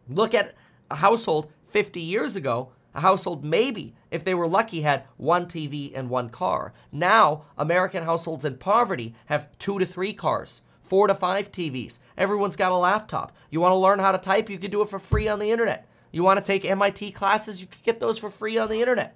Look 0.10 0.34
at 0.34 0.56
a 0.90 0.96
household 0.96 1.52
50 1.68 2.00
years 2.00 2.36
ago. 2.36 2.72
A 2.96 3.02
household, 3.02 3.44
maybe, 3.44 3.94
if 4.10 4.24
they 4.24 4.34
were 4.34 4.48
lucky, 4.48 4.82
had 4.82 5.04
one 5.18 5.46
TV 5.46 5.92
and 5.96 6.10
one 6.10 6.30
car. 6.30 6.74
Now, 6.92 7.44
American 7.58 8.04
households 8.04 8.44
in 8.44 8.58
poverty 8.58 9.14
have 9.28 9.56
two 9.60 9.78
to 9.78 9.86
three 9.86 10.14
cars, 10.14 10.64
four 10.82 11.08
to 11.08 11.14
five 11.14 11.52
TVs. 11.52 12.00
Everyone's 12.18 12.56
got 12.56 12.72
a 12.72 12.76
laptop. 12.76 13.36
You 13.52 13.62
want 13.62 13.74
to 13.74 13.78
learn 13.78 14.00
how 14.00 14.12
to 14.12 14.18
type? 14.18 14.50
You 14.50 14.58
can 14.58 14.72
do 14.72 14.82
it 14.82 14.90
for 14.90 14.98
free 14.98 15.28
on 15.28 15.38
the 15.38 15.52
internet. 15.52 15.88
You 16.12 16.24
want 16.24 16.40
to 16.40 16.44
take 16.44 16.66
MIT 16.66 17.12
classes? 17.12 17.62
You 17.62 17.68
can 17.68 17.82
get 17.84 18.00
those 18.00 18.18
for 18.18 18.30
free 18.32 18.58
on 18.58 18.70
the 18.70 18.80
internet. 18.80 19.16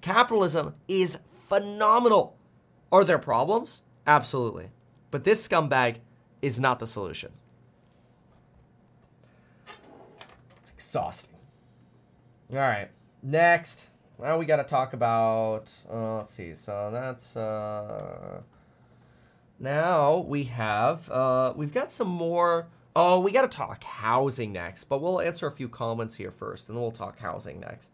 Capitalism 0.00 0.74
is 0.86 1.18
phenomenal. 1.48 2.36
Are 2.92 3.04
there 3.04 3.18
problems? 3.18 3.82
Absolutely. 4.06 4.70
But 5.10 5.24
this 5.24 5.46
scumbag 5.46 5.96
is 6.40 6.60
not 6.60 6.78
the 6.78 6.86
solution. 6.86 7.32
Exhausting. 10.90 11.36
All 12.52 12.58
right. 12.58 12.88
Next. 13.22 13.86
Well, 14.18 14.40
we 14.40 14.44
got 14.44 14.56
to 14.56 14.64
talk 14.64 14.92
about. 14.92 15.72
Uh, 15.88 16.16
let's 16.16 16.34
see. 16.34 16.56
So 16.56 16.90
that's. 16.92 17.36
Uh, 17.36 18.40
now 19.60 20.18
we 20.18 20.44
have. 20.44 21.08
Uh, 21.08 21.52
we've 21.54 21.72
got 21.72 21.92
some 21.92 22.08
more. 22.08 22.66
Oh, 22.96 23.20
we 23.20 23.30
got 23.30 23.48
to 23.48 23.56
talk 23.56 23.84
housing 23.84 24.52
next, 24.52 24.84
but 24.84 25.00
we'll 25.00 25.20
answer 25.20 25.46
a 25.46 25.52
few 25.52 25.68
comments 25.68 26.16
here 26.16 26.32
first, 26.32 26.68
and 26.68 26.76
then 26.76 26.82
we'll 26.82 26.90
talk 26.90 27.20
housing 27.20 27.60
next. 27.60 27.92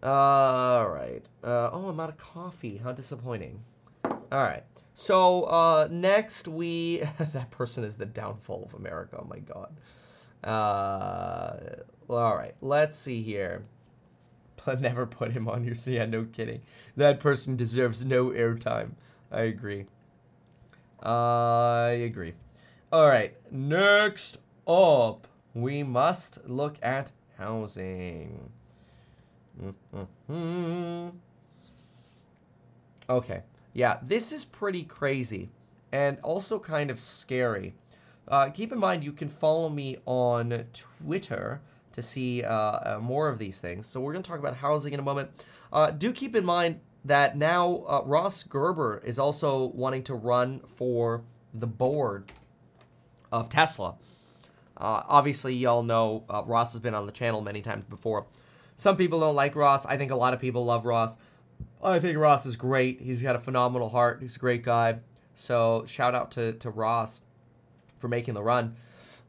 all 0.00 0.88
right. 0.88 1.22
Uh, 1.42 1.70
oh, 1.72 1.88
I'm 1.88 1.98
out 1.98 2.10
of 2.10 2.16
coffee. 2.16 2.76
How 2.76 2.92
disappointing. 2.92 3.64
All 4.04 4.22
right. 4.30 4.62
So 4.94 5.42
uh, 5.44 5.88
next 5.90 6.46
we 6.46 7.02
that 7.18 7.50
person 7.50 7.82
is 7.82 7.96
the 7.96 8.06
downfall 8.06 8.62
of 8.64 8.74
America. 8.74 9.18
Oh 9.20 9.26
my 9.28 9.40
god. 9.40 9.74
Uh, 10.44 11.56
all 12.08 12.36
right. 12.36 12.54
Let's 12.60 12.96
see 12.96 13.22
here. 13.22 13.64
But 14.64 14.80
never 14.80 15.04
put 15.04 15.32
him 15.32 15.46
on 15.46 15.62
your. 15.62 15.74
Yeah, 15.84 16.06
no 16.06 16.24
kidding. 16.24 16.62
That 16.96 17.20
person 17.20 17.54
deserves 17.54 18.02
no 18.02 18.30
airtime. 18.30 18.92
I 19.30 19.42
agree. 19.42 19.84
I 21.02 22.00
agree. 22.06 22.32
All 22.90 23.06
right. 23.06 23.36
Next 23.50 24.38
up, 24.66 25.28
we 25.52 25.82
must 25.82 26.48
look 26.48 26.76
at 26.82 27.12
housing. 27.36 28.48
Mm-hmm. 29.60 31.08
Okay. 33.10 33.42
Yeah, 33.74 33.98
this 34.02 34.32
is 34.32 34.44
pretty 34.44 34.84
crazy 34.84 35.50
and 35.92 36.18
also 36.22 36.58
kind 36.58 36.90
of 36.90 36.98
scary. 36.98 37.74
Uh, 38.26 38.48
keep 38.50 38.72
in 38.72 38.78
mind, 38.78 39.04
you 39.04 39.12
can 39.12 39.28
follow 39.28 39.68
me 39.68 39.98
on 40.06 40.64
Twitter 40.72 41.60
to 41.92 42.02
see 42.02 42.42
uh, 42.42 42.54
uh, 42.54 42.98
more 43.00 43.28
of 43.28 43.38
these 43.38 43.60
things. 43.60 43.86
So, 43.86 44.00
we're 44.00 44.12
going 44.12 44.22
to 44.22 44.28
talk 44.28 44.40
about 44.40 44.56
housing 44.56 44.92
in 44.92 45.00
a 45.00 45.02
moment. 45.02 45.30
Uh, 45.72 45.90
do 45.90 46.12
keep 46.12 46.34
in 46.34 46.44
mind 46.44 46.80
that 47.04 47.36
now 47.36 47.84
uh, 47.86 48.02
Ross 48.04 48.42
Gerber 48.42 49.02
is 49.04 49.18
also 49.18 49.66
wanting 49.66 50.02
to 50.04 50.14
run 50.14 50.60
for 50.60 51.22
the 51.52 51.66
board 51.66 52.32
of 53.30 53.48
Tesla. 53.48 53.94
Uh, 54.76 55.02
obviously, 55.06 55.54
y'all 55.54 55.82
know 55.82 56.24
Ross 56.46 56.72
has 56.72 56.80
been 56.80 56.94
on 56.94 57.06
the 57.06 57.12
channel 57.12 57.40
many 57.40 57.60
times 57.60 57.84
before. 57.84 58.26
Some 58.76 58.96
people 58.96 59.20
don't 59.20 59.36
like 59.36 59.54
Ross. 59.54 59.86
I 59.86 59.96
think 59.96 60.10
a 60.10 60.16
lot 60.16 60.34
of 60.34 60.40
people 60.40 60.64
love 60.64 60.84
Ross. 60.84 61.16
I 61.82 62.00
think 62.00 62.18
Ross 62.18 62.46
is 62.46 62.56
great. 62.56 63.00
He's 63.00 63.22
got 63.22 63.36
a 63.36 63.38
phenomenal 63.38 63.88
heart. 63.88 64.18
He's 64.20 64.36
a 64.36 64.38
great 64.38 64.62
guy. 64.62 64.98
So 65.34 65.84
shout 65.86 66.14
out 66.14 66.30
to, 66.32 66.54
to 66.54 66.70
Ross 66.70 67.20
for 67.98 68.08
making 68.08 68.34
the 68.34 68.42
run. 68.42 68.76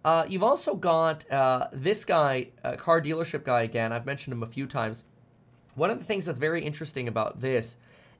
Uh, 0.03 0.25
you've 0.29 0.43
also 0.43 0.75
got 0.75 1.29
uh, 1.31 1.67
this 1.73 2.05
guy, 2.05 2.47
car 2.77 3.01
dealership 3.01 3.43
guy 3.43 3.63
again. 3.63 3.91
I've 3.91 4.05
mentioned 4.05 4.33
him 4.33 4.43
a 4.43 4.47
few 4.47 4.67
times. 4.67 5.03
One 5.73 5.89
of 5.89 5.97
the 5.97 6.05
things 6.05 6.25
that's 6.27 6.37
very 6.37 6.63
interesting 6.63 7.07
about 7.07 7.41
this 7.41 7.77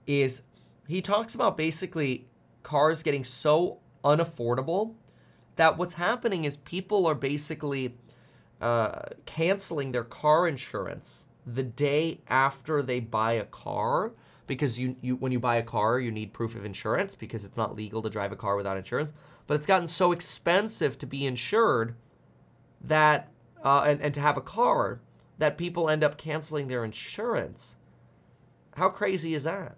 is 0.08 0.42
he 0.88 1.02
talks 1.02 1.36
about 1.36 1.58
basically 1.58 2.28
cars 2.64 3.04
getting 3.04 3.24
so 3.24 3.80
unaffordable 4.04 4.96
that 5.56 5.78
what's 5.78 5.94
happening 5.94 6.46
is 6.46 6.58
people 6.58 7.06
are 7.06 7.16
basically 7.16 7.96
uh, 8.62 9.02
canceling 9.26 9.92
their 9.92 10.04
car 10.04 10.48
insurance 10.48 11.28
the 11.46 11.64
day 11.64 12.20
after 12.28 12.82
they 12.82 13.00
buy 13.00 13.34
a 13.34 13.46
car 13.46 14.14
because 14.48 14.80
you, 14.80 14.96
you 15.02 15.16
when 15.16 15.32
you 15.32 15.40
buy 15.40 15.58
a 15.58 15.64
car 15.64 16.00
you 16.00 16.12
need 16.12 16.34
proof 16.34 16.56
of 16.56 16.66
insurance 16.66 17.16
because 17.16 17.46
it's 17.46 17.58
not 17.58 17.76
legal 17.76 18.02
to 18.02 18.10
drive 18.10 18.32
a 18.32 18.36
car 18.36 18.56
without 18.56 18.78
insurance 18.78 19.14
but 19.48 19.56
it's 19.56 19.66
gotten 19.66 19.88
so 19.88 20.12
expensive 20.12 20.98
to 20.98 21.06
be 21.06 21.26
insured 21.26 21.96
that 22.82 23.32
uh, 23.64 23.84
and, 23.88 24.02
and 24.02 24.14
to 24.14 24.22
have 24.22 24.38
a 24.38 24.42
car 24.42 25.00
that 25.38 25.58
people 25.58 25.90
end 25.90 26.04
up 26.04 26.18
canceling 26.18 26.68
their 26.68 26.84
insurance 26.84 27.78
how 28.76 28.90
crazy 28.90 29.34
is 29.34 29.44
that 29.44 29.78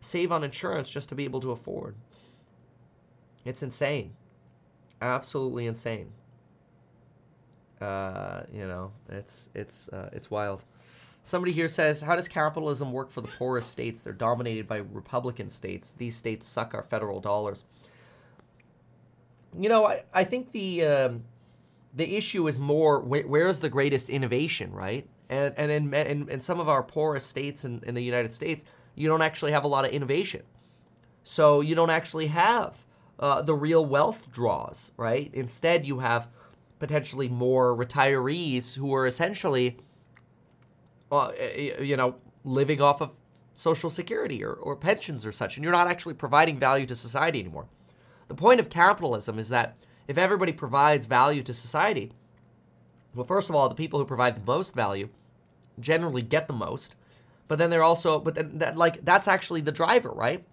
save 0.00 0.30
on 0.30 0.44
insurance 0.44 0.90
just 0.90 1.08
to 1.08 1.14
be 1.14 1.24
able 1.24 1.40
to 1.40 1.50
afford 1.50 1.96
it's 3.44 3.62
insane 3.62 4.12
absolutely 5.00 5.66
insane 5.66 6.10
uh, 7.80 8.42
you 8.52 8.66
know 8.66 8.92
it's 9.08 9.50
it's 9.54 9.88
uh, 9.88 10.08
it's 10.12 10.30
wild 10.30 10.64
Somebody 11.26 11.50
here 11.50 11.66
says, 11.66 12.02
How 12.02 12.14
does 12.14 12.28
capitalism 12.28 12.92
work 12.92 13.10
for 13.10 13.20
the 13.20 13.26
poorest 13.26 13.72
states? 13.72 14.00
They're 14.00 14.12
dominated 14.12 14.68
by 14.68 14.76
Republican 14.76 15.48
states. 15.48 15.92
These 15.92 16.14
states 16.14 16.46
suck 16.46 16.72
our 16.72 16.84
federal 16.84 17.18
dollars. 17.18 17.64
You 19.58 19.68
know, 19.68 19.86
I, 19.86 20.02
I 20.12 20.24
think 20.24 20.52
the 20.52 20.84
um, 20.84 21.24
the 21.94 22.16
issue 22.16 22.46
is 22.46 22.58
more 22.58 23.00
where, 23.00 23.48
is 23.48 23.60
the 23.60 23.68
greatest 23.68 24.10
innovation, 24.10 24.72
right? 24.72 25.08
And 25.28 25.54
and 25.56 25.70
in, 25.70 25.94
in, 25.94 26.28
in 26.28 26.40
some 26.40 26.60
of 26.60 26.68
our 26.68 26.82
poorest 26.82 27.28
states 27.28 27.64
in, 27.64 27.82
in 27.86 27.94
the 27.94 28.02
United 28.02 28.32
States, 28.32 28.64
you 28.94 29.08
don't 29.08 29.22
actually 29.22 29.52
have 29.52 29.64
a 29.64 29.68
lot 29.68 29.84
of 29.84 29.90
innovation. 29.90 30.42
So 31.22 31.60
you 31.60 31.74
don't 31.74 31.90
actually 31.90 32.28
have 32.28 32.84
uh, 33.18 33.42
the 33.42 33.54
real 33.54 33.84
wealth 33.84 34.30
draws, 34.30 34.92
right? 34.96 35.30
Instead, 35.32 35.86
you 35.86 35.98
have 35.98 36.28
potentially 36.78 37.28
more 37.28 37.74
retirees 37.76 38.76
who 38.76 38.94
are 38.94 39.06
essentially 39.06 39.78
uh, 41.10 41.30
you 41.80 41.96
know, 41.96 42.16
living 42.44 42.80
off 42.80 43.00
of 43.00 43.12
social 43.54 43.90
security 43.90 44.44
or, 44.44 44.52
or 44.52 44.76
pensions 44.76 45.24
or 45.24 45.32
such, 45.32 45.56
and 45.56 45.64
you're 45.64 45.72
not 45.72 45.86
actually 45.86 46.14
providing 46.14 46.58
value 46.58 46.86
to 46.86 46.94
society 46.94 47.40
anymore. 47.40 47.66
The 48.28 48.34
point 48.34 48.60
of 48.60 48.68
capitalism 48.68 49.38
is 49.38 49.48
that 49.50 49.76
if 50.08 50.18
everybody 50.18 50.52
provides 50.52 51.06
value 51.06 51.42
to 51.42 51.54
society, 51.54 52.12
well, 53.14 53.24
first 53.24 53.48
of 53.48 53.56
all, 53.56 53.68
the 53.68 53.74
people 53.74 53.98
who 53.98 54.04
provide 54.04 54.36
the 54.36 54.52
most 54.52 54.74
value 54.74 55.08
generally 55.80 56.22
get 56.22 56.48
the 56.48 56.54
most, 56.54 56.96
but 57.48 57.58
then 57.58 57.70
they're 57.70 57.82
also, 57.82 58.18
but 58.18 58.34
then 58.34 58.58
that, 58.58 58.76
like 58.76 59.04
that's 59.04 59.28
actually 59.28 59.60
the 59.60 59.72
driver, 59.72 60.10
right? 60.10 60.44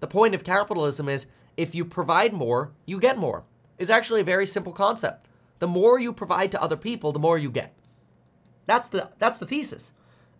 The 0.00 0.06
point 0.06 0.34
of 0.34 0.44
capitalism 0.44 1.08
is 1.08 1.26
if 1.56 1.74
you 1.74 1.84
provide 1.84 2.32
more, 2.32 2.72
you 2.86 3.00
get 3.00 3.18
more. 3.18 3.44
It's 3.78 3.90
actually 3.90 4.20
a 4.20 4.24
very 4.24 4.46
simple 4.46 4.72
concept. 4.72 5.26
The 5.58 5.66
more 5.66 5.98
you 5.98 6.12
provide 6.12 6.52
to 6.52 6.62
other 6.62 6.76
people, 6.76 7.12
the 7.12 7.18
more 7.18 7.38
you 7.38 7.50
get. 7.50 7.74
That's 8.66 8.88
the 8.88 9.10
that's 9.18 9.38
the 9.38 9.46
thesis. 9.46 9.92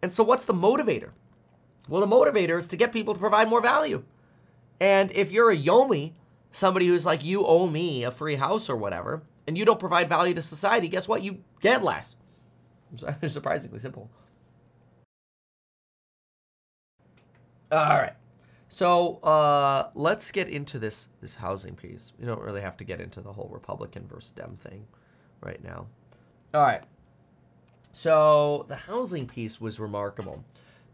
And 0.02 0.12
so 0.12 0.22
what's 0.22 0.44
the 0.44 0.54
motivator? 0.54 1.10
Well, 1.88 2.00
the 2.00 2.14
motivator 2.14 2.58
is 2.58 2.68
to 2.68 2.76
get 2.76 2.92
people 2.92 3.14
to 3.14 3.20
provide 3.20 3.48
more 3.48 3.60
value. 3.60 4.04
And 4.80 5.10
if 5.12 5.32
you're 5.32 5.50
a 5.50 5.56
Yomi, 5.56 6.12
somebody 6.54 6.86
who's 6.86 7.04
like, 7.04 7.24
you 7.24 7.44
owe 7.44 7.66
me 7.66 8.04
a 8.04 8.10
free 8.10 8.36
house 8.36 8.70
or 8.70 8.76
whatever, 8.76 9.22
and 9.46 9.58
you 9.58 9.64
don't 9.64 9.80
provide 9.80 10.08
value 10.08 10.34
to 10.34 10.42
society, 10.42 10.88
guess 10.88 11.08
what? 11.08 11.22
You 11.22 11.42
get 11.60 11.82
less. 11.82 12.16
It's 13.20 13.32
surprisingly 13.32 13.80
simple. 13.80 14.08
All 17.72 17.98
right. 17.98 18.14
So 18.68 19.16
uh, 19.16 19.90
let's 19.94 20.30
get 20.30 20.48
into 20.48 20.78
this 20.78 21.08
this 21.20 21.34
housing 21.34 21.74
piece. 21.74 22.12
We 22.18 22.26
don't 22.26 22.40
really 22.40 22.60
have 22.60 22.76
to 22.78 22.84
get 22.84 23.00
into 23.00 23.20
the 23.20 23.32
whole 23.32 23.48
Republican 23.52 24.06
versus 24.06 24.30
Dem 24.30 24.56
thing 24.56 24.86
right 25.40 25.62
now. 25.62 25.86
All 26.54 26.62
right. 26.62 26.82
So 27.90 28.64
the 28.68 28.76
housing 28.76 29.26
piece 29.26 29.60
was 29.60 29.80
remarkable. 29.80 30.44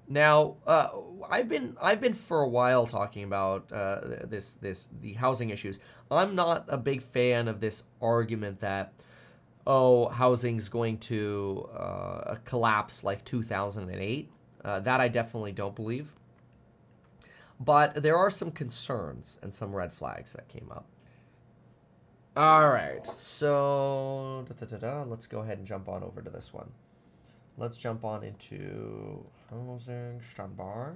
Now, 0.09 0.57
uh, 0.67 0.89
I've 1.29 1.49
been 1.49 1.77
I've 1.81 2.01
been 2.01 2.15
for 2.15 2.41
a 2.41 2.49
while 2.49 2.87
talking 2.87 3.25
about 3.25 3.71
uh, 3.73 4.01
this 4.25 4.55
this 4.55 4.89
the 5.01 5.15
housing 5.15 5.51
issues. 5.51 5.81
I'm 6.11 6.35
not 6.35 6.65
a 6.69 6.79
big 6.79 7.03
fan 7.03 7.49
of 7.49 7.61
this 7.61 7.83
argument 8.01 8.61
that 8.61 8.93
oh 9.67 10.09
housing's 10.09 10.69
going 10.69 10.99
to 10.99 11.69
uh, 11.77 12.37
collapse 12.45 13.05
like 13.05 13.25
2008. 13.25 14.31
Uh, 14.63 14.81
that 14.81 15.01
I 15.01 15.09
definitely 15.09 15.53
don't 15.53 15.75
believe. 15.75 16.15
But 17.59 18.03
there 18.03 18.17
are 18.17 18.31
some 18.31 18.51
concerns 18.51 19.39
and 19.43 19.53
some 19.53 19.75
red 19.75 19.95
flags 19.95 20.33
that 20.33 20.49
came 20.49 20.71
up. 20.71 20.87
All 22.37 22.71
right, 22.71 23.05
so 23.05 24.47
da, 24.49 24.65
da, 24.65 24.77
da, 24.77 25.03
let's 25.03 25.27
go 25.27 25.41
ahead 25.41 25.59
and 25.59 25.67
jump 25.67 25.89
on 25.89 26.03
over 26.03 26.23
to 26.23 26.31
this 26.31 26.55
one. 26.55 26.71
Let's 27.61 27.77
jump 27.77 28.07
on 28.07 28.25
into 28.25 29.23
housing 29.51 30.23
standby. 30.33 30.93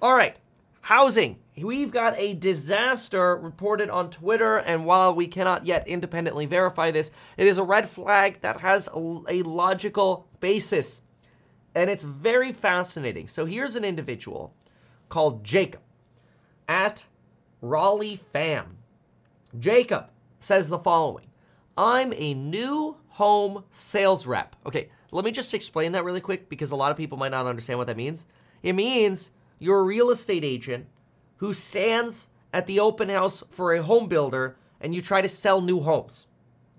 All 0.00 0.14
right, 0.14 0.34
housing. 0.80 1.38
We've 1.58 1.92
got 1.92 2.18
a 2.18 2.32
disaster 2.32 3.36
reported 3.36 3.90
on 3.90 4.08
Twitter, 4.08 4.56
and 4.56 4.86
while 4.86 5.14
we 5.14 5.26
cannot 5.26 5.66
yet 5.66 5.86
independently 5.86 6.46
verify 6.46 6.90
this, 6.90 7.10
it 7.36 7.46
is 7.46 7.58
a 7.58 7.62
red 7.62 7.86
flag 7.86 8.40
that 8.40 8.62
has 8.62 8.88
a 8.94 9.42
logical 9.42 10.26
basis. 10.40 11.02
And 11.74 11.90
it's 11.90 12.02
very 12.02 12.54
fascinating. 12.54 13.28
So 13.28 13.44
here's 13.44 13.76
an 13.76 13.84
individual 13.84 14.54
called 15.10 15.44
Jacob 15.44 15.82
at 16.66 17.04
Raleigh 17.60 18.20
Fam. 18.32 18.78
Jacob 19.58 20.08
says 20.38 20.70
the 20.70 20.78
following 20.78 21.26
I'm 21.76 22.14
a 22.16 22.32
new 22.32 22.96
home 23.12 23.64
sales 23.70 24.26
rep. 24.26 24.56
Okay, 24.66 24.88
let 25.10 25.24
me 25.24 25.30
just 25.30 25.52
explain 25.54 25.92
that 25.92 26.04
really 26.04 26.20
quick 26.20 26.48
because 26.48 26.70
a 26.70 26.76
lot 26.76 26.90
of 26.90 26.96
people 26.96 27.18
might 27.18 27.30
not 27.30 27.46
understand 27.46 27.78
what 27.78 27.86
that 27.86 27.96
means. 27.96 28.26
It 28.62 28.74
means 28.74 29.32
you're 29.58 29.80
a 29.80 29.84
real 29.84 30.10
estate 30.10 30.44
agent 30.44 30.86
who 31.36 31.52
stands 31.52 32.28
at 32.52 32.66
the 32.66 32.80
open 32.80 33.08
house 33.08 33.42
for 33.50 33.74
a 33.74 33.82
home 33.82 34.08
builder 34.08 34.56
and 34.80 34.94
you 34.94 35.02
try 35.02 35.20
to 35.20 35.28
sell 35.28 35.60
new 35.60 35.80
homes. 35.80 36.26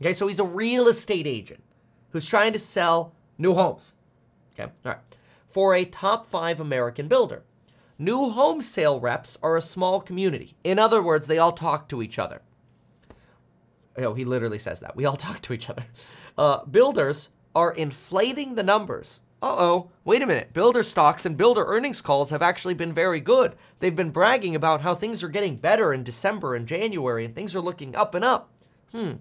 Okay, 0.01 0.13
so 0.13 0.27
he's 0.27 0.39
a 0.39 0.45
real 0.45 0.87
estate 0.87 1.27
agent 1.27 1.63
who's 2.09 2.27
trying 2.27 2.53
to 2.53 2.59
sell 2.59 3.13
new 3.37 3.53
homes. 3.53 3.93
Okay, 4.53 4.71
all 4.85 4.91
right. 4.91 4.97
For 5.47 5.75
a 5.75 5.85
top 5.85 6.25
five 6.25 6.59
American 6.59 7.07
builder. 7.07 7.43
New 7.99 8.31
home 8.31 8.59
sale 8.59 8.99
reps 8.99 9.37
are 9.43 9.55
a 9.55 9.61
small 9.61 10.01
community. 10.01 10.55
In 10.63 10.79
other 10.79 11.01
words, 11.01 11.27
they 11.27 11.37
all 11.37 11.51
talk 11.51 11.87
to 11.89 12.01
each 12.01 12.17
other. 12.17 12.41
Oh, 13.97 14.13
he 14.13 14.25
literally 14.25 14.57
says 14.57 14.79
that. 14.79 14.95
We 14.95 15.05
all 15.05 15.15
talk 15.27 15.41
to 15.41 15.53
each 15.53 15.69
other. 15.69 15.85
Uh, 16.37 16.65
builders 16.65 17.29
are 17.55 17.71
inflating 17.73 18.55
the 18.55 18.63
numbers. 18.63 19.21
Uh 19.41 19.55
oh, 19.57 19.89
wait 20.05 20.21
a 20.21 20.25
minute. 20.25 20.53
Builder 20.53 20.83
stocks 20.83 21.25
and 21.25 21.35
builder 21.35 21.65
earnings 21.67 22.01
calls 22.01 22.29
have 22.29 22.41
actually 22.41 22.73
been 22.73 22.93
very 22.93 23.19
good. 23.19 23.55
They've 23.79 23.95
been 23.95 24.09
bragging 24.09 24.55
about 24.55 24.81
how 24.81 24.95
things 24.95 25.21
are 25.21 25.27
getting 25.27 25.57
better 25.57 25.93
in 25.93 26.03
December 26.03 26.55
and 26.55 26.65
January 26.65 27.25
and 27.25 27.35
things 27.35 27.53
are 27.53 27.59
looking 27.59 27.93
up 27.93 28.15
and 28.15 28.23
up. 28.23 28.49
Hmm. 28.93 29.15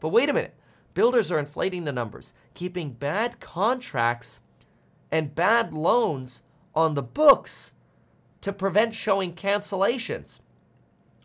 But 0.00 0.08
wait 0.08 0.28
a 0.28 0.32
minute. 0.32 0.56
Builders 0.92 1.30
are 1.30 1.38
inflating 1.38 1.84
the 1.84 1.92
numbers, 1.92 2.34
keeping 2.54 2.90
bad 2.90 3.38
contracts 3.38 4.40
and 5.12 5.36
bad 5.36 5.72
loans 5.72 6.42
on 6.74 6.94
the 6.94 7.02
books 7.02 7.72
to 8.40 8.52
prevent 8.52 8.92
showing 8.92 9.34
cancellations. 9.34 10.40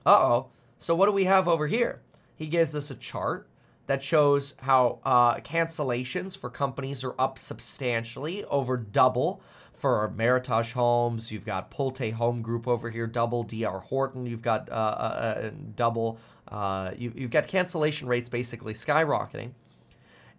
Uh 0.05 0.11
oh. 0.11 0.49
So, 0.77 0.93
what 0.93 1.07
do 1.07 1.11
we 1.11 1.23
have 1.23 1.47
over 1.47 1.65
here? 1.65 2.01
He 2.35 2.47
gives 2.47 2.75
us 2.75 2.91
a 2.91 2.95
chart 2.95 3.47
that 3.87 4.01
shows 4.01 4.55
how 4.61 4.99
uh, 5.03 5.35
cancellations 5.37 6.37
for 6.37 6.49
companies 6.49 7.03
are 7.03 7.15
up 7.19 7.37
substantially, 7.37 8.43
over 8.45 8.77
double 8.77 9.41
for 9.73 10.11
Meritage 10.15 10.71
Homes. 10.71 11.31
You've 11.31 11.45
got 11.45 11.69
Pulte 11.69 12.13
Home 12.13 12.41
Group 12.41 12.67
over 12.67 12.89
here, 12.89 13.07
double. 13.07 13.43
DR 13.43 13.79
Horton, 13.79 14.25
you've 14.25 14.41
got 14.41 14.69
uh, 14.69 14.73
uh, 14.73 15.41
uh 15.45 15.51
double. 15.75 16.17
Uh, 16.47 16.91
you, 16.97 17.11
you've 17.15 17.31
got 17.31 17.47
cancellation 17.47 18.07
rates 18.07 18.29
basically 18.29 18.73
skyrocketing. 18.73 19.51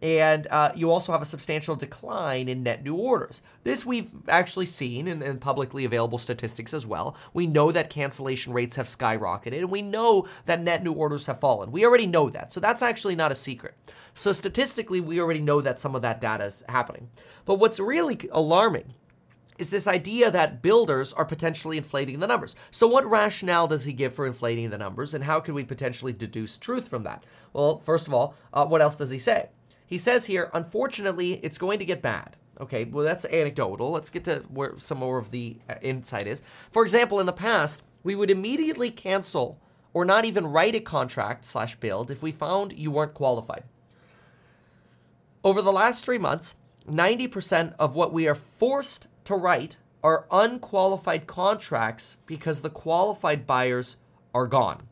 And 0.03 0.47
uh, 0.49 0.73
you 0.75 0.91
also 0.91 1.13
have 1.13 1.23
a 1.23 1.27
substantial 1.27 1.75
decline 1.75 2.49
in 2.49 2.63
net 2.63 2.85
new 2.85 2.95
orders. 2.95 3.43
This 3.65 3.87
we've 3.87 4.11
actually 4.29 4.67
seen 4.67 5.09
in, 5.09 5.23
in, 5.23 5.39
publicly 5.39 5.87
available 5.87 6.19
statistics 6.19 6.75
as 6.75 6.87
well. 6.87 7.17
We 7.33 7.47
know 7.47 7.73
that 7.73 7.89
cancellation 7.89 8.53
rates 8.53 8.77
have 8.77 8.87
skyrocketed, 8.87 9.59
and 9.59 9.71
we 9.71 9.81
know 9.81 10.29
that 10.45 10.61
net 10.61 10.85
new 10.85 10.93
orders 10.93 11.27
have 11.27 11.41
fallen. 11.41 11.73
We 11.73 11.87
already 11.87 12.07
know 12.07 12.29
that. 12.29 12.53
So 12.53 12.61
that's 12.61 12.83
actually 12.83 13.17
not 13.17 13.33
a 13.33 13.35
secret. 13.35 13.75
So 14.13 14.33
statistically, 14.33 15.01
we 15.01 15.19
already 15.19 15.41
know 15.41 15.63
that 15.63 15.81
some 15.81 15.95
of 15.95 16.03
that 16.03 16.21
data 16.21 16.45
is 16.45 16.63
happening. 16.69 17.09
But 17.47 17.55
what's 17.55 17.81
really 17.81 18.19
alarming 18.33 18.93
is 19.59 19.71
this 19.71 19.87
idea 19.87 20.31
that 20.31 20.61
builders 20.61 21.15
are 21.15 21.25
potentially 21.25 21.79
inflating 21.79 22.21
the 22.21 22.27
numbers. 22.27 22.55
So, 22.71 22.87
what 22.87 23.07
rationale 23.07 23.67
does 23.67 23.85
he 23.85 23.95
give 23.95 24.15
for 24.15 24.27
inflating 24.27 24.69
the 24.69 24.77
numbers, 24.77 25.15
and 25.15 25.25
how 25.25 25.41
can 25.41 25.55
we 25.55 25.65
potentially 25.65 26.13
deduce 26.13 26.59
truth 26.59 26.89
from 26.89 27.05
that? 27.05 27.25
Well, 27.55 27.79
first 27.79 28.07
of 28.07 28.13
all, 28.13 28.35
uh, 28.53 28.67
what 28.67 28.83
else 28.83 28.97
does 28.97 29.11
he 29.11 29.19
say? 29.19 29.49
He 29.87 29.99
says 29.99 30.27
here, 30.27 30.51
unfortunately, 30.53 31.35
it's 31.43 31.59
going 31.59 31.79
to 31.79 31.85
get 31.85 32.03
bad. 32.03 32.37
Okay, 32.61 32.85
well, 32.85 33.05
that's 33.05 33.25
anecdotal. 33.27 33.91
Let's 33.91 34.11
get 34.11 34.25
to 34.25 34.45
where 34.49 34.79
some 34.79 34.99
more 34.99 35.19
of 35.19 35.31
the 35.31 35.59
uh, 35.69 35.75
insight 35.83 36.27
is. 36.27 36.43
For 36.73 36.83
example, 36.83 37.21
in 37.21 37.27
the 37.27 37.33
past, 37.33 37.85
we 38.03 38.15
would 38.15 38.31
immediately 38.31 38.91
cancel 38.91 39.61
or 39.93 40.05
not 40.05 40.25
even 40.25 40.47
write 40.47 40.75
a 40.75 40.81
contract 40.81 41.45
slash 41.45 41.77
build 41.77 42.11
if 42.11 42.23
we 42.23 42.33
found 42.33 42.73
you 42.73 42.91
weren't 42.91 43.15
qualified. 43.15 43.65
Over 45.45 45.63
the 45.63 45.73
last 45.73 46.05
three 46.05 46.19
months, 46.19 46.55
90% 46.89 47.75
of 47.79 47.95
what 47.95 48.13
we 48.13 48.27
are 48.27 48.35
forced 48.35 49.07
to 49.25 49.35
write 49.35 49.77
are 50.03 50.27
unqualified 50.31 51.27
contracts 51.27 52.17
because 52.27 52.63
the 52.63 52.71
qualified 52.71 53.47
buyers 53.47 53.97
are 54.35 54.47
gone. 54.47 54.83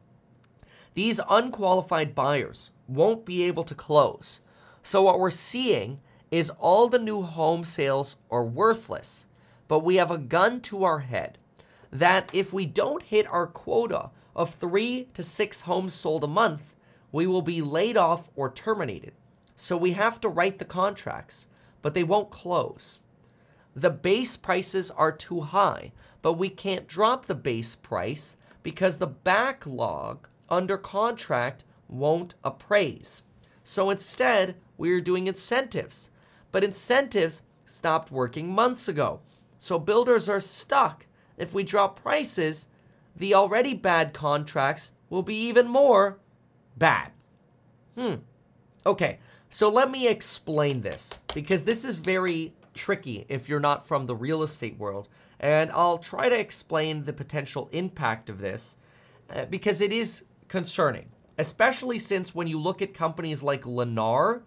These 0.95 1.21
unqualified 1.29 2.15
buyers 2.15 2.71
won't 2.87 3.25
be 3.25 3.43
able 3.45 3.65
to 3.65 3.75
close 3.75 4.41
so, 4.87 5.01
what 5.01 5.19
we're 5.19 5.31
seeing 5.31 6.03
is 6.31 6.51
all 6.59 6.89
the 6.89 6.99
new 6.99 7.23
home 7.23 7.65
sales 7.65 8.17
are 8.31 8.45
worthless, 8.45 9.27
but 9.67 9.79
we 9.79 9.97
have 9.97 10.11
a 10.11 10.19
gun 10.19 10.61
to 10.61 10.85
our 10.85 10.99
head 10.99 11.39
that 11.91 12.29
if 12.35 12.53
we 12.53 12.67
don't 12.67 13.03
hit 13.03 13.27
our 13.29 13.47
quota 13.47 14.11
of 14.37 14.55
three 14.55 15.09
to 15.15 15.23
six 15.23 15.63
homes 15.63 15.95
sold 15.95 16.23
a 16.23 16.27
month, 16.27 16.75
we 17.13 17.27
will 17.27 17.41
be 17.41 17.63
laid 17.63 17.97
off 17.97 18.29
or 18.37 18.51
terminated. 18.51 19.15
So, 19.57 19.75
we 19.79 19.93
have 19.93 20.21
to 20.21 20.29
write 20.29 20.59
the 20.59 20.67
contracts, 20.67 21.47
but 21.81 21.95
they 21.95 22.05
won't 22.05 22.31
close. 22.31 22.99
The 23.75 23.91
base 23.91 24.37
prices 24.37 24.91
are 24.91 25.13
too 25.13 25.41
high, 25.41 25.93
but 26.21 26.35
we 26.35 26.51
can't 26.51 26.87
drop 26.87 27.25
the 27.25 27.35
base 27.35 27.75
price 27.75 28.37
because 28.63 28.99
the 28.99 29.07
backlog 29.07 30.29
under 30.51 30.77
contract 30.77 31.65
won't 31.89 32.35
appraise. 32.45 33.23
So 33.65 33.91
instead, 33.91 34.57
we 34.77 34.93
are 34.93 35.01
doing 35.01 35.27
incentives. 35.27 36.11
But 36.53 36.63
incentives 36.63 37.43
stopped 37.65 38.13
working 38.13 38.55
months 38.55 38.87
ago. 38.87 39.21
So 39.59 39.79
builders 39.79 40.29
are 40.29 40.41
stuck. 40.41 41.07
If 41.37 41.55
we 41.55 41.65
drop 41.65 42.01
prices, 42.01 42.69
the 43.17 43.35
already 43.35 43.75
bad 43.75 44.13
contracts 44.13 44.93
will 45.09 45.23
be 45.23 45.35
even 45.35 45.67
more 45.67 46.19
bad. 46.77 47.13
Hmm. 47.97 48.17
Okay, 48.87 49.19
so 49.49 49.71
let 49.71 49.91
me 49.91 50.09
explain 50.09 50.83
this 50.83 51.19
because 51.33 51.65
this 51.65 51.85
is 51.85 51.97
very 51.97 52.53
tricky 52.75 53.25
if 53.29 53.49
you're 53.49 53.61
not 53.61 53.87
from 53.87 54.05
the 54.05 54.17
real 54.17 54.43
estate 54.43 54.79
world. 54.79 55.09
And 55.41 55.71
I'll 55.73 55.99
try 55.99 56.29
to 56.29 56.39
explain 56.39 57.05
the 57.05 57.13
potential 57.13 57.69
impact 57.73 58.29
of 58.29 58.39
this 58.39 58.77
uh, 59.35 59.47
because 59.47 59.81
it 59.81 59.93
is 59.93 60.25
concerning 60.49 61.07
especially 61.39 61.99
since 61.99 62.35
when 62.35 62.47
you 62.47 62.59
look 62.59 62.83
at 62.83 62.95
companies 62.95 63.43
like 63.43 63.63
Lennar, 63.63 64.43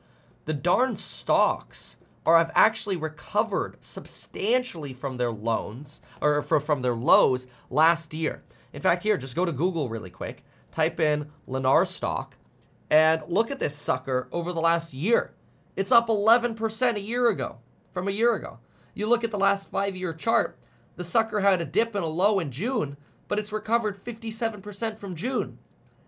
the 0.45 0.53
darn 0.53 0.95
stocks 0.95 1.97
are 2.25 2.37
have 2.37 2.51
actually 2.55 2.97
recovered 2.97 3.77
substantially 3.79 4.93
from 4.93 5.17
their 5.17 5.31
loans 5.31 6.01
or 6.21 6.41
from 6.41 6.81
their 6.81 6.95
lows 6.95 7.47
last 7.69 8.13
year. 8.13 8.43
In 8.73 8.81
fact, 8.81 9.03
here, 9.03 9.17
just 9.17 9.35
go 9.35 9.45
to 9.45 9.51
Google 9.51 9.87
really 9.87 10.09
quick, 10.09 10.43
type 10.71 10.99
in 10.99 11.31
Lennar 11.47 11.87
stock, 11.87 12.35
And 12.89 13.21
look 13.27 13.49
at 13.51 13.59
this 13.59 13.75
sucker 13.75 14.27
over 14.31 14.53
the 14.53 14.61
last 14.61 14.93
year. 14.93 15.33
It's 15.75 15.91
up 15.91 16.07
11% 16.07 16.95
a 16.95 16.99
year 16.99 17.27
ago, 17.29 17.57
from 17.91 18.07
a 18.07 18.11
year 18.11 18.33
ago. 18.35 18.59
You 18.93 19.07
look 19.07 19.23
at 19.23 19.31
the 19.31 19.37
last 19.37 19.69
five 19.69 19.95
year 19.95 20.13
chart, 20.13 20.57
the 20.95 21.03
sucker 21.03 21.41
had 21.41 21.61
a 21.61 21.65
dip 21.65 21.95
and 21.95 22.03
a 22.03 22.07
low 22.07 22.39
in 22.39 22.51
June, 22.51 22.97
but 23.27 23.39
it's 23.39 23.53
recovered 23.53 23.97
57% 23.97 24.97
from 24.97 25.15
June. 25.15 25.59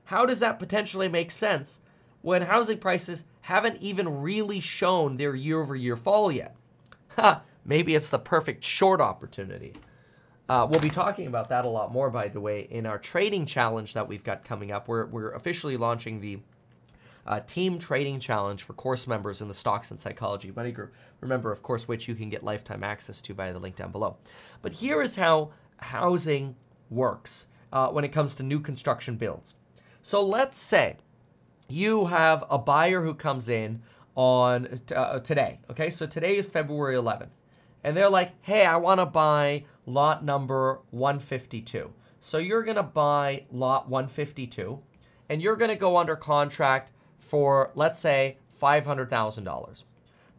How 0.10 0.26
does 0.26 0.40
that 0.40 0.58
potentially 0.58 1.08
make 1.08 1.30
sense 1.30 1.82
when 2.24 2.42
housing 2.42 2.80
prices 2.80 3.26
haven't 3.42 3.80
even 3.80 4.24
really 4.24 4.60
shown 4.60 5.18
their 5.18 5.36
year 5.36 5.62
over 5.62 5.76
year 5.76 5.96
fall 5.96 6.32
yet? 6.32 6.56
Ha, 7.10 7.44
maybe 7.64 7.94
it's 7.94 8.10
the 8.10 8.18
perfect 8.18 8.64
short 8.64 9.02
opportunity. 9.02 9.74
Uh, 10.50 10.66
we'll 10.68 10.80
be 10.80 10.90
talking 10.90 11.28
about 11.28 11.50
that 11.50 11.64
a 11.64 11.70
lot 11.70 11.94
more, 11.94 12.10
by 12.10 12.28
the 12.28 12.42
way, 12.42 12.62
in 12.72 12.88
our 12.88 12.98
trading 12.98 13.46
challenge 13.46 13.94
that 13.94 14.08
we've 14.08 14.24
got 14.24 14.44
coming 14.44 14.72
up. 14.72 14.88
We're, 14.88 15.06
we're 15.06 15.34
officially 15.34 15.78
launching 15.78 16.20
the 16.20 16.40
uh, 17.28 17.42
team 17.42 17.78
trading 17.78 18.20
challenge 18.20 18.64
for 18.64 18.74
course 18.74 19.06
members 19.06 19.44
in 19.44 19.48
the 19.48 19.54
Stocks 19.54 19.92
and 19.92 20.00
Psychology 20.00 20.52
Money 20.56 20.72
Group. 20.72 20.92
Remember, 21.22 21.52
of 21.52 21.62
course, 21.62 21.88
which 21.88 22.08
you 22.08 22.16
can 22.16 22.32
get 22.32 22.44
lifetime 22.44 22.84
access 22.84 23.22
to 23.22 23.36
via 23.36 23.54
the 23.54 23.60
link 23.60 23.76
down 23.76 23.92
below. 23.92 24.18
But 24.64 24.74
here 24.74 25.04
is 25.04 25.16
how 25.16 25.52
housing 25.78 26.56
works 26.90 27.50
uh, 27.72 27.90
when 27.90 28.04
it 28.04 28.12
comes 28.12 28.34
to 28.38 28.44
new 28.44 28.60
construction 28.60 29.16
builds. 29.16 29.54
So 30.02 30.26
let's 30.26 30.58
say 30.58 30.98
you 31.68 32.06
have 32.06 32.44
a 32.50 32.58
buyer 32.58 33.02
who 33.04 33.14
comes 33.14 33.50
in 33.50 33.82
on 34.16 34.68
uh, 34.96 35.20
today. 35.20 35.60
Okay, 35.70 35.90
so 35.90 36.06
today 36.06 36.38
is 36.38 36.48
February 36.48 36.96
11th, 36.96 37.30
and 37.84 37.96
they're 37.96 38.10
like, 38.10 38.34
"Hey, 38.42 38.66
I 38.66 38.78
want 38.78 39.00
to 39.00 39.06
buy 39.06 39.66
lot 39.86 40.24
number 40.24 40.82
152." 40.92 41.94
So 42.20 42.38
you're 42.38 42.64
gonna 42.64 42.84
buy 42.84 43.46
lot 43.52 43.90
152, 43.90 44.80
and 45.30 45.42
you're 45.42 45.56
gonna 45.56 45.76
go 45.76 45.98
under 45.98 46.16
contract 46.16 46.92
for 47.18 47.72
let's 47.76 48.00
say 48.00 48.38
$500,000. 48.60 49.86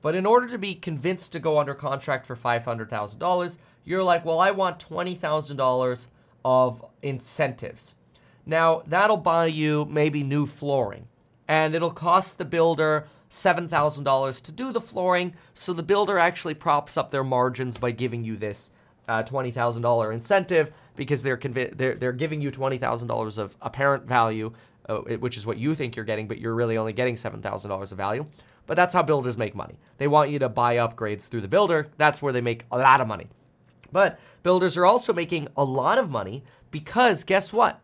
But 0.02 0.14
in 0.14 0.26
order 0.26 0.48
to 0.48 0.58
be 0.58 0.74
convinced 0.74 1.32
to 1.32 1.38
go 1.38 1.58
under 1.58 1.74
contract 1.74 2.26
for 2.26 2.34
$500,000, 2.36 3.58
you're 3.84 4.02
like, 4.02 4.24
well, 4.24 4.40
I 4.40 4.50
want 4.50 4.78
$20,000 4.78 6.08
of 6.44 6.84
incentives. 7.02 7.94
Now, 8.46 8.82
that'll 8.86 9.16
buy 9.16 9.46
you 9.46 9.86
maybe 9.86 10.22
new 10.22 10.46
flooring, 10.46 11.06
and 11.46 11.74
it'll 11.74 11.90
cost 11.90 12.38
the 12.38 12.44
builder 12.44 13.06
$7,000 13.30 14.42
to 14.42 14.52
do 14.52 14.72
the 14.72 14.80
flooring, 14.80 15.34
so 15.54 15.72
the 15.72 15.82
builder 15.82 16.18
actually 16.18 16.54
props 16.54 16.96
up 16.96 17.10
their 17.10 17.24
margins 17.24 17.78
by 17.78 17.92
giving 17.92 18.24
you 18.24 18.36
this 18.36 18.72
uh, 19.08 19.22
$20,000 19.22 20.12
incentive 20.12 20.72
because 20.96 21.22
they're, 21.22 21.36
convi- 21.36 21.76
they're, 21.76 21.94
they're 21.94 22.12
giving 22.12 22.40
you 22.40 22.50
$20,000 22.50 23.38
of 23.38 23.56
apparent 23.60 24.04
value, 24.04 24.52
uh, 24.88 24.98
which 25.18 25.36
is 25.36 25.46
what 25.46 25.58
you 25.58 25.74
think 25.74 25.94
you're 25.94 26.04
getting, 26.04 26.26
but 26.26 26.38
you're 26.38 26.54
really 26.54 26.76
only 26.76 26.92
getting 26.92 27.14
$7,000 27.14 27.92
of 27.92 27.96
value. 27.96 28.26
But 28.66 28.76
that's 28.76 28.94
how 28.94 29.02
builders 29.02 29.36
make 29.36 29.54
money. 29.54 29.78
They 29.98 30.08
want 30.08 30.30
you 30.30 30.38
to 30.40 30.48
buy 30.48 30.76
upgrades 30.76 31.28
through 31.28 31.40
the 31.40 31.48
builder. 31.48 31.88
That's 31.96 32.20
where 32.20 32.32
they 32.32 32.40
make 32.40 32.64
a 32.70 32.78
lot 32.78 33.00
of 33.00 33.06
money. 33.06 33.28
But 33.92 34.18
builders 34.42 34.76
are 34.76 34.86
also 34.86 35.12
making 35.12 35.48
a 35.56 35.64
lot 35.64 35.98
of 35.98 36.10
money 36.10 36.44
because 36.70 37.24
guess 37.24 37.52
what? 37.52 37.80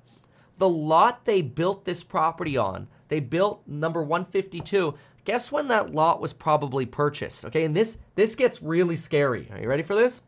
The 0.58 0.68
lot 0.68 1.24
they 1.24 1.42
built 1.42 1.84
this 1.84 2.02
property 2.02 2.56
on, 2.56 2.88
they 3.08 3.20
built 3.20 3.62
number 3.66 4.02
152. 4.02 4.94
Guess 5.24 5.52
when 5.52 5.68
that 5.68 5.92
lot 5.92 6.20
was 6.20 6.32
probably 6.32 6.86
purchased? 6.86 7.44
Okay, 7.44 7.64
and 7.64 7.76
this 7.76 7.98
this 8.14 8.34
gets 8.34 8.62
really 8.62 8.96
scary. 8.96 9.48
Are 9.52 9.60
you 9.60 9.68
ready 9.68 9.82
for 9.82 9.94
this? 9.94 10.22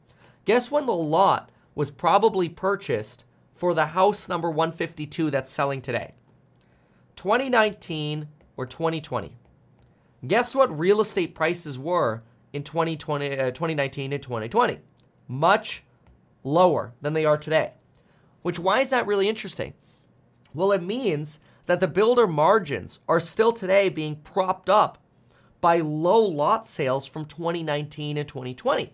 Guess 0.45 0.71
when 0.71 0.87
the 0.87 0.93
lot 0.93 1.51
was 1.75 1.91
probably 1.91 2.49
purchased 2.49 3.25
for 3.55 3.75
the 3.75 3.87
house 3.87 4.29
number 4.29 4.51
152 4.51 5.31
that's 5.31 5.51
selling 5.51 5.81
today? 5.81 6.15
2019 7.17 8.29
or 8.57 8.67
2020? 8.67 9.37
Guess 10.27 10.55
what 10.55 10.77
real 10.77 11.01
estate 11.01 11.35
prices 11.35 11.79
were 11.79 12.23
in 12.53 12.65
2020, 12.65 13.39
uh, 13.39 13.45
2019 13.47 14.13
and 14.13 14.23
2020? 14.23 14.79
Much 15.29 15.85
lower 16.43 16.93
than 17.01 17.13
they 17.13 17.25
are 17.25 17.37
today. 17.39 17.73
Which, 18.43 18.59
why 18.59 18.81
is 18.81 18.91
that 18.91 19.07
really 19.07 19.29
interesting? 19.29 19.75
Well, 20.55 20.73
it 20.73 20.83
means 20.83 21.41
that 21.67 21.81
the 21.81 21.89
builder 21.89 22.27
margins 22.27 23.01
are 23.09 23.21
still 23.21 23.53
today 23.53 23.89
being 23.89 24.17
propped 24.17 24.71
up 24.71 24.99
by 25.61 25.79
low 25.81 26.21
lot 26.21 26.67
sales 26.67 27.07
from 27.07 27.27
2019 27.27 28.17
and 28.17 28.29
2020. 28.29 28.93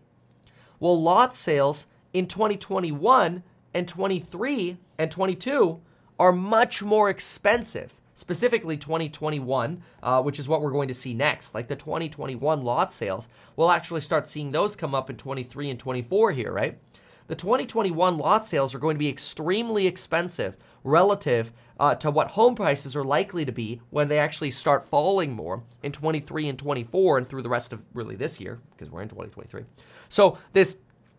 Well, 0.81 1.01
lot 1.01 1.35
sales 1.35 1.86
in 2.12 2.26
2021 2.26 3.43
and 3.72 3.89
23 3.89 4.78
and 4.98 5.10
22 5.10 5.81
are 6.18 6.32
much 6.32 6.82
more 6.82 7.10
expensive 7.10 8.01
specifically 8.14 8.76
2021, 8.76 9.82
uh, 10.02 10.22
which 10.22 10.39
is 10.39 10.48
what 10.48 10.62
we're 10.62 10.70
going 10.70 10.89
to 10.89 10.94
see 10.94 11.14
next. 11.14 11.55
Like 11.55 11.68
the 11.68 11.76
2021 11.76 12.62
lot 12.62 12.93
sales, 12.93 13.28
we'll 13.56 13.70
actually 13.70 14.01
start 14.01 14.26
seeing 14.26 14.52
those 14.52 14.76
come 14.76 14.94
up 14.94 15.10
in 15.10 15.16
23 15.16 15.70
and 15.70 15.78
24 15.78 16.32
here, 16.32 16.52
right? 16.52 16.78
The 17.27 17.35
2021 17.35 18.19
lot 18.19 18.45
sales 18.45 18.75
are 18.75 18.79
going 18.79 18.97
to 18.97 18.99
be 18.99 19.09
extremely 19.09 19.87
expensive 19.87 20.59
relative 20.83 21.53
uh, 21.81 21.95
to 21.97 22.11
what 22.11 22.31
home 22.33 22.55
prices 22.55 22.95
are 22.95 23.05
likely 23.05 23.47
to 23.47 23.53
be 23.53 23.81
when 23.89 24.09
they 24.09 24.19
actually 24.19 24.51
start 24.51 24.87
falling 24.87 25.33
more 25.33 25.63
in 25.83 25.91
23 25.91 26.49
and 26.49 26.59
24 26.59 27.19
and 27.19 27.27
through 27.27 27.41
the 27.41 27.49
rest 27.49 27.73
of 27.73 27.83
really 27.95 28.15
this 28.15 28.39
year 28.39 28.61
because 28.73 28.91
we're 28.91 29.01
in 29.01 29.09
2023. 29.09 29.65
So 30.09 30.39
this 30.53 30.77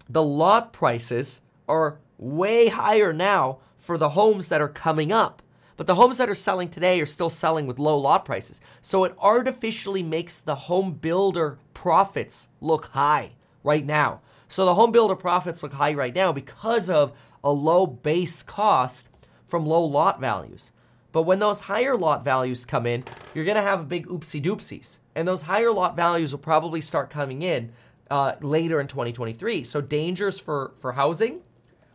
the 0.07 0.21
lot 0.21 0.71
prices 0.71 1.41
are 1.67 1.97
way 2.19 2.67
higher 2.67 3.11
now 3.11 3.57
for 3.77 3.97
the 3.97 4.09
homes 4.09 4.49
that 4.49 4.61
are 4.61 4.69
coming 4.69 5.11
up. 5.11 5.41
But 5.77 5.87
the 5.87 5.95
homes 5.95 6.19
that 6.19 6.29
are 6.29 6.35
selling 6.35 6.69
today 6.69 7.01
are 7.01 7.05
still 7.05 7.31
selling 7.31 7.65
with 7.65 7.79
low 7.79 7.97
lot 7.97 8.23
prices. 8.25 8.61
So 8.81 9.03
it 9.03 9.15
artificially 9.19 10.03
makes 10.03 10.37
the 10.39 10.55
home 10.55 10.93
builder 10.93 11.57
profits 11.73 12.47
look 12.61 12.85
high 12.85 13.31
right 13.63 13.85
now. 13.85 14.21
So 14.55 14.63
the 14.63 14.73
home 14.73 14.93
builder 14.93 15.17
profits 15.17 15.63
look 15.63 15.73
high 15.73 15.95
right 15.95 16.15
now 16.15 16.31
because 16.31 16.89
of 16.89 17.11
a 17.43 17.51
low 17.51 17.85
base 17.85 18.41
cost 18.41 19.09
from 19.43 19.65
low 19.65 19.83
lot 19.83 20.21
values. 20.21 20.71
But 21.11 21.23
when 21.23 21.39
those 21.39 21.59
higher 21.59 21.97
lot 21.97 22.23
values 22.23 22.63
come 22.63 22.85
in, 22.85 23.03
you're 23.33 23.43
going 23.43 23.57
to 23.57 23.61
have 23.61 23.81
a 23.81 23.83
big 23.83 24.07
oopsie 24.07 24.41
doopsies. 24.41 24.99
And 25.13 25.27
those 25.27 25.41
higher 25.41 25.73
lot 25.73 25.97
values 25.97 26.31
will 26.31 26.39
probably 26.39 26.79
start 26.79 27.09
coming 27.09 27.41
in 27.41 27.73
uh, 28.09 28.35
later 28.39 28.79
in 28.79 28.87
2023. 28.87 29.65
So 29.65 29.81
dangers 29.81 30.39
for, 30.39 30.71
for 30.79 30.93
housing? 30.93 31.41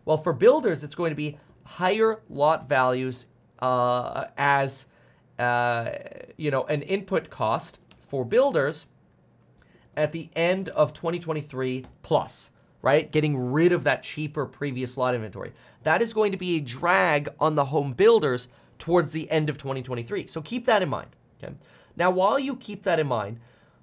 Well, 0.05 0.19
for 0.19 0.35
builders, 0.35 0.85
it's 0.85 0.95
going 0.95 1.12
to 1.12 1.16
be 1.16 1.39
higher 1.65 2.20
lot 2.28 2.69
values 2.69 3.28
uh, 3.61 4.27
as 4.37 4.85
uh, 5.39 5.93
you 6.37 6.51
know 6.51 6.65
an 6.65 6.82
input 6.82 7.31
cost 7.31 7.81
for 8.01 8.23
builders 8.23 8.87
at 9.96 10.12
the 10.12 10.30
end 10.34 10.68
of 10.70 10.92
2023 10.92 11.84
plus 12.02 12.50
right? 12.82 13.12
Getting 13.12 13.52
rid 13.52 13.72
of 13.72 13.84
that 13.84 14.02
cheaper 14.02 14.46
previous 14.46 14.96
lot 14.96 15.14
inventory. 15.14 15.52
That 15.82 16.00
is 16.00 16.14
going 16.14 16.32
to 16.32 16.38
be 16.38 16.56
a 16.56 16.60
drag 16.60 17.28
on 17.38 17.54
the 17.54 17.66
home 17.66 17.92
builders 17.92 18.48
towards 18.78 19.12
the 19.12 19.30
end 19.30 19.50
of 19.50 19.58
2023 19.58 20.26
so 20.26 20.40
keep 20.40 20.64
that 20.66 20.82
in 20.82 20.88
mind 20.88 21.10
okay? 21.42 21.54
Now 21.96 22.10
while 22.10 22.38
you 22.38 22.56
keep 22.56 22.82
that 22.84 22.98
in 22.98 23.06
mind 23.06 23.40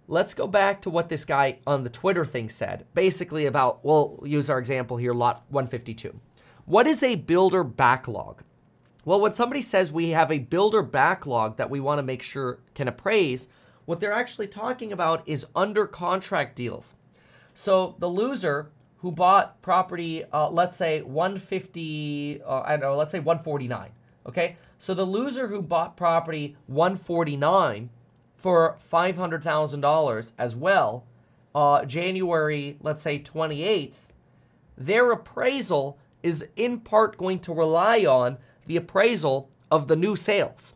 let's 0.07 0.33
go 0.33 0.47
back 0.47 0.81
to 0.81 0.89
what 0.89 1.09
this 1.09 1.23
guy 1.25 1.59
on 1.67 1.83
the 1.83 1.89
twitter 1.89 2.25
thing 2.25 2.49
said 2.49 2.85
basically 2.95 3.45
about 3.45 3.85
we'll 3.85 4.19
use 4.25 4.49
our 4.49 4.57
example 4.57 4.97
here 4.97 5.13
lot 5.13 5.43
152 5.49 6.19
what 6.67 6.85
is 6.85 7.01
a 7.01 7.15
builder 7.15 7.63
backlog? 7.63 8.43
Well, 9.05 9.21
when 9.21 9.31
somebody 9.31 9.61
says 9.61 9.89
we 9.89 10.09
have 10.09 10.29
a 10.29 10.39
builder 10.39 10.81
backlog 10.81 11.55
that 11.55 11.69
we 11.69 11.79
want 11.79 11.99
to 11.99 12.03
make 12.03 12.21
sure 12.21 12.59
can 12.75 12.89
appraise, 12.89 13.47
what 13.87 14.01
they're 14.01 14.11
actually 14.11 14.47
talking 14.47 14.91
about 14.91 15.23
is 15.25 15.47
under 15.55 15.87
contract 15.87 16.57
deals. 16.57 16.93
So 17.53 17.95
the 17.99 18.09
loser 18.09 18.69
who 18.97 19.13
bought 19.13 19.61
property, 19.61 20.25
uh, 20.33 20.49
let's 20.49 20.75
say 20.75 21.01
150, 21.01 22.41
uh, 22.45 22.63
I 22.65 22.71
don't 22.71 22.81
know, 22.81 22.97
let's 22.97 23.13
say 23.13 23.19
149. 23.19 23.89
Okay, 24.27 24.57
so 24.77 24.93
the 24.93 25.05
loser 25.05 25.47
who 25.47 25.61
bought 25.61 25.95
property 25.95 26.57
149 26.67 27.89
for 28.35 28.75
$500,000 28.77 30.33
as 30.37 30.53
well, 30.53 31.05
uh, 31.55 31.85
January, 31.85 32.77
let's 32.81 33.01
say 33.01 33.19
28th, 33.19 33.93
their 34.77 35.13
appraisal 35.13 35.97
is 36.21 36.45
in 36.57 36.81
part 36.81 37.15
going 37.15 37.39
to 37.39 37.53
rely 37.53 37.99
on 37.99 38.37
the 38.65 38.75
appraisal 38.75 39.49
of 39.71 39.87
the 39.87 39.95
new 39.95 40.17
sales. 40.17 40.73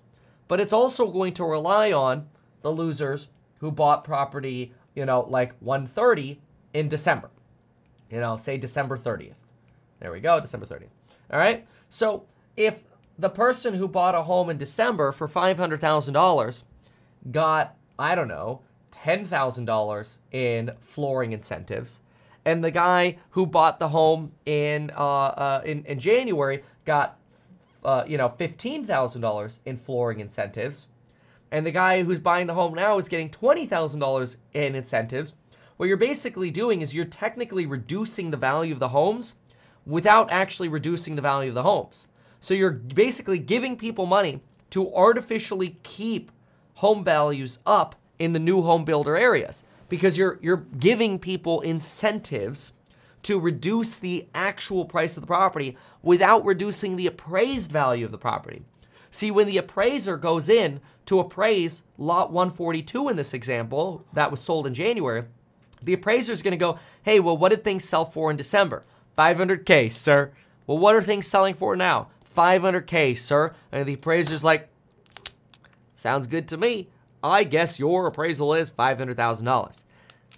But 0.47 0.61
it's 0.61 0.71
also 0.71 1.11
going 1.11 1.33
to 1.33 1.43
rely 1.43 1.91
on 1.91 2.29
the 2.61 2.71
losers 2.71 3.29
who 3.59 3.71
bought 3.71 4.03
property, 4.03 4.73
you 4.95 5.05
know, 5.05 5.21
like 5.21 5.55
130 5.59 6.39
in 6.73 6.87
December. 6.87 7.29
You 8.09 8.19
know, 8.19 8.35
say 8.35 8.57
December 8.57 8.97
30th. 8.97 9.33
There 9.99 10.11
we 10.11 10.19
go, 10.19 10.39
December 10.39 10.65
30th. 10.65 10.89
All 11.31 11.39
right? 11.39 11.65
So 11.89 12.25
if 12.57 12.83
the 13.17 13.29
person 13.29 13.75
who 13.75 13.87
bought 13.87 14.15
a 14.15 14.23
home 14.23 14.49
in 14.49 14.57
December 14.57 15.11
for 15.11 15.27
$500,000 15.27 16.63
got, 17.31 17.75
I 17.99 18.15
don't 18.15 18.27
know, 18.27 18.61
$10,000 18.91 20.17
in 20.31 20.71
flooring 20.79 21.31
incentives, 21.31 22.01
and 22.43 22.63
the 22.63 22.71
guy 22.71 23.17
who 23.31 23.45
bought 23.45 23.79
the 23.79 23.89
home 23.89 24.31
in, 24.45 24.91
uh, 24.97 25.01
uh, 25.03 25.61
in, 25.63 25.85
in 25.85 25.99
January 25.99 26.63
got 26.85 27.19
uh, 27.83 28.03
you 28.07 28.17
know, 28.17 28.29
$15,000 28.29 29.59
in 29.65 29.77
flooring 29.77 30.19
incentives, 30.19 30.87
and 31.51 31.65
the 31.65 31.71
guy 31.71 32.03
who's 32.03 32.19
buying 32.19 32.47
the 32.47 32.53
home 32.53 32.73
now 32.73 32.97
is 32.97 33.09
getting 33.09 33.29
$20,000 33.29 34.37
in 34.53 34.75
incentives, 34.75 35.33
what 35.77 35.87
you're 35.87 35.97
basically 35.97 36.51
doing 36.51 36.81
is 36.81 36.95
you're 36.95 37.05
technically 37.05 37.65
reducing 37.65 38.31
the 38.31 38.37
value 38.37 38.73
of 38.73 38.79
the 38.79 38.89
homes 38.89 39.35
without 39.85 40.31
actually 40.31 40.69
reducing 40.69 41.15
the 41.15 41.21
value 41.21 41.49
of 41.49 41.55
the 41.55 41.63
homes. 41.63 42.07
So 42.39 42.53
you're 42.53 42.71
basically 42.71 43.39
giving 43.39 43.75
people 43.75 44.05
money 44.05 44.41
to 44.71 44.93
artificially 44.93 45.77
keep 45.83 46.31
home 46.75 47.03
values 47.03 47.59
up 47.65 47.95
in 48.19 48.33
the 48.33 48.39
new 48.39 48.61
home 48.61 48.85
builder 48.85 49.17
areas 49.17 49.63
because 49.89 50.17
you're 50.17 50.39
you're 50.41 50.65
giving 50.79 51.19
people 51.19 51.61
incentives 51.61 52.73
to 53.23 53.39
reduce 53.39 53.97
the 53.97 54.27
actual 54.33 54.85
price 54.85 55.17
of 55.17 55.21
the 55.21 55.27
property 55.27 55.77
without 56.01 56.45
reducing 56.45 56.95
the 56.95 57.07
appraised 57.07 57.71
value 57.71 58.05
of 58.05 58.11
the 58.11 58.17
property. 58.17 58.63
See, 59.11 59.29
when 59.29 59.45
the 59.45 59.57
appraiser 59.57 60.17
goes 60.17 60.49
in 60.49 60.79
to 61.11 61.19
appraise 61.19 61.83
lot 61.97 62.31
142 62.31 63.09
in 63.09 63.17
this 63.17 63.33
example 63.33 64.05
that 64.13 64.31
was 64.31 64.39
sold 64.39 64.65
in 64.65 64.73
January, 64.73 65.25
the 65.83 65.93
appraiser 65.93 66.31
is 66.31 66.41
going 66.41 66.51
to 66.51 66.57
go, 66.57 66.79
"Hey, 67.03 67.19
well 67.19 67.37
what 67.37 67.49
did 67.49 67.63
things 67.63 67.83
sell 67.83 68.05
for 68.05 68.31
in 68.31 68.37
December?" 68.37 68.83
500k, 69.17 69.91
sir. 69.91 70.31
Well, 70.65 70.77
what 70.77 70.95
are 70.95 71.01
things 71.01 71.27
selling 71.27 71.55
for 71.55 71.75
now? 71.75 72.07
500k, 72.35 73.17
sir. 73.17 73.53
And 73.71 73.85
the 73.85 73.93
appraiser's 73.93 74.43
like, 74.43 74.69
sounds 75.95 76.27
good 76.27 76.47
to 76.47 76.57
me. 76.57 76.87
I 77.21 77.43
guess 77.43 77.77
your 77.77 78.07
appraisal 78.07 78.53
is 78.53 78.71
$500,000. 78.71 79.83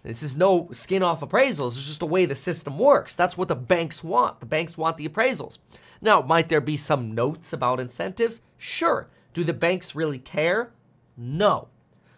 This 0.01 0.23
is 0.23 0.35
no 0.35 0.69
skin 0.71 1.03
off 1.03 1.21
appraisals. 1.21 1.77
It's 1.77 1.85
just 1.85 1.99
the 1.99 2.07
way 2.07 2.25
the 2.25 2.35
system 2.35 2.79
works. 2.79 3.15
That's 3.15 3.37
what 3.37 3.47
the 3.47 3.55
banks 3.55 4.03
want. 4.03 4.39
The 4.39 4.47
banks 4.47 4.75
want 4.77 4.97
the 4.97 5.07
appraisals. 5.07 5.59
Now, 6.01 6.21
might 6.21 6.49
there 6.49 6.61
be 6.61 6.77
some 6.77 7.13
notes 7.13 7.53
about 7.53 7.79
incentives? 7.79 8.41
Sure. 8.57 9.07
Do 9.33 9.43
the 9.43 9.53
banks 9.53 9.95
really 9.95 10.19
care? 10.19 10.71
No. 11.17 11.67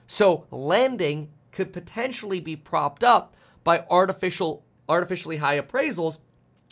So, 0.08 0.46
lending 0.52 1.30
could 1.52 1.74
potentially 1.74 2.40
be 2.40 2.56
propped 2.56 3.04
up 3.04 3.36
by 3.64 3.86
artificial 3.90 4.64
artificially 4.88 5.38
high 5.38 5.60
appraisals 5.60 6.20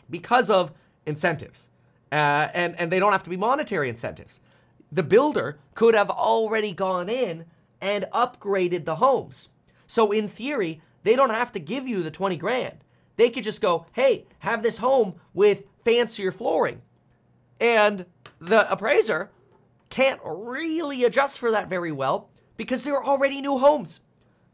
because 0.10 0.50
of 0.52 0.72
incentives. 1.06 1.70
Uh, 2.12 2.48
and, 2.54 2.80
and 2.80 2.92
they 2.92 3.00
don't 3.00 3.12
have 3.12 3.24
to 3.24 3.30
be 3.30 3.38
monetary 3.38 3.90
incentives. 3.90 4.40
The 4.92 5.02
builder 5.02 5.58
could 5.74 5.96
have 5.96 6.12
already 6.12 6.72
gone 6.72 7.10
in 7.10 7.46
and 7.82 8.06
upgraded 8.14 8.86
the 8.86 8.98
homes. 8.98 9.50
So, 9.88 10.12
in 10.12 10.28
theory, 10.28 10.82
they 11.04 11.16
don't 11.16 11.32
have 11.32 11.52
to 11.54 11.60
give 11.60 11.88
you 11.88 12.04
the 12.04 12.12
20 12.12 12.38
grand. 12.38 12.84
They 13.16 13.30
could 13.30 13.44
just 13.44 13.62
go, 13.62 13.86
hey, 13.94 14.26
have 14.40 14.64
this 14.64 14.78
home 14.78 15.16
with 15.34 15.64
fancier 15.84 16.32
flooring. 16.32 16.82
And 17.60 18.06
the 18.40 18.72
appraiser 18.72 19.32
can't 19.94 20.20
really 20.26 21.04
adjust 21.04 21.38
for 21.38 21.52
that 21.52 21.70
very 21.70 21.92
well 21.92 22.32
because 22.58 22.84
they're 22.84 23.04
already 23.04 23.42
new 23.42 23.60
homes 23.60 24.00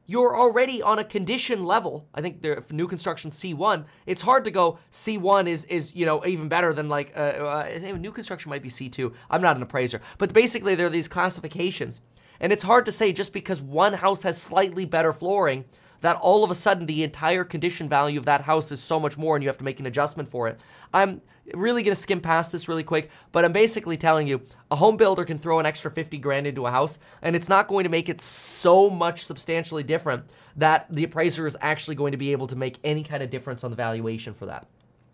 you're 0.05 0.35
already 0.35 0.81
on 0.81 0.97
a 0.97 1.03
condition 1.03 1.63
level. 1.63 2.07
I 2.15 2.21
think 2.21 2.41
the 2.41 2.63
new 2.71 2.87
construction 2.87 3.29
C1. 3.29 3.85
It's 4.07 4.23
hard 4.23 4.43
to 4.45 4.49
go 4.49 4.79
C1 4.91 5.45
is 5.45 5.65
is 5.65 5.95
you 5.95 6.03
know 6.07 6.25
even 6.25 6.49
better 6.49 6.73
than 6.73 6.89
like 6.89 7.13
uh, 7.15 7.19
uh, 7.19 7.95
new 7.95 8.11
construction 8.11 8.49
might 8.49 8.63
be 8.63 8.69
C2. 8.69 9.13
I'm 9.29 9.43
not 9.43 9.55
an 9.55 9.61
appraiser, 9.61 10.01
but 10.17 10.33
basically 10.33 10.73
there 10.73 10.87
are 10.87 10.89
these 10.89 11.07
classifications, 11.07 12.01
and 12.39 12.51
it's 12.51 12.63
hard 12.63 12.87
to 12.87 12.91
say 12.91 13.13
just 13.13 13.33
because 13.33 13.61
one 13.61 13.93
house 13.93 14.23
has 14.23 14.41
slightly 14.41 14.83
better 14.83 15.13
flooring 15.13 15.65
that 16.01 16.15
all 16.15 16.43
of 16.43 16.49
a 16.49 16.55
sudden 16.55 16.87
the 16.87 17.03
entire 17.03 17.43
condition 17.43 17.87
value 17.87 18.17
of 18.17 18.25
that 18.25 18.41
house 18.41 18.71
is 18.71 18.81
so 18.81 18.99
much 18.99 19.15
more 19.15 19.35
and 19.35 19.43
you 19.43 19.49
have 19.49 19.59
to 19.59 19.63
make 19.63 19.79
an 19.79 19.85
adjustment 19.85 20.27
for 20.27 20.47
it. 20.47 20.59
I'm 20.91 21.21
really 21.53 21.83
to 21.83 21.95
skim 21.95 22.21
past 22.21 22.51
this 22.51 22.67
really 22.67 22.83
quick, 22.83 23.09
but 23.31 23.45
I'm 23.45 23.51
basically 23.51 23.97
telling 23.97 24.27
you 24.27 24.41
a 24.71 24.75
home 24.75 24.97
builder 24.97 25.25
can 25.25 25.37
throw 25.37 25.59
an 25.59 25.65
extra 25.65 25.91
50 25.91 26.17
grand 26.17 26.47
into 26.47 26.65
a 26.65 26.71
house 26.71 26.99
and 27.21 27.35
it's 27.35 27.49
not 27.49 27.67
going 27.67 27.83
to 27.83 27.89
make 27.89 28.09
it 28.09 28.21
so 28.21 28.89
much 28.89 29.25
substantially 29.25 29.83
different 29.83 30.25
that 30.55 30.87
the 30.89 31.03
appraiser 31.03 31.47
is 31.47 31.57
actually 31.61 31.95
going 31.95 32.11
to 32.11 32.17
be 32.17 32.31
able 32.31 32.47
to 32.47 32.55
make 32.55 32.77
any 32.83 33.03
kind 33.03 33.23
of 33.23 33.29
difference 33.29 33.63
on 33.63 33.71
the 33.71 33.77
valuation 33.77 34.33
for 34.33 34.45
that. 34.45 34.67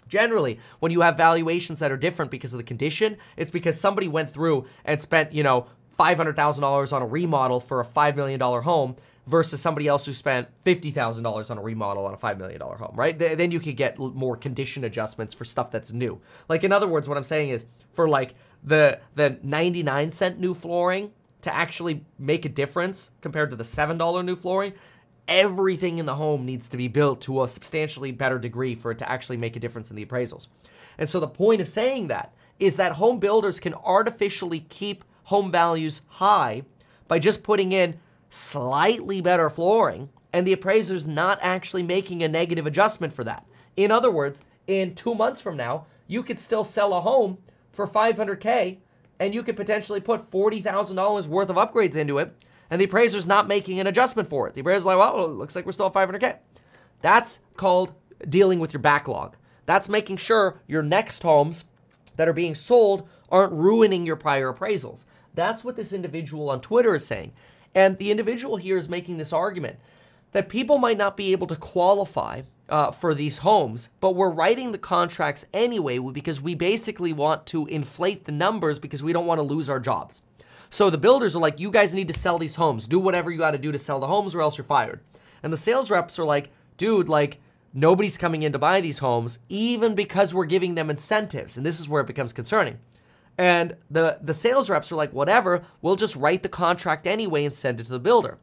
Generally, 0.07 0.59
when 0.79 0.91
you 0.91 1.01
have 1.01 1.17
valuations 1.17 1.79
that 1.79 1.91
are 1.91 1.97
different 1.97 2.29
because 2.31 2.53
of 2.53 2.59
the 2.59 2.63
condition, 2.63 3.17
it's 3.37 3.51
because 3.51 3.79
somebody 3.79 4.07
went 4.07 4.29
through 4.29 4.65
and 4.83 5.01
spent, 5.01 5.33
you 5.33 5.43
know, 5.43 5.67
$500,000 5.99 6.93
on 6.93 7.01
a 7.01 7.05
remodel 7.05 7.59
for 7.59 7.81
a 7.81 7.85
$5 7.85 8.15
million 8.15 8.39
home 8.39 8.95
versus 9.27 9.59
somebody 9.59 9.87
else 9.87 10.05
who 10.05 10.11
spent 10.11 10.47
$50,000 10.65 11.51
on 11.51 11.57
a 11.57 11.61
remodel 11.61 12.05
on 12.05 12.13
a 12.13 12.17
$5 12.17 12.37
million 12.37 12.61
home, 12.61 12.93
right? 12.93 13.17
Then 13.17 13.51
you 13.51 13.59
could 13.59 13.75
get 13.75 13.97
more 13.97 14.35
condition 14.35 14.83
adjustments 14.83 15.33
for 15.33 15.45
stuff 15.45 15.71
that's 15.71 15.91
new. 15.91 16.21
Like, 16.47 16.63
in 16.63 16.71
other 16.71 16.87
words, 16.87 17.09
what 17.09 17.17
I'm 17.17 17.23
saying 17.23 17.49
is 17.49 17.65
for 17.93 18.07
like 18.07 18.35
the, 18.63 18.99
the 19.15 19.39
99 19.41 20.11
cent 20.11 20.39
new 20.39 20.53
flooring 20.53 21.11
to 21.41 21.53
actually 21.53 22.05
make 22.19 22.45
a 22.45 22.49
difference 22.49 23.11
compared 23.21 23.49
to 23.51 23.55
the 23.55 23.63
$7 23.63 24.25
new 24.25 24.35
flooring, 24.35 24.73
everything 25.27 25.97
in 25.97 26.05
the 26.05 26.15
home 26.15 26.45
needs 26.45 26.67
to 26.67 26.77
be 26.77 26.87
built 26.87 27.21
to 27.21 27.43
a 27.43 27.47
substantially 27.47 28.11
better 28.11 28.37
degree 28.37 28.75
for 28.75 28.91
it 28.91 28.97
to 28.99 29.09
actually 29.09 29.37
make 29.37 29.55
a 29.55 29.59
difference 29.59 29.89
in 29.89 29.95
the 29.95 30.05
appraisals. 30.05 30.47
And 30.97 31.09
so 31.09 31.19
the 31.19 31.27
point 31.27 31.61
of 31.61 31.67
saying 31.67 32.07
that 32.07 32.33
is 32.59 32.77
that 32.77 32.93
home 32.93 33.19
builders 33.19 33.59
can 33.59 33.73
artificially 33.73 34.61
keep 34.69 35.03
home 35.23 35.51
values 35.51 36.01
high 36.07 36.63
by 37.07 37.19
just 37.19 37.43
putting 37.43 37.71
in 37.71 37.99
slightly 38.29 39.21
better 39.21 39.49
flooring, 39.49 40.09
and 40.33 40.45
the 40.45 40.53
appraiser's 40.53 41.07
not 41.07 41.39
actually 41.41 41.83
making 41.83 42.23
a 42.23 42.27
negative 42.27 42.65
adjustment 42.65 43.13
for 43.13 43.23
that. 43.23 43.45
In 43.77 43.91
other 43.91 44.11
words, 44.11 44.41
in 44.67 44.95
two 44.95 45.15
months 45.15 45.41
from 45.41 45.57
now, 45.57 45.85
you 46.07 46.23
could 46.23 46.39
still 46.39 46.63
sell 46.63 46.93
a 46.93 47.01
home 47.01 47.37
for 47.71 47.87
500K 47.87 48.77
and 49.19 49.33
you 49.33 49.43
could 49.43 49.55
potentially 49.55 50.01
put 50.01 50.29
$40,000 50.29 51.27
worth 51.27 51.49
of 51.49 51.55
upgrades 51.55 51.95
into 51.95 52.17
it, 52.17 52.33
and 52.69 52.81
the 52.81 52.85
appraiser's 52.85 53.27
not 53.27 53.47
making 53.47 53.79
an 53.79 53.87
adjustment 53.87 54.27
for 54.27 54.47
it. 54.47 54.53
The 54.53 54.61
appraiser's 54.61 54.85
like, 54.85 54.97
well, 54.97 55.25
it 55.25 55.29
looks 55.29 55.55
like 55.55 55.65
we're 55.65 55.71
still 55.71 55.87
at 55.87 55.93
500K. 55.93 56.37
That's 57.01 57.39
called 57.55 57.93
dealing 58.27 58.59
with 58.59 58.73
your 58.73 58.81
backlog. 58.81 59.37
That's 59.65 59.89
making 59.89 60.17
sure 60.17 60.61
your 60.67 60.83
next 60.83 61.23
homes 61.23 61.65
that 62.17 62.27
are 62.27 62.33
being 62.33 62.55
sold 62.55 63.07
aren't 63.29 63.53
ruining 63.53 64.05
your 64.05 64.15
prior 64.15 64.51
appraisals. 64.51 65.05
That's 65.33 65.63
what 65.63 65.75
this 65.75 65.93
individual 65.93 66.49
on 66.49 66.61
Twitter 66.61 66.95
is 66.95 67.05
saying. 67.05 67.33
And 67.75 67.97
the 67.97 68.09
individual 68.09 68.55
here 68.55 68.77
is 68.77 68.89
making 68.89 69.17
this 69.17 69.33
argument 69.33 69.77
that 70.31 70.49
people 70.49 70.77
might 70.77 70.97
not 70.97 71.15
be 71.15 71.33
able 71.33 71.47
to 71.47 71.55
qualify 71.55 72.41
uh, 72.67 72.91
for 72.91 73.13
these 73.13 73.39
homes, 73.39 73.89
but 73.99 74.15
we're 74.15 74.31
writing 74.31 74.71
the 74.71 74.77
contracts 74.77 75.45
anyway 75.53 75.99
because 75.99 76.41
we 76.41 76.55
basically 76.55 77.13
want 77.13 77.45
to 77.45 77.67
inflate 77.67 78.25
the 78.25 78.31
numbers 78.31 78.79
because 78.79 79.03
we 79.03 79.13
don't 79.13 79.27
want 79.27 79.39
to 79.39 79.43
lose 79.43 79.69
our 79.69 79.79
jobs. 79.79 80.23
So 80.69 80.89
the 80.89 80.97
builders 80.97 81.35
are 81.35 81.39
like, 81.39 81.59
you 81.59 81.69
guys 81.69 81.93
need 81.93 82.07
to 82.07 82.13
sell 82.13 82.39
these 82.39 82.55
homes. 82.55 82.87
Do 82.87 82.99
whatever 82.99 83.29
you 83.29 83.37
got 83.37 83.51
to 83.51 83.57
do 83.57 83.71
to 83.71 83.77
sell 83.77 83.99
the 83.99 84.07
homes 84.07 84.33
or 84.33 84.41
else 84.41 84.57
you're 84.57 84.65
fired. 84.65 84.99
And 85.43 85.53
the 85.53 85.57
sales 85.57 85.91
reps 85.91 86.17
are 86.17 86.25
like, 86.25 86.49
dude, 86.77 87.07
like, 87.07 87.39
nobody's 87.73 88.17
coming 88.17 88.41
in 88.41 88.51
to 88.51 88.59
buy 88.59 88.81
these 88.81 88.99
homes, 88.99 89.39
even 89.47 89.95
because 89.95 90.33
we're 90.33 90.45
giving 90.45 90.75
them 90.75 90.89
incentives. 90.89 91.55
And 91.55 91.65
this 91.65 91.79
is 91.79 91.87
where 91.87 92.01
it 92.01 92.07
becomes 92.07 92.33
concerning. 92.33 92.79
And 93.37 93.75
the, 93.91 94.17
the 94.21 94.33
sales 94.33 94.69
reps 94.69 94.91
are 94.91 94.95
like, 94.95 95.11
whatever, 95.11 95.63
we'll 95.81 95.95
just 95.95 96.15
write 96.15 96.43
the 96.43 96.49
contract 96.49 97.05
anyway 97.05 97.45
and 97.45 97.53
send 97.53 97.79
it 97.79 97.85
to 97.85 97.91
the 97.91 97.99
builder. 97.99 98.37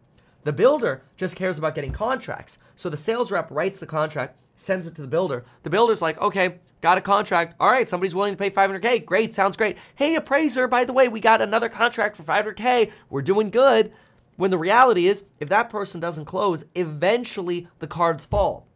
The 0.45 0.53
builder 0.53 1.03
just 1.17 1.37
cares 1.37 1.59
about 1.59 1.75
getting 1.75 1.93
contracts. 1.93 2.59
So 2.75 2.91
the 2.91 2.97
sales 2.97 3.31
rep 3.31 3.51
writes 3.51 3.81
the 3.81 3.87
contract, 3.87 4.37
sends 4.57 4.87
it 4.87 4.95
to 4.97 5.03
the 5.03 5.09
builder. 5.09 5.45
The 5.63 5.71
builder's 5.71 6.03
like, 6.03 6.21
okay, 6.21 6.59
got 6.81 6.99
a 6.99 7.01
contract. 7.01 7.55
All 7.61 7.71
right, 7.71 7.89
somebody's 7.89 8.15
willing 8.15 8.35
to 8.35 8.39
pay 8.39 8.51
500K. 8.51 9.05
Great, 9.05 9.33
sounds 9.33 9.57
great. 9.57 9.79
Hey, 9.95 10.17
appraiser, 10.17 10.69
by 10.69 10.85
the 10.85 10.93
way, 10.93 11.09
we 11.09 11.21
got 11.21 11.41
another 11.41 11.69
contract 11.69 12.17
for 12.17 12.25
500K. 12.25 12.91
We're 13.09 13.23
doing 13.23 13.51
good. 13.51 13.93
When 14.37 14.51
the 14.51 14.59
reality 14.59 15.07
is, 15.07 15.25
if 15.41 15.49
that 15.51 15.71
person 15.71 16.01
doesn't 16.01 16.25
close, 16.25 16.65
eventually 16.75 17.69
the 17.79 17.87
cards 17.87 18.25
fall. 18.25 18.67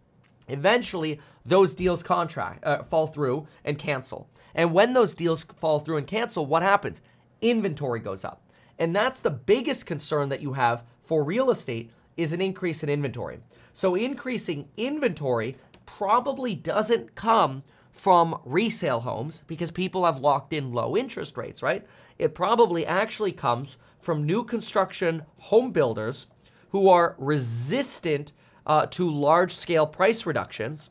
Eventually, 0.49 1.21
those 1.45 1.75
deals 1.75 2.03
contract 2.03 2.65
uh, 2.65 2.85
fall 2.85 3.09
through 3.09 3.49
and 3.65 3.79
cancel. 3.79 4.29
And 4.57 4.73
when 4.73 4.95
those 4.95 5.15
deals 5.15 5.45
fall 5.45 5.79
through 5.79 5.99
and 5.99 6.07
cancel, 6.07 6.47
what 6.47 6.63
happens? 6.63 7.03
Inventory 7.41 8.01
goes 8.01 8.25
up. 8.25 8.43
And 8.79 8.97
that's 8.97 9.21
the 9.21 9.31
biggest 9.31 9.87
concern 9.87 10.31
that 10.31 10.43
you 10.43 10.55
have 10.55 10.83
for 11.03 11.23
real 11.23 11.51
estate 11.51 11.93
is 12.17 12.33
an 12.33 12.41
increase 12.41 12.83
in 12.83 12.89
inventory. 12.89 13.39
So 13.75 13.95
increasing 13.95 14.69
inventory 14.77 15.57
probably 15.85 16.55
doesn't 16.55 17.15
come 17.15 17.63
from 17.93 18.41
resale 18.45 19.01
homes 19.01 19.45
because 19.47 19.71
people 19.71 20.05
have 20.05 20.19
locked 20.19 20.53
in 20.53 20.73
low 20.73 20.97
interest 20.97 21.37
rates, 21.37 21.63
right? 21.63 21.87
It 22.19 22.35
probably 22.35 22.87
actually 22.87 23.33
comes 23.33 23.77
from 24.01 24.25
new 24.25 24.43
construction 24.45 25.23
home 25.39 25.73
builders 25.73 26.27
who 26.71 26.89
are 26.89 27.15
resistant 27.19 28.33
uh, 28.67 28.87
to 28.87 29.11
large 29.11 29.53
scale 29.53 29.87
price 29.87 30.27
reductions 30.27 30.91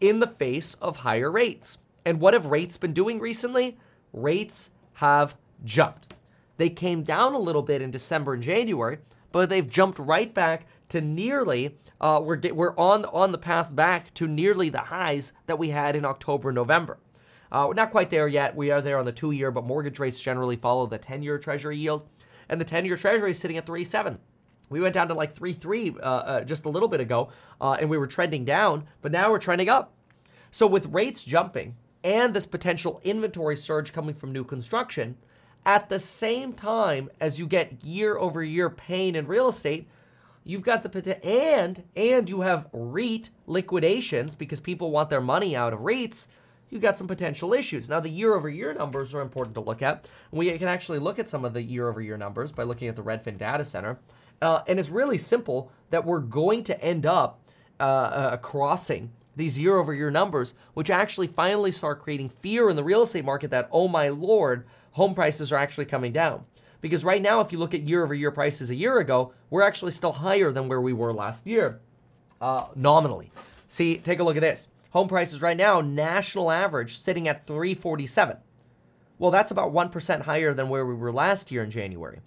in 0.00 0.20
the 0.20 0.26
face 0.26 0.74
of 0.74 0.98
higher 0.98 1.30
rates. 1.30 1.78
And 2.04 2.20
what 2.20 2.34
have 2.34 2.46
rates 2.46 2.76
been 2.76 2.92
doing 2.92 3.20
recently? 3.20 3.78
Rates 4.12 4.70
have 4.94 5.36
jumped. 5.64 6.14
They 6.56 6.70
came 6.70 7.02
down 7.02 7.34
a 7.34 7.38
little 7.38 7.62
bit 7.62 7.82
in 7.82 7.90
December 7.90 8.34
and 8.34 8.42
January, 8.42 8.98
but 9.32 9.48
they've 9.48 9.68
jumped 9.68 9.98
right 9.98 10.32
back 10.32 10.66
to 10.90 11.00
nearly 11.00 11.76
uh, 12.00 12.20
we're 12.22 12.40
we're 12.52 12.74
on 12.76 13.04
on 13.06 13.32
the 13.32 13.38
path 13.38 13.74
back 13.74 14.12
to 14.14 14.26
nearly 14.26 14.68
the 14.68 14.78
highs 14.78 15.32
that 15.46 15.58
we 15.58 15.70
had 15.70 15.96
in 15.96 16.04
October 16.04 16.52
November. 16.52 16.98
Uh, 17.52 17.66
we're 17.68 17.74
not 17.74 17.90
quite 17.90 18.10
there 18.10 18.28
yet. 18.28 18.54
We 18.54 18.70
are 18.70 18.80
there 18.80 18.98
on 18.98 19.04
the 19.04 19.12
two 19.12 19.32
year, 19.32 19.50
but 19.50 19.64
mortgage 19.64 19.98
rates 19.98 20.20
generally 20.20 20.56
follow 20.56 20.86
the 20.86 20.98
10 20.98 21.22
year 21.22 21.38
Treasury 21.38 21.76
yield. 21.76 22.08
and 22.48 22.60
the 22.60 22.64
10 22.64 22.84
year 22.84 22.96
treasury 22.96 23.32
is 23.32 23.38
sitting 23.38 23.56
at 23.56 23.66
3.7. 23.66 24.18
We 24.68 24.80
went 24.80 24.94
down 24.94 25.08
to 25.08 25.14
like 25.14 25.34
3.3 25.34 25.96
uh, 25.96 26.00
uh, 26.00 26.44
just 26.44 26.64
a 26.64 26.68
little 26.68 26.88
bit 26.88 27.00
ago, 27.00 27.30
uh, 27.60 27.76
and 27.80 27.90
we 27.90 27.98
were 27.98 28.06
trending 28.06 28.44
down, 28.44 28.86
but 29.02 29.12
now 29.12 29.30
we're 29.30 29.38
trending 29.38 29.68
up. 29.68 29.92
So, 30.52 30.66
with 30.66 30.86
rates 30.86 31.24
jumping 31.24 31.76
and 32.02 32.34
this 32.34 32.46
potential 32.46 33.00
inventory 33.04 33.56
surge 33.56 33.92
coming 33.92 34.14
from 34.14 34.32
new 34.32 34.44
construction, 34.44 35.16
at 35.66 35.88
the 35.88 35.98
same 35.98 36.52
time 36.52 37.10
as 37.20 37.38
you 37.38 37.46
get 37.46 37.84
year 37.84 38.16
over 38.16 38.42
year 38.42 38.70
pain 38.70 39.14
in 39.14 39.26
real 39.26 39.48
estate, 39.48 39.86
you've 40.44 40.62
got 40.62 40.82
the 40.82 41.26
and 41.26 41.84
and 41.94 42.28
you 42.28 42.40
have 42.40 42.68
REIT 42.72 43.30
liquidations 43.46 44.34
because 44.34 44.60
people 44.60 44.90
want 44.90 45.10
their 45.10 45.20
money 45.20 45.54
out 45.54 45.72
of 45.72 45.80
REITs. 45.80 46.28
You've 46.70 46.82
got 46.82 46.96
some 46.96 47.08
potential 47.08 47.52
issues. 47.52 47.90
Now, 47.90 47.98
the 47.98 48.08
year 48.08 48.34
over 48.34 48.48
year 48.48 48.72
numbers 48.72 49.12
are 49.14 49.20
important 49.20 49.54
to 49.56 49.60
look 49.60 49.82
at. 49.82 50.08
We 50.30 50.56
can 50.56 50.68
actually 50.68 51.00
look 51.00 51.18
at 51.18 51.26
some 51.26 51.44
of 51.44 51.52
the 51.52 51.62
year 51.62 51.88
over 51.88 52.00
year 52.00 52.16
numbers 52.16 52.52
by 52.52 52.62
looking 52.62 52.86
at 52.86 52.94
the 52.94 53.02
Redfin 53.02 53.36
data 53.36 53.64
center. 53.64 53.98
Uh, 54.40 54.62
and 54.68 54.78
it's 54.78 54.88
really 54.88 55.18
simple 55.18 55.70
that 55.90 56.04
we're 56.04 56.20
going 56.20 56.62
to 56.64 56.80
end 56.80 57.06
up 57.06 57.40
uh, 57.80 57.82
uh, 57.82 58.36
crossing 58.36 59.10
these 59.36 59.58
year 59.58 59.76
over 59.76 59.94
year 59.94 60.10
numbers, 60.10 60.54
which 60.74 60.90
actually 60.90 61.26
finally 61.26 61.70
start 61.70 62.00
creating 62.00 62.28
fear 62.28 62.68
in 62.68 62.76
the 62.76 62.84
real 62.84 63.02
estate 63.02 63.24
market 63.24 63.50
that, 63.50 63.68
oh 63.72 63.88
my 63.88 64.08
lord, 64.08 64.66
home 64.92 65.14
prices 65.14 65.52
are 65.52 65.56
actually 65.56 65.84
coming 65.84 66.12
down. 66.12 66.44
Because 66.80 67.04
right 67.04 67.20
now, 67.20 67.40
if 67.40 67.52
you 67.52 67.58
look 67.58 67.74
at 67.74 67.82
year 67.82 68.02
over 68.02 68.14
year 68.14 68.30
prices 68.30 68.70
a 68.70 68.74
year 68.74 68.98
ago, 68.98 69.32
we're 69.50 69.62
actually 69.62 69.92
still 69.92 70.12
higher 70.12 70.50
than 70.50 70.68
where 70.68 70.80
we 70.80 70.92
were 70.92 71.12
last 71.12 71.46
year, 71.46 71.80
uh, 72.40 72.68
nominally. 72.74 73.30
See, 73.66 73.98
take 73.98 74.18
a 74.18 74.24
look 74.24 74.36
at 74.36 74.40
this. 74.40 74.68
Home 74.90 75.06
prices 75.06 75.42
right 75.42 75.56
now, 75.56 75.80
national 75.80 76.50
average 76.50 76.96
sitting 76.96 77.28
at 77.28 77.46
347. 77.46 78.38
Well, 79.18 79.30
that's 79.30 79.50
about 79.50 79.72
1% 79.72 80.22
higher 80.22 80.54
than 80.54 80.68
where 80.68 80.86
we 80.86 80.94
were 80.94 81.12
last 81.12 81.52
year 81.52 81.62
in 81.62 81.70
January. 81.70 82.20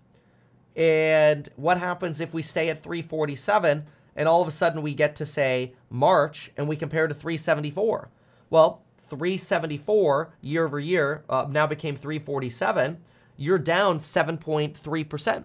And 0.76 1.50
what 1.56 1.78
happens 1.78 2.22
if 2.22 2.34
we 2.34 2.42
stay 2.42 2.70
at 2.70 2.82
347 2.82 3.86
and 4.16 4.28
all 4.28 4.42
of 4.42 4.48
a 4.48 4.52
sudden 4.52 4.82
we 4.82 4.94
get 4.94 5.16
to 5.18 5.26
say 5.26 5.74
March 5.90 6.52
and 6.58 6.68
we 6.68 6.76
compare 6.76 7.08
to 7.08 7.14
374? 7.14 8.10
Well, 8.50 8.84
374 9.00 10.34
year 10.42 10.66
over 10.66 10.80
year 10.80 11.24
uh, 11.30 11.46
now 11.50 11.68
became 11.68 11.96
347. 11.96 12.98
You're 13.36 13.60
down 13.60 13.98
7.3%. 13.98 15.44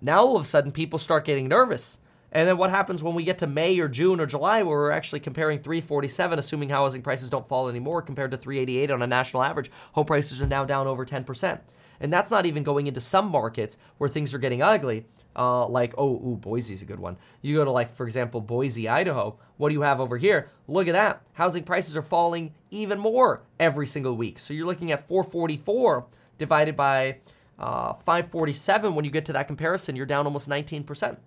Now 0.00 0.18
all 0.18 0.36
of 0.36 0.42
a 0.42 0.46
sudden 0.46 0.72
people 0.72 0.98
start 0.98 1.24
getting 1.24 1.48
nervous. 1.48 2.00
And 2.32 2.48
then 2.48 2.58
what 2.58 2.70
happens 2.70 3.02
when 3.02 3.14
we 3.14 3.22
get 3.22 3.38
to 3.38 3.46
May 3.46 3.78
or 3.78 3.88
June 3.88 4.20
or 4.20 4.26
July 4.26 4.62
where 4.62 4.76
we're 4.76 4.90
actually 4.90 5.20
comparing 5.20 5.60
347 5.60 6.38
assuming 6.38 6.68
housing 6.68 7.00
prices 7.00 7.30
don't 7.30 7.48
fall 7.48 7.68
anymore 7.68 8.02
compared 8.02 8.30
to 8.32 8.36
388 8.36 8.90
on 8.90 9.02
a 9.02 9.06
national 9.06 9.42
average, 9.42 9.70
home 9.92 10.04
prices 10.04 10.42
are 10.42 10.46
now 10.46 10.64
down 10.64 10.86
over 10.86 11.06
10%. 11.06 11.60
And 12.00 12.12
that's 12.12 12.30
not 12.30 12.44
even 12.44 12.62
going 12.62 12.88
into 12.88 13.00
some 13.00 13.30
markets 13.30 13.78
where 13.98 14.10
things 14.10 14.34
are 14.34 14.38
getting 14.38 14.60
ugly. 14.60 15.06
Uh, 15.36 15.66
like, 15.66 15.92
oh, 15.98 16.14
ooh, 16.26 16.36
Boise's 16.36 16.80
a 16.80 16.86
good 16.86 16.98
one. 16.98 17.18
You 17.42 17.56
go 17.56 17.64
to, 17.64 17.70
like, 17.70 17.92
for 17.92 18.06
example, 18.06 18.40
Boise, 18.40 18.88
Idaho. 18.88 19.36
What 19.58 19.68
do 19.68 19.74
you 19.74 19.82
have 19.82 20.00
over 20.00 20.16
here? 20.16 20.50
Look 20.66 20.88
at 20.88 20.92
that. 20.92 21.20
Housing 21.34 21.62
prices 21.62 21.96
are 21.96 22.02
falling 22.02 22.54
even 22.70 22.98
more 22.98 23.42
every 23.60 23.86
single 23.86 24.16
week. 24.16 24.38
So 24.38 24.54
you're 24.54 24.66
looking 24.66 24.92
at 24.92 25.06
444 25.06 26.06
divided 26.38 26.74
by 26.74 27.18
uh, 27.58 27.92
547. 27.94 28.94
When 28.94 29.04
you 29.04 29.10
get 29.10 29.26
to 29.26 29.34
that 29.34 29.46
comparison, 29.46 29.94
you're 29.94 30.06
down 30.06 30.24
almost 30.24 30.48
19%. 30.48 31.18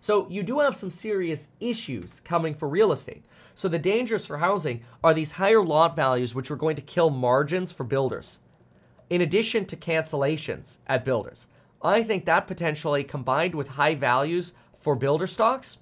So 0.00 0.28
you 0.28 0.42
do 0.42 0.60
have 0.60 0.76
some 0.76 0.90
serious 0.90 1.48
issues 1.60 2.20
coming 2.20 2.54
for 2.54 2.68
real 2.68 2.92
estate. 2.92 3.24
So 3.54 3.68
the 3.68 3.78
dangers 3.78 4.26
for 4.26 4.36
housing 4.36 4.82
are 5.02 5.14
these 5.14 5.32
higher 5.32 5.62
lot 5.62 5.96
values, 5.96 6.34
which 6.34 6.50
are 6.50 6.56
going 6.56 6.76
to 6.76 6.82
kill 6.82 7.08
margins 7.08 7.72
for 7.72 7.84
builders 7.84 8.40
in 9.08 9.20
addition 9.20 9.64
to 9.66 9.76
cancellations 9.76 10.78
at 10.86 11.04
builders. 11.04 11.48
I 11.84 12.02
think 12.02 12.24
that 12.24 12.46
potentially 12.46 13.04
combined 13.04 13.54
with 13.54 13.68
high 13.68 13.94
values 13.94 14.54
for 14.80 14.96
builder 14.96 15.26
stocks 15.26 15.78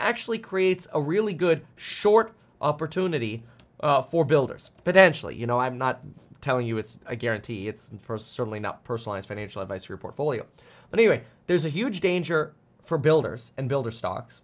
actually 0.00 0.38
creates 0.38 0.88
a 0.92 1.00
really 1.00 1.34
good 1.34 1.64
short 1.76 2.32
opportunity 2.60 3.44
uh, 3.80 4.02
for 4.02 4.24
builders. 4.24 4.70
Potentially. 4.82 5.36
You 5.36 5.46
know, 5.46 5.60
I'm 5.60 5.76
not 5.76 6.00
telling 6.40 6.66
you 6.66 6.78
it's 6.78 6.98
a 7.06 7.16
guarantee, 7.16 7.68
it's 7.68 7.92
certainly 8.18 8.60
not 8.60 8.84
personalized 8.84 9.28
financial 9.28 9.60
advice 9.62 9.84
for 9.84 9.92
your 9.92 9.98
portfolio. 9.98 10.46
But 10.90 11.00
anyway, 11.00 11.22
there's 11.46 11.66
a 11.66 11.70
huge 11.70 12.00
danger 12.00 12.54
for 12.82 12.98
builders 12.98 13.52
and 13.56 13.68
builder 13.68 13.90
stocks. 13.90 14.42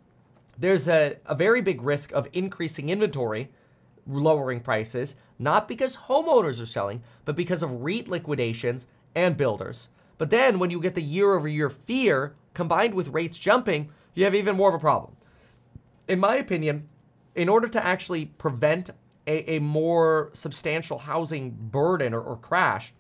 There's 0.58 0.88
a, 0.88 1.16
a 1.26 1.34
very 1.34 1.62
big 1.62 1.80
risk 1.80 2.12
of 2.12 2.28
increasing 2.32 2.88
inventory 2.90 3.50
lowering 4.06 4.60
prices, 4.60 5.16
not 5.38 5.68
because 5.68 5.96
homeowners 5.96 6.60
are 6.60 6.66
selling, 6.66 7.02
but 7.24 7.36
because 7.36 7.62
of 7.62 7.82
REIT 7.82 8.08
liquidations 8.08 8.88
and 9.14 9.36
builders. 9.36 9.88
But 10.22 10.30
then 10.30 10.60
when 10.60 10.70
you 10.70 10.78
get 10.78 10.94
the 10.94 11.02
year 11.02 11.34
over 11.34 11.48
year 11.48 11.68
fear 11.68 12.36
combined 12.54 12.94
with 12.94 13.08
rates 13.08 13.36
jumping, 13.36 13.88
you 14.14 14.22
have 14.22 14.36
even 14.36 14.54
more 14.54 14.68
of 14.68 14.74
a 14.76 14.78
problem. 14.78 15.16
In 16.06 16.20
my 16.20 16.36
opinion, 16.36 16.88
in 17.34 17.48
order 17.48 17.66
to 17.66 17.84
actually 17.84 18.26
prevent 18.26 18.90
a, 19.26 19.56
a 19.56 19.58
more 19.58 20.30
substantial 20.32 20.98
housing 20.98 21.50
burden 21.50 22.14
or, 22.14 22.20
or 22.20 22.36
crash, 22.36 22.92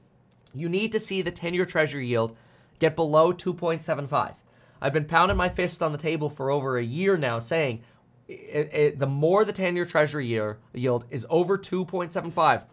you 0.52 0.68
need 0.68 0.90
to 0.90 0.98
see 0.98 1.22
the 1.22 1.30
10 1.30 1.54
year 1.54 1.64
treasury 1.64 2.08
yield 2.08 2.36
get 2.80 2.96
below 2.96 3.32
2.75. 3.32 4.38
I've 4.80 4.92
been 4.92 5.04
pounding 5.04 5.36
my 5.36 5.48
fist 5.48 5.80
on 5.80 5.92
the 5.92 5.98
table 5.98 6.28
for 6.28 6.50
over 6.50 6.76
a 6.76 6.82
year 6.82 7.16
now 7.16 7.38
saying 7.38 7.84
it, 8.26 8.74
it, 8.74 8.98
the 8.98 9.06
more 9.06 9.44
the 9.44 9.52
10 9.52 9.76
year 9.76 9.84
treasury 9.84 10.26
year 10.26 10.58
yield 10.74 11.04
is 11.08 11.24
over 11.30 11.56
2.75, 11.56 12.64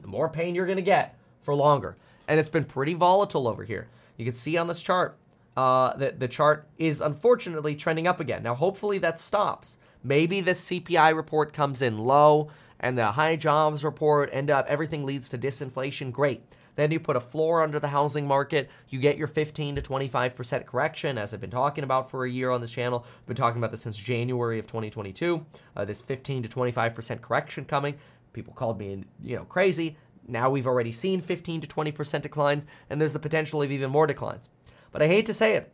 the 0.00 0.08
more 0.08 0.30
pain 0.30 0.54
you're 0.54 0.64
going 0.64 0.76
to 0.76 0.82
get 0.82 1.18
for 1.42 1.54
longer. 1.54 1.98
And 2.28 2.38
it's 2.38 2.48
been 2.48 2.64
pretty 2.64 2.94
volatile 2.94 3.48
over 3.48 3.64
here. 3.64 3.88
You 4.16 4.24
can 4.24 4.34
see 4.34 4.56
on 4.56 4.68
this 4.68 4.82
chart 4.82 5.16
uh, 5.56 5.96
that 5.96 6.20
the 6.20 6.28
chart 6.28 6.66
is 6.78 7.00
unfortunately 7.00 7.74
trending 7.74 8.06
up 8.06 8.20
again. 8.20 8.42
Now, 8.42 8.54
hopefully 8.54 8.98
that 8.98 9.18
stops. 9.18 9.78
Maybe 10.04 10.40
this 10.40 10.68
CPI 10.68 11.14
report 11.14 11.52
comes 11.52 11.82
in 11.82 11.98
low 11.98 12.50
and 12.80 12.98
the 12.98 13.12
high 13.12 13.36
jobs 13.36 13.84
report 13.84 14.30
end 14.32 14.50
up 14.50 14.66
everything 14.66 15.04
leads 15.04 15.28
to 15.30 15.38
disinflation. 15.38 16.12
Great. 16.12 16.42
Then 16.74 16.90
you 16.90 16.98
put 17.00 17.16
a 17.16 17.20
floor 17.20 17.62
under 17.62 17.78
the 17.78 17.88
housing 17.88 18.26
market. 18.26 18.70
You 18.88 18.98
get 18.98 19.18
your 19.18 19.26
15 19.26 19.76
to 19.76 19.82
25% 19.82 20.66
correction, 20.66 21.18
as 21.18 21.34
I've 21.34 21.40
been 21.40 21.50
talking 21.50 21.84
about 21.84 22.10
for 22.10 22.24
a 22.24 22.30
year 22.30 22.50
on 22.50 22.60
this 22.60 22.72
channel. 22.72 23.04
I've 23.06 23.26
been 23.26 23.36
talking 23.36 23.58
about 23.58 23.70
this 23.70 23.82
since 23.82 23.96
January 23.96 24.58
of 24.58 24.66
2022. 24.66 25.44
Uh, 25.76 25.84
this 25.84 26.00
15 26.00 26.44
to 26.44 26.48
25% 26.48 27.20
correction 27.20 27.64
coming. 27.66 27.94
People 28.32 28.54
called 28.54 28.78
me, 28.78 29.04
you 29.22 29.36
know, 29.36 29.44
crazy. 29.44 29.96
Now 30.26 30.50
we've 30.50 30.66
already 30.66 30.92
seen 30.92 31.20
15 31.20 31.62
to 31.62 31.68
20% 31.68 32.22
declines, 32.22 32.66
and 32.88 33.00
there's 33.00 33.12
the 33.12 33.18
potential 33.18 33.62
of 33.62 33.70
even 33.70 33.90
more 33.90 34.06
declines. 34.06 34.48
But 34.92 35.02
I 35.02 35.06
hate 35.06 35.26
to 35.26 35.34
say 35.34 35.54
it. 35.54 35.72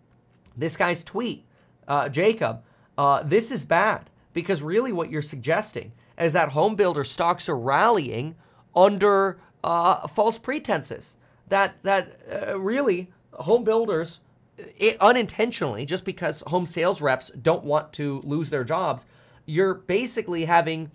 This 0.57 0.77
guy's 0.77 1.05
tweet, 1.05 1.45
uh, 1.87 2.09
Jacob, 2.09 2.63
uh, 2.97 3.23
this 3.23 3.53
is 3.53 3.65
bad 3.65 4.11
because 4.33 4.63
really 4.63 4.93
what 4.93 5.11
you're 5.11 5.23
suggesting 5.23 5.93
is 6.19 6.33
that 6.33 6.51
home 6.51 6.75
builder 6.75 7.05
stocks 7.05 7.49
are 7.49 7.59
rallying 7.59 8.35
under 8.75 9.39
uh, 9.65 10.07
false 10.09 10.39
pretenses 10.39 11.17
that 11.49 11.75
that 11.83 12.21
uh, 12.31 12.59
really 12.59 13.11
home 13.33 13.65
builders 13.65 14.21
it, 14.57 14.97
unintentionally 15.01 15.85
just 15.85 16.05
because 16.05 16.43
home 16.47 16.67
sales 16.67 17.01
reps 17.01 17.31
don't 17.31 17.65
want 17.65 17.93
to 17.93 18.21
lose 18.25 18.51
their 18.51 18.65
jobs 18.65 19.07
you're 19.47 19.75
basically 19.75 20.45
having 20.45 20.91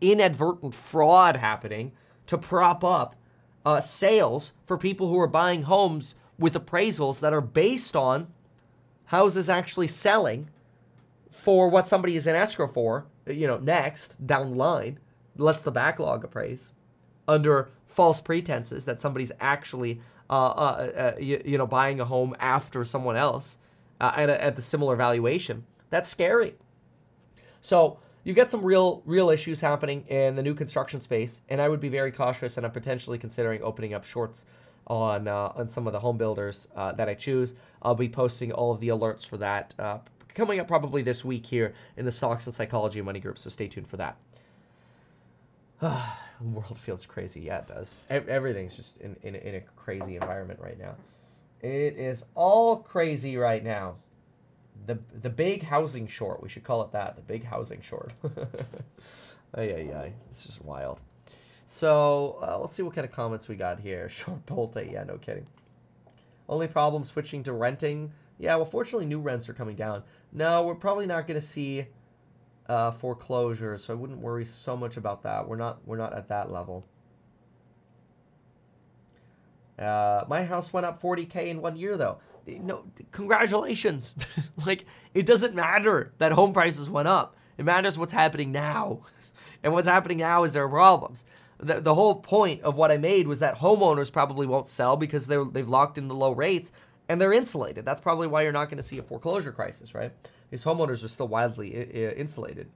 inadvertent 0.00 0.74
fraud 0.74 1.36
happening 1.36 1.92
to 2.26 2.38
prop 2.38 2.84
up 2.84 3.16
uh, 3.64 3.80
sales 3.80 4.52
for 4.66 4.76
people 4.76 5.08
who 5.08 5.20
are 5.20 5.26
buying 5.26 5.62
homes 5.62 6.14
with 6.38 6.54
appraisals 6.54 7.20
that 7.20 7.32
are 7.32 7.40
based 7.40 7.94
on 7.94 8.26
houses 9.06 9.48
actually 9.48 9.86
selling 9.86 10.48
for 11.30 11.68
what 11.68 11.86
somebody 11.86 12.16
is 12.16 12.26
in 12.26 12.34
escrow 12.34 12.66
for 12.66 13.06
you 13.26 13.46
know 13.46 13.58
next 13.58 14.26
down 14.26 14.50
the 14.50 14.56
line 14.56 14.98
lets 15.36 15.62
the 15.62 15.70
backlog 15.70 16.24
appraise 16.24 16.72
under 17.28 17.70
false 17.86 18.20
pretenses 18.20 18.84
that 18.84 19.00
somebody's 19.00 19.32
actually 19.40 20.00
uh, 20.30 20.32
uh, 20.32 20.90
uh, 20.96 21.20
you, 21.20 21.40
you, 21.44 21.58
know 21.58 21.66
buying 21.66 22.00
a 22.00 22.04
home 22.04 22.34
after 22.40 22.84
someone 22.84 23.16
else 23.16 23.58
uh, 24.00 24.12
at, 24.16 24.30
a, 24.30 24.42
at 24.42 24.56
the 24.56 24.62
similar 24.62 24.96
valuation. 24.96 25.64
That's 25.90 26.08
scary. 26.08 26.54
So 27.60 27.98
you 28.24 28.34
get 28.34 28.50
some 28.50 28.62
real 28.62 29.02
real 29.04 29.30
issues 29.30 29.60
happening 29.60 30.04
in 30.08 30.36
the 30.36 30.42
new 30.42 30.54
construction 30.54 31.00
space, 31.00 31.42
and 31.48 31.60
I 31.60 31.68
would 31.68 31.80
be 31.80 31.88
very 31.88 32.12
cautious, 32.12 32.56
and 32.56 32.66
I'm 32.66 32.72
potentially 32.72 33.18
considering 33.18 33.62
opening 33.62 33.94
up 33.94 34.04
shorts 34.04 34.46
on 34.86 35.28
uh, 35.28 35.52
on 35.54 35.70
some 35.70 35.86
of 35.86 35.92
the 35.92 36.00
home 36.00 36.18
builders 36.18 36.68
uh, 36.76 36.92
that 36.92 37.08
I 37.08 37.14
choose. 37.14 37.54
I'll 37.82 37.94
be 37.94 38.08
posting 38.08 38.52
all 38.52 38.72
of 38.72 38.80
the 38.80 38.88
alerts 38.88 39.26
for 39.26 39.36
that 39.38 39.74
coming 40.34 40.60
up 40.60 40.68
probably 40.68 41.02
this 41.02 41.24
week 41.24 41.46
here 41.46 41.74
in 41.96 42.04
the 42.04 42.10
stocks 42.10 42.46
and 42.46 42.54
psychology 42.54 43.00
money 43.00 43.20
group. 43.20 43.38
So 43.38 43.50
stay 43.50 43.68
tuned 43.68 43.88
for 43.88 43.98
that. 43.98 44.16
world 46.40 46.78
feels 46.78 47.06
crazy. 47.06 47.40
Yeah, 47.42 47.58
it 47.58 47.68
does. 47.68 48.00
Everything's 48.10 48.76
just 48.76 48.98
in, 48.98 49.16
in, 49.22 49.34
in 49.34 49.56
a 49.56 49.60
crazy 49.76 50.16
environment 50.16 50.60
right 50.60 50.78
now. 50.78 50.94
It 51.60 51.96
is 51.96 52.24
all 52.34 52.76
crazy 52.76 53.36
right 53.36 53.62
now. 53.62 53.96
The 54.86 54.98
the 55.20 55.30
big 55.30 55.62
housing 55.62 56.06
short. 56.06 56.42
We 56.42 56.48
should 56.48 56.64
call 56.64 56.82
it 56.82 56.92
that. 56.92 57.16
The 57.16 57.22
big 57.22 57.44
housing 57.44 57.80
short. 57.80 58.12
ay 59.54 59.62
ay 59.62 59.94
ay. 59.94 60.12
It's 60.28 60.44
just 60.44 60.64
wild. 60.64 61.02
So 61.66 62.38
uh, 62.42 62.58
let's 62.58 62.74
see 62.74 62.82
what 62.82 62.94
kind 62.94 63.06
of 63.06 63.12
comments 63.12 63.48
we 63.48 63.56
got 63.56 63.80
here. 63.80 64.08
Short 64.10 64.44
Bolte. 64.44 64.92
Yeah, 64.92 65.04
no 65.04 65.16
kidding. 65.16 65.46
Only 66.48 66.66
problem 66.66 67.04
switching 67.04 67.42
to 67.44 67.52
renting. 67.52 68.12
Yeah, 68.38 68.56
well, 68.56 68.64
fortunately, 68.64 69.06
new 69.06 69.20
rents 69.20 69.48
are 69.48 69.54
coming 69.54 69.76
down. 69.76 70.02
No, 70.32 70.64
we're 70.64 70.74
probably 70.74 71.06
not 71.06 71.26
going 71.26 71.40
to 71.40 71.46
see 71.46 71.86
uh, 72.68 72.90
so 72.90 73.78
I 73.88 73.94
wouldn't 73.94 74.18
worry 74.20 74.44
so 74.44 74.76
much 74.76 74.96
about 74.96 75.22
that. 75.22 75.48
We're 75.48 75.56
not 75.56 75.80
we're 75.86 75.96
not 75.96 76.14
at 76.14 76.28
that 76.28 76.50
level. 76.50 76.84
Uh, 79.78 80.24
my 80.28 80.44
house 80.44 80.72
went 80.72 80.86
up 80.86 81.00
40k 81.02 81.46
in 81.46 81.60
one 81.60 81.76
year, 81.76 81.96
though. 81.96 82.18
No, 82.46 82.84
congratulations. 83.10 84.14
like 84.66 84.84
it 85.14 85.26
doesn't 85.26 85.54
matter 85.54 86.12
that 86.18 86.32
home 86.32 86.52
prices 86.52 86.90
went 86.90 87.08
up. 87.08 87.36
It 87.58 87.64
matters 87.64 87.98
what's 87.98 88.12
happening 88.12 88.50
now, 88.50 89.00
and 89.62 89.72
what's 89.72 89.86
happening 89.88 90.18
now 90.18 90.42
is 90.44 90.52
there 90.52 90.64
are 90.64 90.68
problems. 90.68 91.24
The, 91.58 91.80
the 91.80 91.94
whole 91.94 92.16
point 92.16 92.62
of 92.62 92.74
what 92.74 92.90
I 92.90 92.96
made 92.96 93.28
was 93.28 93.38
that 93.38 93.58
homeowners 93.58 94.12
probably 94.12 94.46
won't 94.46 94.68
sell 94.68 94.96
because 94.96 95.28
they're, 95.28 95.44
they've 95.44 95.68
locked 95.68 95.96
in 95.96 96.08
the 96.08 96.14
low 96.14 96.32
rates 96.32 96.72
and 97.08 97.20
they're 97.20 97.32
insulated. 97.32 97.84
That's 97.84 98.00
probably 98.00 98.26
why 98.26 98.42
you're 98.42 98.52
not 98.52 98.64
going 98.64 98.78
to 98.78 98.82
see 98.82 98.98
a 98.98 99.02
foreclosure 99.02 99.52
crisis, 99.52 99.94
right? 99.94 100.12
These 100.50 100.64
homeowners 100.64 101.04
are 101.04 101.08
still 101.08 101.28
widely 101.28 101.76
I- 101.76 102.14
insulated. 102.14 102.68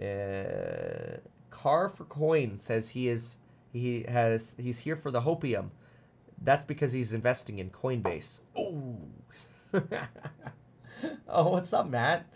Uh, 0.00 1.18
Car 1.50 1.88
for 1.88 2.04
Coin 2.04 2.58
says 2.58 2.90
he 2.90 3.08
is 3.08 3.38
he 3.72 4.04
has 4.08 4.56
he's 4.58 4.78
here 4.80 4.96
for 4.96 5.10
the 5.10 5.20
hopium. 5.22 5.70
That's 6.40 6.64
because 6.64 6.92
he's 6.92 7.12
investing 7.12 7.58
in 7.58 7.70
Coinbase. 7.70 8.40
Oh, 8.56 8.96
oh, 11.28 11.48
what's 11.50 11.72
up, 11.72 11.88
Matt? 11.88 12.26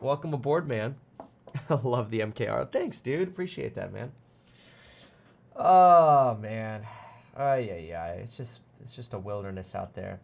Welcome 0.00 0.32
aboard, 0.34 0.66
man. 0.66 0.96
I 1.70 1.74
love 1.74 2.10
the 2.10 2.20
MKR. 2.20 2.70
Thanks, 2.70 3.00
dude. 3.00 3.28
Appreciate 3.28 3.74
that, 3.74 3.92
man. 3.92 4.12
Oh 5.58 6.36
man, 6.40 6.86
oh 7.36 7.54
yeah, 7.54 7.76
yeah. 7.76 8.06
It's 8.08 8.36
just 8.36 8.60
it's 8.82 8.94
just 8.94 9.14
a 9.14 9.18
wilderness 9.18 9.74
out 9.74 9.94
there. 9.94 10.20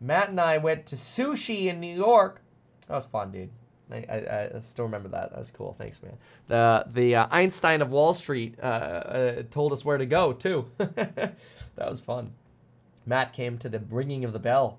Matt 0.00 0.30
and 0.30 0.40
I 0.40 0.56
went 0.58 0.86
to 0.86 0.96
sushi 0.96 1.66
in 1.66 1.80
New 1.80 1.94
York. 1.94 2.40
That 2.88 2.94
was 2.94 3.04
fun, 3.04 3.30
dude. 3.30 3.50
I, 3.92 3.96
I, 3.96 4.50
I 4.56 4.60
still 4.60 4.86
remember 4.86 5.08
that. 5.10 5.30
That 5.30 5.38
was 5.38 5.50
cool. 5.50 5.74
Thanks, 5.78 6.02
man. 6.02 6.16
The 6.48 6.86
the 6.90 7.16
uh, 7.16 7.26
Einstein 7.30 7.82
of 7.82 7.90
Wall 7.90 8.14
Street 8.14 8.56
uh, 8.62 8.66
uh, 8.66 9.42
told 9.50 9.72
us 9.72 9.84
where 9.84 9.98
to 9.98 10.06
go 10.06 10.32
too. 10.32 10.70
that 10.78 11.34
was 11.76 12.00
fun. 12.00 12.32
Matt 13.06 13.32
came 13.32 13.58
to 13.58 13.68
the 13.68 13.80
ringing 13.80 14.24
of 14.24 14.32
the 14.32 14.38
bell. 14.38 14.78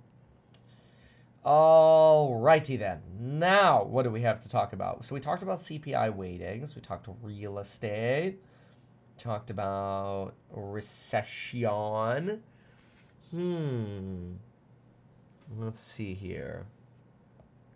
Alrighty 1.45 2.77
then. 2.77 3.01
Now, 3.19 3.83
what 3.83 4.03
do 4.03 4.11
we 4.11 4.21
have 4.21 4.41
to 4.41 4.49
talk 4.49 4.73
about? 4.73 5.03
So 5.05 5.15
we 5.15 5.21
talked 5.21 5.43
about 5.43 5.59
CPI 5.59 6.15
weightings. 6.15 6.75
We 6.75 6.81
talked 6.81 7.07
real 7.23 7.59
estate 7.59 8.39
talked 9.21 9.51
about 9.51 10.33
recession. 10.51 12.41
Hmm. 13.29 14.33
Let's 15.57 15.79
see 15.79 16.13
here. 16.13 16.65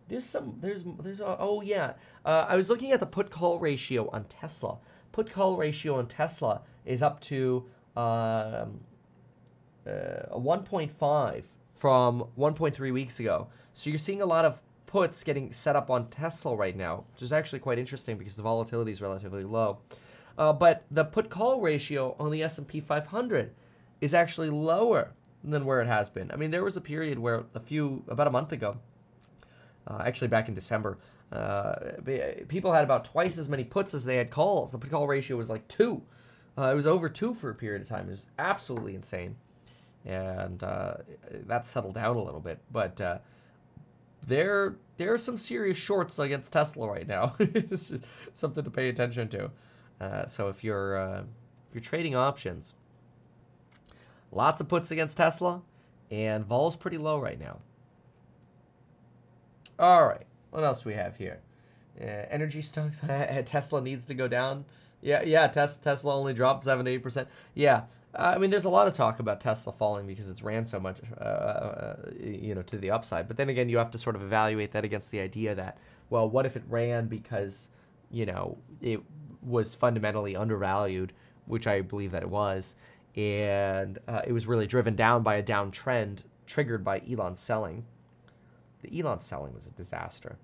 There's 0.07 0.25
some. 0.25 0.57
There's. 0.59 0.83
There's. 1.01 1.19
A, 1.19 1.37
oh 1.39 1.61
yeah. 1.61 1.93
Uh, 2.23 2.45
I 2.47 2.55
was 2.55 2.69
looking 2.69 2.91
at 2.91 2.99
the 2.99 3.05
put 3.05 3.29
call 3.29 3.59
ratio 3.59 4.09
on 4.11 4.25
Tesla. 4.25 4.77
Put 5.11 5.31
call 5.31 5.55
ratio 5.55 5.97
on 5.97 6.07
Tesla 6.07 6.61
is 6.85 7.01
up 7.01 7.19
to 7.21 7.65
um, 7.95 8.81
uh, 9.87 10.35
a 10.35 10.39
1.5 10.39 11.45
from 11.73 12.25
1.3 12.37 12.93
weeks 12.93 13.19
ago. 13.19 13.47
So 13.73 13.89
you're 13.89 13.99
seeing 13.99 14.21
a 14.21 14.25
lot 14.25 14.45
of 14.45 14.61
puts 14.85 15.23
getting 15.23 15.51
set 15.51 15.75
up 15.75 15.89
on 15.89 16.07
Tesla 16.07 16.55
right 16.55 16.75
now, 16.75 17.03
which 17.13 17.21
is 17.21 17.33
actually 17.33 17.59
quite 17.59 17.77
interesting 17.77 18.17
because 18.17 18.35
the 18.35 18.43
volatility 18.43 18.91
is 18.91 19.01
relatively 19.01 19.43
low. 19.43 19.79
Uh, 20.37 20.53
but 20.53 20.83
the 20.91 21.03
put 21.03 21.29
call 21.29 21.61
ratio 21.61 22.15
on 22.19 22.31
the 22.31 22.43
S&P 22.43 22.79
500 22.79 23.51
is 24.01 24.13
actually 24.13 24.49
lower 24.49 25.11
than 25.43 25.65
where 25.65 25.81
it 25.81 25.87
has 25.87 26.09
been. 26.09 26.31
I 26.31 26.35
mean, 26.35 26.51
there 26.51 26.63
was 26.63 26.77
a 26.77 26.81
period 26.81 27.19
where 27.19 27.43
a 27.53 27.59
few 27.59 28.03
about 28.07 28.27
a 28.27 28.31
month 28.31 28.51
ago, 28.51 28.77
uh, 29.87 30.01
actually 30.05 30.27
back 30.27 30.47
in 30.47 30.55
December, 30.55 30.97
uh, 31.31 31.75
people 32.47 32.71
had 32.71 32.83
about 32.83 33.05
twice 33.05 33.37
as 33.37 33.49
many 33.49 33.63
puts 33.63 33.93
as 33.93 34.05
they 34.05 34.17
had 34.17 34.29
calls. 34.29 34.71
The 34.71 34.77
put 34.77 34.91
call 34.91 35.07
ratio 35.07 35.37
was 35.37 35.49
like 35.49 35.67
two. 35.67 36.01
Uh, 36.57 36.69
it 36.71 36.75
was 36.75 36.87
over 36.87 37.09
two 37.09 37.33
for 37.33 37.49
a 37.49 37.55
period 37.55 37.81
of 37.81 37.87
time. 37.87 38.07
It 38.07 38.11
was 38.11 38.27
absolutely 38.39 38.95
insane, 38.95 39.35
and 40.05 40.63
uh, 40.63 40.95
that 41.47 41.65
settled 41.65 41.95
down 41.95 42.15
a 42.15 42.21
little 42.21 42.39
bit. 42.39 42.59
But 42.71 42.99
uh, 43.01 43.17
there, 44.25 44.75
there 44.97 45.13
are 45.13 45.17
some 45.17 45.37
serious 45.37 45.77
shorts 45.77 46.19
against 46.19 46.53
Tesla 46.53 46.87
right 46.87 47.07
now. 47.07 47.35
it's 47.39 47.91
something 48.33 48.63
to 48.63 48.69
pay 48.69 48.89
attention 48.89 49.27
to. 49.29 49.51
Uh, 49.99 50.25
so 50.25 50.49
if 50.49 50.63
you're 50.63 50.97
uh, 50.97 51.19
if 51.19 51.73
you're 51.73 51.81
trading 51.81 52.15
options, 52.15 52.73
lots 54.31 54.61
of 54.61 54.67
puts 54.67 54.91
against 54.91 55.17
Tesla, 55.17 55.61
and 56.11 56.45
vol's 56.45 56.75
pretty 56.75 56.97
low 56.97 57.19
right 57.19 57.39
now. 57.39 57.59
All 59.79 60.05
right, 60.05 60.25
what 60.51 60.63
else 60.63 60.85
we 60.85 60.93
have 60.93 61.17
here? 61.17 61.39
Uh, 61.99 62.25
energy 62.29 62.61
stocks. 62.61 63.01
Tesla 63.45 63.81
needs 63.81 64.05
to 64.05 64.13
go 64.13 64.27
down. 64.27 64.65
Yeah, 65.01 65.21
yeah. 65.23 65.47
Tes- 65.47 65.79
Tesla 65.79 66.15
only 66.15 66.33
dropped 66.33 66.61
seven 66.63 66.87
eight 66.87 67.03
percent. 67.03 67.27
Yeah. 67.53 67.83
I 68.17 68.37
mean, 68.37 68.49
there's 68.49 68.65
a 68.65 68.69
lot 68.69 68.87
of 68.87 68.93
talk 68.93 69.19
about 69.19 69.41
Tesla 69.41 69.73
falling 69.73 70.07
because 70.07 70.29
it's 70.29 70.41
ran 70.41 70.65
so 70.65 70.79
much, 70.79 70.97
uh, 71.19 71.23
uh, 71.23 71.95
you 72.19 72.55
know, 72.55 72.61
to 72.63 72.77
the 72.77 72.91
upside. 72.91 73.27
But 73.27 73.37
then 73.37 73.49
again, 73.49 73.69
you 73.69 73.77
have 73.77 73.91
to 73.91 73.97
sort 73.97 74.15
of 74.15 74.23
evaluate 74.23 74.71
that 74.71 74.85
against 74.85 75.11
the 75.11 75.19
idea 75.19 75.55
that, 75.55 75.77
well, 76.09 76.29
what 76.29 76.45
if 76.45 76.55
it 76.55 76.63
ran 76.67 77.07
because, 77.07 77.69
you 78.09 78.25
know, 78.25 78.57
it 78.81 79.01
was 79.41 79.75
fundamentally 79.75 80.35
undervalued, 80.35 81.13
which 81.45 81.67
I 81.67 81.81
believe 81.81 82.11
that 82.11 82.23
it 82.23 82.29
was, 82.29 82.75
and 83.15 83.99
uh, 84.07 84.21
it 84.25 84.33
was 84.33 84.47
really 84.47 84.67
driven 84.67 84.95
down 84.95 85.23
by 85.23 85.35
a 85.35 85.43
downtrend 85.43 86.23
triggered 86.45 86.83
by 86.83 87.01
Elon 87.09 87.35
selling. 87.35 87.85
The 88.81 88.99
Elon 88.99 89.19
selling 89.19 89.53
was 89.53 89.67
a 89.67 89.71
disaster. 89.71 90.37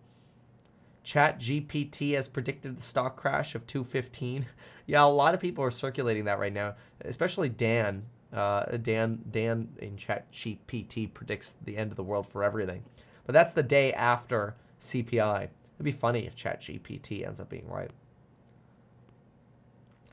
Chat 1.04 1.40
GPT 1.40 2.14
has 2.14 2.28
predicted 2.28 2.78
the 2.78 2.82
stock 2.82 3.18
crash 3.18 3.56
of 3.56 3.66
215. 3.66 4.46
yeah, 4.86 5.04
a 5.04 5.06
lot 5.06 5.34
of 5.34 5.40
people 5.40 5.64
are 5.64 5.72
circulating 5.72 6.26
that 6.26 6.40
right 6.40 6.54
now, 6.54 6.76
especially 7.02 7.50
Dan. 7.50 8.04
Uh, 8.32 8.78
Dan 8.78 9.20
Dan 9.30 9.68
in 9.80 9.98
Chat 9.98 10.32
GPT 10.32 11.14
predicts 11.14 11.56
the 11.66 11.76
end 11.76 11.92
of 11.92 11.98
the 11.98 12.04
world 12.04 12.26
for 12.26 12.46
everything, 12.46 12.82
but 13.26 13.34
that's 13.34 13.52
the 13.52 13.64
day 13.64 13.92
after 13.92 14.56
CPI. 14.80 15.44
It'd 15.44 15.84
be 15.84 15.92
funny 15.92 16.26
if 16.26 16.36
Chat 16.36 16.62
GPT 16.62 17.28
ends 17.28 17.42
up 17.42 17.50
being 17.50 17.68
right. 17.68 17.92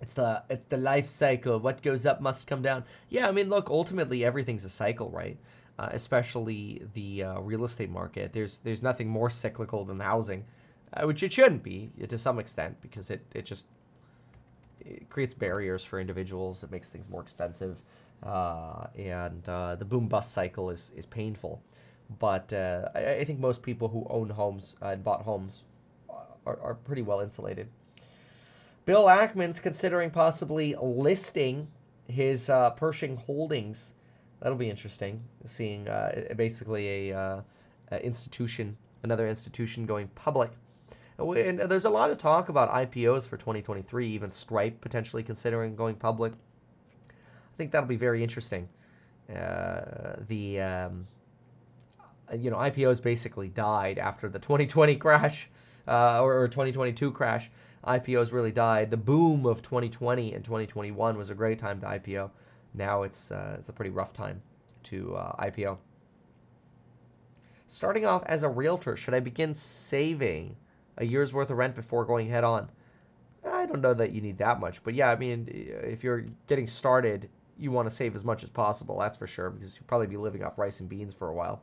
It's 0.01 0.15
the 0.15 0.43
it's 0.48 0.65
the 0.69 0.77
life 0.77 1.06
cycle. 1.06 1.59
What 1.59 1.82
goes 1.82 2.06
up 2.06 2.20
must 2.20 2.47
come 2.47 2.62
down. 2.62 2.85
Yeah, 3.09 3.28
I 3.28 3.32
mean, 3.32 3.48
look, 3.48 3.70
ultimately 3.70 4.24
everything's 4.24 4.65
a 4.65 4.69
cycle, 4.69 5.10
right? 5.10 5.36
Uh, 5.78 5.89
especially 5.93 6.82
the 6.94 7.23
uh, 7.24 7.40
real 7.40 7.65
estate 7.65 7.90
market. 7.90 8.32
There's 8.32 8.59
there's 8.59 8.82
nothing 8.82 9.09
more 9.09 9.31
cyclical 9.31 9.85
than 9.85 10.01
housing, 10.01 10.44
uh, 10.94 11.06
which 11.06 11.23
it 11.23 11.32
shouldn't 11.32 11.62
be 11.62 11.90
to 12.09 12.19
some 12.19 12.39
extent 12.39 12.81
because 12.81 13.10
it 13.10 13.24
it 13.35 13.44
just 13.44 13.66
it 14.81 15.09
creates 15.10 15.35
barriers 15.35 15.85
for 15.85 16.01
individuals. 16.01 16.65
It 16.65 16.70
makes 16.70 16.90
things 16.90 17.09
more 17.09 17.20
expensive, 17.20 17.82
uh, 18.23 18.86
and 18.97 19.47
uh, 19.48 19.77
the 19.77 19.85
boom 19.85 20.09
bust 20.09 20.32
cycle 20.32 20.70
is 20.70 20.93
is 20.97 21.06
painful. 21.06 21.62
But 22.19 22.52
uh, 22.52 22.89
I, 22.94 23.16
I, 23.16 23.24
think 23.24 23.39
most 23.39 23.62
people 23.62 23.89
who 23.89 24.06
own 24.09 24.31
homes 24.31 24.77
and 24.81 25.05
bought 25.05 25.23
homes 25.23 25.65
are, 26.47 26.59
are 26.62 26.74
pretty 26.74 27.02
well 27.02 27.20
insulated. 27.20 27.69
Bill 28.86 29.05
Ackman's 29.05 29.60
considering 29.60 30.10
possibly 30.10 30.74
listing 30.81 31.69
his 32.09 32.48
uh, 32.48 32.70
Pershing 32.70 33.16
holdings. 33.16 33.93
That'll 34.40 34.56
be 34.56 34.70
interesting, 34.70 35.23
seeing 35.44 35.89
uh, 35.89 36.32
basically 36.36 37.10
a, 37.10 37.19
uh, 37.19 37.40
a, 37.90 38.02
institution, 38.02 38.77
another 39.02 39.28
institution 39.28 39.85
going 39.85 40.09
public. 40.15 40.52
And 41.18 41.58
there's 41.58 41.84
a 41.84 41.90
lot 41.90 42.10
of 42.10 42.18
talk 42.18 42.48
about 42.48 42.70
IPOs 42.70 43.28
for 43.28 43.36
2023, 43.36 44.08
even 44.08 44.30
Stripe 44.30 44.80
potentially 44.80 45.24
considering 45.24 45.74
going 45.74 45.96
public. 45.96 46.32
I 46.32 47.56
think 47.56 47.72
that'll 47.72 47.88
be 47.88 47.96
very 47.96 48.22
interesting. 48.22 48.68
Uh, 49.28 50.14
the 50.28 50.60
um, 50.60 51.06
you 52.38 52.50
know 52.50 52.56
IPOs 52.56 53.02
basically 53.02 53.48
died 53.48 53.98
after 53.98 54.28
the 54.28 54.38
2020 54.38 54.94
crash 54.96 55.50
uh, 55.88 56.22
or, 56.22 56.42
or 56.42 56.48
2022 56.48 57.10
crash. 57.10 57.50
IPOs 57.84 58.32
really 58.32 58.52
died. 58.52 58.90
The 58.90 58.96
boom 58.96 59.44
of 59.44 59.60
2020 59.62 60.34
and 60.34 60.44
2021 60.44 61.16
was 61.16 61.30
a 61.30 61.34
great 61.34 61.58
time 61.58 61.80
to 61.80 61.86
IPO. 61.86 62.30
Now 62.74 63.02
it's 63.02 63.32
uh, 63.32 63.56
it's 63.58 63.68
a 63.68 63.72
pretty 63.72 63.90
rough 63.90 64.12
time 64.12 64.40
to 64.84 65.16
uh, 65.16 65.44
IPO. 65.44 65.78
Starting 67.66 68.06
off 68.06 68.22
as 68.26 68.44
a 68.44 68.48
realtor, 68.48 68.96
should 68.96 69.14
I 69.14 69.20
begin 69.20 69.52
saving 69.52 70.56
a 70.98 71.04
year's 71.04 71.32
worth 71.32 71.50
of 71.50 71.56
rent 71.56 71.74
before 71.74 72.04
going 72.04 72.28
head 72.28 72.44
on? 72.44 72.70
I 73.46 73.66
don't 73.66 73.80
know 73.80 73.94
that 73.94 74.12
you 74.12 74.20
need 74.20 74.38
that 74.38 74.60
much, 74.60 74.82
but 74.84 74.94
yeah, 74.94 75.10
I 75.10 75.16
mean, 75.16 75.48
if 75.50 76.04
you're 76.04 76.26
getting 76.46 76.66
started, 76.66 77.28
you 77.56 77.72
want 77.72 77.88
to 77.88 77.94
save 77.94 78.14
as 78.14 78.24
much 78.24 78.42
as 78.42 78.50
possible. 78.50 78.98
That's 78.98 79.16
for 79.16 79.26
sure, 79.26 79.50
because 79.50 79.76
you'll 79.76 79.86
probably 79.86 80.06
be 80.06 80.16
living 80.16 80.44
off 80.44 80.58
rice 80.58 80.80
and 80.80 80.88
beans 80.88 81.14
for 81.14 81.28
a 81.28 81.34
while. 81.34 81.62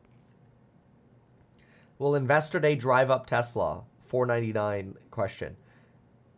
Will 1.99 2.15
Investor 2.15 2.59
Day 2.59 2.75
drive 2.75 3.11
up 3.11 3.25
Tesla? 3.27 3.83
499 4.03 4.95
question 5.11 5.55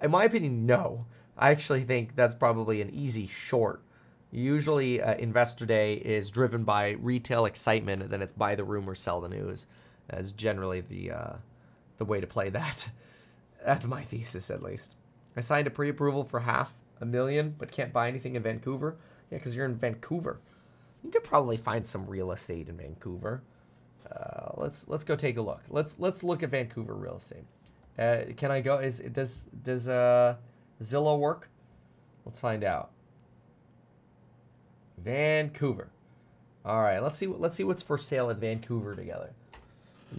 in 0.01 0.11
my 0.11 0.25
opinion, 0.25 0.65
no. 0.65 1.05
I 1.37 1.51
actually 1.51 1.83
think 1.83 2.15
that's 2.15 2.33
probably 2.33 2.81
an 2.81 2.89
easy 2.93 3.27
short. 3.27 3.83
Usually, 4.31 5.01
uh, 5.01 5.15
Investor 5.15 5.65
Day 5.65 5.95
is 5.95 6.31
driven 6.31 6.63
by 6.63 6.91
retail 6.99 7.45
excitement, 7.45 8.01
and 8.01 8.11
then 8.11 8.21
it's 8.21 8.33
buy 8.33 8.55
the 8.55 8.63
rumor, 8.63 8.95
sell 8.95 9.21
the 9.21 9.29
news. 9.29 9.67
As 10.09 10.31
generally 10.31 10.81
the 10.81 11.11
uh, 11.11 11.33
the 11.97 12.05
way 12.05 12.19
to 12.21 12.27
play 12.27 12.49
that. 12.49 12.89
That's 13.65 13.87
my 13.87 14.03
thesis, 14.03 14.49
at 14.49 14.63
least. 14.63 14.95
I 15.35 15.41
signed 15.41 15.67
a 15.67 15.71
pre-approval 15.71 16.23
for 16.23 16.39
half 16.39 16.73
a 17.01 17.05
million, 17.05 17.55
but 17.57 17.71
can't 17.71 17.93
buy 17.93 18.07
anything 18.07 18.35
in 18.35 18.43
Vancouver. 18.43 18.97
Yeah, 19.29 19.37
because 19.37 19.55
you're 19.55 19.65
in 19.65 19.75
Vancouver. 19.75 20.39
You 21.03 21.11
could 21.11 21.23
probably 21.23 21.57
find 21.57 21.85
some 21.85 22.07
real 22.07 22.31
estate 22.31 22.69
in 22.69 22.77
Vancouver. 22.77 23.43
Uh, 24.09 24.51
let's 24.55 24.87
let's 24.87 25.03
go 25.03 25.15
take 25.15 25.37
a 25.37 25.41
look. 25.41 25.61
Let's 25.69 25.99
let's 25.99 26.23
look 26.23 26.43
at 26.43 26.49
Vancouver 26.49 26.95
real 26.95 27.17
estate. 27.17 27.45
Uh, 27.99 28.33
can 28.35 28.51
I 28.51 28.61
go? 28.61 28.77
Is 28.77 28.99
does 28.99 29.43
does 29.63 29.89
uh, 29.89 30.35
Zillow 30.81 31.19
work? 31.19 31.49
Let's 32.25 32.39
find 32.39 32.63
out. 32.63 32.91
Vancouver. 34.97 35.89
All 36.65 36.81
right, 36.81 37.01
let's 37.01 37.17
see. 37.17 37.27
Let's 37.27 37.55
see 37.55 37.63
what's 37.63 37.81
for 37.81 37.97
sale 37.97 38.29
in 38.29 38.39
Vancouver 38.39 38.95
together. 38.95 39.31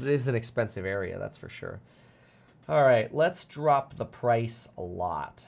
It 0.00 0.06
is 0.06 0.28
an 0.28 0.34
expensive 0.34 0.84
area, 0.84 1.18
that's 1.18 1.36
for 1.36 1.48
sure. 1.48 1.80
All 2.68 2.82
right, 2.82 3.12
let's 3.14 3.44
drop 3.44 3.94
the 3.94 4.04
price 4.04 4.68
a 4.76 4.82
lot 4.82 5.46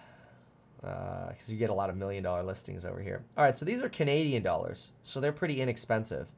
because 0.80 1.48
uh, 1.48 1.52
you 1.52 1.58
get 1.58 1.68
a 1.68 1.74
lot 1.74 1.90
of 1.90 1.96
million 1.96 2.22
dollar 2.22 2.42
listings 2.42 2.86
over 2.86 3.00
here. 3.00 3.22
All 3.36 3.44
right, 3.44 3.56
so 3.56 3.66
these 3.66 3.82
are 3.82 3.88
Canadian 3.90 4.42
dollars, 4.42 4.92
so 5.02 5.20
they're 5.20 5.32
pretty 5.32 5.60
inexpensive. 5.60 6.28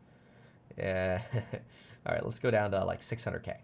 Yeah. 0.77 1.23
All 2.07 2.15
right, 2.15 2.25
let's 2.25 2.41
go 2.41 2.51
down 2.51 2.73
to 2.73 2.85
like 2.85 3.01
600k. 3.01 3.55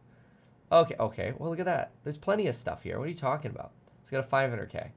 Okay, 0.71 0.95
okay. 1.01 1.33
Well, 1.37 1.51
look 1.51 1.59
at 1.59 1.65
that. 1.65 1.91
There's 2.05 2.17
plenty 2.17 2.47
of 2.47 2.55
stuff 2.55 2.83
here. 2.83 2.99
What 2.99 3.07
are 3.07 3.11
you 3.11 3.15
talking 3.15 3.51
about? 3.51 3.73
It's 4.01 4.11
got 4.11 4.25
a 4.25 4.29
500k. 4.29 4.91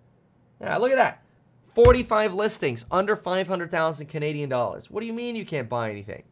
Yeah, 0.60 0.78
look 0.78 0.92
at 0.92 0.98
that. 0.98 1.24
45 1.74 2.34
listings 2.34 2.86
under 2.92 3.16
500,000 3.16 4.08
Canadian 4.08 4.50
dollars. 4.50 4.92
What 4.92 5.00
do 5.00 5.08
you 5.08 5.14
mean 5.14 5.36
you 5.36 5.46
can't 5.46 5.70
buy 5.70 5.90
anything? 5.90 6.24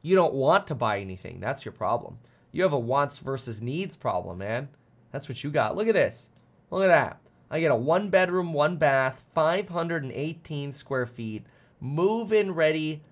You 0.00 0.14
don't 0.14 0.34
want 0.34 0.68
to 0.68 0.74
buy 0.74 1.00
anything. 1.00 1.40
That's 1.40 1.64
your 1.64 1.72
problem. 1.72 2.18
You 2.52 2.62
have 2.62 2.72
a 2.72 2.78
wants 2.78 3.18
versus 3.18 3.60
needs 3.60 3.96
problem, 3.96 4.38
man. 4.38 4.68
That's 5.12 5.28
what 5.28 5.42
you 5.42 5.50
got. 5.50 5.76
Look 5.76 5.88
at 5.88 5.94
this. 5.94 6.30
Look 6.70 6.82
at 6.82 6.88
that. 6.88 7.20
I 7.50 7.60
get 7.60 7.70
a 7.70 7.76
one 7.76 8.10
bedroom, 8.10 8.52
one 8.52 8.76
bath, 8.76 9.24
518 9.34 10.72
square 10.72 11.06
feet, 11.06 11.46
move 11.80 12.32
in 12.32 12.54
ready, 12.54 13.02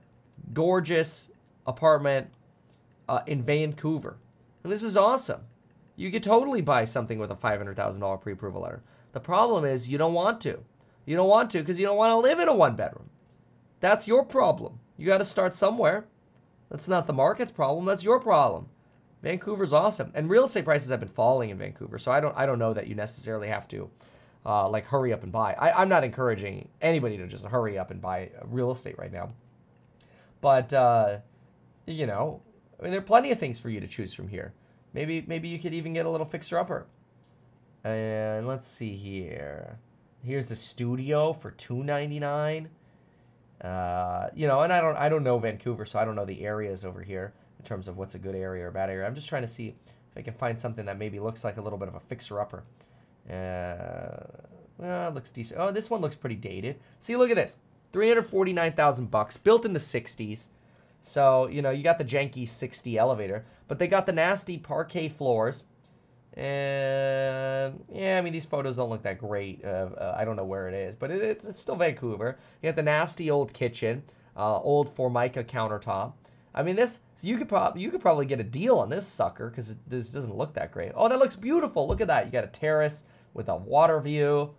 gorgeous 0.53 1.31
apartment 1.67 2.29
uh, 3.09 3.21
in 3.27 3.43
Vancouver. 3.43 4.19
And 4.63 4.73
this 4.73 4.83
is 4.83 4.97
awesome. 4.97 5.43
You 5.97 6.11
could 6.11 6.23
totally 6.23 6.61
buy 6.61 6.85
something 6.85 7.19
with 7.19 7.31
a 7.31 7.37
$500,000 7.37 8.21
pre 8.21 8.33
approval 8.33 8.63
letter. 8.63 8.83
The 9.13 9.21
problem 9.21 9.65
is 9.65 9.89
you 9.89 9.97
don't 9.97 10.13
want 10.13 10.41
to. 10.43 10.63
You 11.07 11.17
don't 11.17 11.29
want 11.29 11.51
to 11.53 11.59
because 11.59 11.81
you 11.81 11.87
don't 11.87 11.97
want 11.97 12.11
to 12.11 12.17
live 12.17 12.39
in 12.39 12.49
a 12.49 12.55
one 12.55 12.77
bedroom. 12.77 13.09
That's 13.81 14.09
your 14.09 14.25
problem. 14.25 14.81
You 14.99 15.07
got 15.07 15.19
to 15.19 15.25
start 15.25 15.55
somewhere. 15.55 16.07
That's 16.69 16.89
not 16.89 17.07
the 17.07 17.13
market's 17.13 17.53
problem. 17.53 17.85
That's 17.87 18.05
your 18.05 18.21
problem. 18.21 18.69
Vancouver's 19.27 19.73
awesome, 19.73 20.12
and 20.15 20.31
real 20.31 20.44
estate 20.44 20.65
prices 20.65 20.90
have 20.90 21.01
been 21.01 21.09
falling 21.09 21.51
in 21.51 21.59
Vancouver. 21.59 21.98
So 21.98 22.12
I 22.12 22.20
don't 22.20 22.36
I 22.36 22.47
don't 22.47 22.61
know 22.61 22.73
that 22.73 22.86
you 22.86 22.94
necessarily 22.94 23.48
have 23.48 23.66
to 23.69 23.90
uh, 24.47 24.69
like 24.69 24.86
hurry 24.86 25.12
up 25.12 25.24
and 25.24 25.32
buy. 25.32 25.53
I, 25.55 25.82
I'm 25.82 25.89
not 25.89 26.05
encouraging 26.05 26.69
anybody 26.81 27.16
to 27.16 27.27
just 27.27 27.44
hurry 27.44 27.77
up 27.77 27.90
and 27.90 28.01
buy 28.01 28.31
real 28.44 28.70
estate 28.70 28.97
right 28.97 29.12
now. 29.12 29.31
But 30.40 30.73
uh, 30.73 31.19
you 31.86 32.07
know, 32.07 32.40
I 32.78 32.85
mean, 32.85 32.93
there 32.93 33.01
are 33.01 33.05
plenty 33.05 33.32
of 33.32 33.40
things 33.40 33.59
for 33.59 33.69
you 33.69 33.81
to 33.81 33.89
choose 33.89 34.15
from 34.15 34.28
here. 34.28 34.55
Maybe 34.93 35.24
maybe 35.27 35.48
you 35.48 35.59
could 35.59 35.74
even 35.74 35.93
get 35.93 36.07
a 36.07 36.11
little 36.11 36.24
fixer 36.24 36.57
upper. 36.57 36.86
And 37.82 38.47
let's 38.47 38.69
see 38.69 38.94
here. 38.94 39.81
Here's 40.23 40.51
the 40.51 40.57
studio 40.57 41.32
for 41.32 41.51
two 41.51 41.82
ninety 41.82 42.20
nine. 42.20 42.69
Uh, 43.61 44.28
you 44.36 44.47
know, 44.47 44.61
and 44.61 44.73
I 44.73 44.81
don't 44.81 44.97
I 44.97 45.09
don't 45.09 45.24
know 45.24 45.36
Vancouver, 45.40 45.85
so 45.85 45.98
I 45.98 46.05
don't 46.05 46.15
know 46.15 46.27
the 46.27 46.47
areas 46.47 46.85
over 46.85 47.03
here 47.03 47.35
terms 47.67 47.89
of 47.89 47.99
what's 47.99 48.15
a 48.15 48.19
good 48.19 48.35
area 48.35 48.67
or 48.67 48.71
bad 48.71 48.89
area. 48.89 49.07
I'm 49.07 49.15
just 49.15 49.29
trying 49.29 49.43
to 49.43 49.49
see 49.49 49.69
if 49.69 50.17
I 50.17 50.23
can 50.23 50.33
find 50.33 50.59
something 50.59 50.87
that 50.87 50.99
maybe 50.99 51.21
looks 51.21 51.45
like 51.45 51.59
a 51.59 51.61
little 51.61 51.79
bit 51.79 51.89
of 51.89 51.95
a 51.95 52.01
fixer 52.01 52.41
upper. 52.41 52.65
Uh, 53.29 54.25
well, 54.79 55.11
looks 55.11 55.31
decent. 55.31 55.61
Oh, 55.61 55.71
this 55.71 55.91
one 55.91 56.01
looks 56.01 56.17
pretty 56.17 56.37
dated. 56.37 56.79
See, 57.01 57.17
look 57.17 57.31
at 57.31 57.37
this. 57.37 57.57
349,000 57.93 59.11
bucks, 59.11 59.37
built 59.37 59.65
in 59.65 59.73
the 59.73 59.79
60s. 59.79 60.49
So, 61.01 61.49
you 61.49 61.63
know, 61.63 61.71
you 61.71 61.83
got 61.83 61.99
the 61.99 62.05
janky 62.05 62.49
60 62.49 62.99
elevator, 62.99 63.45
but 63.69 63.79
they 63.79 63.87
got 63.87 64.07
the 64.07 64.13
nasty 64.13 64.59
parquet 64.59 65.09
floors. 65.09 65.65
And 66.35 67.83
yeah, 67.91 68.19
I 68.19 68.21
mean, 68.21 68.33
these 68.33 68.45
photos 68.45 68.77
don't 68.77 68.91
look 68.91 69.03
that 69.03 69.19
great. 69.19 69.65
Uh, 69.65 69.89
uh, 69.97 70.15
I 70.19 70.25
don't 70.25 70.37
know 70.37 70.45
where 70.45 70.69
it 70.69 70.75
is, 70.75 70.95
but 70.95 71.11
it, 71.11 71.23
it's, 71.23 71.47
it's 71.47 71.59
still 71.59 71.77
Vancouver. 71.77 72.37
You 72.61 72.69
got 72.69 72.77
the 72.77 72.83
nasty 72.83 73.31
old 73.31 73.53
kitchen, 73.55 74.03
uh, 74.37 74.59
old 74.59 74.95
Formica 74.95 75.45
countertop. 75.45 76.13
I 76.57 76.62
mean, 76.62 76.74
this 76.74 77.01
so 77.15 77.28
you 77.28 77.37
could 77.37 77.49
probably 77.49 77.83
you 77.83 77.91
could 77.91 78.01
probably 78.01 78.24
get 78.24 78.41
a 78.41 78.45
deal 78.45 78.78
on 78.78 78.89
this 78.89 79.07
sucker 79.07 79.51
because 79.51 79.77
this 79.87 80.12
doesn't 80.12 80.35
look 80.35 80.55
that 80.55 80.73
great. 80.73 80.93
Oh, 80.95 81.09
that 81.09 81.19
looks 81.19 81.37
beautiful. 81.37 81.87
Look 81.87 82.01
at 82.01 82.07
that. 82.09 82.24
You 82.24 82.33
got 82.33 82.45
a 82.45 82.49
terrace 82.49 83.05
with 83.35 83.49
a 83.49 83.57
water 83.57 84.01
view. 84.01 84.55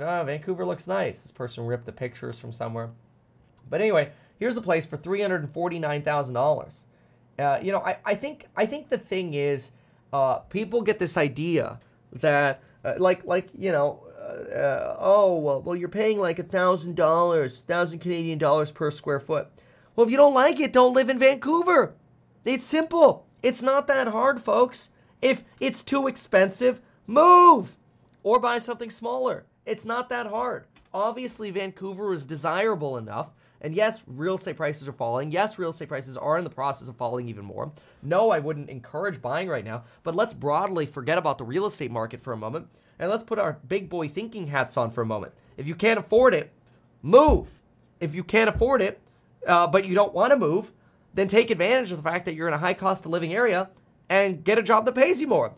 Oh, 0.00 0.22
Vancouver 0.24 0.66
looks 0.66 0.86
nice. 0.86 1.22
This 1.22 1.32
person 1.32 1.66
ripped 1.66 1.86
the 1.86 1.92
pictures 1.92 2.38
from 2.38 2.52
somewhere. 2.52 2.90
But 3.70 3.80
anyway, 3.80 4.10
here's 4.38 4.56
a 4.56 4.62
place 4.62 4.84
for 4.84 4.96
three 4.96 5.22
hundred 5.22 5.42
and 5.42 5.52
forty 5.52 5.78
nine 5.78 6.02
thousand 6.02 6.36
uh, 6.36 6.40
dollars. 6.40 6.84
You 7.38 7.70
know, 7.70 7.80
I, 7.80 7.98
I 8.04 8.14
think 8.16 8.46
I 8.56 8.66
think 8.66 8.88
the 8.88 8.98
thing 8.98 9.34
is 9.34 9.70
uh, 10.12 10.38
people 10.38 10.82
get 10.82 10.98
this 10.98 11.16
idea 11.16 11.78
that 12.12 12.60
uh, 12.84 12.94
like 12.98 13.24
like 13.24 13.48
you 13.56 13.70
know 13.70 14.02
uh, 14.18 14.56
uh 14.56 14.96
oh 14.98 15.38
well 15.38 15.62
well 15.62 15.76
you're 15.76 15.88
paying 15.88 16.18
like 16.18 16.38
a 16.38 16.42
thousand 16.42 16.96
dollars 16.96 17.60
thousand 17.60 18.00
Canadian 18.00 18.38
dollars 18.38 18.72
per 18.72 18.90
square 18.90 19.20
foot. 19.20 19.48
Well, 19.98 20.06
if 20.06 20.12
you 20.12 20.16
don't 20.16 20.32
like 20.32 20.60
it, 20.60 20.72
don't 20.72 20.94
live 20.94 21.08
in 21.08 21.18
Vancouver. 21.18 21.96
It's 22.44 22.64
simple. 22.64 23.26
It's 23.42 23.64
not 23.64 23.88
that 23.88 24.06
hard, 24.06 24.40
folks. 24.40 24.90
If 25.20 25.42
it's 25.58 25.82
too 25.82 26.06
expensive, 26.06 26.80
move 27.08 27.78
or 28.22 28.38
buy 28.38 28.58
something 28.58 28.90
smaller. 28.90 29.44
It's 29.66 29.84
not 29.84 30.08
that 30.10 30.28
hard. 30.28 30.66
Obviously, 30.94 31.50
Vancouver 31.50 32.12
is 32.12 32.26
desirable 32.26 32.96
enough 32.96 33.32
and 33.60 33.74
yes, 33.74 34.04
real 34.06 34.36
estate 34.36 34.56
prices 34.56 34.86
are 34.86 34.92
falling. 34.92 35.32
Yes, 35.32 35.58
real 35.58 35.70
estate 35.70 35.88
prices 35.88 36.16
are 36.16 36.38
in 36.38 36.44
the 36.44 36.50
process 36.50 36.86
of 36.86 36.94
falling 36.94 37.28
even 37.28 37.44
more. 37.44 37.72
No, 38.00 38.30
I 38.30 38.38
wouldn't 38.38 38.70
encourage 38.70 39.20
buying 39.20 39.48
right 39.48 39.64
now, 39.64 39.82
but 40.04 40.14
let's 40.14 40.32
broadly 40.32 40.86
forget 40.86 41.18
about 41.18 41.38
the 41.38 41.44
real 41.44 41.66
estate 41.66 41.90
market 41.90 42.22
for 42.22 42.32
a 42.32 42.36
moment 42.36 42.68
and 43.00 43.10
let's 43.10 43.24
put 43.24 43.40
our 43.40 43.58
big 43.66 43.88
boy 43.88 44.06
thinking 44.06 44.46
hats 44.46 44.76
on 44.76 44.92
for 44.92 45.02
a 45.02 45.06
moment. 45.06 45.32
If 45.56 45.66
you 45.66 45.74
can't 45.74 45.98
afford 45.98 46.34
it, 46.34 46.52
move. 47.02 47.50
If 47.98 48.14
you 48.14 48.22
can't 48.22 48.48
afford 48.48 48.80
it, 48.80 49.00
uh, 49.46 49.66
but 49.66 49.84
you 49.84 49.94
don't 49.94 50.14
want 50.14 50.32
to 50.32 50.36
move, 50.36 50.72
then 51.14 51.28
take 51.28 51.50
advantage 51.50 51.90
of 51.90 51.98
the 51.98 52.08
fact 52.08 52.24
that 52.24 52.34
you're 52.34 52.48
in 52.48 52.54
a 52.54 52.58
high 52.58 52.74
cost 52.74 53.04
of 53.04 53.10
living 53.10 53.34
area 53.34 53.70
and 54.08 54.44
get 54.44 54.58
a 54.58 54.62
job 54.62 54.84
that 54.86 54.94
pays 54.94 55.20
you 55.20 55.26
more. 55.26 55.54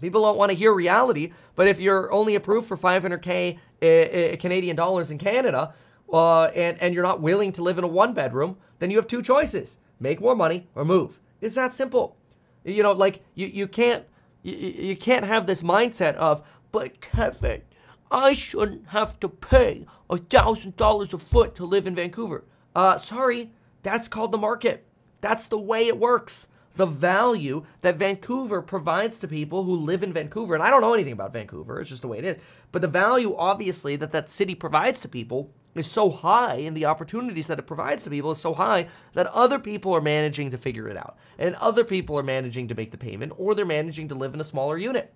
People 0.00 0.22
don't 0.22 0.36
want 0.36 0.50
to 0.50 0.56
hear 0.56 0.72
reality, 0.72 1.32
but 1.56 1.68
if 1.68 1.80
you're 1.80 2.12
only 2.12 2.34
approved 2.34 2.66
for 2.66 2.76
500k 2.76 3.58
uh, 3.82 3.86
uh, 3.86 4.36
Canadian 4.36 4.76
dollars 4.76 5.10
in 5.10 5.18
Canada, 5.18 5.72
uh, 6.12 6.44
and, 6.46 6.80
and 6.80 6.94
you're 6.94 7.04
not 7.04 7.20
willing 7.20 7.52
to 7.52 7.62
live 7.62 7.78
in 7.78 7.84
a 7.84 7.88
one 7.88 8.12
bedroom, 8.12 8.56
then 8.78 8.90
you 8.90 8.96
have 8.96 9.06
two 9.06 9.22
choices 9.22 9.78
make 10.00 10.20
more 10.20 10.36
money 10.36 10.68
or 10.74 10.84
move. 10.84 11.20
It's 11.40 11.54
that 11.54 11.72
simple. 11.72 12.16
You 12.64 12.82
know, 12.82 12.92
like 12.92 13.22
you, 13.34 13.46
you 13.46 13.66
can't 13.66 14.04
you, 14.42 14.54
you 14.54 14.96
can't 14.96 15.24
have 15.24 15.46
this 15.46 15.62
mindset 15.62 16.14
of, 16.16 16.42
but 16.72 17.00
Kevin, 17.00 17.62
I 18.10 18.32
shouldn't 18.32 18.88
have 18.88 19.18
to 19.20 19.28
pay 19.28 19.86
a 20.10 20.18
thousand 20.18 20.76
dollars 20.76 21.14
a 21.14 21.18
foot 21.18 21.54
to 21.56 21.64
live 21.64 21.86
in 21.86 21.94
Vancouver. 21.94 22.44
Uh, 22.74 22.96
sorry, 22.96 23.50
that's 23.82 24.08
called 24.08 24.32
the 24.32 24.38
market. 24.38 24.84
That's 25.20 25.46
the 25.46 25.58
way 25.58 25.86
it 25.86 25.98
works. 25.98 26.48
The 26.76 26.86
value 26.86 27.64
that 27.82 27.96
Vancouver 27.96 28.60
provides 28.60 29.18
to 29.20 29.28
people 29.28 29.62
who 29.62 29.76
live 29.76 30.02
in 30.02 30.12
Vancouver, 30.12 30.54
and 30.54 30.62
I 30.62 30.70
don't 30.70 30.80
know 30.80 30.94
anything 30.94 31.12
about 31.12 31.32
Vancouver, 31.32 31.80
it's 31.80 31.90
just 31.90 32.02
the 32.02 32.08
way 32.08 32.18
it 32.18 32.24
is, 32.24 32.38
but 32.72 32.82
the 32.82 32.88
value 32.88 33.36
obviously 33.36 33.94
that 33.96 34.10
that 34.10 34.30
city 34.30 34.56
provides 34.56 35.00
to 35.02 35.08
people 35.08 35.52
is 35.74 35.90
so 35.90 36.10
high 36.10 36.56
and 36.56 36.76
the 36.76 36.84
opportunities 36.84 37.46
that 37.48 37.58
it 37.58 37.66
provides 37.66 38.04
to 38.04 38.10
people 38.10 38.30
is 38.30 38.38
so 38.38 38.54
high 38.54 38.86
that 39.14 39.26
other 39.28 39.58
people 39.58 39.94
are 39.94 40.00
managing 40.00 40.50
to 40.50 40.58
figure 40.58 40.88
it 40.88 40.96
out. 40.96 41.16
And 41.38 41.54
other 41.56 41.84
people 41.84 42.18
are 42.18 42.22
managing 42.22 42.68
to 42.68 42.74
make 42.74 42.90
the 42.90 42.98
payment 42.98 43.32
or 43.36 43.54
they're 43.54 43.66
managing 43.66 44.08
to 44.08 44.14
live 44.14 44.34
in 44.34 44.40
a 44.40 44.44
smaller 44.44 44.78
unit. 44.78 45.12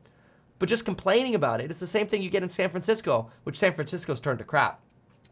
But 0.58 0.68
just 0.68 0.84
complaining 0.84 1.34
about 1.34 1.60
it, 1.60 1.70
it's 1.70 1.80
the 1.80 1.86
same 1.86 2.08
thing 2.08 2.22
you 2.22 2.30
get 2.30 2.42
in 2.42 2.48
San 2.48 2.70
Francisco, 2.70 3.30
which 3.44 3.58
San 3.58 3.74
Francisco's 3.74 4.20
turned 4.20 4.40
to 4.40 4.44
crap. 4.44 4.80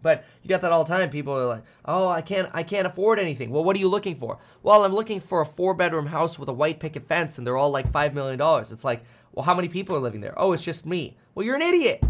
But 0.06 0.24
you 0.40 0.48
got 0.48 0.60
that 0.60 0.70
all 0.70 0.84
the 0.84 0.94
time. 0.94 1.10
People 1.10 1.34
are 1.34 1.46
like, 1.46 1.64
"Oh, 1.84 2.06
I 2.06 2.22
can't, 2.22 2.48
I 2.54 2.62
can't 2.62 2.86
afford 2.86 3.18
anything." 3.18 3.50
Well, 3.50 3.64
what 3.64 3.74
are 3.74 3.80
you 3.80 3.88
looking 3.88 4.14
for? 4.14 4.38
Well, 4.62 4.84
I'm 4.84 4.94
looking 4.94 5.18
for 5.18 5.40
a 5.40 5.44
four-bedroom 5.44 6.06
house 6.06 6.38
with 6.38 6.48
a 6.48 6.52
white 6.52 6.78
picket 6.78 7.08
fence, 7.08 7.38
and 7.38 7.44
they're 7.44 7.56
all 7.56 7.70
like 7.70 7.90
five 7.90 8.14
million 8.14 8.38
dollars. 8.38 8.70
It's 8.70 8.84
like, 8.84 9.02
well, 9.32 9.44
how 9.44 9.52
many 9.52 9.66
people 9.66 9.96
are 9.96 9.98
living 9.98 10.20
there? 10.20 10.34
Oh, 10.36 10.52
it's 10.52 10.62
just 10.62 10.86
me. 10.86 11.16
Well, 11.34 11.44
you're 11.44 11.56
an 11.56 11.62
idiot. 11.62 12.04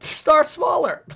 Start 0.00 0.46
smaller. 0.46 1.02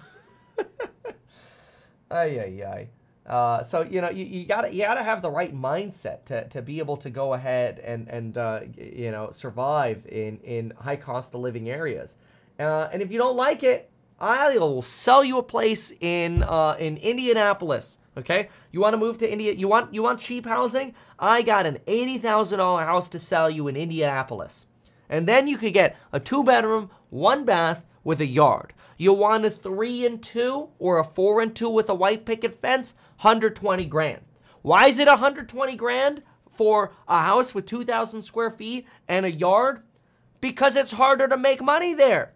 Ay, 2.11 2.41
ay, 2.41 2.65
ay. 2.65 3.31
Uh, 3.31 3.63
so 3.63 3.83
you 3.83 4.01
know 4.01 4.09
you, 4.09 4.25
you 4.25 4.47
gotta 4.47 4.73
you 4.73 4.79
gotta 4.79 5.05
have 5.05 5.21
the 5.21 5.31
right 5.31 5.55
mindset 5.55 6.25
to, 6.25 6.49
to 6.49 6.63
be 6.63 6.79
able 6.79 6.97
to 6.97 7.11
go 7.11 7.35
ahead 7.35 7.81
and 7.81 8.09
and 8.09 8.39
uh, 8.39 8.61
you 8.79 9.11
know 9.11 9.31
survive 9.31 10.07
in 10.07 10.39
in 10.39 10.73
high 10.79 10.97
cost 10.97 11.35
of 11.35 11.43
living 11.43 11.69
areas, 11.69 12.17
uh, 12.59 12.89
and 12.91 13.03
if 13.03 13.13
you 13.13 13.19
don't 13.19 13.37
like 13.37 13.63
it, 13.63 13.91
I 14.21 14.59
will 14.59 14.83
sell 14.83 15.23
you 15.25 15.39
a 15.39 15.43
place 15.43 15.93
in 16.01 16.43
uh, 16.43 16.77
in 16.79 16.97
Indianapolis. 16.97 17.99
Okay, 18.17 18.49
you 18.73 18.81
want 18.81 18.95
to 18.95 18.99
move 18.99 19.19
to 19.19 19.31
India? 19.31 19.53
You 19.53 19.69
want 19.69 19.95
you 19.95 20.03
want 20.03 20.19
cheap 20.21 20.47
housing? 20.47 20.95
I 21.19 21.43
got 21.43 21.67
an 21.67 21.79
eighty 21.87 22.19
thousand 22.19 22.59
dollar 22.59 22.85
house 22.85 23.09
to 23.11 23.19
sell 23.19 23.49
you 23.49 23.69
in 23.69 23.77
Indianapolis, 23.77 24.67
and 25.09 25.29
then 25.29 25.47
you 25.47 25.57
could 25.57 25.73
get 25.73 25.97
a 26.13 26.19
two 26.19 26.43
bedroom, 26.43 26.91
one 27.11 27.45
bath 27.45 27.87
with 28.03 28.21
a 28.21 28.27
yard. 28.27 28.73
You 28.97 29.13
want 29.13 29.45
a 29.45 29.51
three 29.51 30.05
and 30.05 30.21
two 30.21 30.71
or 30.81 30.99
a 30.99 31.05
four 31.05 31.41
and 31.41 31.55
two 31.55 31.69
with 31.69 31.89
a 31.89 31.95
white 31.95 32.25
picket 32.25 32.61
fence? 32.61 32.95
Hundred 33.19 33.55
twenty 33.55 33.85
grand. 33.85 34.23
Why 34.63 34.87
is 34.87 34.99
it 34.99 35.09
120 35.09 35.77
grand 35.77 36.23
for 36.51 36.93
a 37.07 37.21
house 37.21 37.55
with 37.55 37.67
2,000 37.67 38.23
square 38.23 38.51
feet 38.51 38.87
and 39.07 39.25
a 39.25 39.31
yard? 39.31 39.83
Because 40.41 40.77
it's 40.77 40.93
harder 40.93 41.29
to 41.29 41.37
make 41.37 41.63
money 41.63 41.95
there. 41.95 42.35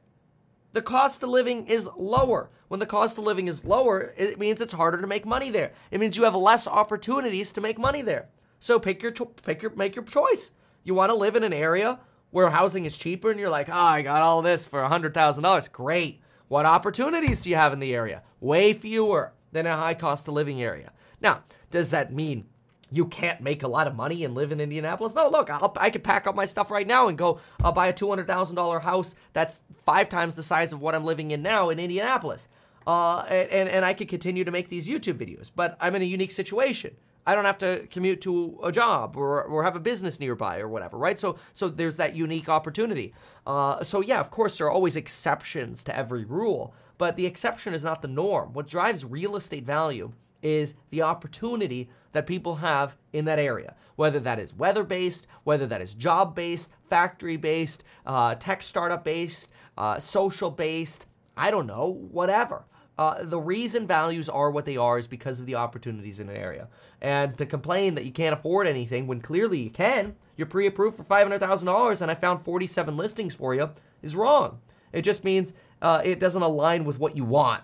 The 0.72 0.82
cost 0.82 1.22
of 1.22 1.28
living 1.28 1.66
is 1.66 1.88
lower. 1.96 2.50
When 2.68 2.80
the 2.80 2.86
cost 2.86 3.18
of 3.18 3.24
living 3.24 3.46
is 3.46 3.64
lower, 3.64 4.14
it 4.16 4.38
means 4.38 4.62
it's 4.62 4.72
harder 4.72 5.00
to 5.00 5.06
make 5.06 5.26
money 5.26 5.50
there. 5.50 5.72
It 5.90 6.00
means 6.00 6.16
you 6.16 6.24
have 6.24 6.34
less 6.34 6.66
opportunities 6.66 7.52
to 7.52 7.60
make 7.60 7.78
money 7.78 8.00
there. 8.00 8.30
So 8.58 8.78
pick 8.78 9.02
your 9.02 9.12
pick 9.12 9.62
your 9.62 9.74
make 9.76 9.94
your 9.94 10.04
choice. 10.04 10.52
You 10.82 10.94
want 10.94 11.10
to 11.10 11.16
live 11.16 11.36
in 11.36 11.44
an 11.44 11.52
area 11.52 12.00
where 12.30 12.48
housing 12.48 12.86
is 12.86 12.96
cheaper 12.96 13.30
and 13.30 13.38
you're 13.38 13.50
like, 13.50 13.68
"Oh, 13.68 13.74
I 13.74 14.00
got 14.00 14.22
all 14.22 14.40
this 14.40 14.66
for 14.66 14.80
$100,000." 14.82 15.68
Great. 15.68 16.22
What 16.48 16.64
opportunities 16.64 17.42
do 17.42 17.50
you 17.50 17.56
have 17.56 17.72
in 17.74 17.78
the 17.78 17.94
area? 17.94 18.22
Way 18.40 18.72
fewer 18.72 19.34
than 19.52 19.66
a 19.66 19.76
high 19.76 19.94
cost 19.94 20.26
of 20.28 20.34
living 20.34 20.62
area. 20.62 20.92
Now, 21.20 21.44
does 21.70 21.90
that 21.90 22.12
mean 22.12 22.46
you 22.92 23.06
can't 23.06 23.40
make 23.40 23.62
a 23.62 23.68
lot 23.68 23.86
of 23.86 23.94
money 23.94 24.24
and 24.24 24.34
live 24.34 24.52
in 24.52 24.60
Indianapolis. 24.60 25.14
No, 25.14 25.28
look, 25.28 25.50
I'll, 25.50 25.72
I 25.78 25.90
could 25.90 26.04
pack 26.04 26.26
up 26.26 26.34
my 26.34 26.44
stuff 26.44 26.70
right 26.70 26.86
now 26.86 27.08
and 27.08 27.16
go 27.16 27.40
I'll 27.62 27.72
buy 27.72 27.88
a 27.88 27.92
$200,000 27.92 28.82
house 28.82 29.14
that's 29.32 29.62
five 29.78 30.08
times 30.08 30.36
the 30.36 30.42
size 30.42 30.72
of 30.72 30.82
what 30.82 30.94
I'm 30.94 31.04
living 31.04 31.30
in 31.30 31.42
now 31.42 31.70
in 31.70 31.78
Indianapolis. 31.78 32.48
Uh, 32.86 33.20
and, 33.28 33.68
and 33.68 33.84
I 33.84 33.94
could 33.94 34.08
continue 34.08 34.44
to 34.44 34.50
make 34.50 34.68
these 34.68 34.88
YouTube 34.88 35.14
videos, 35.14 35.50
but 35.54 35.76
I'm 35.80 35.94
in 35.94 36.02
a 36.02 36.06
unique 36.06 36.32
situation. 36.32 36.96
I 37.24 37.34
don't 37.34 37.44
have 37.44 37.58
to 37.58 37.86
commute 37.90 38.20
to 38.22 38.58
a 38.64 38.72
job 38.72 39.16
or, 39.16 39.44
or 39.44 39.62
have 39.62 39.76
a 39.76 39.80
business 39.80 40.18
nearby 40.18 40.58
or 40.58 40.68
whatever, 40.68 40.98
right? 40.98 41.18
So 41.18 41.36
so 41.52 41.68
there's 41.68 41.96
that 41.98 42.16
unique 42.16 42.48
opportunity. 42.48 43.14
Uh, 43.46 43.82
so 43.84 44.00
yeah, 44.00 44.18
of 44.18 44.30
course 44.30 44.58
there 44.58 44.66
are 44.66 44.72
always 44.72 44.96
exceptions 44.96 45.84
to 45.84 45.96
every 45.96 46.24
rule, 46.24 46.74
but 46.98 47.16
the 47.16 47.26
exception 47.26 47.74
is 47.74 47.84
not 47.84 48.02
the 48.02 48.08
norm. 48.08 48.52
What 48.52 48.66
drives 48.66 49.04
real 49.04 49.36
estate 49.36 49.64
value 49.64 50.12
is 50.42 50.74
the 50.90 51.02
opportunity 51.02 51.88
that 52.12 52.26
people 52.26 52.56
have 52.56 52.96
in 53.12 53.24
that 53.24 53.38
area, 53.38 53.74
whether 53.96 54.20
that 54.20 54.38
is 54.38 54.54
weather 54.54 54.84
based, 54.84 55.26
whether 55.44 55.66
that 55.66 55.80
is 55.80 55.94
job 55.94 56.34
based, 56.34 56.70
factory 56.88 57.36
based, 57.36 57.84
uh, 58.06 58.34
tech 58.34 58.62
startup 58.62 59.04
based, 59.04 59.50
uh, 59.78 59.98
social 59.98 60.50
based, 60.50 61.06
I 61.36 61.50
don't 61.50 61.66
know, 61.66 61.86
whatever. 62.10 62.64
Uh, 62.98 63.22
the 63.22 63.40
reason 63.40 63.86
values 63.86 64.28
are 64.28 64.50
what 64.50 64.66
they 64.66 64.76
are 64.76 64.98
is 64.98 65.06
because 65.06 65.40
of 65.40 65.46
the 65.46 65.54
opportunities 65.54 66.20
in 66.20 66.28
an 66.28 66.36
area. 66.36 66.68
And 67.00 67.36
to 67.38 67.46
complain 67.46 67.94
that 67.94 68.04
you 68.04 68.12
can't 68.12 68.34
afford 68.34 68.66
anything 68.66 69.06
when 69.06 69.20
clearly 69.20 69.58
you 69.58 69.70
can, 69.70 70.14
you're 70.36 70.46
pre 70.46 70.66
approved 70.66 70.98
for 70.98 71.04
$500,000 71.04 72.02
and 72.02 72.10
I 72.10 72.14
found 72.14 72.42
47 72.42 72.96
listings 72.96 73.34
for 73.34 73.54
you, 73.54 73.70
is 74.02 74.14
wrong. 74.14 74.60
It 74.92 75.02
just 75.02 75.24
means 75.24 75.54
uh, 75.80 76.02
it 76.04 76.20
doesn't 76.20 76.42
align 76.42 76.84
with 76.84 76.98
what 76.98 77.16
you 77.16 77.24
want 77.24 77.62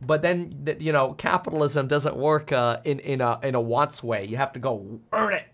but 0.00 0.22
then 0.22 0.76
you 0.78 0.92
know 0.92 1.12
capitalism 1.14 1.86
doesn't 1.88 2.16
work 2.16 2.52
uh, 2.52 2.78
in 2.84 2.98
in 3.00 3.20
a 3.20 3.38
in 3.42 3.54
a 3.54 3.60
wants 3.60 4.02
way. 4.02 4.24
You 4.24 4.36
have 4.36 4.52
to 4.54 4.60
go 4.60 5.00
earn 5.12 5.34
it. 5.34 5.46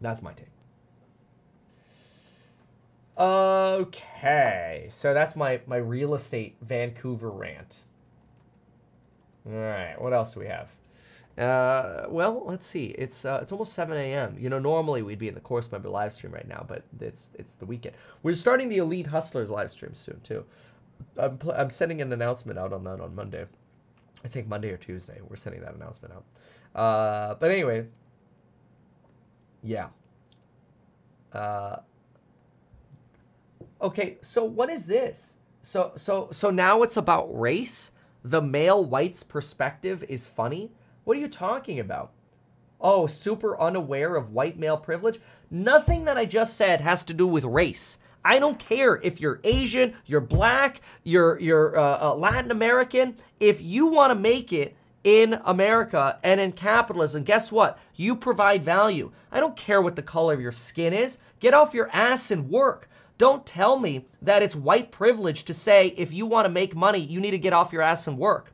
That's 0.00 0.22
my 0.22 0.32
take. 0.32 0.46
Okay, 3.18 4.88
so 4.90 5.12
that's 5.12 5.36
my 5.36 5.60
my 5.66 5.76
real 5.76 6.14
estate 6.14 6.56
Vancouver 6.62 7.30
rant. 7.30 7.82
All 9.46 9.52
right, 9.52 10.00
what 10.00 10.12
else 10.12 10.34
do 10.34 10.40
we 10.40 10.46
have? 10.46 10.70
Uh, 11.38 12.06
well, 12.08 12.42
let's 12.44 12.66
see. 12.66 12.86
It's 12.98 13.24
uh, 13.24 13.38
it's 13.40 13.52
almost 13.52 13.72
7 13.72 13.96
a.m. 13.96 14.36
You 14.38 14.50
know, 14.50 14.58
normally 14.58 15.02
we'd 15.02 15.18
be 15.18 15.28
in 15.28 15.34
the 15.34 15.40
course 15.40 15.70
member 15.72 15.88
live 15.88 16.12
stream 16.12 16.32
right 16.32 16.46
now, 16.46 16.64
but 16.66 16.84
it's 17.00 17.30
it's 17.38 17.54
the 17.54 17.64
weekend. 17.64 17.94
We're 18.22 18.34
starting 18.34 18.68
the 18.68 18.78
Elite 18.78 19.06
Hustlers 19.06 19.48
live 19.48 19.70
stream 19.70 19.94
soon 19.94 20.20
too. 20.20 20.44
I'm, 21.16 21.38
pl- 21.38 21.52
I'm 21.52 21.70
sending 21.70 22.00
an 22.00 22.12
announcement 22.12 22.58
out 22.58 22.72
on 22.72 22.84
that 22.84 23.00
on 23.00 23.14
Monday. 23.14 23.46
I 24.24 24.28
think 24.28 24.48
Monday 24.48 24.70
or 24.70 24.76
Tuesday. 24.76 25.20
We're 25.26 25.36
sending 25.36 25.62
that 25.62 25.74
announcement 25.74 26.14
out. 26.14 26.24
Uh, 26.80 27.34
but 27.34 27.50
anyway, 27.50 27.86
yeah. 29.62 29.88
Uh, 31.32 31.76
okay, 33.80 34.18
so 34.20 34.44
what 34.44 34.70
is 34.70 34.86
this? 34.86 35.36
So 35.62 35.92
so 35.96 36.28
so 36.32 36.50
now 36.50 36.82
it's 36.82 36.96
about 36.96 37.26
race. 37.38 37.90
The 38.24 38.42
male 38.42 38.84
white's 38.84 39.22
perspective 39.22 40.04
is 40.08 40.26
funny. 40.26 40.70
What 41.04 41.16
are 41.16 41.20
you 41.20 41.28
talking 41.28 41.80
about? 41.80 42.12
Oh, 42.80 43.06
super 43.06 43.60
unaware 43.60 44.16
of 44.16 44.32
white 44.32 44.58
male 44.58 44.78
privilege? 44.78 45.18
Nothing 45.50 46.04
that 46.04 46.16
I 46.16 46.24
just 46.24 46.56
said 46.56 46.80
has 46.80 47.04
to 47.04 47.14
do 47.14 47.26
with 47.26 47.44
race. 47.44 47.98
I 48.24 48.38
don't 48.38 48.58
care 48.58 49.00
if 49.02 49.20
you're 49.20 49.40
Asian, 49.44 49.94
you're 50.06 50.20
black, 50.20 50.80
you're 51.04 51.38
you're 51.40 51.78
uh, 51.78 52.10
uh, 52.10 52.14
Latin 52.14 52.50
American. 52.50 53.16
If 53.38 53.62
you 53.62 53.86
want 53.86 54.10
to 54.10 54.14
make 54.14 54.52
it 54.52 54.76
in 55.04 55.40
America 55.44 56.18
and 56.22 56.40
in 56.40 56.52
capitalism, 56.52 57.24
guess 57.24 57.50
what? 57.50 57.78
You 57.94 58.14
provide 58.14 58.62
value. 58.62 59.12
I 59.32 59.40
don't 59.40 59.56
care 59.56 59.80
what 59.80 59.96
the 59.96 60.02
color 60.02 60.34
of 60.34 60.40
your 60.40 60.52
skin 60.52 60.92
is. 60.92 61.18
Get 61.38 61.54
off 61.54 61.74
your 61.74 61.88
ass 61.92 62.30
and 62.30 62.50
work. 62.50 62.88
Don't 63.16 63.46
tell 63.46 63.78
me 63.78 64.06
that 64.22 64.42
it's 64.42 64.56
white 64.56 64.90
privilege 64.90 65.44
to 65.44 65.54
say 65.54 65.88
if 65.88 66.12
you 66.12 66.26
want 66.26 66.46
to 66.46 66.52
make 66.52 66.74
money, 66.74 67.00
you 67.00 67.20
need 67.20 67.32
to 67.32 67.38
get 67.38 67.52
off 67.52 67.72
your 67.72 67.82
ass 67.82 68.06
and 68.06 68.18
work. 68.18 68.52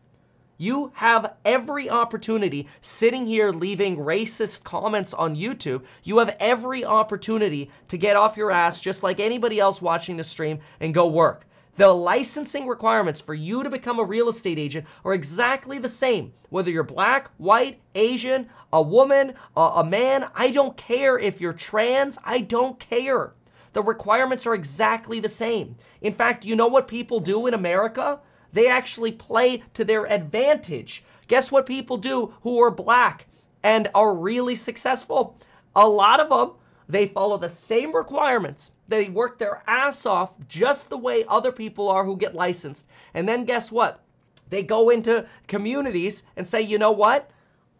You 0.59 0.91
have 0.95 1.35
every 1.45 1.91
opportunity 1.91 2.67
sitting 2.81 3.27
here 3.27 3.51
leaving 3.51 3.99
racist 3.99 4.65
comments 4.65 5.13
on 5.13 5.37
YouTube. 5.37 5.85
You 6.03 6.19
have 6.19 6.35
every 6.41 6.83
opportunity 6.83 7.71
to 7.89 7.99
get 7.99 8.17
off 8.17 8.39
your 8.39 8.51
ass 8.51 8.81
just 8.81 9.03
like 9.03 9.21
anybody 9.21 9.61
else 9.61 9.83
watching 9.83 10.17
the 10.17 10.25
stream 10.25 10.61
and 10.81 10.95
go 10.95 11.07
work. 11.07 11.47
The 11.77 11.89
licensing 11.89 12.67
requirements 12.67 13.21
for 13.21 13.35
you 13.35 13.63
to 13.63 13.69
become 13.69 13.99
a 13.99 14.05
real 14.05 14.31
estate 14.31 14.59
agent 14.59 14.87
are 15.05 15.13
exactly 15.13 15.79
the 15.79 15.89
same. 15.89 16.33
Whether 16.49 16.71
you're 16.71 16.85
black, 16.85 17.31
white, 17.37 17.83
Asian, 17.95 18.49
a 18.73 18.81
woman, 18.81 19.35
a, 19.55 19.61
a 19.61 19.85
man, 19.85 20.31
I 20.35 20.51
don't 20.51 20.75
care 20.79 21.19
if 21.19 21.39
you're 21.39 21.53
trans, 21.53 22.19
I 22.25 22.41
don't 22.41 22.81
care. 22.81 23.35
The 23.75 23.83
requirements 23.83 24.47
are 24.47 24.55
exactly 24.55 25.21
the 25.21 25.29
same. 25.29 25.77
In 26.01 26.15
fact, 26.15 26.47
you 26.47 26.57
know 26.57 26.67
what 26.67 26.89
people 26.89 27.21
do 27.21 27.47
in 27.47 27.53
America? 27.53 28.21
They 28.57 28.69
actually 28.69 29.13
play 29.13 29.63
to 29.75 29.85
their 29.85 30.11
advantage. 30.11 31.05
Guess 31.29 31.53
what 31.53 31.67
people 31.67 31.99
do 31.99 32.33
who 32.41 32.59
are 32.63 32.71
black 32.71 33.27
and 33.63 33.87
are 33.95 34.17
really 34.17 34.55
successful? 34.55 35.37
A 35.75 35.87
lot 35.87 36.21
of 36.21 36.31
them, 36.31 36.57
they 36.89 37.07
follow 37.07 37.37
the 37.37 37.51
same 37.51 37.95
requirements. 37.95 38.73
They 38.89 39.11
work 39.11 39.39
their 39.39 39.63
ass 39.67 40.07
off 40.07 40.39
just 40.49 40.89
the 40.89 40.97
way 40.97 41.23
other 41.29 41.53
people 41.53 41.91
are 41.91 42.07
who 42.07 42.17
get 42.17 42.35
licensed. 42.35 42.89
And 43.13 43.29
then 43.29 43.45
guess 43.45 43.71
what? 43.71 44.03
They 44.49 44.63
go 44.63 44.89
into 44.89 45.27
communities 45.49 46.23
and 46.35 46.47
say, 46.47 46.63
you 46.63 46.79
know 46.79 46.93
what? 46.93 47.31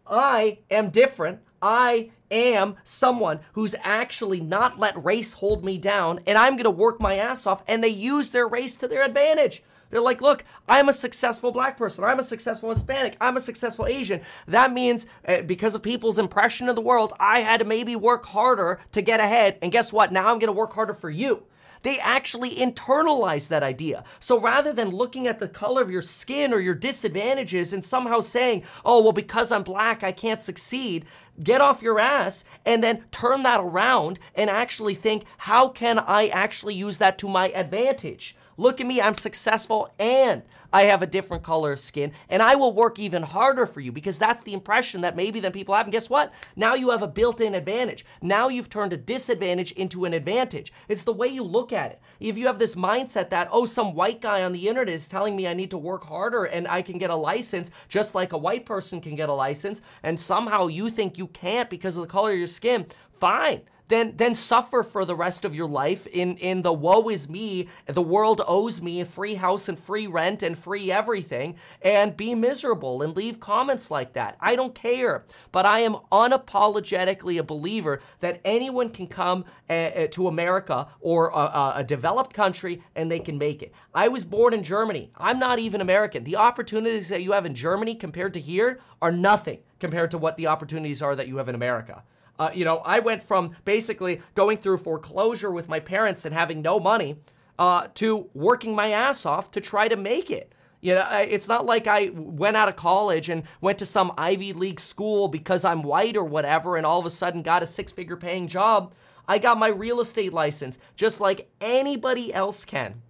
I 0.05 0.59
am 0.69 0.91
different. 0.91 1.39
I 1.59 2.11
am 2.29 2.75
someone 2.83 3.39
who's 3.53 3.73
actually 3.81 4.41
not 4.41 4.77
let 4.77 5.03
race 5.03 5.33
hold 5.33 5.65
me 5.65 5.79
down, 5.79 6.19
and 6.27 6.37
I'm 6.37 6.55
gonna 6.55 6.69
work 6.69 7.01
my 7.01 7.15
ass 7.15 7.47
off. 7.47 7.63
And 7.67 7.83
they 7.83 7.87
use 7.87 8.29
their 8.29 8.47
race 8.47 8.77
to 8.77 8.87
their 8.87 9.03
advantage. 9.03 9.63
They're 9.89 10.01
like, 10.01 10.21
look, 10.21 10.43
I'm 10.67 10.89
a 10.89 10.93
successful 10.93 11.51
black 11.51 11.77
person. 11.77 12.03
I'm 12.03 12.19
a 12.19 12.23
successful 12.23 12.69
Hispanic. 12.69 13.17
I'm 13.21 13.37
a 13.37 13.41
successful 13.41 13.87
Asian. 13.87 14.21
That 14.47 14.73
means 14.73 15.05
uh, 15.27 15.41
because 15.43 15.75
of 15.75 15.83
people's 15.83 16.19
impression 16.19 16.69
of 16.69 16.75
the 16.75 16.81
world, 16.81 17.13
I 17.19 17.41
had 17.41 17.59
to 17.59 17.65
maybe 17.65 17.95
work 17.95 18.25
harder 18.25 18.79
to 18.91 19.01
get 19.01 19.19
ahead. 19.19 19.57
And 19.61 19.71
guess 19.71 19.93
what? 19.93 20.11
Now 20.11 20.29
I'm 20.29 20.39
going 20.39 20.47
to 20.47 20.51
work 20.51 20.73
harder 20.73 20.93
for 20.93 21.09
you. 21.09 21.43
They 21.83 21.99
actually 21.99 22.55
internalize 22.55 23.49
that 23.49 23.63
idea. 23.63 24.03
So 24.19 24.39
rather 24.39 24.73
than 24.73 24.89
looking 24.89 25.27
at 25.27 25.39
the 25.39 25.47
color 25.47 25.81
of 25.81 25.91
your 25.91 26.01
skin 26.01 26.53
or 26.53 26.59
your 26.59 26.75
disadvantages 26.75 27.73
and 27.73 27.83
somehow 27.83 28.19
saying, 28.19 28.63
oh, 28.83 29.03
well, 29.03 29.13
because 29.13 29.51
I'm 29.51 29.63
black, 29.63 30.03
I 30.03 30.11
can't 30.11 30.41
succeed, 30.41 31.05
get 31.43 31.61
off 31.61 31.81
your 31.81 31.99
ass 31.99 32.43
and 32.65 32.83
then 32.83 33.05
turn 33.11 33.43
that 33.43 33.59
around 33.59 34.19
and 34.35 34.49
actually 34.49 34.95
think, 34.95 35.25
how 35.37 35.69
can 35.69 35.99
I 35.99 36.27
actually 36.27 36.73
use 36.73 36.97
that 36.97 37.17
to 37.19 37.27
my 37.29 37.49
advantage? 37.49 38.35
Look 38.57 38.81
at 38.81 38.87
me, 38.87 38.99
I'm 38.99 39.13
successful 39.13 39.93
and 39.99 40.41
I 40.73 40.83
have 40.83 41.01
a 41.01 41.07
different 41.07 41.43
color 41.43 41.71
of 41.71 41.79
skin, 41.79 42.11
and 42.27 42.41
I 42.41 42.55
will 42.55 42.73
work 42.73 42.99
even 42.99 43.23
harder 43.23 43.65
for 43.65 43.79
you 43.79 43.91
because 43.91 44.19
that's 44.19 44.43
the 44.43 44.53
impression 44.53 45.01
that 45.01 45.15
maybe 45.15 45.39
then 45.39 45.51
people 45.51 45.73
have. 45.75 45.85
And 45.85 45.93
guess 45.93 46.09
what? 46.09 46.33
Now 46.55 46.73
you 46.73 46.89
have 46.89 47.01
a 47.01 47.07
built 47.07 47.39
in 47.39 47.55
advantage. 47.55 48.05
Now 48.21 48.49
you've 48.49 48.69
turned 48.69 48.93
a 48.93 48.97
disadvantage 48.97 49.71
into 49.73 50.05
an 50.05 50.13
advantage. 50.13 50.73
It's 50.89 51.03
the 51.03 51.13
way 51.13 51.27
you 51.27 51.43
look 51.43 51.71
at 51.71 51.91
it. 51.91 52.01
If 52.19 52.37
you 52.37 52.47
have 52.47 52.59
this 52.59 52.75
mindset 52.75 53.29
that, 53.29 53.47
oh, 53.51 53.65
some 53.65 53.93
white 53.93 54.21
guy 54.21 54.43
on 54.43 54.51
the 54.51 54.67
internet 54.67 54.93
is 54.93 55.07
telling 55.07 55.35
me 55.35 55.47
I 55.47 55.53
need 55.53 55.71
to 55.71 55.77
work 55.77 56.03
harder 56.03 56.43
and 56.45 56.67
I 56.67 56.81
can 56.81 56.97
get 56.97 57.11
a 57.11 57.15
license 57.15 57.71
just 57.87 58.15
like 58.15 58.33
a 58.33 58.37
white 58.37 58.65
person 58.65 58.99
can 58.99 59.15
get 59.15 59.29
a 59.29 59.33
license, 59.33 59.81
and 60.03 60.19
somehow 60.19 60.67
you 60.67 60.89
think 60.89 61.17
you 61.17 61.27
can't 61.27 61.69
because 61.69 61.95
of 61.95 62.01
the 62.01 62.07
color 62.07 62.31
of 62.31 62.37
your 62.37 62.47
skin, 62.47 62.87
fine 63.19 63.61
then 63.87 64.13
then 64.17 64.35
suffer 64.35 64.83
for 64.83 65.05
the 65.05 65.15
rest 65.15 65.45
of 65.45 65.55
your 65.55 65.67
life 65.67 66.07
in 66.07 66.37
in 66.37 66.61
the 66.61 66.73
woe 66.73 67.09
is 67.09 67.29
me, 67.29 67.67
the 67.85 68.01
world 68.01 68.41
owes 68.47 68.81
me 68.81 69.01
a 69.01 69.05
free 69.05 69.35
house 69.35 69.69
and 69.69 69.77
free 69.79 70.07
rent 70.07 70.43
and 70.43 70.57
free 70.57 70.91
everything, 70.91 71.55
and 71.81 72.17
be 72.17 72.35
miserable 72.35 73.01
and 73.01 73.15
leave 73.15 73.39
comments 73.39 73.89
like 73.89 74.13
that. 74.13 74.37
I 74.39 74.55
don't 74.55 74.75
care, 74.75 75.25
but 75.51 75.65
I 75.65 75.79
am 75.79 75.97
unapologetically 76.11 77.39
a 77.39 77.43
believer 77.43 78.01
that 78.19 78.41
anyone 78.43 78.89
can 78.89 79.07
come 79.07 79.45
uh, 79.69 80.07
to 80.11 80.27
America 80.27 80.87
or 80.99 81.29
a, 81.29 81.73
a 81.77 81.83
developed 81.83 82.33
country 82.33 82.83
and 82.95 83.11
they 83.11 83.19
can 83.19 83.37
make 83.37 83.61
it. 83.61 83.73
I 83.93 84.07
was 84.07 84.25
born 84.25 84.53
in 84.53 84.63
Germany. 84.63 85.11
I'm 85.17 85.39
not 85.39 85.59
even 85.59 85.81
American. 85.81 86.23
The 86.23 86.35
opportunities 86.35 87.09
that 87.09 87.21
you 87.21 87.31
have 87.31 87.45
in 87.45 87.55
Germany 87.55 87.95
compared 87.95 88.33
to 88.33 88.39
here 88.39 88.79
are 89.01 89.11
nothing 89.11 89.59
compared 89.79 90.11
to 90.11 90.17
what 90.17 90.37
the 90.37 90.47
opportunities 90.47 91.01
are 91.01 91.15
that 91.15 91.27
you 91.27 91.37
have 91.37 91.49
in 91.49 91.55
America. 91.55 92.03
Uh, 92.39 92.51
you 92.53 92.65
know, 92.65 92.77
I 92.79 92.99
went 92.99 93.23
from 93.23 93.55
basically 93.65 94.21
going 94.35 94.57
through 94.57 94.77
foreclosure 94.77 95.51
with 95.51 95.67
my 95.67 95.79
parents 95.79 96.25
and 96.25 96.33
having 96.33 96.61
no 96.61 96.79
money 96.79 97.17
uh, 97.57 97.87
to 97.95 98.29
working 98.33 98.75
my 98.75 98.91
ass 98.91 99.25
off 99.25 99.51
to 99.51 99.61
try 99.61 99.87
to 99.87 99.95
make 99.95 100.29
it. 100.29 100.53
You 100.79 100.95
know, 100.95 101.07
it's 101.11 101.49
not 101.49 101.65
like 101.65 101.87
I 101.87 102.11
went 102.13 102.55
out 102.55 102.69
of 102.69 102.75
college 102.75 103.29
and 103.29 103.43
went 103.61 103.79
to 103.79 103.85
some 103.85 104.13
Ivy 104.15 104.53
League 104.53 104.79
school 104.79 105.27
because 105.27 105.65
I'm 105.65 105.81
white 105.81 106.15
or 106.15 106.23
whatever 106.23 106.77
and 106.77 106.85
all 106.85 106.99
of 106.99 107.05
a 107.05 107.09
sudden 107.09 107.41
got 107.41 107.63
a 107.63 107.67
six 107.67 107.91
figure 107.91 108.15
paying 108.15 108.47
job. 108.47 108.93
I 109.27 109.39
got 109.39 109.57
my 109.57 109.69
real 109.69 109.99
estate 109.99 110.33
license 110.33 110.77
just 110.95 111.19
like 111.19 111.49
anybody 111.59 112.31
else 112.31 112.63
can. 112.63 113.01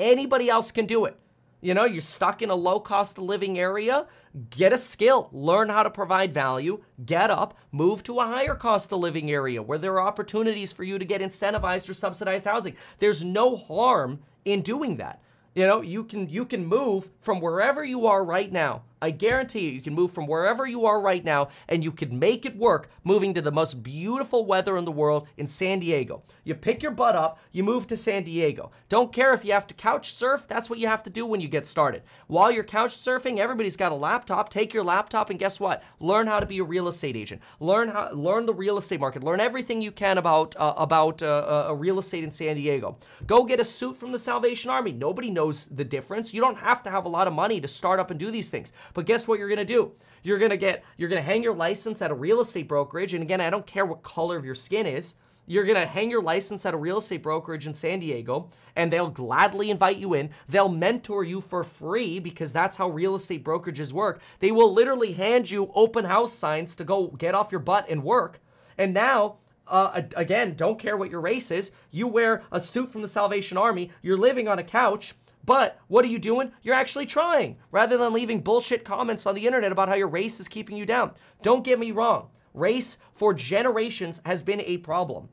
Anybody 0.00 0.48
else 0.48 0.72
can 0.72 0.86
do 0.86 1.04
it. 1.04 1.16
You 1.64 1.72
know, 1.72 1.86
you're 1.86 2.02
stuck 2.02 2.42
in 2.42 2.50
a 2.50 2.54
low 2.54 2.78
cost 2.78 3.16
of 3.16 3.24
living 3.24 3.58
area, 3.58 4.06
get 4.50 4.74
a 4.74 4.76
skill, 4.76 5.30
learn 5.32 5.70
how 5.70 5.82
to 5.82 5.88
provide 5.88 6.34
value, 6.34 6.84
get 7.06 7.30
up, 7.30 7.56
move 7.72 8.02
to 8.02 8.20
a 8.20 8.26
higher 8.26 8.54
cost 8.54 8.92
of 8.92 8.98
living 8.98 9.32
area 9.32 9.62
where 9.62 9.78
there 9.78 9.94
are 9.94 10.06
opportunities 10.06 10.74
for 10.74 10.84
you 10.84 10.98
to 10.98 11.06
get 11.06 11.22
incentivized 11.22 11.88
or 11.88 11.94
subsidized 11.94 12.44
housing. 12.44 12.76
There's 12.98 13.24
no 13.24 13.56
harm 13.56 14.18
in 14.44 14.60
doing 14.60 14.98
that. 14.98 15.22
You 15.54 15.66
know, 15.66 15.80
you 15.80 16.04
can 16.04 16.28
you 16.28 16.44
can 16.44 16.66
move 16.66 17.10
from 17.22 17.40
wherever 17.40 17.82
you 17.82 18.08
are 18.08 18.22
right 18.22 18.52
now 18.52 18.82
I 19.04 19.10
guarantee 19.10 19.66
you, 19.66 19.72
you 19.72 19.82
can 19.82 19.94
move 19.94 20.12
from 20.12 20.26
wherever 20.26 20.66
you 20.66 20.86
are 20.86 20.98
right 20.98 21.22
now 21.22 21.48
and 21.68 21.84
you 21.84 21.92
can 21.92 22.18
make 22.18 22.46
it 22.46 22.56
work 22.56 22.88
moving 23.04 23.34
to 23.34 23.42
the 23.42 23.52
most 23.52 23.82
beautiful 23.82 24.46
weather 24.46 24.78
in 24.78 24.86
the 24.86 24.90
world 24.90 25.28
in 25.36 25.46
San 25.46 25.78
Diego. 25.78 26.22
You 26.42 26.54
pick 26.54 26.82
your 26.82 26.92
butt 26.92 27.14
up, 27.14 27.38
you 27.52 27.62
move 27.64 27.86
to 27.88 27.98
San 27.98 28.24
Diego. 28.24 28.70
Don't 28.88 29.12
care 29.12 29.34
if 29.34 29.44
you 29.44 29.52
have 29.52 29.66
to 29.66 29.74
couch 29.74 30.14
surf, 30.14 30.48
that's 30.48 30.70
what 30.70 30.78
you 30.78 30.86
have 30.86 31.02
to 31.02 31.10
do 31.10 31.26
when 31.26 31.42
you 31.42 31.48
get 31.48 31.66
started. 31.66 32.02
While 32.28 32.50
you're 32.50 32.64
couch 32.64 32.96
surfing, 32.96 33.38
everybody's 33.38 33.76
got 33.76 33.92
a 33.92 33.94
laptop. 33.94 34.48
Take 34.48 34.72
your 34.72 34.84
laptop 34.84 35.28
and 35.28 35.38
guess 35.38 35.60
what? 35.60 35.82
Learn 36.00 36.26
how 36.26 36.40
to 36.40 36.46
be 36.46 36.60
a 36.60 36.64
real 36.64 36.88
estate 36.88 37.14
agent. 37.14 37.42
Learn 37.60 37.88
how 37.88 38.10
learn 38.10 38.46
the 38.46 38.54
real 38.54 38.78
estate 38.78 39.00
market. 39.00 39.22
Learn 39.22 39.38
everything 39.38 39.82
you 39.82 39.92
can 39.92 40.16
about 40.16 40.56
uh, 40.56 40.72
about 40.78 41.22
uh, 41.22 41.66
uh, 41.68 41.74
real 41.74 41.98
estate 41.98 42.24
in 42.24 42.30
San 42.30 42.56
Diego. 42.56 42.96
Go 43.26 43.44
get 43.44 43.60
a 43.60 43.64
suit 43.64 43.98
from 43.98 44.12
the 44.12 44.18
Salvation 44.18 44.70
Army. 44.70 44.92
Nobody 44.92 45.30
knows 45.30 45.66
the 45.66 45.84
difference. 45.84 46.32
You 46.32 46.40
don't 46.40 46.56
have 46.56 46.82
to 46.84 46.90
have 46.90 47.04
a 47.04 47.08
lot 47.10 47.26
of 47.26 47.34
money 47.34 47.60
to 47.60 47.68
start 47.68 48.00
up 48.00 48.10
and 48.10 48.18
do 48.18 48.30
these 48.30 48.48
things. 48.48 48.72
But 48.94 49.06
guess 49.06 49.28
what 49.28 49.38
you're 49.38 49.48
going 49.48 49.58
to 49.58 49.64
do? 49.64 49.92
You're 50.22 50.38
going 50.38 50.50
to 50.50 50.56
get 50.56 50.82
you're 50.96 51.10
going 51.10 51.22
to 51.22 51.26
hang 51.26 51.42
your 51.42 51.54
license 51.54 52.00
at 52.00 52.10
a 52.10 52.14
real 52.14 52.40
estate 52.40 52.68
brokerage 52.68 53.12
and 53.12 53.22
again, 53.22 53.40
I 53.40 53.50
don't 53.50 53.66
care 53.66 53.84
what 53.84 54.02
color 54.02 54.36
of 54.36 54.44
your 54.44 54.54
skin 54.54 54.86
is. 54.86 55.16
You're 55.46 55.64
going 55.64 55.78
to 55.78 55.86
hang 55.86 56.10
your 56.10 56.22
license 56.22 56.64
at 56.64 56.72
a 56.72 56.78
real 56.78 56.98
estate 56.98 57.22
brokerage 57.22 57.66
in 57.66 57.74
San 57.74 58.00
Diego 58.00 58.48
and 58.76 58.90
they'll 58.90 59.10
gladly 59.10 59.70
invite 59.70 59.98
you 59.98 60.14
in. 60.14 60.30
They'll 60.48 60.70
mentor 60.70 61.22
you 61.22 61.42
for 61.42 61.62
free 61.62 62.18
because 62.18 62.52
that's 62.52 62.78
how 62.78 62.88
real 62.88 63.14
estate 63.14 63.44
brokerages 63.44 63.92
work. 63.92 64.22
They 64.40 64.50
will 64.50 64.72
literally 64.72 65.12
hand 65.12 65.50
you 65.50 65.70
open 65.74 66.06
house 66.06 66.32
signs 66.32 66.74
to 66.76 66.84
go 66.84 67.08
get 67.08 67.34
off 67.34 67.52
your 67.52 67.60
butt 67.60 67.90
and 67.90 68.02
work. 68.02 68.40
And 68.78 68.94
now 68.94 69.36
uh, 69.66 70.02
again, 70.16 70.54
don't 70.54 70.78
care 70.78 70.96
what 70.96 71.10
your 71.10 71.20
race 71.20 71.50
is. 71.50 71.72
You 71.90 72.06
wear 72.06 72.42
a 72.52 72.60
suit 72.60 72.90
from 72.90 73.02
the 73.02 73.08
Salvation 73.08 73.56
Army. 73.56 73.90
You're 74.02 74.18
living 74.18 74.48
on 74.48 74.58
a 74.58 74.64
couch. 74.64 75.14
But 75.44 75.78
what 75.88 76.04
are 76.04 76.08
you 76.08 76.18
doing? 76.18 76.52
You're 76.62 76.74
actually 76.74 77.06
trying 77.06 77.58
rather 77.70 77.96
than 77.98 78.12
leaving 78.12 78.40
bullshit 78.40 78.84
comments 78.84 79.26
on 79.26 79.34
the 79.34 79.46
internet 79.46 79.72
about 79.72 79.88
how 79.88 79.94
your 79.94 80.08
race 80.08 80.40
is 80.40 80.48
keeping 80.48 80.76
you 80.76 80.86
down. 80.86 81.12
Don't 81.42 81.64
get 81.64 81.78
me 81.78 81.90
wrong. 81.90 82.28
Race 82.54 82.98
for 83.12 83.34
generations 83.34 84.20
has 84.24 84.42
been 84.42 84.60
a 84.60 84.78
problem. 84.78 85.28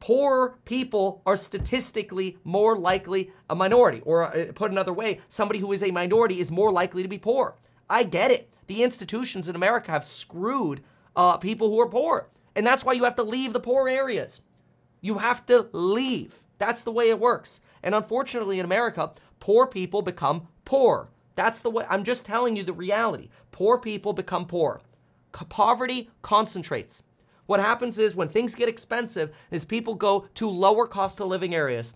Poor 0.00 0.58
people 0.64 1.22
are 1.26 1.36
statistically 1.36 2.38
more 2.42 2.76
likely 2.76 3.30
a 3.50 3.54
minority, 3.54 4.00
or 4.04 4.34
uh, 4.34 4.46
put 4.54 4.70
another 4.70 4.94
way, 4.94 5.20
somebody 5.28 5.60
who 5.60 5.72
is 5.72 5.82
a 5.82 5.90
minority 5.90 6.40
is 6.40 6.50
more 6.50 6.72
likely 6.72 7.02
to 7.02 7.08
be 7.08 7.18
poor. 7.18 7.56
I 7.88 8.02
get 8.02 8.30
it. 8.30 8.50
The 8.66 8.82
institutions 8.82 9.48
in 9.48 9.56
America 9.56 9.90
have 9.90 10.04
screwed 10.04 10.82
uh, 11.14 11.36
people 11.36 11.68
who 11.68 11.80
are 11.80 11.88
poor. 11.88 12.28
And 12.56 12.66
that's 12.66 12.84
why 12.84 12.94
you 12.94 13.04
have 13.04 13.16
to 13.16 13.22
leave 13.22 13.52
the 13.52 13.60
poor 13.60 13.88
areas. 13.88 14.40
You 15.02 15.18
have 15.18 15.44
to 15.46 15.68
leave. 15.72 16.44
That's 16.58 16.82
the 16.82 16.92
way 16.92 17.10
it 17.10 17.20
works. 17.20 17.60
And 17.82 17.94
unfortunately, 17.94 18.58
in 18.58 18.64
America, 18.64 19.12
poor 19.44 19.66
people 19.66 20.00
become 20.00 20.48
poor. 20.64 21.10
That's 21.34 21.60
the 21.60 21.68
way, 21.68 21.84
I'm 21.90 22.02
just 22.02 22.24
telling 22.24 22.56
you 22.56 22.62
the 22.62 22.72
reality. 22.72 23.28
Poor 23.52 23.78
people 23.78 24.14
become 24.14 24.46
poor. 24.46 24.80
poverty 25.32 26.08
concentrates. 26.22 27.02
What 27.44 27.60
happens 27.60 27.98
is 27.98 28.14
when 28.14 28.30
things 28.30 28.54
get 28.54 28.70
expensive 28.70 29.34
is 29.50 29.66
people 29.66 29.96
go 29.96 30.20
to 30.36 30.48
lower 30.48 30.86
cost 30.86 31.20
of 31.20 31.26
living 31.26 31.54
areas. 31.54 31.92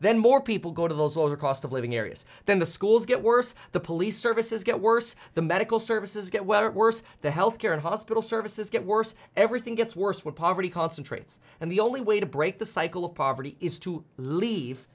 Then 0.00 0.18
more 0.18 0.42
people 0.42 0.70
go 0.72 0.86
to 0.86 0.94
those 0.94 1.16
lower 1.16 1.38
cost 1.38 1.64
of 1.64 1.72
living 1.72 1.94
areas. 1.94 2.26
Then 2.44 2.58
the 2.58 2.66
schools 2.66 3.06
get 3.06 3.22
worse, 3.22 3.54
the 3.72 3.80
police 3.80 4.18
services 4.18 4.62
get 4.62 4.78
worse, 4.78 5.16
the 5.32 5.40
medical 5.40 5.80
services 5.80 6.28
get 6.28 6.44
worse, 6.44 7.02
the 7.22 7.30
healthcare 7.30 7.72
and 7.72 7.80
hospital 7.80 8.22
services 8.22 8.68
get 8.68 8.84
worse. 8.84 9.14
Everything 9.38 9.74
gets 9.74 9.96
worse 9.96 10.22
when 10.22 10.34
poverty 10.34 10.68
concentrates. 10.68 11.40
And 11.62 11.72
the 11.72 11.80
only 11.80 12.02
way 12.02 12.20
to 12.20 12.26
break 12.26 12.58
the 12.58 12.66
cycle 12.66 13.06
of 13.06 13.14
poverty 13.14 13.56
is 13.58 13.78
to 13.78 14.04
leave 14.18 14.86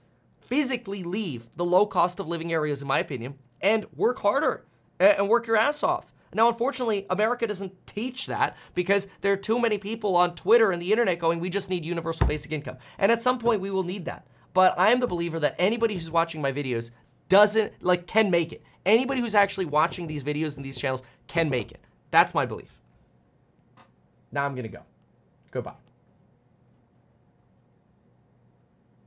physically 0.44 1.04
leave 1.04 1.50
the 1.56 1.66
low 1.66 1.86
cost 1.86 2.20
of 2.20 2.28
living 2.28 2.52
areas, 2.52 2.82
in 2.82 2.88
my 2.88 3.00
opinion, 3.00 3.36
and 3.62 3.86
work 3.96 4.20
harder 4.20 4.66
and 5.00 5.28
work 5.28 5.48
your 5.48 5.58
ass 5.58 5.84
off. 5.84 6.14
Now, 6.34 6.48
unfortunately, 6.50 7.06
America 7.10 7.46
doesn't 7.46 7.86
teach 7.86 8.26
that 8.28 8.58
because 8.74 9.08
there 9.22 9.32
are 9.32 9.38
too 9.38 9.60
many 9.60 9.78
people 9.78 10.18
on 10.18 10.36
Twitter 10.36 10.72
and 10.72 10.82
the 10.82 10.92
internet 10.92 11.20
going, 11.20 11.40
we 11.40 11.50
just 11.50 11.70
need 11.70 11.86
universal 11.86 12.28
basic 12.28 12.52
income. 12.52 12.78
And 12.98 13.12
at 13.12 13.22
some 13.22 13.38
point, 13.38 13.62
we 13.62 13.70
will 13.70 13.84
need 13.84 14.06
that. 14.06 14.26
But 14.54 14.78
I 14.78 14.92
am 14.92 15.00
the 15.00 15.08
believer 15.08 15.40
that 15.40 15.56
anybody 15.60 15.94
who's 15.94 16.12
watching 16.12 16.42
my 16.42 16.52
videos 16.52 16.92
doesn't, 17.30 17.74
like, 17.82 18.08
can 18.08 18.32
make 18.32 18.52
it. 18.52 18.64
Anybody 18.86 19.22
who's 19.22 19.36
actually 19.36 19.66
watching 19.66 20.08
these 20.08 20.24
videos 20.24 20.58
and 20.58 20.66
these 20.66 20.80
channels 20.80 21.04
can 21.28 21.50
make 21.50 21.72
it. 21.72 21.82
That's 22.12 22.34
my 22.34 22.46
belief. 22.46 22.80
Now 24.32 24.46
I'm 24.46 24.54
going 24.54 24.64
to 24.64 24.70
go. 24.70 24.84
Goodbye. 25.52 25.83